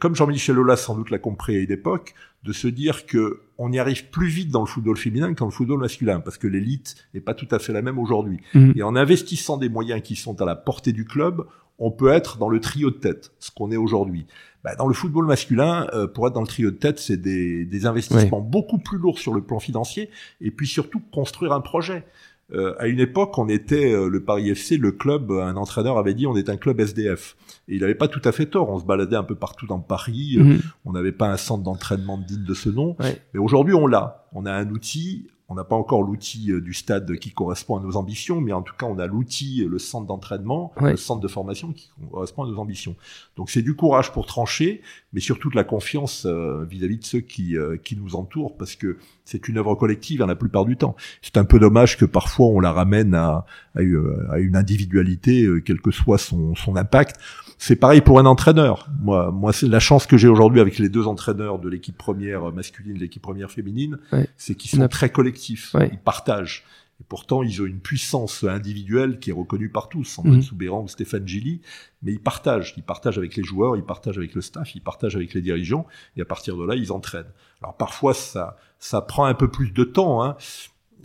comme 0.00 0.14
Jean-Michel 0.14 0.58
Aulas 0.58 0.76
sans 0.76 0.96
doute 0.96 1.10
l'a 1.10 1.18
compris 1.18 1.56
à 1.56 1.60
une 1.60 1.70
époque, 1.70 2.14
de 2.46 2.52
se 2.52 2.68
dire 2.68 3.06
que 3.06 3.40
on 3.58 3.72
y 3.72 3.78
arrive 3.78 4.08
plus 4.10 4.28
vite 4.28 4.50
dans 4.50 4.60
le 4.60 4.66
football 4.66 4.96
féminin 4.96 5.34
que 5.34 5.40
dans 5.40 5.46
le 5.46 5.50
football 5.50 5.80
masculin, 5.80 6.20
parce 6.20 6.38
que 6.38 6.46
l'élite 6.46 6.94
n'est 7.12 7.20
pas 7.20 7.34
tout 7.34 7.48
à 7.50 7.58
fait 7.58 7.72
la 7.72 7.82
même 7.82 7.98
aujourd'hui. 7.98 8.40
Mhm. 8.54 8.74
Et 8.76 8.82
en 8.82 8.96
investissant 8.96 9.56
des 9.56 9.68
moyens 9.68 10.02
qui 10.02 10.14
sont 10.14 10.40
à 10.40 10.44
la 10.44 10.54
portée 10.54 10.92
du 10.92 11.04
club, 11.04 11.44
on 11.78 11.90
peut 11.90 12.08
être 12.10 12.38
dans 12.38 12.48
le 12.48 12.60
trio 12.60 12.90
de 12.90 12.96
tête, 12.96 13.32
ce 13.38 13.50
qu'on 13.50 13.70
est 13.70 13.76
aujourd'hui. 13.76 14.26
Bah, 14.64 14.74
dans 14.76 14.88
le 14.88 14.94
football 14.94 15.26
masculin, 15.26 15.86
euh, 15.94 16.06
pour 16.06 16.26
être 16.26 16.32
dans 16.34 16.40
le 16.40 16.46
trio 16.46 16.70
de 16.70 16.76
tête, 16.76 16.98
c'est 16.98 17.16
des, 17.18 17.64
des 17.64 17.86
investissements 17.86 18.40
beaucoup 18.40 18.78
plus 18.78 18.98
lourds 18.98 19.18
sur 19.18 19.32
le 19.34 19.40
plan 19.42 19.60
financier, 19.60 20.10
et 20.40 20.50
puis 20.50 20.66
surtout 20.66 21.00
construire 21.12 21.52
un 21.52 21.60
projet. 21.60 22.04
Euh, 22.52 22.74
à 22.78 22.86
une 22.86 23.00
époque, 23.00 23.36
on 23.38 23.48
était 23.48 23.92
euh, 23.92 24.08
le 24.08 24.22
Paris 24.22 24.50
FC, 24.50 24.76
le 24.76 24.92
club. 24.92 25.32
Un 25.32 25.56
entraîneur 25.56 25.98
avait 25.98 26.14
dit 26.14 26.28
on 26.28 26.36
est 26.36 26.48
un 26.48 26.56
club 26.56 26.78
SDF, 26.80 27.36
et 27.68 27.74
il 27.74 27.80
n'avait 27.80 27.94
pas 27.96 28.06
tout 28.08 28.22
à 28.24 28.30
fait 28.32 28.46
tort. 28.46 28.70
On 28.70 28.78
se 28.78 28.84
baladait 28.84 29.16
un 29.16 29.24
peu 29.24 29.34
partout 29.34 29.66
dans 29.66 29.80
Paris. 29.80 30.36
euh, 30.38 30.44
Mhm. 30.44 30.60
On 30.84 30.92
n'avait 30.92 31.10
pas 31.12 31.28
un 31.28 31.36
centre 31.36 31.62
d'entraînement 31.64 32.18
digne 32.18 32.44
de 32.44 32.54
ce 32.54 32.68
nom, 32.68 32.96
Ouais. 33.00 33.20
mais 33.34 33.40
aujourd'hui 33.40 33.74
on 33.74 33.86
l'a. 33.88 34.28
On 34.32 34.46
a 34.46 34.52
un 34.52 34.68
outil. 34.70 35.26
On 35.48 35.54
n'a 35.54 35.62
pas 35.64 35.76
encore 35.76 36.02
l'outil 36.02 36.50
euh, 36.50 36.60
du 36.60 36.74
stade 36.74 37.16
qui 37.18 37.30
correspond 37.30 37.76
à 37.76 37.80
nos 37.80 37.96
ambitions, 37.96 38.40
mais 38.40 38.52
en 38.52 38.62
tout 38.62 38.74
cas 38.76 38.86
on 38.86 38.98
a 38.98 39.06
l'outil, 39.06 39.62
euh, 39.62 39.68
le 39.68 39.78
centre 39.78 40.06
d'entraînement, 40.06 40.72
Ouais. 40.80 40.90
le 40.90 40.96
centre 40.96 41.20
de 41.20 41.28
formation 41.28 41.72
qui 41.72 41.88
correspond 42.10 42.42
à 42.42 42.48
nos 42.48 42.58
ambitions. 42.58 42.96
Donc 43.36 43.50
c'est 43.50 43.62
du 43.62 43.76
courage 43.76 44.12
pour 44.12 44.26
trancher, 44.26 44.82
mais 45.12 45.20
surtout 45.20 45.48
de 45.50 45.54
la 45.56 45.62
confiance 45.64 46.26
euh, 46.26 46.64
vis-à-vis 46.64 46.98
de 46.98 47.04
ceux 47.04 47.20
qui, 47.20 47.56
euh, 47.56 47.76
qui 47.76 47.96
nous 47.96 48.16
entourent, 48.16 48.56
parce 48.56 48.74
que 48.74 48.98
c'est 49.26 49.48
une 49.48 49.58
œuvre 49.58 49.74
collective 49.74 50.22
hein, 50.22 50.26
la 50.26 50.36
plupart 50.36 50.64
du 50.64 50.76
temps. 50.78 50.96
C'est 51.20 51.36
un 51.36 51.44
peu 51.44 51.58
dommage 51.58 51.98
que 51.98 52.06
parfois 52.06 52.46
on 52.46 52.60
la 52.60 52.72
ramène 52.72 53.14
à, 53.14 53.44
à, 53.74 53.80
euh, 53.80 54.26
à 54.30 54.38
une 54.38 54.56
individualité, 54.56 55.42
euh, 55.44 55.60
quel 55.60 55.80
que 55.82 55.90
soit 55.90 56.16
son, 56.16 56.54
son 56.54 56.76
impact. 56.76 57.16
C'est 57.58 57.76
pareil 57.76 58.00
pour 58.02 58.18
un 58.18 58.26
entraîneur. 58.26 58.88
Moi, 59.00 59.30
moi, 59.32 59.52
c'est 59.52 59.66
la 59.66 59.80
chance 59.80 60.06
que 60.06 60.16
j'ai 60.16 60.28
aujourd'hui 60.28 60.60
avec 60.60 60.78
les 60.78 60.88
deux 60.88 61.06
entraîneurs 61.06 61.58
de 61.58 61.68
l'équipe 61.68 61.96
première 61.96 62.52
masculine 62.52 62.96
et 62.96 62.98
l'équipe 63.00 63.22
première 63.22 63.50
féminine, 63.50 63.98
Ouais. 64.12 64.28
c'est 64.36 64.54
qu'ils 64.54 64.78
On 64.78 64.82
sont 64.84 64.88
très 64.88 65.08
collectifs. 65.10 65.72
Ouais. 65.74 65.88
Ils 65.92 65.98
partagent. 65.98 66.64
Et 67.06 67.08
pourtant, 67.08 67.44
ils 67.44 67.62
ont 67.62 67.66
une 67.66 67.78
puissance 67.78 68.42
individuelle 68.42 69.20
qui 69.20 69.30
est 69.30 69.32
reconnue 69.32 69.68
par 69.68 69.88
tous. 69.88 70.02
Sandrine 70.04 70.42
Soubéran 70.42 70.82
ou 70.82 70.88
Stéphane 70.88 71.26
Gilly, 71.26 71.60
mais 72.02 72.12
ils 72.12 72.20
partagent. 72.20 72.74
Ils 72.76 72.82
partagent 72.82 73.16
avec 73.18 73.36
les 73.36 73.44
joueurs, 73.44 73.76
ils 73.76 73.84
partagent 73.84 74.18
avec 74.18 74.34
le 74.34 74.40
staff, 74.40 74.74
ils 74.74 74.80
partagent 74.82 75.14
avec 75.14 75.32
les 75.32 75.40
dirigeants, 75.40 75.86
et 76.16 76.22
à 76.22 76.24
partir 76.24 76.56
de 76.56 76.64
là, 76.64 76.74
ils 76.74 76.90
entraînent. 76.90 77.30
Alors 77.62 77.76
parfois, 77.76 78.12
ça, 78.12 78.56
ça 78.80 79.00
prend 79.02 79.24
un 79.26 79.34
peu 79.34 79.48
plus 79.48 79.70
de 79.72 79.84
temps. 79.84 80.24
Hein. 80.24 80.36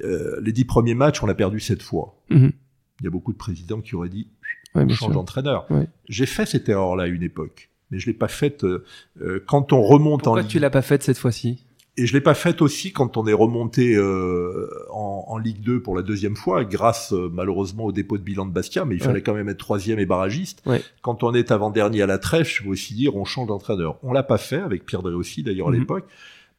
Euh, 0.03 0.41
les 0.41 0.51
dix 0.51 0.65
premiers 0.65 0.95
matchs, 0.95 1.21
on 1.21 1.27
l'a 1.27 1.35
perdu 1.35 1.59
sept 1.59 1.83
fois. 1.83 2.15
Mhm. 2.29 2.51
Il 2.99 3.03
y 3.03 3.07
a 3.07 3.11
beaucoup 3.11 3.31
de 3.33 3.37
présidents 3.37 3.81
qui 3.81 3.95
auraient 3.95 4.09
dit 4.09 4.27
Ouais, 4.73 4.83
on 4.83 4.89
change 4.89 5.13
d'entraîneur. 5.13 5.69
Ouais. 5.69 5.87
J'ai 6.09 6.25
fait 6.25 6.45
cette 6.47 6.67
erreur-là 6.67 7.03
à 7.03 7.07
une 7.07 7.23
époque, 7.23 7.69
mais 7.91 7.99
je 7.99 8.07
l'ai 8.07 8.13
pas 8.13 8.27
faite 8.27 8.63
euh, 8.63 8.83
euh, 9.21 9.43
quand 9.47 9.71
on 9.73 9.81
remonte 9.83 10.23
Pourquoi 10.23 10.41
en 10.41 10.45
tu 10.45 10.53
Ligue. 10.57 10.61
l'as 10.63 10.69
pas 10.71 10.81
faite 10.81 11.03
cette 11.03 11.17
fois-ci? 11.17 11.65
Et 12.01 12.07
je 12.07 12.13
l'ai 12.13 12.21
pas 12.21 12.33
faite 12.33 12.61
aussi 12.61 12.91
quand 12.93 13.15
on 13.17 13.27
est 13.27 13.33
remonté 13.33 13.95
euh, 13.95 14.67
en, 14.91 15.25
en 15.27 15.37
Ligue 15.37 15.61
2 15.61 15.81
pour 15.81 15.95
la 15.95 16.01
deuxième 16.01 16.35
fois, 16.35 16.63
grâce 16.65 17.13
euh, 17.13 17.29
malheureusement 17.31 17.85
au 17.85 17.91
dépôt 17.91 18.17
de 18.17 18.23
bilan 18.23 18.45
de 18.45 18.51
Bastia, 18.51 18.85
mais 18.85 18.95
il 18.95 19.01
Ouais. 19.01 19.05
fallait 19.07 19.21
quand 19.21 19.33
même 19.33 19.49
être 19.49 19.57
troisième 19.59 19.99
et 19.99 20.05
barragiste. 20.05 20.61
Ouais. 20.65 20.81
Quand 21.01 21.23
on 21.23 21.33
est 21.33 21.51
avant-dernier 21.51 22.01
à 22.01 22.07
la 22.07 22.17
trèche, 22.17 22.59
je 22.59 22.63
veux 22.63 22.71
aussi 22.71 22.93
dire 22.95 23.15
on 23.15 23.25
change 23.25 23.47
d'entraîneur. 23.47 23.97
On 24.03 24.13
l'a 24.13 24.23
pas 24.23 24.37
fait 24.39 24.61
avec 24.61 24.85
Pierre 24.85 25.01
Drey 25.03 25.13
aussi 25.13 25.43
d'ailleurs 25.43 25.67
à 25.67 25.71
Mhm. 25.71 25.79
l'époque. 25.79 26.05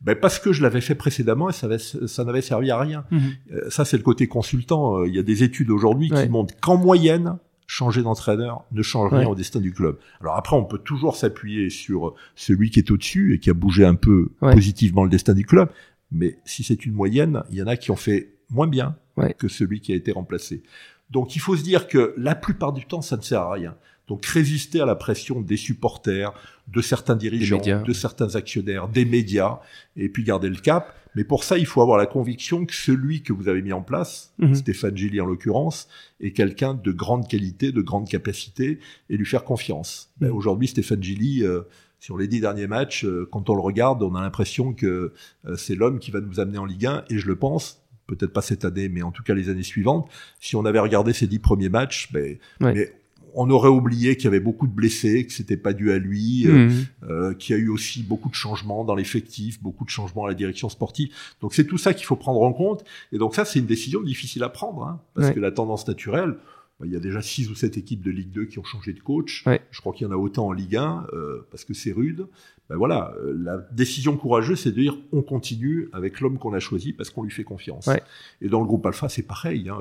Ben 0.00 0.16
parce 0.16 0.38
que 0.38 0.52
je 0.52 0.62
l'avais 0.62 0.80
fait 0.80 0.94
précédemment 0.96 1.48
et 1.48 1.52
ça, 1.52 1.66
avait- 1.66 1.78
ça 1.78 2.24
n'avait 2.24 2.40
servi 2.42 2.70
à 2.70 2.78
rien. 2.78 3.04
Euh, 3.12 3.68
ça, 3.70 3.84
c'est 3.84 3.96
le 3.96 4.02
côté 4.02 4.26
consultant. 4.26 4.98
Euh, 4.98 5.06
Il 5.08 5.14
y 5.14 5.18
a 5.18 5.22
des 5.22 5.42
études 5.44 5.70
aujourd'hui 5.70 6.10
Ouais. 6.12 6.24
qui 6.24 6.28
montrent 6.28 6.54
qu'en 6.60 6.76
moyenne, 6.76 7.38
changer 7.72 8.02
d'entraîneur 8.02 8.64
ne 8.72 8.82
change 8.82 9.10
rien 9.10 9.20
Ouais. 9.20 9.26
au 9.32 9.34
destin 9.34 9.58
du 9.58 9.72
club. 9.72 9.98
Alors 10.20 10.36
après, 10.36 10.54
on 10.56 10.64
peut 10.64 10.76
toujours 10.76 11.16
s'appuyer 11.16 11.70
sur 11.70 12.14
celui 12.36 12.68
qui 12.70 12.80
est 12.80 12.90
au-dessus 12.90 13.32
et 13.34 13.38
qui 13.38 13.48
a 13.48 13.54
bougé 13.54 13.86
un 13.86 13.94
peu 13.94 14.28
Ouais. 14.42 14.52
positivement 14.52 15.04
le 15.04 15.08
destin 15.10 15.32
du 15.32 15.46
club. 15.46 15.70
Mais 16.10 16.38
si 16.44 16.64
c'est 16.64 16.84
une 16.84 16.92
moyenne, 16.92 17.42
il 17.50 17.56
y 17.56 17.62
en 17.62 17.66
a 17.66 17.76
qui 17.78 17.90
ont 17.90 17.96
fait 17.96 18.34
moins 18.50 18.66
bien 18.66 18.96
Ouais. 19.16 19.34
que 19.38 19.48
celui 19.48 19.80
qui 19.80 19.92
a 19.92 19.96
été 19.96 20.12
remplacé. 20.12 20.62
Donc 21.10 21.34
il 21.34 21.38
faut 21.38 21.56
se 21.56 21.62
dire 21.62 21.88
que 21.88 22.12
la 22.18 22.34
plupart 22.34 22.74
du 22.74 22.84
temps, 22.84 23.00
ça 23.00 23.16
ne 23.16 23.22
sert 23.22 23.40
à 23.40 23.52
rien. 23.52 23.74
Donc 24.08 24.26
résister 24.26 24.80
à 24.80 24.84
la 24.86 24.94
pression 24.96 25.40
des 25.40 25.56
supporters, 25.56 26.32
de 26.68 26.80
certains 26.82 27.16
dirigeants, 27.16 27.58
de 27.86 27.92
certains 27.92 28.34
actionnaires, 28.34 28.88
des 28.88 29.04
médias, 29.04 29.60
et 29.96 30.08
puis 30.08 30.24
garder 30.24 30.48
le 30.48 30.56
cap. 30.56 30.94
Mais 31.14 31.24
pour 31.24 31.44
ça, 31.44 31.58
il 31.58 31.66
faut 31.66 31.82
avoir 31.82 31.98
la 31.98 32.06
conviction 32.06 32.64
que 32.64 32.74
celui 32.74 33.22
que 33.22 33.32
vous 33.32 33.48
avez 33.48 33.60
mis 33.62 33.72
en 33.72 33.82
place, 33.82 34.32
Mhm. 34.38 34.54
Stéphane 34.54 34.96
Gilly 34.96 35.20
en 35.20 35.26
l'occurrence, 35.26 35.88
est 36.20 36.32
quelqu'un 36.32 36.74
de 36.74 36.90
grande 36.92 37.28
qualité, 37.28 37.70
de 37.70 37.82
grande 37.82 38.08
capacité, 38.08 38.78
et 39.10 39.16
lui 39.16 39.26
faire 39.26 39.44
confiance. 39.44 40.10
Ben, 40.20 40.28
Mhm. 40.30 40.36
Aujourd'hui, 40.36 40.68
Stéphane 40.68 41.02
Gilly, 41.02 41.44
euh, 41.44 41.62
sur 42.00 42.16
les 42.18 42.26
dix 42.28 42.40
derniers 42.40 42.66
matchs, 42.66 43.04
euh, 43.04 43.28
quand 43.30 43.50
on 43.50 43.54
le 43.54 43.60
regarde, 43.60 44.02
on 44.02 44.14
a 44.14 44.20
l'impression 44.22 44.72
que 44.72 45.12
euh, 45.46 45.56
c'est 45.56 45.74
l'homme 45.74 45.98
qui 45.98 46.10
va 46.10 46.20
nous 46.20 46.40
amener 46.40 46.58
en 46.58 46.64
Ligue 46.64 46.86
1, 46.86 47.04
et 47.10 47.18
je 47.18 47.26
le 47.26 47.36
pense. 47.36 47.78
Peut-être 48.08 48.32
pas 48.32 48.42
cette 48.42 48.64
année, 48.64 48.88
mais 48.88 49.02
en 49.02 49.12
tout 49.12 49.22
cas 49.22 49.32
les 49.34 49.48
années 49.48 49.62
suivantes. 49.62 50.08
Si 50.40 50.56
on 50.56 50.64
avait 50.64 50.80
regardé 50.80 51.12
ces 51.12 51.26
dix 51.26 51.38
premiers 51.38 51.68
matchs, 51.68 52.10
ben, 52.12 52.36
Ouais. 52.60 52.74
mais 52.74 52.92
on 53.34 53.48
aurait 53.50 53.68
oublié 53.68 54.16
qu'il 54.16 54.24
y 54.24 54.28
avait 54.28 54.40
beaucoup 54.40 54.66
de 54.66 54.72
blessés, 54.72 55.26
que 55.26 55.32
c'était 55.32 55.56
pas 55.56 55.72
dû 55.72 55.90
à 55.92 55.98
lui, 55.98 56.46
euh, 56.46 56.68
Mhm. 56.68 56.84
euh, 57.10 57.34
qu'il 57.34 57.56
y 57.56 57.58
a 57.58 57.62
eu 57.62 57.68
aussi 57.68 58.02
beaucoup 58.02 58.28
de 58.28 58.34
changements 58.34 58.84
dans 58.84 58.94
l'effectif, 58.94 59.62
beaucoup 59.62 59.84
de 59.84 59.90
changements 59.90 60.24
à 60.26 60.28
la 60.28 60.34
direction 60.34 60.68
sportive. 60.68 61.08
Donc 61.40 61.54
c'est 61.54 61.66
tout 61.66 61.78
ça 61.78 61.94
qu'il 61.94 62.06
faut 62.06 62.16
prendre 62.16 62.42
en 62.42 62.52
compte. 62.52 62.84
Et 63.12 63.18
donc 63.18 63.34
ça, 63.34 63.44
c'est 63.44 63.58
une 63.58 63.66
décision 63.66 64.02
difficile 64.02 64.42
à 64.42 64.48
prendre, 64.48 64.82
hein, 64.84 65.00
parce 65.14 65.28
Ouais. 65.28 65.34
que 65.34 65.40
la 65.40 65.50
tendance 65.52 65.86
naturelle, 65.88 66.36
bah, 66.80 66.86
il 66.86 66.92
y 66.92 66.96
a 66.96 67.00
déjà 67.00 67.22
six 67.22 67.48
ou 67.50 67.54
sept 67.54 67.76
équipes 67.76 68.02
de 68.02 68.10
Ligue 68.10 68.30
2 68.30 68.44
qui 68.46 68.58
ont 68.58 68.64
changé 68.64 68.92
de 68.92 69.00
coach. 69.00 69.44
Ouais. 69.46 69.60
Je 69.70 69.80
crois 69.80 69.92
qu'il 69.92 70.06
y 70.06 70.10
en 70.10 70.12
a 70.12 70.16
autant 70.16 70.46
en 70.48 70.52
Ligue 70.52 70.76
1, 70.76 71.06
euh, 71.12 71.46
parce 71.50 71.64
que 71.64 71.74
c'est 71.74 71.92
rude. 71.92 72.26
Ben 72.70 72.76
voilà, 72.76 73.12
euh, 73.22 73.34
la 73.42 73.58
décision 73.72 74.16
courageuse, 74.16 74.60
c'est 74.60 74.70
de 74.70 74.80
dire 74.80 74.96
on 75.12 75.20
continue 75.22 75.88
avec 75.92 76.20
l'homme 76.20 76.38
qu'on 76.38 76.54
a 76.54 76.60
choisi 76.60 76.92
parce 76.92 77.10
qu'on 77.10 77.22
lui 77.22 77.30
fait 77.30 77.44
confiance. 77.44 77.86
Ouais. 77.86 78.02
Et 78.40 78.48
dans 78.48 78.60
le 78.60 78.66
groupe 78.66 78.86
Alpha, 78.86 79.08
c'est 79.08 79.22
pareil. 79.26 79.68
Hein, 79.68 79.76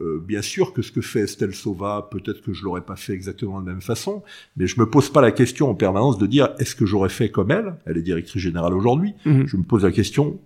euh, 0.00 0.18
bien 0.26 0.42
sûr 0.42 0.72
que 0.72 0.82
ce 0.82 0.90
que 0.92 1.00
fait 1.00 1.20
Estelle 1.20 1.54
Sova, 1.54 2.08
peut-être 2.10 2.42
que 2.42 2.52
je 2.52 2.64
l'aurais 2.64 2.80
pas 2.80 2.96
fait 2.96 3.12
exactement 3.12 3.60
de 3.60 3.66
la 3.66 3.72
même 3.72 3.82
façon, 3.82 4.22
mais 4.56 4.66
je 4.66 4.78
me 4.80 4.88
pose 4.90 5.10
pas 5.10 5.20
la 5.20 5.30
question 5.32 5.70
en 5.70 5.74
permanence 5.74 6.18
de 6.18 6.26
dire 6.26 6.50
est-ce 6.58 6.74
que 6.74 6.84
j'aurais 6.86 7.08
fait 7.08 7.30
comme 7.30 7.50
elle? 7.50 7.76
Elle 7.86 7.98
est 7.98 8.02
directrice 8.02 8.42
générale 8.42 8.74
aujourd'hui. 8.74 9.14
Mhm. 9.24 9.46
Je 9.46 9.56
me 9.56 9.62
pose 9.62 9.84
la 9.84 9.92
question 9.92 10.38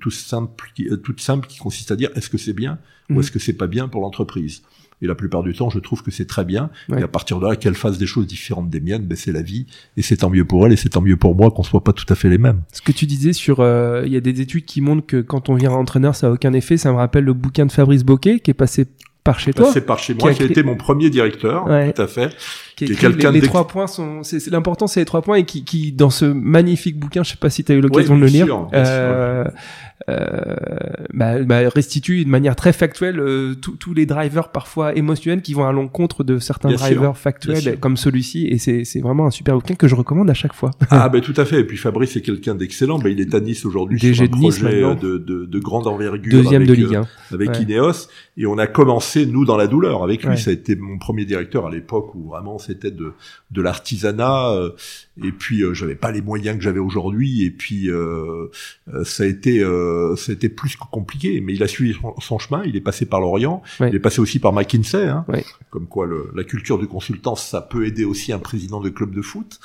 toute 0.00 0.12
simple, 0.12 0.72
qui, 0.74 0.88
euh, 0.88 0.96
toute 0.96 1.20
simple 1.20 1.46
qui 1.46 1.58
consiste 1.58 1.92
à 1.92 1.96
dire 1.96 2.10
est-ce 2.16 2.28
que 2.28 2.38
c'est 2.38 2.52
bien 2.52 2.78
Mhm. 3.08 3.16
ou 3.16 3.20
est-ce 3.20 3.30
que 3.30 3.38
c'est 3.38 3.52
pas 3.52 3.66
bien 3.68 3.86
pour 3.88 4.00
l'entreprise? 4.00 4.62
Et 5.02 5.06
la 5.06 5.14
plupart 5.14 5.42
du 5.42 5.54
temps, 5.54 5.70
je 5.70 5.78
trouve 5.78 6.02
que 6.02 6.10
c'est 6.10 6.26
très 6.26 6.44
bien. 6.44 6.70
Ouais. 6.88 7.00
Et 7.00 7.02
à 7.02 7.08
partir 7.08 7.38
de 7.40 7.46
là, 7.46 7.56
qu'elle 7.56 7.74
fasse 7.74 7.96
des 7.98 8.06
choses 8.06 8.26
différentes 8.26 8.68
des 8.68 8.80
miennes, 8.80 9.06
ben 9.06 9.16
c'est 9.16 9.32
la 9.32 9.42
vie. 9.42 9.66
Et 9.96 10.02
c'est 10.02 10.18
tant 10.18 10.30
mieux 10.30 10.44
pour 10.44 10.66
elle 10.66 10.72
et 10.72 10.76
c'est 10.76 10.90
tant 10.90 11.00
mieux 11.00 11.16
pour 11.16 11.34
moi 11.34 11.50
qu'on 11.50 11.62
soit 11.62 11.82
pas 11.82 11.92
tout 11.92 12.04
à 12.08 12.14
fait 12.14 12.28
les 12.28 12.38
mêmes. 12.38 12.62
Ce 12.72 12.82
que 12.82 12.92
tu 12.92 13.06
disais 13.06 13.32
sur, 13.32 13.60
euh, 13.60 14.02
il 14.06 14.12
y 14.12 14.16
a 14.16 14.20
des 14.20 14.40
études 14.40 14.64
qui 14.66 14.80
montrent 14.80 15.06
que 15.06 15.20
quand 15.20 15.48
on 15.48 15.54
vient 15.54 15.70
entraîneur, 15.70 16.14
ça 16.14 16.26
a 16.26 16.30
aucun 16.30 16.52
effet. 16.52 16.76
Ça 16.76 16.92
me 16.92 16.96
rappelle 16.96 17.24
le 17.24 17.32
bouquin 17.32 17.64
de 17.66 17.72
Fabrice 17.72 18.04
Boquet 18.04 18.40
qui 18.40 18.50
est 18.50 18.54
passé 18.54 18.86
par 19.24 19.38
chez 19.38 19.52
toi. 19.52 19.70
C'est 19.72 19.82
par 19.84 19.98
chez 19.98 20.14
Qui 20.14 20.20
moi, 20.22 20.30
a 20.30 20.34
qui 20.34 20.42
a 20.42 20.46
été 20.46 20.62
mon 20.62 20.76
premier 20.76 21.10
directeur, 21.10 21.66
Ouais. 21.66 21.92
tout 21.92 22.00
à 22.02 22.06
fait. 22.06 22.30
Qui 22.86 22.94
qui 22.96 23.04
est 23.06 23.08
écrit 23.10 23.32
les, 23.32 23.40
les 23.40 23.46
trois 23.46 23.66
points 23.66 23.86
sont 23.86 24.22
c'est 24.22 24.40
c'est- 24.40 24.50
l'important 24.50 24.86
c'est 24.86 25.00
les 25.00 25.06
trois 25.06 25.22
points 25.22 25.36
et 25.36 25.44
qui, 25.44 25.64
qui 25.64 25.92
dans 25.92 26.10
ce 26.10 26.24
magnifique 26.24 26.98
bouquin 26.98 27.22
je 27.22 27.30
sais 27.30 27.36
pas 27.36 27.50
si 27.50 27.64
tu 27.64 27.72
as 27.72 27.74
eu 27.74 27.80
l'occasion 27.80 28.16
de 28.16 28.20
le 28.22 28.26
lire 28.26 28.46
sûr, 28.46 28.68
euh, 28.74 29.44
euh, 30.08 30.56
bah, 31.12 31.38
bah, 31.42 31.68
restitue 31.68 32.24
de 32.24 32.30
manière 32.30 32.56
très 32.56 32.72
factuelle 32.72 33.20
euh, 33.20 33.54
tous- 33.54 33.92
les 33.94 34.06
drivers 34.06 34.50
parfois 34.50 34.94
émotionnels 34.96 35.42
qui 35.42 35.52
vont 35.52 35.66
à 35.66 35.72
l'encontre 35.72 36.24
de 36.24 36.38
certains 36.38 36.68
Bien 36.68 36.76
drivers 36.78 37.16
factuels 37.18 37.78
comme 37.80 37.96
celui-ci 37.96 38.46
et 38.46 38.58
c'est 38.58 38.84
c'est 38.84 39.00
vraiment 39.00 39.26
un 39.26 39.30
super 39.30 39.54
bouquin 39.56 39.74
que 39.74 39.88
je 39.88 39.94
recommande 39.94 40.30
à 40.30 40.34
chaque 40.34 40.54
fois 40.54 40.70
Ah 40.90 41.08
ben 41.08 41.20
tout 41.20 41.34
à 41.36 41.44
fait. 41.44 41.60
Et 41.60 41.64
puis 41.64 41.76
Fabrice 41.76 42.16
est 42.16 42.20
quelqu'un 42.22 42.54
d'excellent. 42.54 42.98
Ben, 42.98 43.10
il 43.10 43.20
est 43.20 43.34
à 43.34 43.40
Nice 43.40 43.64
aujourd'hui 43.66 43.98
sur 43.98 44.22
un 44.22 44.26
de 44.26 44.36
Nice 44.36 44.58
projet 44.60 44.80
maintenant. 44.80 44.94
de, 44.94 45.18
de, 45.18 45.44
de 45.44 45.58
grande 45.58 45.86
envergure 45.86 46.32
deuxième 46.32 46.62
avec, 46.62 46.68
de 46.68 46.74
Ligue 46.74 46.94
euh, 46.94 47.02
1 47.32 47.34
avec 47.34 47.50
Ouais. 47.50 47.62
Ineos. 47.62 48.08
Et 48.36 48.46
on 48.46 48.58
a 48.58 48.66
commencé, 48.66 49.26
nous, 49.26 49.44
dans 49.44 49.56
la 49.56 49.66
douleur 49.66 50.02
avec 50.02 50.24
lui. 50.24 50.38
Ça 50.38 50.50
a 50.50 50.52
été 50.52 50.76
mon 50.76 50.98
premier 50.98 51.24
directeur 51.24 51.66
à 51.66 51.70
l'époque 51.70 52.14
où 52.14 52.28
vraiment 52.28 52.58
c'était 52.70 52.90
de, 52.90 53.12
de 53.50 53.62
l'artisanat. 53.62 54.50
euh, 54.52 54.70
et 55.22 55.32
puis, 55.32 55.62
euh, 55.62 55.74
j'avais 55.74 55.94
pas 55.96 56.10
les 56.12 56.22
moyens 56.22 56.56
que 56.56 56.62
j'avais 56.62 56.78
aujourd'hui. 56.78 57.44
Et 57.44 57.50
puis, 57.50 57.90
euh, 57.90 58.46
euh, 58.94 59.04
ça 59.04 59.24
a 59.24 59.26
été, 59.26 59.60
ça 60.16 60.32
a 60.32 60.34
été 60.34 60.48
plus 60.48 60.76
que 60.76 60.84
compliqué. 60.90 61.40
Mais 61.40 61.52
il 61.54 61.62
a 61.62 61.68
suivi 61.68 61.94
son, 62.00 62.14
son 62.20 62.38
chemin. 62.38 62.62
Il 62.64 62.76
est 62.76 62.80
passé 62.80 63.06
par 63.06 63.20
l'Orient. 63.20 63.62
Ouais. 63.80 63.88
Il 63.90 63.94
est 63.94 64.00
passé 64.00 64.20
aussi 64.20 64.38
par 64.38 64.52
McKinsey. 64.52 65.06
Hein, 65.06 65.24
Ouais. 65.28 65.44
Comme 65.70 65.86
quoi, 65.86 66.06
le, 66.06 66.30
la 66.34 66.44
culture 66.44 66.78
du 66.78 66.86
consultant, 66.86 67.36
ça 67.36 67.60
peut 67.60 67.86
aider 67.86 68.04
aussi 68.04 68.32
un 68.32 68.38
président 68.38 68.80
de 68.80 68.88
club 68.88 69.14
de 69.14 69.22
foot. 69.22 69.60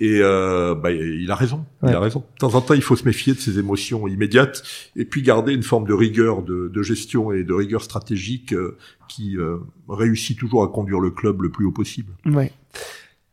Et 0.00 0.20
euh, 0.22 0.74
bah, 0.74 0.90
il 0.90 1.30
a 1.30 1.34
raison. 1.34 1.64
Ouais. 1.82 1.90
Il 1.90 1.94
a 1.94 2.00
raison. 2.00 2.20
De 2.34 2.38
temps 2.38 2.54
en 2.54 2.60
temps, 2.60 2.74
il 2.74 2.82
faut 2.82 2.96
se 2.96 3.04
méfier 3.04 3.32
de 3.32 3.38
ses 3.38 3.58
émotions 3.58 4.08
immédiates 4.08 4.62
et 4.96 5.04
puis 5.04 5.22
garder 5.22 5.52
une 5.54 5.62
forme 5.62 5.86
de 5.86 5.94
rigueur 5.94 6.42
de, 6.42 6.68
de 6.72 6.82
gestion 6.82 7.30
et 7.32 7.44
de 7.44 7.52
rigueur 7.52 7.82
stratégique 7.82 8.52
euh, 8.52 8.76
qui 9.08 9.36
euh, 9.36 9.58
réussit 9.88 10.38
toujours 10.38 10.62
à 10.64 10.68
conduire 10.68 11.00
le 11.00 11.10
club 11.10 11.42
le 11.42 11.50
plus 11.50 11.64
haut 11.66 11.72
possible. 11.72 12.12
ouais 12.26 12.52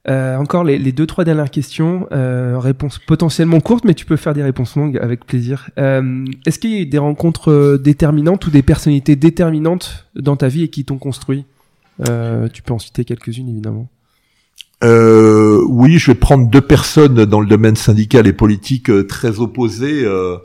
euh, 0.07 0.35
encore 0.37 0.63
les, 0.63 0.79
les 0.79 0.91
deux 0.91 1.05
trois 1.05 1.23
dernières 1.23 1.51
questions 1.51 2.07
euh, 2.11 2.57
réponses 2.57 2.97
potentiellement 2.97 3.59
courtes 3.59 3.83
mais 3.85 3.93
tu 3.93 4.05
peux 4.07 4.15
faire 4.15 4.33
des 4.33 4.41
réponses 4.41 4.75
longues 4.75 4.97
avec 4.97 5.25
plaisir 5.27 5.69
euh, 5.77 6.25
est-ce 6.47 6.57
qu'il 6.57 6.71
y 6.71 6.75
a 6.77 6.79
eu 6.79 6.85
des 6.87 6.97
rencontres 6.97 7.77
déterminantes 7.79 8.47
ou 8.47 8.49
des 8.49 8.63
personnalités 8.63 9.15
déterminantes 9.15 10.07
dans 10.15 10.35
ta 10.35 10.47
vie 10.47 10.63
et 10.63 10.69
qui 10.69 10.85
t'ont 10.85 10.97
construit? 10.97 11.45
Euh, 12.09 12.47
tu 12.51 12.63
peux 12.63 12.73
en 12.73 12.79
citer 12.79 13.05
quelques-unes 13.05 13.47
évidemment 13.49 13.89
euh, 14.83 15.63
oui, 15.67 15.99
je 15.99 16.11
vais 16.11 16.15
prendre 16.15 16.49
deux 16.49 16.61
personnes 16.61 17.25
dans 17.25 17.39
le 17.39 17.47
domaine 17.47 17.75
syndical 17.75 18.27
et 18.27 18.33
politique 18.33 18.89
euh, 18.89 19.05
très 19.05 19.39
opposées. 19.39 20.03
Euh, 20.03 20.37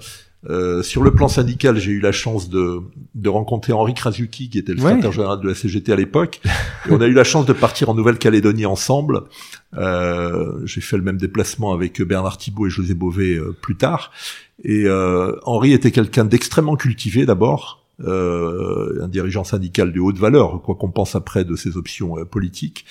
euh, 0.48 0.82
sur 0.82 1.02
le 1.02 1.12
plan 1.12 1.26
syndical, 1.26 1.78
j'ai 1.78 1.90
eu 1.90 2.00
la 2.00 2.12
chance 2.12 2.48
de, 2.48 2.80
de 3.14 3.28
rencontrer 3.28 3.72
Henri 3.72 3.94
Krasuki, 3.94 4.48
qui 4.50 4.58
était 4.58 4.74
le 4.74 4.78
secrétaire 4.78 5.10
général 5.10 5.40
de 5.40 5.48
la 5.48 5.54
CGT 5.54 5.92
à 5.92 5.96
l'époque. 5.96 6.40
Et 6.88 6.92
on 6.92 7.00
a 7.00 7.06
eu 7.06 7.14
la 7.14 7.24
chance 7.24 7.46
de 7.46 7.52
partir 7.52 7.88
en 7.88 7.94
Nouvelle-Calédonie 7.94 8.66
ensemble. 8.66 9.22
Euh, 9.76 10.52
j'ai 10.64 10.82
fait 10.82 10.98
le 10.98 11.02
même 11.02 11.16
déplacement 11.16 11.72
avec 11.72 12.00
Bernard 12.02 12.38
Thibault 12.38 12.66
et 12.66 12.70
José 12.70 12.94
Bové 12.94 13.40
plus 13.60 13.76
tard. 13.76 14.12
Et 14.62 14.86
Henri 15.44 15.72
était 15.72 15.90
quelqu'un 15.90 16.24
d'extrêmement 16.24 16.76
cultivé 16.76 17.26
d'abord, 17.26 17.85
euh, 18.00 19.02
un 19.02 19.08
dirigeant 19.08 19.44
syndical 19.44 19.92
de 19.92 20.00
haute 20.00 20.18
valeur, 20.18 20.60
quoi 20.62 20.74
qu'on 20.74 20.90
pense 20.90 21.14
après 21.14 21.44
de 21.44 21.56
ses 21.56 21.76
options 21.76 22.18
euh, 22.18 22.24
politiques, 22.24 22.84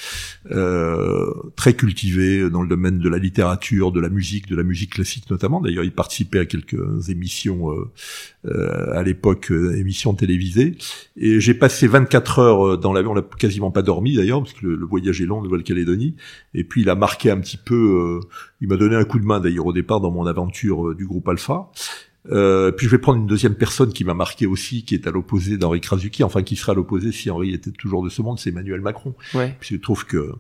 euh, 0.52 1.32
très 1.56 1.74
cultivé 1.74 2.50
dans 2.50 2.62
le 2.62 2.68
domaine 2.68 3.00
de 3.00 3.10
la 3.10 3.18
littérature, 3.18 3.92
de 3.92 4.00
la 4.00 4.10
musique, 4.10 4.48
de 4.48 4.56
la 4.56 4.64
musique 4.64 4.94
classique 4.94 5.30
notamment. 5.30 5.62
D'ailleurs, 5.62 5.84
il 5.84 5.92
participait 5.92 6.40
à 6.40 6.46
quelques 6.46 7.10
émissions 7.10 7.72
euh, 7.72 7.92
euh, 8.46 8.98
à 8.98 9.04
l'époque, 9.04 9.52
émissions 9.52 10.14
télévisées. 10.14 10.78
Et 11.18 11.40
j'ai 11.40 11.54
passé 11.54 11.88
24 11.88 12.40
heures 12.40 12.78
dans 12.78 12.94
l'avion, 12.94 13.12
on 13.12 13.16
n'a 13.16 13.22
quasiment 13.22 13.72
pas 13.72 13.82
dormi 13.82 14.16
d'ailleurs, 14.16 14.42
parce 14.42 14.54
que 14.54 14.66
le, 14.66 14.86
voyage 14.86 15.22
est 15.22 15.26
long, 15.26 15.42
Nouvelle-Calédonie. 15.42 16.16
Et 16.54 16.64
puis 16.64 16.82
il 16.82 16.90
a 16.90 16.96
marqué 16.96 17.32
un 17.32 17.40
petit 17.40 17.58
peu, 17.58 18.20
il 18.62 18.68
m'a 18.68 18.78
donné 18.78 18.96
un 18.96 19.04
coup 19.04 19.20
de 19.20 19.26
main 19.26 19.40
d'ailleurs 19.40 19.66
au 19.66 19.74
départ 19.74 20.00
dans 20.00 20.12
mon 20.12 20.26
aventure 20.26 20.96
du 20.96 21.06
groupe 21.06 21.28
Alpha. 21.28 21.70
Euh, 22.32 22.72
puis 22.72 22.88
je 22.88 22.92
vais 22.92 22.98
prendre 22.98 23.20
une 23.20 23.28
deuxième 23.28 23.56
personne 23.56 23.94
qui 23.94 24.04
m'a 24.04 24.14
marqué 24.14 24.46
aussi, 24.46 24.84
qui 24.84 24.96
est 24.96 25.08
à 25.08 25.12
l'opposé 25.12 25.58
d'Henri 25.58 25.82
Krasuki, 25.82 26.24
enfin 26.24 26.44
qui 26.44 26.56
serait 26.56 26.72
à 26.72 26.76
l'opposé 26.76 27.12
si 27.12 27.30
Henri 27.30 27.54
était 27.54 27.72
toujours 27.72 28.04
de 28.04 28.10
ce 28.10 28.22
monde, 28.22 28.40
c'est 28.40 28.50
Emmanuel 28.50 28.82
Macron. 28.82 29.14
Ouais. 29.34 29.56
Puis 29.60 29.76
je 29.76 29.82
trouve 29.82 30.06
que 30.06 30.34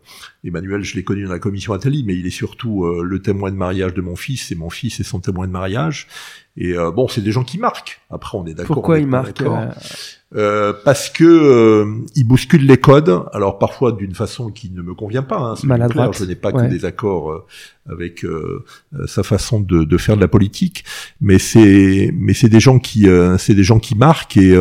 Emmanuel, 0.44 0.84
je 0.84 0.96
l'ai 0.96 1.04
connu 1.04 1.26
dans 1.26 1.32
la 1.32 1.40
commission 1.40 1.74
Attali, 1.74 2.04
mais 2.04 2.16
il 2.16 2.26
est 2.26 2.32
surtout 2.32 2.86
euh, 2.86 3.04
le 3.04 3.22
témoin 3.22 3.52
de 3.52 3.58
mariage 3.58 3.94
de 3.94 4.02
mon 4.02 4.16
fils, 4.16 4.52
et 4.52 4.56
mon 4.56 4.70
fils 4.70 5.00
est 5.00 5.04
son 5.04 5.20
témoin 5.20 5.48
de 5.48 5.52
mariage. 5.52 6.08
Et 6.58 6.74
euh, 6.74 6.91
bon, 6.91 7.08
c'est 7.08 7.22
des 7.22 7.32
gens 7.32 7.43
qui 7.43 7.58
marquent. 7.58 8.01
Après, 8.10 8.38
on 8.38 8.45
est 8.45 8.53
d'accord. 8.53 8.76
Pourquoi 8.76 8.99
ils 8.99 9.08
marquent 9.08 9.43
euh, 10.36 10.74
parce 10.84 11.10
que 11.10 11.24
euh, 11.24 11.86
il 12.16 12.26
bouscule 12.26 12.66
les 12.66 12.78
codes, 12.78 13.24
alors 13.32 13.58
parfois 13.58 13.93
d'une 13.93 14.14
façon 14.14 14.49
qui 14.49 14.70
ne 14.70 14.82
me 14.82 14.93
convient 14.93 15.22
pas. 15.22 15.38
Hein, 15.38 15.53
Maladroite. 15.64 16.18
je 16.18 16.26
n'ai 16.26 16.36
pas 16.36 16.51
que 16.51 16.68
des 16.68 16.84
accords 16.84 17.32
euh, 17.32 17.45
avec 17.89 18.26
euh, 18.26 18.66
sa 19.06 19.24
façon 19.24 19.62
de, 19.62 19.86
de, 19.86 19.97
faire 19.97 20.18
de 20.18 20.22
la 20.22 20.28
politique, 20.28 20.84
mais 21.22 21.39
c'est 21.39 22.12
mais 22.14 22.34
c'est 22.34 22.49
des 22.49 22.60
gens 22.60 22.80
qui 22.80 23.08
c'est 23.38 23.53
des 23.53 23.64
gens 23.64 23.80
qui 23.80 23.95
marquent 23.95 24.36
et 24.36 24.58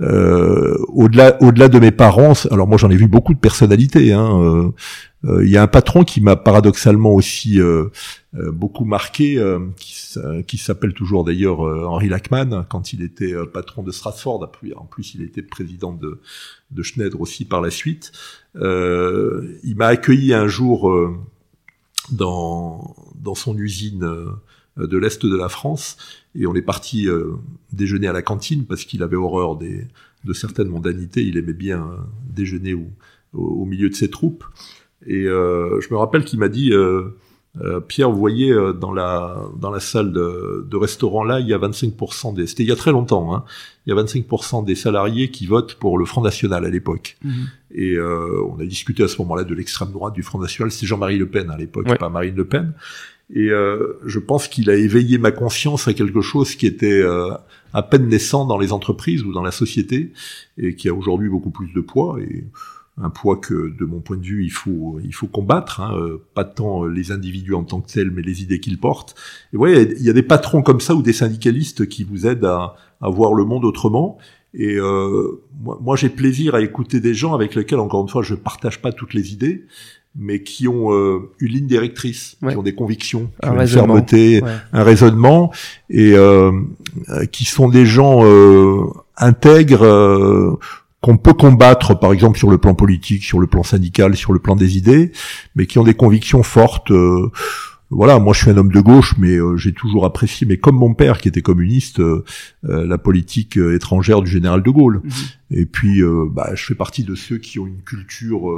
au-delà 0.00 1.36
au-delà 1.40 1.68
de 1.68 1.78
mes 1.78 1.92
parents. 1.92 2.34
Alors 2.50 2.66
moi 2.66 2.76
j'en 2.76 2.90
ai 2.90 2.96
vu 2.96 3.06
beaucoup 3.06 3.32
de 3.32 3.38
personnalités. 3.38 4.12
Hein, 4.12 4.72
il 5.24 5.48
y 5.48 5.56
a 5.56 5.62
un 5.62 5.66
patron 5.66 6.04
qui 6.04 6.20
m'a 6.20 6.36
paradoxalement 6.36 7.12
aussi 7.12 7.58
beaucoup 8.32 8.84
marqué, 8.84 9.42
qui, 9.76 10.58
s'appelle 10.58 10.94
toujours 10.94 11.24
d'ailleurs 11.24 11.60
Henri 11.60 12.08
Lachman, 12.08 12.64
quand 12.68 12.92
il 12.92 13.02
était 13.02 13.34
patron 13.52 13.82
de 13.82 13.90
Stratford. 13.90 14.48
En 14.76 14.84
plus, 14.84 15.14
il 15.14 15.22
était 15.22 15.42
président 15.42 15.92
de, 15.92 16.20
de 16.70 16.82
Schneider 16.82 17.20
aussi 17.20 17.44
par 17.44 17.60
la 17.60 17.70
suite. 17.70 18.12
Euh, 18.56 19.58
il 19.62 19.76
m'a 19.76 19.86
accueilli 19.86 20.34
un 20.34 20.48
jour 20.48 20.90
euh, 20.90 21.16
dans, 22.10 22.94
dans 23.14 23.34
son 23.34 23.56
usine 23.56 24.04
euh, 24.04 24.86
de 24.86 24.98
l'Est 24.98 25.24
de 25.24 25.36
la 25.36 25.48
France 25.48 25.96
et 26.34 26.46
on 26.46 26.54
est 26.54 26.62
parti 26.62 27.08
déjeuner 27.72 28.06
à 28.06 28.12
la 28.12 28.22
cantine 28.22 28.64
parce 28.64 28.84
qu'il 28.84 29.02
avait 29.02 29.16
horreur 29.16 29.56
de 29.56 30.32
certaines 30.32 30.68
mondanités. 30.68 31.24
Il 31.24 31.36
aimait 31.36 31.52
bien 31.52 31.90
déjeuner 32.30 32.76
au, 33.32 33.64
milieu 33.64 33.88
de 33.88 33.94
ses 33.96 34.08
troupes. 34.08 34.44
Et 35.08 35.24
je 35.24 35.92
me 35.92 35.96
rappelle 35.96 36.24
qu'il 36.24 36.38
m'a 36.38 36.48
dit 36.48 36.72
euh, 37.60 37.80
Pierre, 37.80 38.10
vous 38.10 38.18
voyez, 38.18 38.52
euh, 38.52 38.72
dans 38.72 38.92
la 38.92 39.36
dans 39.58 39.70
la 39.70 39.80
salle 39.80 40.12
de, 40.12 40.66
de 40.68 40.76
restaurant 40.76 41.24
là, 41.24 41.40
il 41.40 41.48
y 41.48 41.54
a 41.54 41.58
25% 41.58 42.34
des. 42.34 42.46
C'était 42.46 42.62
il 42.62 42.68
y 42.68 42.72
a 42.72 42.76
très 42.76 42.92
longtemps. 42.92 43.34
Hein, 43.34 43.44
il 43.86 43.94
y 43.94 43.98
a 43.98 44.02
25% 44.02 44.64
des 44.64 44.74
salariés 44.74 45.30
qui 45.30 45.46
votent 45.46 45.74
pour 45.74 45.98
le 45.98 46.04
Front 46.04 46.22
National 46.22 46.64
à 46.64 46.70
l'époque. 46.70 47.16
Mhm. 47.24 47.32
Et 47.74 47.94
euh, 47.94 48.42
on 48.50 48.60
a 48.60 48.64
discuté 48.64 49.02
à 49.02 49.08
ce 49.08 49.20
moment-là 49.22 49.44
de 49.44 49.54
l'extrême 49.54 49.90
droite 49.90 50.14
du 50.14 50.22
Front 50.22 50.38
National. 50.38 50.70
C'est 50.70 50.86
Jean-Marie 50.86 51.18
Le 51.18 51.26
Pen 51.26 51.50
à 51.50 51.56
l'époque, 51.56 51.98
pas 51.98 52.08
Marine 52.08 52.36
Le 52.36 52.44
Pen. 52.44 52.74
Et 53.34 53.50
euh, 53.50 53.98
je 54.06 54.18
pense 54.18 54.48
qu'il 54.48 54.70
a 54.70 54.74
éveillé 54.74 55.18
ma 55.18 55.32
conscience 55.32 55.86
à 55.86 55.92
quelque 55.92 56.22
chose 56.22 56.54
qui 56.54 56.66
était 56.66 57.02
euh, 57.02 57.30
à 57.74 57.82
peine 57.82 58.08
naissant 58.08 58.46
dans 58.46 58.58
les 58.58 58.72
entreprises 58.72 59.22
ou 59.22 59.32
dans 59.32 59.42
la 59.42 59.50
société 59.50 60.12
et 60.56 60.74
qui 60.76 60.88
a 60.88 60.94
aujourd'hui 60.94 61.28
beaucoup 61.28 61.50
plus 61.50 61.72
de 61.74 61.80
poids. 61.80 62.18
Et 62.22 62.44
un 63.00 63.10
poids 63.10 63.36
que, 63.36 63.74
de 63.78 63.84
mon 63.84 64.00
point 64.00 64.16
de 64.16 64.24
vue, 64.24 64.44
il 64.44 64.50
faut, 64.50 64.98
il 65.04 65.14
faut 65.14 65.26
combattre, 65.26 65.80
hein, 65.80 65.96
euh, 65.96 66.22
pas 66.34 66.44
tant 66.44 66.84
les 66.84 67.12
individus 67.12 67.54
en 67.54 67.64
tant 67.64 67.80
que 67.80 67.92
tels, 67.92 68.10
mais 68.10 68.22
les 68.22 68.42
idées 68.42 68.60
qu'ils 68.60 68.78
portent. 68.78 69.14
Et 69.52 69.56
vous 69.56 69.60
voyez, 69.60 69.94
il 69.96 70.02
y 70.04 70.10
a 70.10 70.12
des 70.12 70.22
patrons 70.22 70.62
comme 70.62 70.80
ça 70.80 70.94
ou 70.94 71.02
des 71.02 71.12
syndicalistes 71.12 71.86
qui 71.88 72.04
vous 72.04 72.26
aident 72.26 72.44
à, 72.44 72.74
à 73.00 73.08
voir 73.08 73.34
le 73.34 73.44
monde 73.44 73.64
autrement. 73.64 74.18
Et 74.54 74.76
euh, 74.76 75.42
moi, 75.60 75.78
moi 75.80 75.96
j'ai 75.96 76.08
plaisir 76.08 76.54
à 76.54 76.60
écouter 76.60 77.00
des 77.00 77.14
gens 77.14 77.34
avec 77.34 77.54
lesquels, 77.54 77.78
encore 77.78 78.02
une 78.02 78.08
fois, 78.08 78.22
je 78.22 78.34
partage 78.34 78.80
pas 78.80 78.92
toutes 78.92 79.14
les 79.14 79.32
idées, 79.32 79.66
mais 80.16 80.42
qui 80.42 80.66
ont 80.66 80.92
euh, 80.92 81.30
une 81.38 81.52
ligne 81.52 81.66
directrice, 81.66 82.36
qui 82.48 82.56
ont 82.56 82.62
des 82.62 82.74
convictions, 82.74 83.30
qui 83.42 83.48
ont 83.48 83.60
une 83.60 83.66
fermeté, 83.66 84.42
un 84.72 84.82
raisonnement, 84.82 85.52
et 85.90 86.14
euh, 86.14 86.50
qui 87.30 87.44
sont 87.44 87.68
des 87.68 87.86
gens 87.86 88.24
intègres 89.16 90.58
qu'on 91.00 91.16
peut 91.16 91.32
combattre, 91.32 91.98
par 91.98 92.12
exemple 92.12 92.38
sur 92.38 92.50
le 92.50 92.58
plan 92.58 92.74
politique, 92.74 93.22
sur 93.22 93.38
le 93.38 93.46
plan 93.46 93.62
syndical, 93.62 94.16
sur 94.16 94.32
le 94.32 94.40
plan 94.40 94.56
des 94.56 94.76
idées, 94.76 95.12
mais 95.54 95.66
qui 95.66 95.78
ont 95.78 95.84
des 95.84 95.94
convictions 95.94 96.42
fortes. 96.42 96.90
Euh, 96.90 97.30
voilà, 97.90 98.18
moi 98.18 98.34
je 98.34 98.40
suis 98.40 98.50
un 98.50 98.56
homme 98.56 98.72
de 98.72 98.80
gauche, 98.80 99.14
mais 99.16 99.36
euh, 99.36 99.56
j'ai 99.56 99.72
toujours 99.72 100.04
apprécié, 100.04 100.46
mais 100.46 100.58
comme 100.58 100.76
mon 100.76 100.92
père 100.92 101.18
qui 101.18 101.28
était 101.28 101.40
communiste, 101.40 102.00
euh, 102.00 102.24
la 102.62 102.98
politique 102.98 103.56
étrangère 103.56 104.20
du 104.22 104.30
général 104.30 104.62
de 104.62 104.70
Gaulle. 104.70 105.00
Mhm. 105.04 105.12
Et 105.50 105.64
puis, 105.64 106.02
bah, 106.30 106.50
je 106.54 106.66
fais 106.66 106.74
partie 106.74 107.04
de 107.04 107.14
ceux 107.14 107.38
qui 107.38 107.58
ont 107.58 107.66
une 107.66 107.82
culture 107.82 108.50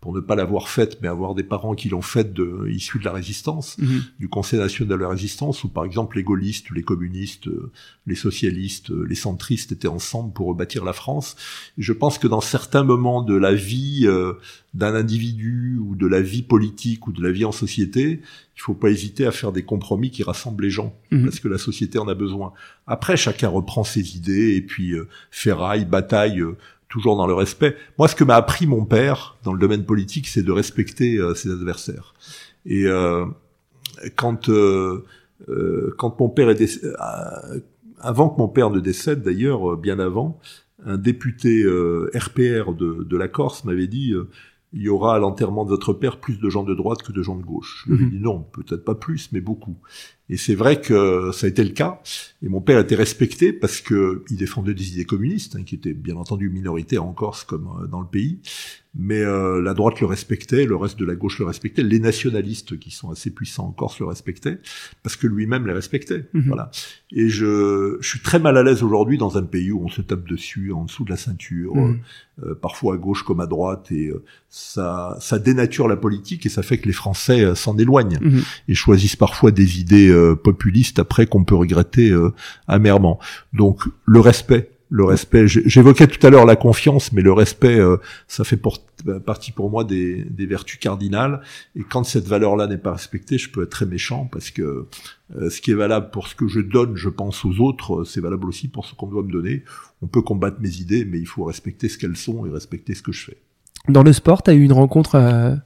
pour 0.00 0.14
ne 0.14 0.20
pas 0.20 0.36
l'avoir 0.36 0.68
faite, 0.68 0.98
mais 1.02 1.08
avoir 1.08 1.34
des 1.34 1.42
parents 1.42 1.74
qui 1.74 1.88
l'ont 1.88 2.02
faite 2.02 2.32
de, 2.32 2.68
issus 2.68 3.00
de 3.00 3.04
la 3.04 3.12
résistance, 3.12 3.76
mhm. 3.78 4.04
du 4.20 4.28
Conseil 4.28 4.60
national 4.60 4.96
de 4.96 5.02
la 5.02 5.08
résistance, 5.08 5.64
où 5.64 5.68
par 5.68 5.84
exemple 5.84 6.16
les 6.16 6.22
gaullistes, 6.22 6.70
les 6.70 6.84
communistes, 6.84 7.48
euh, 7.48 7.72
les 8.06 8.14
socialistes, 8.14 8.92
euh, 8.92 9.04
les 9.08 9.16
centristes 9.16 9.72
étaient 9.72 9.88
ensemble 9.88 10.32
pour 10.32 10.46
rebâtir 10.46 10.84
la 10.84 10.92
France. 10.92 11.34
Et 11.78 11.82
je 11.82 11.92
pense 11.92 12.18
que 12.18 12.28
dans 12.28 12.40
certains 12.40 12.84
moments 12.84 13.22
de 13.22 13.34
la 13.34 13.52
vie 13.52 14.02
euh, 14.04 14.34
d'un 14.72 14.94
individu 14.94 15.78
ou 15.80 15.96
de 15.96 16.06
la 16.06 16.20
vie 16.20 16.42
politique 16.42 17.08
ou 17.08 17.12
de 17.12 17.22
la 17.22 17.32
vie 17.32 17.44
en 17.44 17.52
société, 17.52 18.20
il 18.56 18.60
faut 18.60 18.74
pas 18.74 18.90
hésiter 18.90 19.26
à 19.26 19.32
faire 19.32 19.50
des 19.50 19.64
compromis 19.64 20.12
qui 20.12 20.22
rassemblent 20.22 20.62
les 20.62 20.70
gens, 20.70 20.94
mhm. 21.10 21.24
parce 21.24 21.40
que 21.40 21.48
la 21.48 21.58
société 21.58 21.98
en 21.98 22.06
a 22.06 22.14
besoin. 22.14 22.52
Après, 22.86 23.16
chacun 23.16 23.48
reprend 23.48 23.82
ses 23.82 24.16
idées 24.16 24.54
et 24.54 24.62
puis 24.62 24.94
ferraille, 25.30 25.84
bataille 25.84 26.42
toujours 26.88 27.16
dans 27.16 27.26
le 27.26 27.34
respect. 27.34 27.76
Moi, 27.98 28.08
ce 28.08 28.14
que 28.14 28.24
m'a 28.24 28.36
appris 28.36 28.66
mon 28.66 28.84
père 28.84 29.36
dans 29.44 29.52
le 29.52 29.58
domaine 29.58 29.84
politique, 29.84 30.26
c'est 30.26 30.42
de 30.42 30.52
respecter 30.52 31.16
euh, 31.16 31.34
ses 31.34 31.50
adversaires. 31.50 32.14
Et 32.66 32.86
euh, 32.86 33.26
quand 34.16 34.48
euh, 34.48 35.04
euh 35.48 35.94
quand 35.98 36.18
mon 36.20 36.28
père 36.28 36.50
est 36.50 36.54
décédé, 36.54 36.92
avant 38.00 38.28
que 38.28 38.38
mon 38.38 38.48
père 38.48 38.70
ne 38.70 38.80
décède, 38.80 39.22
d'ailleurs, 39.22 39.76
bien 39.76 39.98
avant, 39.98 40.40
un 40.84 40.96
député 40.96 41.64
RPR 42.14 42.72
de, 42.72 43.02
de, 43.02 43.16
la 43.16 43.26
Corse 43.26 43.64
m'avait 43.64 43.88
dit 43.88 44.14
il 44.72 44.82
y 44.82 44.88
aura 44.88 45.16
à 45.16 45.18
l'enterrement 45.18 45.64
de 45.64 45.70
votre 45.70 45.92
père 45.92 46.18
plus 46.18 46.38
de 46.38 46.48
gens 46.48 46.62
de 46.62 46.74
droite 46.74 47.02
que 47.02 47.12
de 47.12 47.22
gens 47.22 47.36
de 47.36 47.42
gauche. 47.42 47.84
Je 47.86 47.94
lui 47.94 48.02
ai 48.02 48.06
mhm. 48.06 48.10
dit 48.10 48.20
non, 48.20 48.46
peut-être 48.52 48.84
pas 48.84 48.94
plus, 48.94 49.30
mais 49.32 49.40
beaucoup. 49.40 49.76
Et 50.30 50.36
c'est 50.36 50.54
vrai 50.54 50.80
que 50.80 51.30
ça 51.32 51.46
a 51.46 51.48
été 51.48 51.64
le 51.64 51.70
cas. 51.70 52.00
Et 52.42 52.48
mon 52.48 52.60
père 52.60 52.78
était 52.78 52.94
respecté 52.94 53.52
parce 53.52 53.80
que 53.80 54.24
il 54.30 54.36
défendait 54.36 54.74
des 54.74 54.92
idées 54.92 55.04
communistes, 55.04 55.56
hein, 55.56 55.64
qui 55.64 55.74
étaient 55.74 55.94
bien 55.94 56.16
entendu 56.16 56.50
minoritaires 56.50 57.04
en 57.04 57.12
Corse 57.12 57.44
comme 57.44 57.68
euh, 57.82 57.86
dans 57.86 58.00
le 58.00 58.06
pays. 58.06 58.38
Mais 59.00 59.20
euh, 59.20 59.60
la 59.60 59.74
droite 59.74 60.00
le 60.00 60.06
respectait, 60.06 60.64
le 60.64 60.74
reste 60.74 60.98
de 60.98 61.04
la 61.04 61.14
gauche 61.14 61.38
le 61.38 61.44
respectait, 61.44 61.82
les 61.82 62.00
nationalistes 62.00 62.78
qui 62.78 62.90
sont 62.90 63.10
assez 63.10 63.30
puissants 63.30 63.66
en 63.66 63.70
Corse 63.70 64.00
le 64.00 64.06
respectaient 64.06 64.58
parce 65.02 65.14
que 65.14 65.26
lui-même 65.26 65.66
les 65.66 65.72
respectait. 65.72 66.26
Mhm. 66.32 66.44
Voilà. 66.46 66.70
Et 67.12 67.28
je, 67.28 67.98
je, 68.00 68.08
suis 68.08 68.20
très 68.20 68.38
mal 68.38 68.56
à 68.56 68.62
l'aise 68.62 68.82
aujourd'hui 68.82 69.18
dans 69.18 69.36
un 69.36 69.42
pays 69.42 69.70
où 69.70 69.84
on 69.84 69.88
se 69.88 70.00
tape 70.00 70.26
dessus, 70.26 70.72
en 70.72 70.84
dessous 70.84 71.04
de 71.04 71.10
la 71.10 71.16
ceinture, 71.16 71.76
mhm. 71.76 72.00
euh, 72.44 72.54
parfois 72.54 72.94
à 72.94 72.96
gauche 72.96 73.22
comme 73.24 73.40
à 73.40 73.46
droite, 73.46 73.92
et 73.92 74.10
ça, 74.48 75.16
ça 75.20 75.38
dénature 75.38 75.86
la 75.86 75.96
politique 75.96 76.46
et 76.46 76.48
ça 76.48 76.62
fait 76.62 76.78
que 76.78 76.86
les 76.86 76.92
Français 76.92 77.54
s'en 77.54 77.76
éloignent 77.78 78.18
mhm. 78.20 78.42
et 78.68 78.74
choisissent 78.74 79.16
parfois 79.16 79.50
des 79.50 79.80
idées 79.80 80.10
euh, 80.18 80.34
populiste 80.34 80.98
après 80.98 81.26
qu'on 81.26 81.44
peut 81.44 81.54
regretter 81.54 82.10
euh, 82.10 82.32
amèrement. 82.66 83.18
Donc 83.52 83.82
le 84.04 84.20
respect, 84.20 84.70
le 84.90 85.04
respect. 85.04 85.46
J'évoquais 85.46 86.06
tout 86.06 86.24
à 86.26 86.30
l'heure 86.30 86.46
la 86.46 86.56
confiance, 86.56 87.12
mais 87.12 87.22
le 87.22 87.32
respect, 87.32 87.78
euh, 87.78 87.96
ça 88.26 88.44
fait 88.44 88.60
partie 89.24 89.52
pour 89.52 89.70
moi 89.70 89.84
des, 89.84 90.26
vertus 90.38 90.78
cardinales. 90.78 91.40
Et 91.76 91.82
quand 91.82 92.04
cette 92.04 92.26
valeur-là 92.26 92.66
n'est 92.66 92.78
pas 92.78 92.92
respectée, 92.92 93.38
je 93.38 93.50
peux 93.50 93.62
être 93.62 93.70
très 93.70 93.86
méchant 93.86 94.28
parce 94.30 94.50
que 94.50 94.86
ce 95.36 95.60
qui 95.60 95.70
est 95.70 95.74
valable 95.74 96.10
pour 96.10 96.26
ce 96.26 96.34
que 96.34 96.48
je 96.48 96.60
donne, 96.60 96.96
je 96.96 97.08
pense 97.08 97.44
aux 97.44 97.60
autres, 97.60 98.04
c'est 98.04 98.20
valable 98.20 98.46
aussi 98.46 98.68
pour 98.68 98.86
ce 98.86 98.94
qu'on 98.94 99.06
doit 99.06 99.22
me 99.22 99.30
donner. 99.30 99.62
On 100.02 100.06
peut 100.06 100.22
combattre 100.22 100.56
mes 100.60 100.76
idées, 100.76 101.04
mais 101.04 101.18
il 101.18 101.26
faut 101.26 101.44
respecter 101.44 101.88
ce 101.88 101.98
qu'elles 101.98 102.16
sont 102.16 102.46
et 102.46 102.50
respecter 102.50 102.94
ce 102.94 103.02
que 103.02 103.12
je 103.12 103.24
fais. 103.24 103.36
Dans 103.88 104.02
le 104.02 104.12
sport, 104.12 104.42
tu 104.42 104.50
as 104.50 104.54
eu 104.54 104.64
une 104.64 104.72
rencontre 104.72 105.58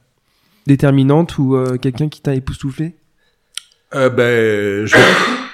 déterminante 0.67 1.37
ou 1.37 1.57
quelqu'un 1.81 2.09
qui 2.09 2.21
t'a 2.21 2.35
époustouflé? 2.35 2.95
Euh, 3.95 4.09
ben, 4.09 4.85
je 4.85 4.95
vais, 4.95 5.03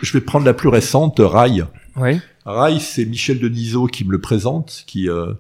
je 0.02 0.14
vais, 0.14 0.22
prendre 0.22 0.46
la 0.46 0.54
plus 0.54 0.70
récente, 0.70 1.20
Rail. 1.20 1.66
Ouais. 1.96 2.20
Rail, 2.46 2.80
c'est 2.80 3.06
Michel 3.06 3.40
Denisot 3.40 3.88
qui 3.88 4.06
me 4.06 4.12
le 4.12 4.22
présente, 4.22 4.84
qui 4.88 5.10
euh, 5.10 5.34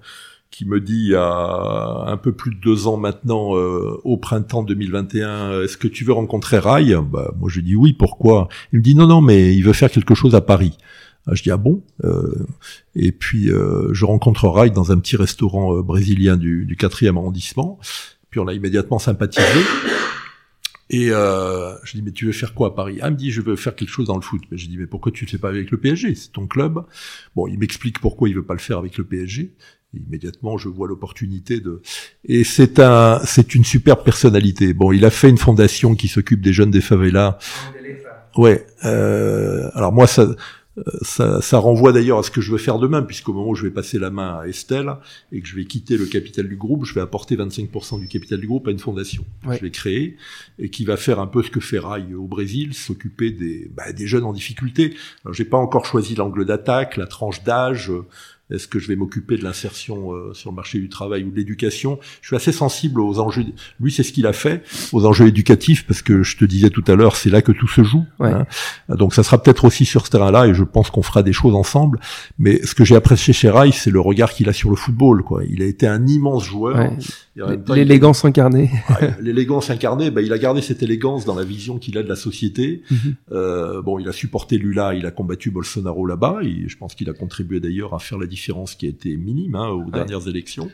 qui 0.52 0.66
me 0.66 0.82
dit 0.82 1.16
a 1.16 2.04
un 2.08 2.18
peu 2.18 2.34
plus 2.34 2.52
de 2.54 2.60
deux 2.60 2.88
ans 2.88 2.97
maintenant, 2.97 3.56
euh, 3.56 4.00
au 4.04 4.18
printemps 4.18 4.64
2021, 4.64 5.62
est-ce 5.62 5.78
que 5.78 5.88
tu 5.88 6.04
veux 6.04 6.14
rencontrer 6.14 6.60
Rail 6.60 6.97
bah, 7.10 7.32
Moi, 7.39 7.50
je 7.50 7.62
dis 7.62 7.76
oui, 7.76 7.93
pourquoi? 7.93 8.50
Il 8.74 8.80
me 8.80 8.84
dit 8.84 8.95
non, 8.95 9.08
non, 9.08 9.22
mais 9.22 9.56
il 9.56 9.62
veut 9.62 9.74
faire 9.74 9.91
quelque 9.91 10.16
chose 10.16 10.36
à 10.36 10.41
Paris. 10.41 10.78
Ah, 11.28 11.36
je 11.36 11.43
dis 11.43 11.52
ah 11.52 11.58
bon? 11.58 11.82
Euh, 12.04 12.45
Et 12.95 13.12
puis 13.12 13.50
euh, 13.50 13.93
je 13.93 14.06
rencontre 14.06 14.47
Rail 14.47 14.72
dans 14.72 14.91
un 14.91 14.97
petit 14.97 15.16
restaurant 15.16 15.80
brésilien 15.80 16.38
du, 16.38 16.66
du 16.66 16.76
4e 16.76 17.18
arrondissement. 17.18 17.80
Puis 18.30 18.39
on 18.39 18.47
a 18.47 18.54
immédiatement 18.54 19.00
sympathisé. 19.00 19.47
Et 20.90 21.12
euh, 21.12 21.76
je 21.84 21.94
dis 21.94 22.02
mais 22.02 22.12
tu 22.12 22.26
veux 22.26 22.32
faire 22.32 22.54
quoi 22.54 22.70
à 22.70 22.72
Paris? 22.72 22.98
Ah 23.02 23.10
il 23.10 23.14
me 23.14 23.18
dit 23.18 23.32
je 23.32 23.42
veux 23.42 23.56
faire 23.56 23.76
quelque 23.76 23.90
chose 23.90 24.08
dans 24.08 24.16
le 24.16 24.22
foot. 24.22 24.42
Mais 24.52 24.58
je 24.58 24.68
dis 24.68 24.78
mais 24.78 24.88
pourquoi 24.88 25.12
tu 25.12 25.26
le 25.26 25.30
fais 25.30 25.38
pas 25.38 25.50
avec 25.50 25.70
le 25.70 25.78
PSG 25.78 26.16
C'est 26.16 26.32
ton 26.32 26.48
club. 26.48 26.84
Bon 27.36 27.48
il 27.48 27.60
m'explique 27.60 28.00
pourquoi 28.00 28.28
il 28.28 28.36
veut 28.36 28.46
pas 28.46 28.56
le 28.56 28.60
faire 28.60 28.80
avec 28.80 28.98
le 28.98 29.04
PSG. 29.04 29.54
Et 29.94 29.98
immédiatement 29.98 30.58
je 30.58 30.68
vois 30.68 30.88
l'opportunité 30.88 31.60
de. 31.60 31.82
Et 32.26 32.44
c'est 32.44 32.80
un 32.80 33.22
c'est 33.24 33.54
une 33.54 33.64
superbe 33.64 34.04
personnalité. 34.04 34.74
Bon 34.74 34.92
il 34.92 35.06
a 35.06 35.12
fait 35.12 35.30
une 35.30 35.38
fondation 35.38 35.94
qui 35.94 36.08
s'occupe 36.08 36.42
des 36.42 36.54
jeunes 36.54 36.72
des 36.72 36.82
favelas. 36.82 37.38
Ouais. 38.36 38.66
Euh, 38.86 39.70
alors 39.76 39.92
moi 39.92 40.08
ça 40.08 40.28
ça, 41.01 41.41
ça, 41.41 41.57
renvoie 41.57 41.91
d'ailleurs 41.91 42.19
à 42.19 42.23
ce 42.23 42.32
que 42.32 42.41
je 42.41 42.51
veux 42.51 42.57
faire 42.57 42.80
demain, 42.80 43.01
puisqu'au 43.01 43.34
moment 43.34 43.49
où 43.49 43.55
je 43.55 43.63
vais 43.63 43.71
passer 43.71 43.99
la 43.99 44.09
main 44.09 44.39
à 44.41 44.47
Estelle 44.47 44.93
et 45.32 45.41
que 45.41 45.47
je 45.47 45.55
vais 45.55 45.65
quitter 45.65 45.97
le 45.97 46.05
capital 46.05 46.47
du 46.47 46.55
groupe, 46.55 46.86
je 46.86 46.93
vais 46.93 47.01
apporter 47.01 47.36
25% 47.36 47.99
du 47.99 48.07
capital 48.07 48.39
du 48.39 48.47
groupe 48.47 48.67
à 48.67 48.71
une 48.71 48.80
fondation 48.80 49.25
que 49.43 49.55
je 49.55 49.61
vais 49.61 49.71
créer 49.71 50.17
et 50.57 50.69
qui 50.69 50.86
va 50.86 50.97
faire 50.97 51.19
un 51.19 51.27
peu 51.27 51.43
ce 51.43 51.49
que 51.49 51.59
fait 51.59 51.80
Rai 51.80 52.13
au 52.13 52.27
Brésil, 52.27 52.73
s'occuper 52.73 53.32
des, 53.32 53.69
bah, 53.75 53.91
des 53.91 54.07
jeunes 54.07 54.23
en 54.23 54.34
difficulté. 54.34 54.95
Alors 55.23 55.34
j'ai 55.34 55.45
pas 55.45 55.57
encore 55.57 55.86
choisi 55.86 56.15
l'angle 56.15 56.45
d'attaque, 56.45 56.97
la 56.97 57.07
tranche 57.07 57.43
d'âge. 57.43 57.91
Est-ce 58.52 58.68
que 58.68 58.80
je 58.80 58.88
vais 58.88 58.95
m'occuper 58.95 59.38
de 59.38 59.43
l'insertion 59.43 60.14
euh, 60.14 60.34
sur 60.34 60.50
le 60.50 60.56
marché 60.56 60.80
du 60.80 60.89
travail 60.89 61.24
ou 61.24 61.32
de 61.32 61.36
l'éducation? 61.36 62.00
Je 62.22 62.28
suis 62.28 62.36
assez 62.36 62.52
sensible 62.52 63.02
aux 63.02 63.20
enjeux. 63.20 63.45
Lui, 63.80 63.91
c'est 63.91 64.04
ce 64.04 64.12
qu'il 64.12 64.26
a 64.26 64.34
fait 64.34 64.64
aux 64.91 65.06
enjeux 65.06 65.28
éducatifs 65.28 65.86
parce 65.86 66.02
que 66.02 66.24
je 66.24 66.38
te 66.38 66.45
disais 66.45 66.70
tout 66.70 66.84
à 66.88 66.95
l'heure, 66.95 67.16
c'est 67.16 67.30
là 67.30 67.41
que 67.41 67.52
tout 67.52 67.68
se 67.68 67.84
joue. 67.84 68.06
Hein. 68.20 68.45
Donc, 68.89 69.14
ça 69.14 69.24
sera 69.24 69.41
peut-être 69.41 69.66
aussi 69.66 69.86
sur 69.86 70.06
ce 70.06 70.12
terrain-là 70.12 70.47
et 70.47 70.54
je 70.54 70.64
pense 70.64 70.89
qu'on 70.89 71.04
fera 71.04 71.24
des 71.24 71.34
choses 71.34 71.56
ensemble. 71.56 72.00
Mais 72.38 72.66
ce 72.66 72.74
que 72.74 72.84
j'ai 72.84 72.95
apprécié 72.95 73.34
chez 73.34 73.50
Rai, 73.50 73.72
c'est 73.72 73.91
le 73.91 74.00
regard 74.00 74.34
qu'il 74.34 74.50
a 74.50 74.54
sur 74.54 74.70
le 74.70 74.76
football. 74.76 75.24
Quoi. 75.24 75.43
Il 75.50 75.62
a 75.62 75.66
été 75.66 75.88
un 75.88 76.08
immense 76.08 76.45
joueur. 76.45 76.91
L'élégance 77.74 78.26
incarnée. 78.26 78.70
L'élégance 79.22 79.70
incarnée, 79.70 80.12
bah, 80.12 80.22
il 80.22 80.34
a 80.34 80.38
gardé 80.38 80.62
cette 80.62 80.84
élégance 80.84 81.26
dans 81.26 81.36
la 81.36 81.44
vision 81.44 81.78
qu'il 81.78 81.98
a 81.98 82.04
de 82.04 82.10
la 82.10 82.16
société. 82.16 82.84
Mhm. 82.90 82.98
euh, 83.32 83.82
bon, 83.82 84.00
il 84.00 84.08
a 84.08 84.12
supporté 84.12 84.58
Lula, 84.58 84.94
il 84.94 85.06
a 85.06 85.12
combattu 85.12 85.52
Bolsonaro 85.52 86.06
là-bas. 86.06 86.40
Et 86.44 86.68
je 86.68 86.78
pense 86.78 86.96
qu'il 86.96 87.10
a 87.10 87.14
contribué 87.14 87.60
d'ailleurs 87.60 87.94
à 87.94 88.00
faire 88.00 88.18
la 88.18 88.28
différence 88.28 88.76
qui 88.76 88.86
a 88.86 88.90
été 88.90 89.16
minime 89.18 89.56
hein, 89.56 89.70
aux 89.70 89.90
dernières 89.90 90.28
élections. 90.28 90.70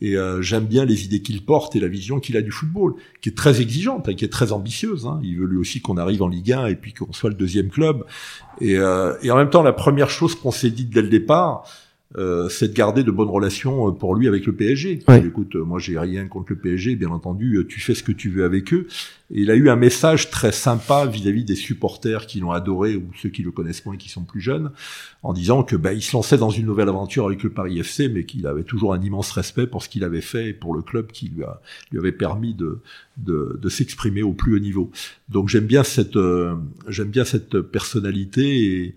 Et 0.00 0.16
euh, 0.16 0.42
j'aime 0.42 0.66
bien 0.66 0.84
les 0.84 1.04
idées 1.04 1.22
qu'il 1.22 1.44
porte 1.44 1.74
et 1.74 1.80
la 1.80 1.88
vision 1.88 2.20
qu'il 2.20 2.36
a 2.36 2.42
du 2.42 2.52
football, 2.52 2.94
qui 3.20 3.30
est 3.30 3.36
très 3.36 3.60
exigeante, 3.60 4.08
hein, 4.08 4.14
qui 4.14 4.24
est 4.24 4.32
très 4.32 4.52
ambitieuse. 4.52 5.06
Hein. 5.06 5.20
Il 5.24 5.38
veut 5.38 5.46
lui 5.46 5.56
aussi 5.56 5.80
qu'on 5.80 5.96
arrive 5.96 6.22
en 6.22 6.28
Ligue 6.28 6.52
1 6.52 6.66
et 6.66 6.76
puis 6.76 6.92
qu'on 6.92 7.12
soit 7.12 7.30
le 7.30 7.36
deuxième 7.36 7.68
club. 7.68 8.04
Et, 8.60 8.76
euh, 8.76 9.14
et 9.22 9.30
en 9.30 9.36
même 9.36 9.50
temps, 9.50 9.62
la 9.62 9.72
première 9.72 10.10
chose 10.10 10.34
qu'on 10.34 10.52
s'est 10.52 10.70
dit 10.70 10.84
dès 10.84 11.02
le 11.02 11.08
départ, 11.08 11.64
euh, 12.16 12.48
c'est 12.48 12.68
de 12.68 12.72
garder 12.72 13.02
de 13.02 13.10
bonnes 13.10 13.28
relations 13.28 13.88
euh, 13.88 13.92
pour 13.92 14.14
lui 14.14 14.28
avec 14.28 14.46
le 14.46 14.54
PSG. 14.54 15.00
Écoute, 15.26 15.56
euh, 15.56 15.64
moi 15.64 15.78
j'ai 15.78 15.98
rien 15.98 16.26
contre 16.26 16.52
le 16.52 16.58
PSG, 16.58 16.96
bien 16.96 17.10
entendu, 17.10 17.66
tu 17.68 17.80
fais 17.80 17.94
ce 17.94 18.02
que 18.02 18.12
tu 18.12 18.30
veux 18.30 18.44
avec 18.44 18.72
eux. 18.72 18.86
Il 19.30 19.50
a 19.50 19.56
eu 19.56 19.68
un 19.68 19.76
message 19.76 20.30
très 20.30 20.52
sympa 20.52 21.04
vis-à-vis 21.04 21.44
des 21.44 21.54
supporters 21.54 22.26
qui 22.26 22.40
l'ont 22.40 22.52
adoré 22.52 22.96
ou 22.96 23.10
ceux 23.14 23.28
qui 23.28 23.42
le 23.42 23.50
connaissent 23.50 23.84
moins 23.84 23.94
et 23.94 23.98
qui 23.98 24.08
sont 24.08 24.24
plus 24.24 24.40
jeunes, 24.40 24.70
en 25.22 25.34
disant 25.34 25.62
que 25.62 25.76
bah, 25.76 25.92
il 25.92 26.02
se 26.02 26.16
lançait 26.16 26.38
dans 26.38 26.48
une 26.48 26.64
nouvelle 26.64 26.88
aventure 26.88 27.26
avec 27.26 27.42
le 27.42 27.50
Paris 27.50 27.78
FC, 27.78 28.08
mais 28.08 28.24
qu'il 28.24 28.46
avait 28.46 28.64
toujours 28.64 28.94
un 28.94 29.02
immense 29.02 29.30
respect 29.32 29.66
pour 29.66 29.82
ce 29.82 29.90
qu'il 29.90 30.02
avait 30.02 30.22
fait 30.22 30.48
et 30.48 30.52
pour 30.54 30.74
le 30.74 30.80
club 30.80 31.08
qui 31.12 31.28
lui, 31.28 31.44
a, 31.44 31.60
lui 31.90 31.98
avait 31.98 32.12
permis 32.12 32.54
de, 32.54 32.80
de, 33.18 33.58
de 33.60 33.68
s'exprimer 33.68 34.22
au 34.22 34.32
plus 34.32 34.56
haut 34.56 34.60
niveau. 34.60 34.90
Donc 35.28 35.48
j'aime 35.48 35.66
bien 35.66 35.84
cette 35.84 36.18
j'aime 36.88 37.08
bien 37.08 37.24
cette 37.24 37.60
personnalité 37.60 38.82
et 38.82 38.94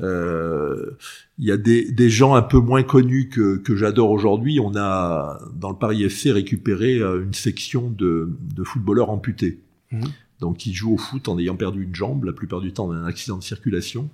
euh, 0.00 0.90
il 1.38 1.46
y 1.46 1.50
a 1.50 1.56
des, 1.56 1.90
des, 1.90 2.10
gens 2.10 2.34
un 2.34 2.42
peu 2.42 2.58
moins 2.58 2.82
connus 2.82 3.28
que, 3.28 3.56
que 3.56 3.74
j'adore 3.74 4.10
aujourd'hui. 4.10 4.60
On 4.60 4.76
a 4.76 5.40
dans 5.54 5.70
le 5.70 5.76
Paris 5.76 6.04
FC 6.04 6.30
récupéré 6.30 6.98
euh, 6.98 7.22
une 7.22 7.34
section 7.34 7.90
de, 7.90 8.30
de 8.54 8.64
footballeurs 8.64 9.10
amputés. 9.10 9.61
Mmh. 9.92 10.04
Donc 10.40 10.56
qui 10.56 10.74
jouent 10.74 10.94
au 10.94 10.98
foot 10.98 11.28
en 11.28 11.38
ayant 11.38 11.56
perdu 11.56 11.84
une 11.84 11.94
jambe, 11.94 12.24
la 12.24 12.32
plupart 12.32 12.60
du 12.60 12.72
temps 12.72 12.88
dans 12.88 12.94
un 12.94 13.06
accident 13.06 13.38
de 13.38 13.44
circulation. 13.44 14.10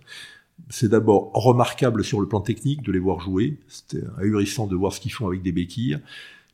C'est 0.69 0.89
d'abord 0.89 1.31
remarquable 1.33 2.05
sur 2.05 2.21
le 2.21 2.29
plan 2.29 2.41
technique 2.41 2.83
de 2.83 2.93
les 2.93 2.99
voir 2.99 3.21
jouer. 3.21 3.57
C'était 3.69 4.05
ahurissant 4.19 4.67
de 4.67 4.77
voir 4.77 4.93
ce 4.93 5.01
qu'ils 5.01 5.13
font 5.13 5.27
avec 5.27 5.41
des 5.41 5.53
béquilles. 5.53 5.99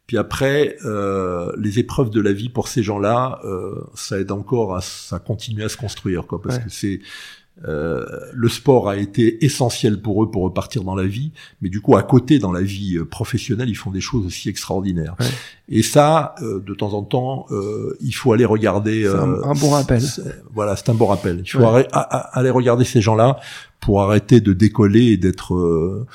Puis 0.06 0.18
après, 0.18 0.76
euh, 0.84 1.50
les 1.58 1.78
épreuves 1.78 2.10
de 2.10 2.20
la 2.20 2.32
vie 2.32 2.50
pour 2.50 2.68
ces 2.68 2.82
gens-là, 2.82 3.40
euh, 3.44 3.82
ça 3.94 4.20
aide 4.20 4.30
encore 4.30 4.76
à, 4.76 4.82
ça 4.82 5.18
continuer 5.18 5.64
à 5.64 5.68
se 5.70 5.78
construire, 5.78 6.26
quoi, 6.26 6.42
parce 6.42 6.58
que 6.58 6.68
c'est 6.68 7.00
euh, 7.66 8.05
le 8.32 8.48
sport 8.48 8.88
a 8.88 8.96
été 8.96 9.44
essentiel 9.44 10.02
pour 10.02 10.22
eux 10.24 10.30
pour 10.30 10.42
repartir 10.42 10.82
dans 10.82 10.96
la 10.96 11.07
vie, 11.07 11.30
mais 11.62 11.68
du 11.68 11.80
coup 11.80 11.96
à 11.96 12.02
côté 12.02 12.40
dans 12.40 12.50
la 12.50 12.62
vie 12.62 12.96
euh, 12.96 13.05
professionnelle 13.05 13.68
ils 13.68 13.76
font 13.76 13.92
des 13.92 14.00
choses 14.00 14.26
aussi 14.26 14.48
extraordinaires. 14.48 15.14
Et 15.68 15.82
ça, 15.82 16.34
euh, 16.42 16.61
de 16.61 16.74
temps 16.74 16.92
en 16.94 17.02
temps, 17.02 17.46
il 18.00 18.12
faut 18.12 18.32
aller 18.32 18.44
regarder. 18.44 19.07
Un, 19.07 19.42
un, 19.44 19.55
bon 19.55 19.70
rappel. 19.70 20.02
Voilà, 20.52 20.76
c'est 20.76 20.88
un 20.90 20.94
bon 20.94 21.07
rappel. 21.07 21.42
Il 21.44 21.48
faut 21.48 21.64
aller 21.64 22.50
regarder 22.50 22.84
ces 22.84 23.00
gens-là 23.00 23.38
pour 23.80 24.02
arrêter 24.02 24.40
de 24.40 24.52
décoller 24.52 25.12
et 25.12 25.16
d'être 25.16 26.07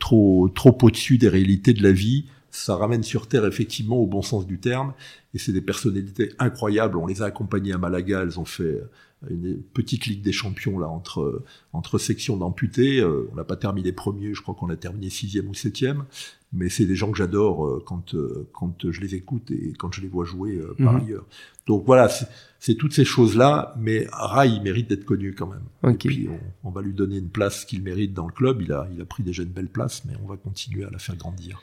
trop 0.00 0.48
trop 0.48 0.78
au-dessus 0.82 1.18
des 1.18 1.28
réalités 1.28 1.74
de 1.74 1.82
la 1.82 1.92
vie. 1.92 2.24
Ça 2.52 2.76
ramène 2.76 3.02
sur 3.02 3.26
terre 3.26 3.46
effectivement 3.46 3.96
au 3.96 4.06
bon 4.06 4.22
sens 4.22 4.46
du 4.46 4.60
terme. 4.60 4.92
Et 5.32 5.38
c'est 5.38 5.52
des 5.52 5.62
personnalités 5.62 6.32
incroyables. 6.38 6.98
On 6.98 7.06
les 7.06 7.22
a 7.22 7.24
accompagnés 7.24 7.72
à 7.72 7.78
Malaga. 7.78 8.20
Elles 8.22 8.38
ont 8.38 8.44
fait 8.44 8.82
une 9.30 9.62
petite 9.62 10.06
ligue 10.06 10.22
des 10.22 10.32
champions 10.32 10.78
là 10.78 10.88
entre 10.88 11.42
entre 11.72 11.98
sections 11.98 12.36
d'amputés. 12.36 13.00
Euh, 13.00 13.28
on 13.32 13.36
n'a 13.36 13.44
pas 13.44 13.56
terminé 13.56 13.92
premier, 13.92 14.34
je 14.34 14.42
crois 14.42 14.54
qu'on 14.54 14.70
a 14.70 14.76
terminé 14.76 15.10
sixième 15.10 15.48
ou 15.48 15.54
septième. 15.54 16.04
Mais 16.52 16.68
c'est 16.68 16.84
des 16.84 16.96
gens 16.96 17.10
que 17.10 17.16
j'adore 17.16 17.66
euh, 17.66 17.82
quand 17.86 18.14
euh, 18.14 18.46
quand 18.52 18.90
je 18.90 19.00
les 19.00 19.14
écoute 19.14 19.50
et 19.50 19.72
quand 19.78 19.92
je 19.92 20.02
les 20.02 20.08
vois 20.08 20.24
jouer 20.24 20.60
par 20.78 20.94
mhm. 20.94 21.00
ailleurs. 21.00 21.24
Donc 21.66 21.84
voilà, 21.86 22.10
c'est 22.58 22.74
toutes 22.74 22.92
ces 22.92 23.04
choses 23.04 23.36
là. 23.36 23.74
Mais 23.78 24.06
Rai 24.12 24.60
mérite 24.60 24.88
d'être 24.88 25.04
connu 25.04 25.34
quand 25.34 25.46
même. 25.46 25.94
Et 25.94 25.96
puis 25.96 26.28
on, 26.28 26.68
on, 26.68 26.70
va 26.70 26.82
lui 26.82 26.92
donner 26.92 27.16
une 27.16 27.30
place 27.30 27.64
qu'il 27.64 27.82
mérite 27.82 28.12
dans 28.12 28.26
le 28.26 28.32
club. 28.32 28.60
Il 28.60 28.72
a 28.72 28.88
il 28.94 29.00
a 29.00 29.04
pris 29.04 29.22
déjà 29.22 29.42
une 29.42 29.50
belle 29.50 29.70
place, 29.70 30.04
mais 30.04 30.14
on 30.22 30.26
va 30.26 30.36
continuer 30.36 30.84
à 30.84 30.90
la 30.90 30.98
faire 30.98 31.16
grandir. 31.16 31.62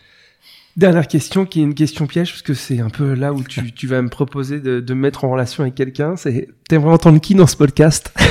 Dernière 0.79 1.09
question 1.09 1.45
qui 1.45 1.59
est 1.59 1.63
une 1.63 1.73
question 1.73 2.07
piège 2.07 2.31
parce 2.31 2.41
que 2.41 2.53
c'est 2.53 2.79
un 2.79 2.89
peu 2.89 3.13
là 3.13 3.33
où 3.33 3.43
tu, 3.43 3.73
tu 3.73 3.85
vas 3.85 4.01
me 4.01 4.07
proposer 4.07 4.61
de, 4.61 4.79
de 4.79 4.93
me 4.93 5.01
mettre 5.01 5.25
en 5.25 5.29
relation 5.29 5.63
avec 5.63 5.75
quelqu'un. 5.75 6.15
C'est 6.15 6.47
t'aimerais 6.69 6.93
entendre 6.93 7.19
qui 7.19 7.35
dans 7.35 7.47
ce 7.47 7.57
podcast? 7.57 8.13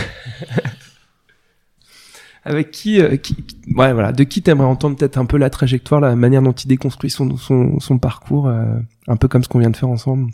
Avec 2.44 2.70
qui, 2.70 3.02
euh, 3.02 3.16
qui, 3.16 3.36
ouais 3.76 3.92
voilà, 3.92 4.12
de 4.12 4.24
qui 4.24 4.40
t'aimerais 4.40 4.66
entendre 4.66 4.96
peut-être 4.96 5.18
un 5.18 5.26
peu 5.26 5.36
la 5.36 5.50
trajectoire, 5.50 6.00
la 6.00 6.16
manière 6.16 6.40
dont 6.40 6.52
il 6.52 6.68
déconstruit 6.68 7.10
son 7.10 7.36
son, 7.36 7.78
son 7.80 7.98
parcours, 7.98 8.46
euh, 8.48 8.64
un 9.08 9.16
peu 9.16 9.28
comme 9.28 9.44
ce 9.44 9.50
qu'on 9.50 9.58
vient 9.58 9.68
de 9.68 9.76
faire 9.76 9.90
ensemble? 9.90 10.30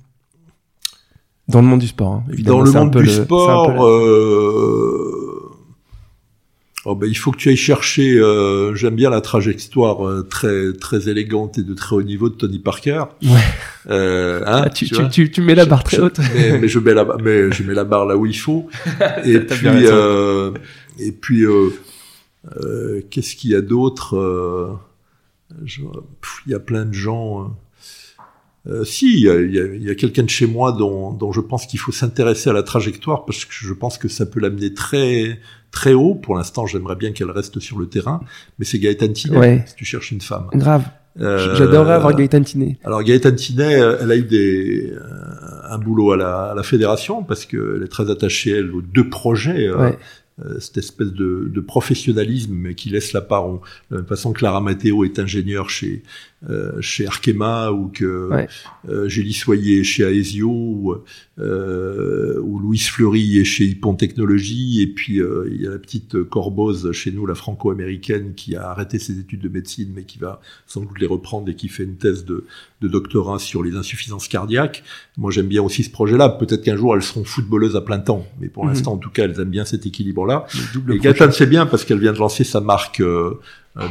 Dans 1.49 1.61
le 1.61 1.67
monde 1.67 1.81
du 1.81 1.89
sport, 1.89 2.13
hein, 2.13 2.25
évidemment. 2.33 2.59
Dans 2.59 2.65
le 2.65 2.71
monde 2.71 2.97
du 2.97 3.11
sport, 3.11 3.85
euh, 3.85 5.24
Oh 6.87 6.95
ben, 6.95 7.07
il 7.09 7.17
faut 7.17 7.31
que 7.31 7.39
tu 7.39 7.49
ailles 7.49 7.57
chercher. 7.57 8.19
Euh, 8.19 8.75
J'aime 8.75 8.95
bien 8.95 9.09
la 9.09 9.23
trajectoire 9.23 10.07
euh, 10.07 10.23
très 10.23 10.73
très 10.75 11.09
élégante 11.09 11.57
et 11.57 11.63
de 11.63 11.73
très 11.73 11.97
haut 11.97 12.03
niveau 12.03 12.29
de 12.29 12.35
Tony 12.35 12.59
Parker. 12.59 13.05
Ouais. 13.23 13.31
Euh, 13.89 14.43
hein, 14.47 14.63
ah, 14.67 14.71
tu, 14.71 14.87
tu, 14.87 15.09
tu, 15.09 15.31
tu, 15.31 15.41
mets 15.41 15.55
la 15.55 15.65
barre 15.65 15.83
très 15.83 15.99
haute. 16.01 16.21
Mais, 16.35 16.59
mais, 16.59 16.69
je 16.69 16.79
mets 16.79 16.93
la 16.93 17.07
mais 17.23 17.51
je 17.53 17.63
mets 17.63 17.73
la 17.73 17.85
barre 17.85 18.05
là 18.05 18.17
où 18.19 18.27
il 18.27 18.37
faut. 18.37 18.69
et, 19.25 19.41
puis, 19.41 19.67
euh, 19.67 20.51
et 20.99 21.13
puis 21.13 21.45
euh, 21.45 21.71
euh, 22.63 23.01
qu'est-ce 23.11 23.35
qu'il 23.35 23.51
y 23.51 23.55
a 23.55 23.63
d'autre 23.63 24.79
Il 25.67 26.53
y 26.53 26.55
a 26.55 26.61
plein 26.61 26.85
de 26.85 26.95
gens. 26.95 27.57
Euh, 28.67 28.85
si, 28.85 29.13
il 29.13 29.21
y 29.21 29.29
a, 29.29 29.41
y 29.41 29.91
a 29.91 29.95
quelqu'un 29.95 30.23
de 30.23 30.31
chez 30.31 30.47
moi 30.47 30.73
dont, 30.73 31.13
dont 31.13 31.33
je 31.33 31.41
pense 31.41 31.67
qu'il 31.67 31.79
faut 31.79 31.93
s'intéresser 31.93 32.49
à 32.49 32.55
la 32.55 32.63
trajectoire 32.63 33.27
parce 33.27 33.45
que 33.45 33.53
je 33.53 33.75
pense 33.75 33.99
que 33.99 34.09
ça 34.09 34.25
peut 34.25 34.41
l'amener 34.41 34.73
très 34.73 35.39
très 35.71 35.93
haut. 35.93 36.15
Pour 36.15 36.37
l'instant, 36.37 36.67
j'aimerais 36.67 36.97
bien 36.97 37.13
qu'elle 37.13 37.31
reste 37.31 37.61
sur 37.61 37.79
le 37.79 37.87
terrain, 37.87 38.21
mais 38.59 38.65
c'est 38.65 38.79
Gaëtan 38.79 39.13
Tinet, 39.13 39.65
si 39.67 39.75
tu 39.75 39.85
cherches 39.85 40.13
une 40.13 40.23
femme. 40.23 40.49
Grave. 40.55 40.85
Euh, 41.21 41.55
J'adorerais 41.57 41.95
avoir 41.95 42.15
Gaëtan 42.15 42.43
Tinet. 42.43 42.79
Alors 42.85 43.03
Gaëtan 43.03 43.33
Tinet, 43.33 43.81
euh, 43.81 43.99
elle 44.01 44.11
a 44.11 44.17
eu 44.17 44.25
des, 44.25 44.91
euh, 44.91 45.01
un 45.69 45.79
boulot 45.79 46.13
à 46.13 46.17
la, 46.17 46.45
à 46.47 46.55
la 46.55 46.63
fédération 46.63 47.23
parce 47.23 47.45
qu'elle 47.45 47.83
est 47.85 47.91
très 47.91 48.11
attachée 48.11 48.51
elle 48.51 48.73
aux 48.73 48.83
deux 48.83 49.09
projets. 49.09 49.71
Ouais. 49.71 49.97
Euh, 50.45 50.59
cette 50.59 50.79
espèce 50.79 51.13
de, 51.13 51.49
de, 51.49 51.61
professionnalisme 51.61 52.75
qui 52.75 52.91
laisse 52.91 53.13
la 53.13 53.21
part. 53.21 53.47
de 53.49 53.61
la 53.93 53.99
même 53.99 54.07
façon, 54.07 54.33
Clara 54.33 54.61
Matteo 54.61 55.05
est 55.05 55.21
ingénieure 55.21 55.71
chez 55.71 56.03
euh, 56.51 56.81
chez 56.81 57.07
Arkema 57.07 57.71
ou 57.71 57.89
que 57.89 58.31
euh, 58.89 59.09
Julie 59.09 59.33
Soyer 59.33 59.81
est 59.81 59.85
chez 59.85 60.05
Aesio 60.05 60.51
ou, 60.51 60.95
euh, 61.39 62.39
ou 62.41 62.59
Louise 62.59 62.87
Fleury 62.87 63.39
est 63.39 63.45
chez 63.45 63.65
Hippon 63.65 63.95
Technologies 63.95 64.83
et 64.83 64.87
puis 64.87 65.21
euh, 65.21 65.49
il 65.51 65.63
y 65.63 65.67
a 65.67 65.71
la 65.71 65.79
petite 65.79 66.23
Corboz 66.25 66.93
chez 66.93 67.13
nous, 67.13 67.27
la 67.27 67.35
franco-américaine 67.35 68.35
qui 68.35 68.57
a 68.57 68.69
arrêté 68.69 68.99
ses 68.99 69.19
études 69.19 69.41
de 69.41 69.49
médecine 69.49 69.93
mais 69.95 70.05
qui 70.05 70.19
va 70.19 70.41
sans 70.67 70.83
doute 70.83 70.99
les 71.01 71.07
reprendre 71.07 71.49
et 71.49 71.55
qui 71.55 71.69
fait 71.69 71.85
une 71.85 71.97
thèse 71.97 72.25
de, 72.25 72.45
de 72.83 72.89
doctorat 72.89 73.39
sur 73.39 73.63
les 73.63 73.77
insuffisances 73.77 74.29
cardiaques. 74.29 74.85
Moi 75.17 75.31
j'aime 75.31 75.49
bien 75.49 75.63
aussi 75.63 75.83
ce 75.83 75.91
projet-là. 75.91 76.29
Peut-être 76.29 76.63
qu'un 76.63 76.77
jour 76.77 76.95
elles 76.95 77.03
seront 77.03 77.25
footballeuses 77.25 77.77
à 77.77 77.81
plein 77.81 78.01
temps, 78.01 78.27
mais 78.41 78.49
pour 78.49 78.65
mhm. 78.65 78.71
l'instant 78.71 78.93
en 78.93 78.99
tout 78.99 79.11
cas 79.11 79.25
elles 79.25 79.41
aiment 79.41 79.51
bien 79.51 79.65
cet 79.65 79.87
équilibre-là. 79.87 80.47
Et 80.91 80.99
Gaëtan 80.99 81.31
c'est 81.33 81.47
bien 81.47 81.67
parce 81.67 81.85
qu'elle 81.85 82.01
vient 82.01 82.13
de 82.13 82.19
lancer 82.19 82.45
sa 82.45 82.61
marque 82.61 83.01
euh, 83.01 83.15
euh, 83.15 83.41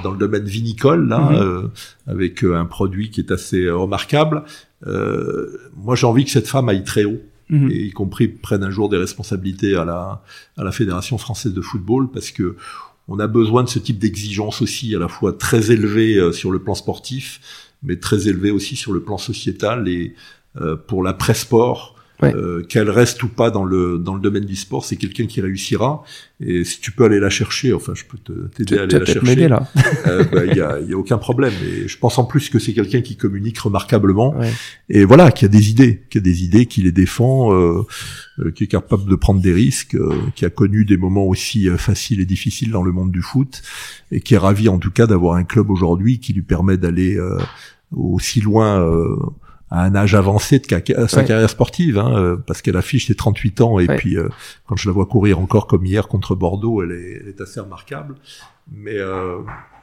dans 0.03 0.11
le 0.11 0.17
domaine 0.17 0.45
vinicole, 0.45 1.07
là, 1.07 1.19
mhm. 1.19 1.35
euh, 1.35 1.61
avec 2.07 2.43
un 2.43 2.65
produit 2.65 3.09
qui 3.09 3.19
est 3.19 3.31
assez 3.31 3.69
remarquable. 3.69 4.43
moi, 4.85 5.95
j'ai 5.95 6.07
envie 6.07 6.25
que 6.25 6.31
cette 6.31 6.47
femme 6.47 6.69
aille 6.69 6.83
très 6.83 7.05
haut. 7.05 7.21
Mhm. 7.49 7.69
Et 7.71 7.83
y 7.83 7.91
compris 7.91 8.29
prenne 8.29 8.63
un 8.63 8.71
jour 8.71 8.87
des 8.87 8.97
responsabilités 8.97 9.75
à 9.75 9.83
la, 9.83 10.23
à 10.57 10.63
la 10.63 10.71
Fédération 10.71 11.17
française 11.17 11.53
de 11.53 11.61
football, 11.61 12.09
parce 12.11 12.31
que 12.31 12.55
on 13.09 13.19
a 13.19 13.27
besoin 13.27 13.63
de 13.63 13.69
ce 13.69 13.79
type 13.79 13.99
d'exigence 13.99 14.61
aussi, 14.61 14.95
à 14.95 14.99
la 14.99 15.09
fois 15.09 15.33
très 15.33 15.71
élevée 15.71 16.31
sur 16.31 16.51
le 16.51 16.59
plan 16.59 16.73
sportif, 16.73 17.75
mais 17.83 17.97
très 17.97 18.29
élevée 18.29 18.51
aussi 18.51 18.77
sur 18.77 18.93
le 18.93 19.01
plan 19.01 19.17
sociétal 19.17 19.89
et 19.89 20.15
pour 20.87 21.03
la 21.03 21.13
euh, 22.23 22.63
qu'elle 22.63 22.89
reste 22.89 23.21
ou 23.23 23.27
pas 23.27 23.51
dans 23.51 23.63
le 23.63 23.97
dans 23.97 24.15
le 24.15 24.21
domaine 24.21 24.45
du 24.45 24.55
sport, 24.55 24.85
c'est 24.85 24.95
quelqu'un 24.95 25.25
qui 25.25 25.41
réussira. 25.41 26.03
Et 26.39 26.63
si 26.63 26.79
tu 26.81 26.91
peux 26.91 27.05
aller 27.05 27.19
la 27.19 27.29
chercher, 27.29 27.73
enfin, 27.73 27.93
je 27.95 28.03
peux 28.03 28.17
t'aider 28.49 28.77
à 28.77 28.83
aller 28.83 28.99
la 28.99 29.05
chercher. 29.05 29.47
là. 29.47 29.67
Euh, 30.07 30.23
bah, 30.25 30.45
il 30.45 30.55
y, 30.57 30.61
a, 30.61 30.79
y 30.81 30.93
a 30.93 30.97
aucun 30.97 31.17
problème. 31.17 31.53
Et 31.65 31.87
je 31.87 31.97
pense 31.97 32.17
en 32.17 32.25
plus 32.25 32.49
que 32.49 32.59
c'est 32.59 32.73
quelqu'un 32.73 33.01
qui 33.01 33.15
communique 33.15 33.57
remarquablement. 33.59 34.35
Et 34.89 35.05
voilà, 35.05 35.31
qui 35.31 35.45
a 35.45 35.47
des 35.47 35.69
idées, 35.69 36.03
qui 36.09 36.17
a 36.17 36.21
des 36.21 36.43
idées, 36.43 36.65
qui 36.65 36.81
les 36.81 36.91
défend, 36.91 37.53
euh, 37.53 37.83
qui 38.55 38.65
est 38.65 38.67
capable 38.67 39.09
de 39.09 39.15
prendre 39.15 39.41
des 39.41 39.53
risques, 39.53 39.97
qui 40.35 40.45
a 40.45 40.49
connu 40.49 40.85
des 40.85 40.97
moments 40.97 41.25
aussi 41.25 41.69
faciles 41.77 42.19
et 42.19 42.25
difficiles 42.25 42.71
dans 42.71 42.83
le 42.83 42.91
monde 42.91 43.11
du 43.11 43.21
foot, 43.21 43.61
et 44.11 44.19
qui 44.19 44.33
est 44.33 44.37
ravi 44.37 44.67
en 44.67 44.79
tout 44.79 44.91
cas 44.91 45.07
d'avoir 45.07 45.35
un 45.35 45.43
club 45.45 45.69
aujourd'hui 45.69 46.19
qui 46.19 46.33
lui 46.33 46.41
permet 46.41 46.77
d'aller 46.77 47.17
aussi 47.95 48.41
loin 48.41 48.85
à 49.73 49.81
un 49.81 49.95
âge 49.95 50.13
avancé 50.13 50.59
de 50.59 50.67
sa 51.07 51.23
carrière 51.23 51.49
sportive, 51.49 51.97
hein, 51.97 52.15
euh, 52.15 52.37
parce 52.37 52.61
qu'elle 52.61 52.77
affiche 52.77 53.07
ses 53.07 53.15
38 53.15 53.61
ans 53.61 53.79
et 53.79 53.87
puis 53.87 54.17
euh, 54.17 54.29
quand 54.67 54.75
je 54.75 54.87
la 54.87 54.93
vois 54.93 55.07
courir 55.07 55.39
encore 55.39 55.65
comme 55.65 55.83
hier 55.83 56.07
contre 56.07 56.35
Bordeaux, 56.35 56.83
elle 56.83 56.91
est, 56.91 57.21
elle 57.21 57.27
est 57.27 57.41
assez 57.41 57.59
remarquable. 57.59 58.15
Mais 58.71 58.99
euh, 58.99 59.39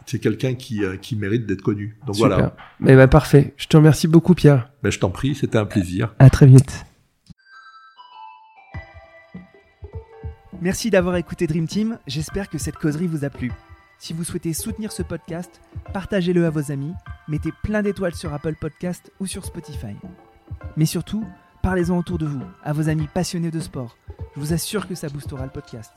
c'est 0.06 0.20
quelqu'un 0.20 0.54
qui, 0.54 0.82
qui 1.02 1.16
mérite 1.16 1.44
d'être 1.44 1.62
connu. 1.62 1.98
Donc 2.06 2.14
voilà. 2.16 2.54
Mais 2.78 2.94
bah, 2.94 3.08
parfait. 3.08 3.52
Je 3.56 3.66
te 3.66 3.76
remercie 3.76 4.06
beaucoup, 4.06 4.34
Pierre. 4.34 4.70
Ben, 4.84 4.92
je 4.92 5.00
t'en 5.00 5.10
prie, 5.10 5.34
c'était 5.34 5.58
un 5.58 5.66
plaisir. 5.66 6.14
À 6.20 6.30
très 6.30 6.46
vite. 6.46 6.86
Merci 10.62 10.90
d'avoir 10.90 11.16
écouté 11.16 11.48
Dream 11.48 11.66
Team. 11.66 11.98
J'espère 12.06 12.48
que 12.48 12.58
cette 12.58 12.76
causerie 12.76 13.08
vous 13.08 13.24
a 13.24 13.30
plu. 13.30 13.50
Si 14.01 14.14
vous 14.14 14.24
souhaitez 14.24 14.55
soutenir 14.55 14.93
ce 14.93 15.02
podcast, 15.02 15.60
partagez-le 15.93 16.47
à 16.47 16.51
vos 16.51 16.72
amis, 16.72 16.94
mettez 17.28 17.52
plein 17.62 17.82
d'étoiles 17.82 18.14
sur 18.14 18.32
Apple 18.32 18.55
Podcast 18.59 19.12
ou 19.20 19.27
sur 19.27 19.44
Spotify. 19.44 19.94
Mais 20.78 20.86
surtout, 20.86 21.22
parlez-en 21.62 21.98
autour 21.98 22.16
de 22.16 22.24
vous, 22.24 22.40
à 22.64 22.72
vos 22.72 22.89
amis 22.89 23.09
passionnés 23.12 23.51
de 23.51 23.60
sport. 23.60 23.98
Je 24.35 24.40
vous 24.40 24.55
assure 24.55 24.89
que 24.89 24.94
ça 24.94 25.10
boostera 25.10 25.44
le 25.44 25.51
podcast. 25.51 25.93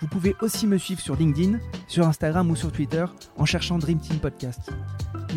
Vous 0.00 0.08
pouvez 0.08 0.34
aussi 0.40 0.66
me 0.66 0.78
suivre 0.78 1.00
sur 1.00 1.14
LinkedIn, 1.14 1.60
sur 1.86 2.08
Instagram 2.08 2.50
ou 2.50 2.56
sur 2.56 2.72
Twitter 2.72 3.04
en 3.36 3.44
cherchant 3.44 3.78
Dream 3.78 4.00
Team 4.00 4.18
Podcast. 4.18 4.72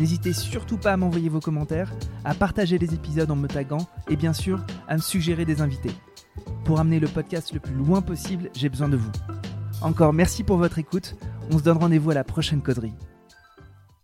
N'hésitez 0.00 0.32
surtout 0.32 0.78
pas 0.78 0.94
à 0.94 0.96
m'envoyer 0.96 1.28
vos 1.28 1.40
commentaires, 1.40 1.92
à 2.24 2.34
partager 2.34 2.78
les 2.78 2.94
épisodes 2.94 3.30
en 3.30 3.36
me 3.36 3.46
taguant 3.46 3.86
et 4.08 4.16
bien 4.16 4.32
sûr 4.32 4.66
à 4.88 4.96
me 4.96 5.00
suggérer 5.00 5.44
des 5.44 5.60
invités. 5.60 5.92
Pour 6.64 6.80
amener 6.80 6.98
le 6.98 7.06
podcast 7.06 7.52
le 7.52 7.60
plus 7.60 7.74
loin 7.74 8.02
possible, 8.02 8.50
j'ai 8.56 8.68
besoin 8.68 8.88
de 8.88 8.96
vous. 8.96 9.12
Encore 9.82 10.12
merci 10.12 10.42
pour 10.42 10.56
votre 10.56 10.78
écoute. 10.80 11.14
On 11.52 11.58
se 11.58 11.64
donne 11.64 11.76
rendez-vous 11.76 12.10
à 12.10 12.14
la 12.14 12.24
prochaine 12.24 12.62
coderie. 12.62 12.94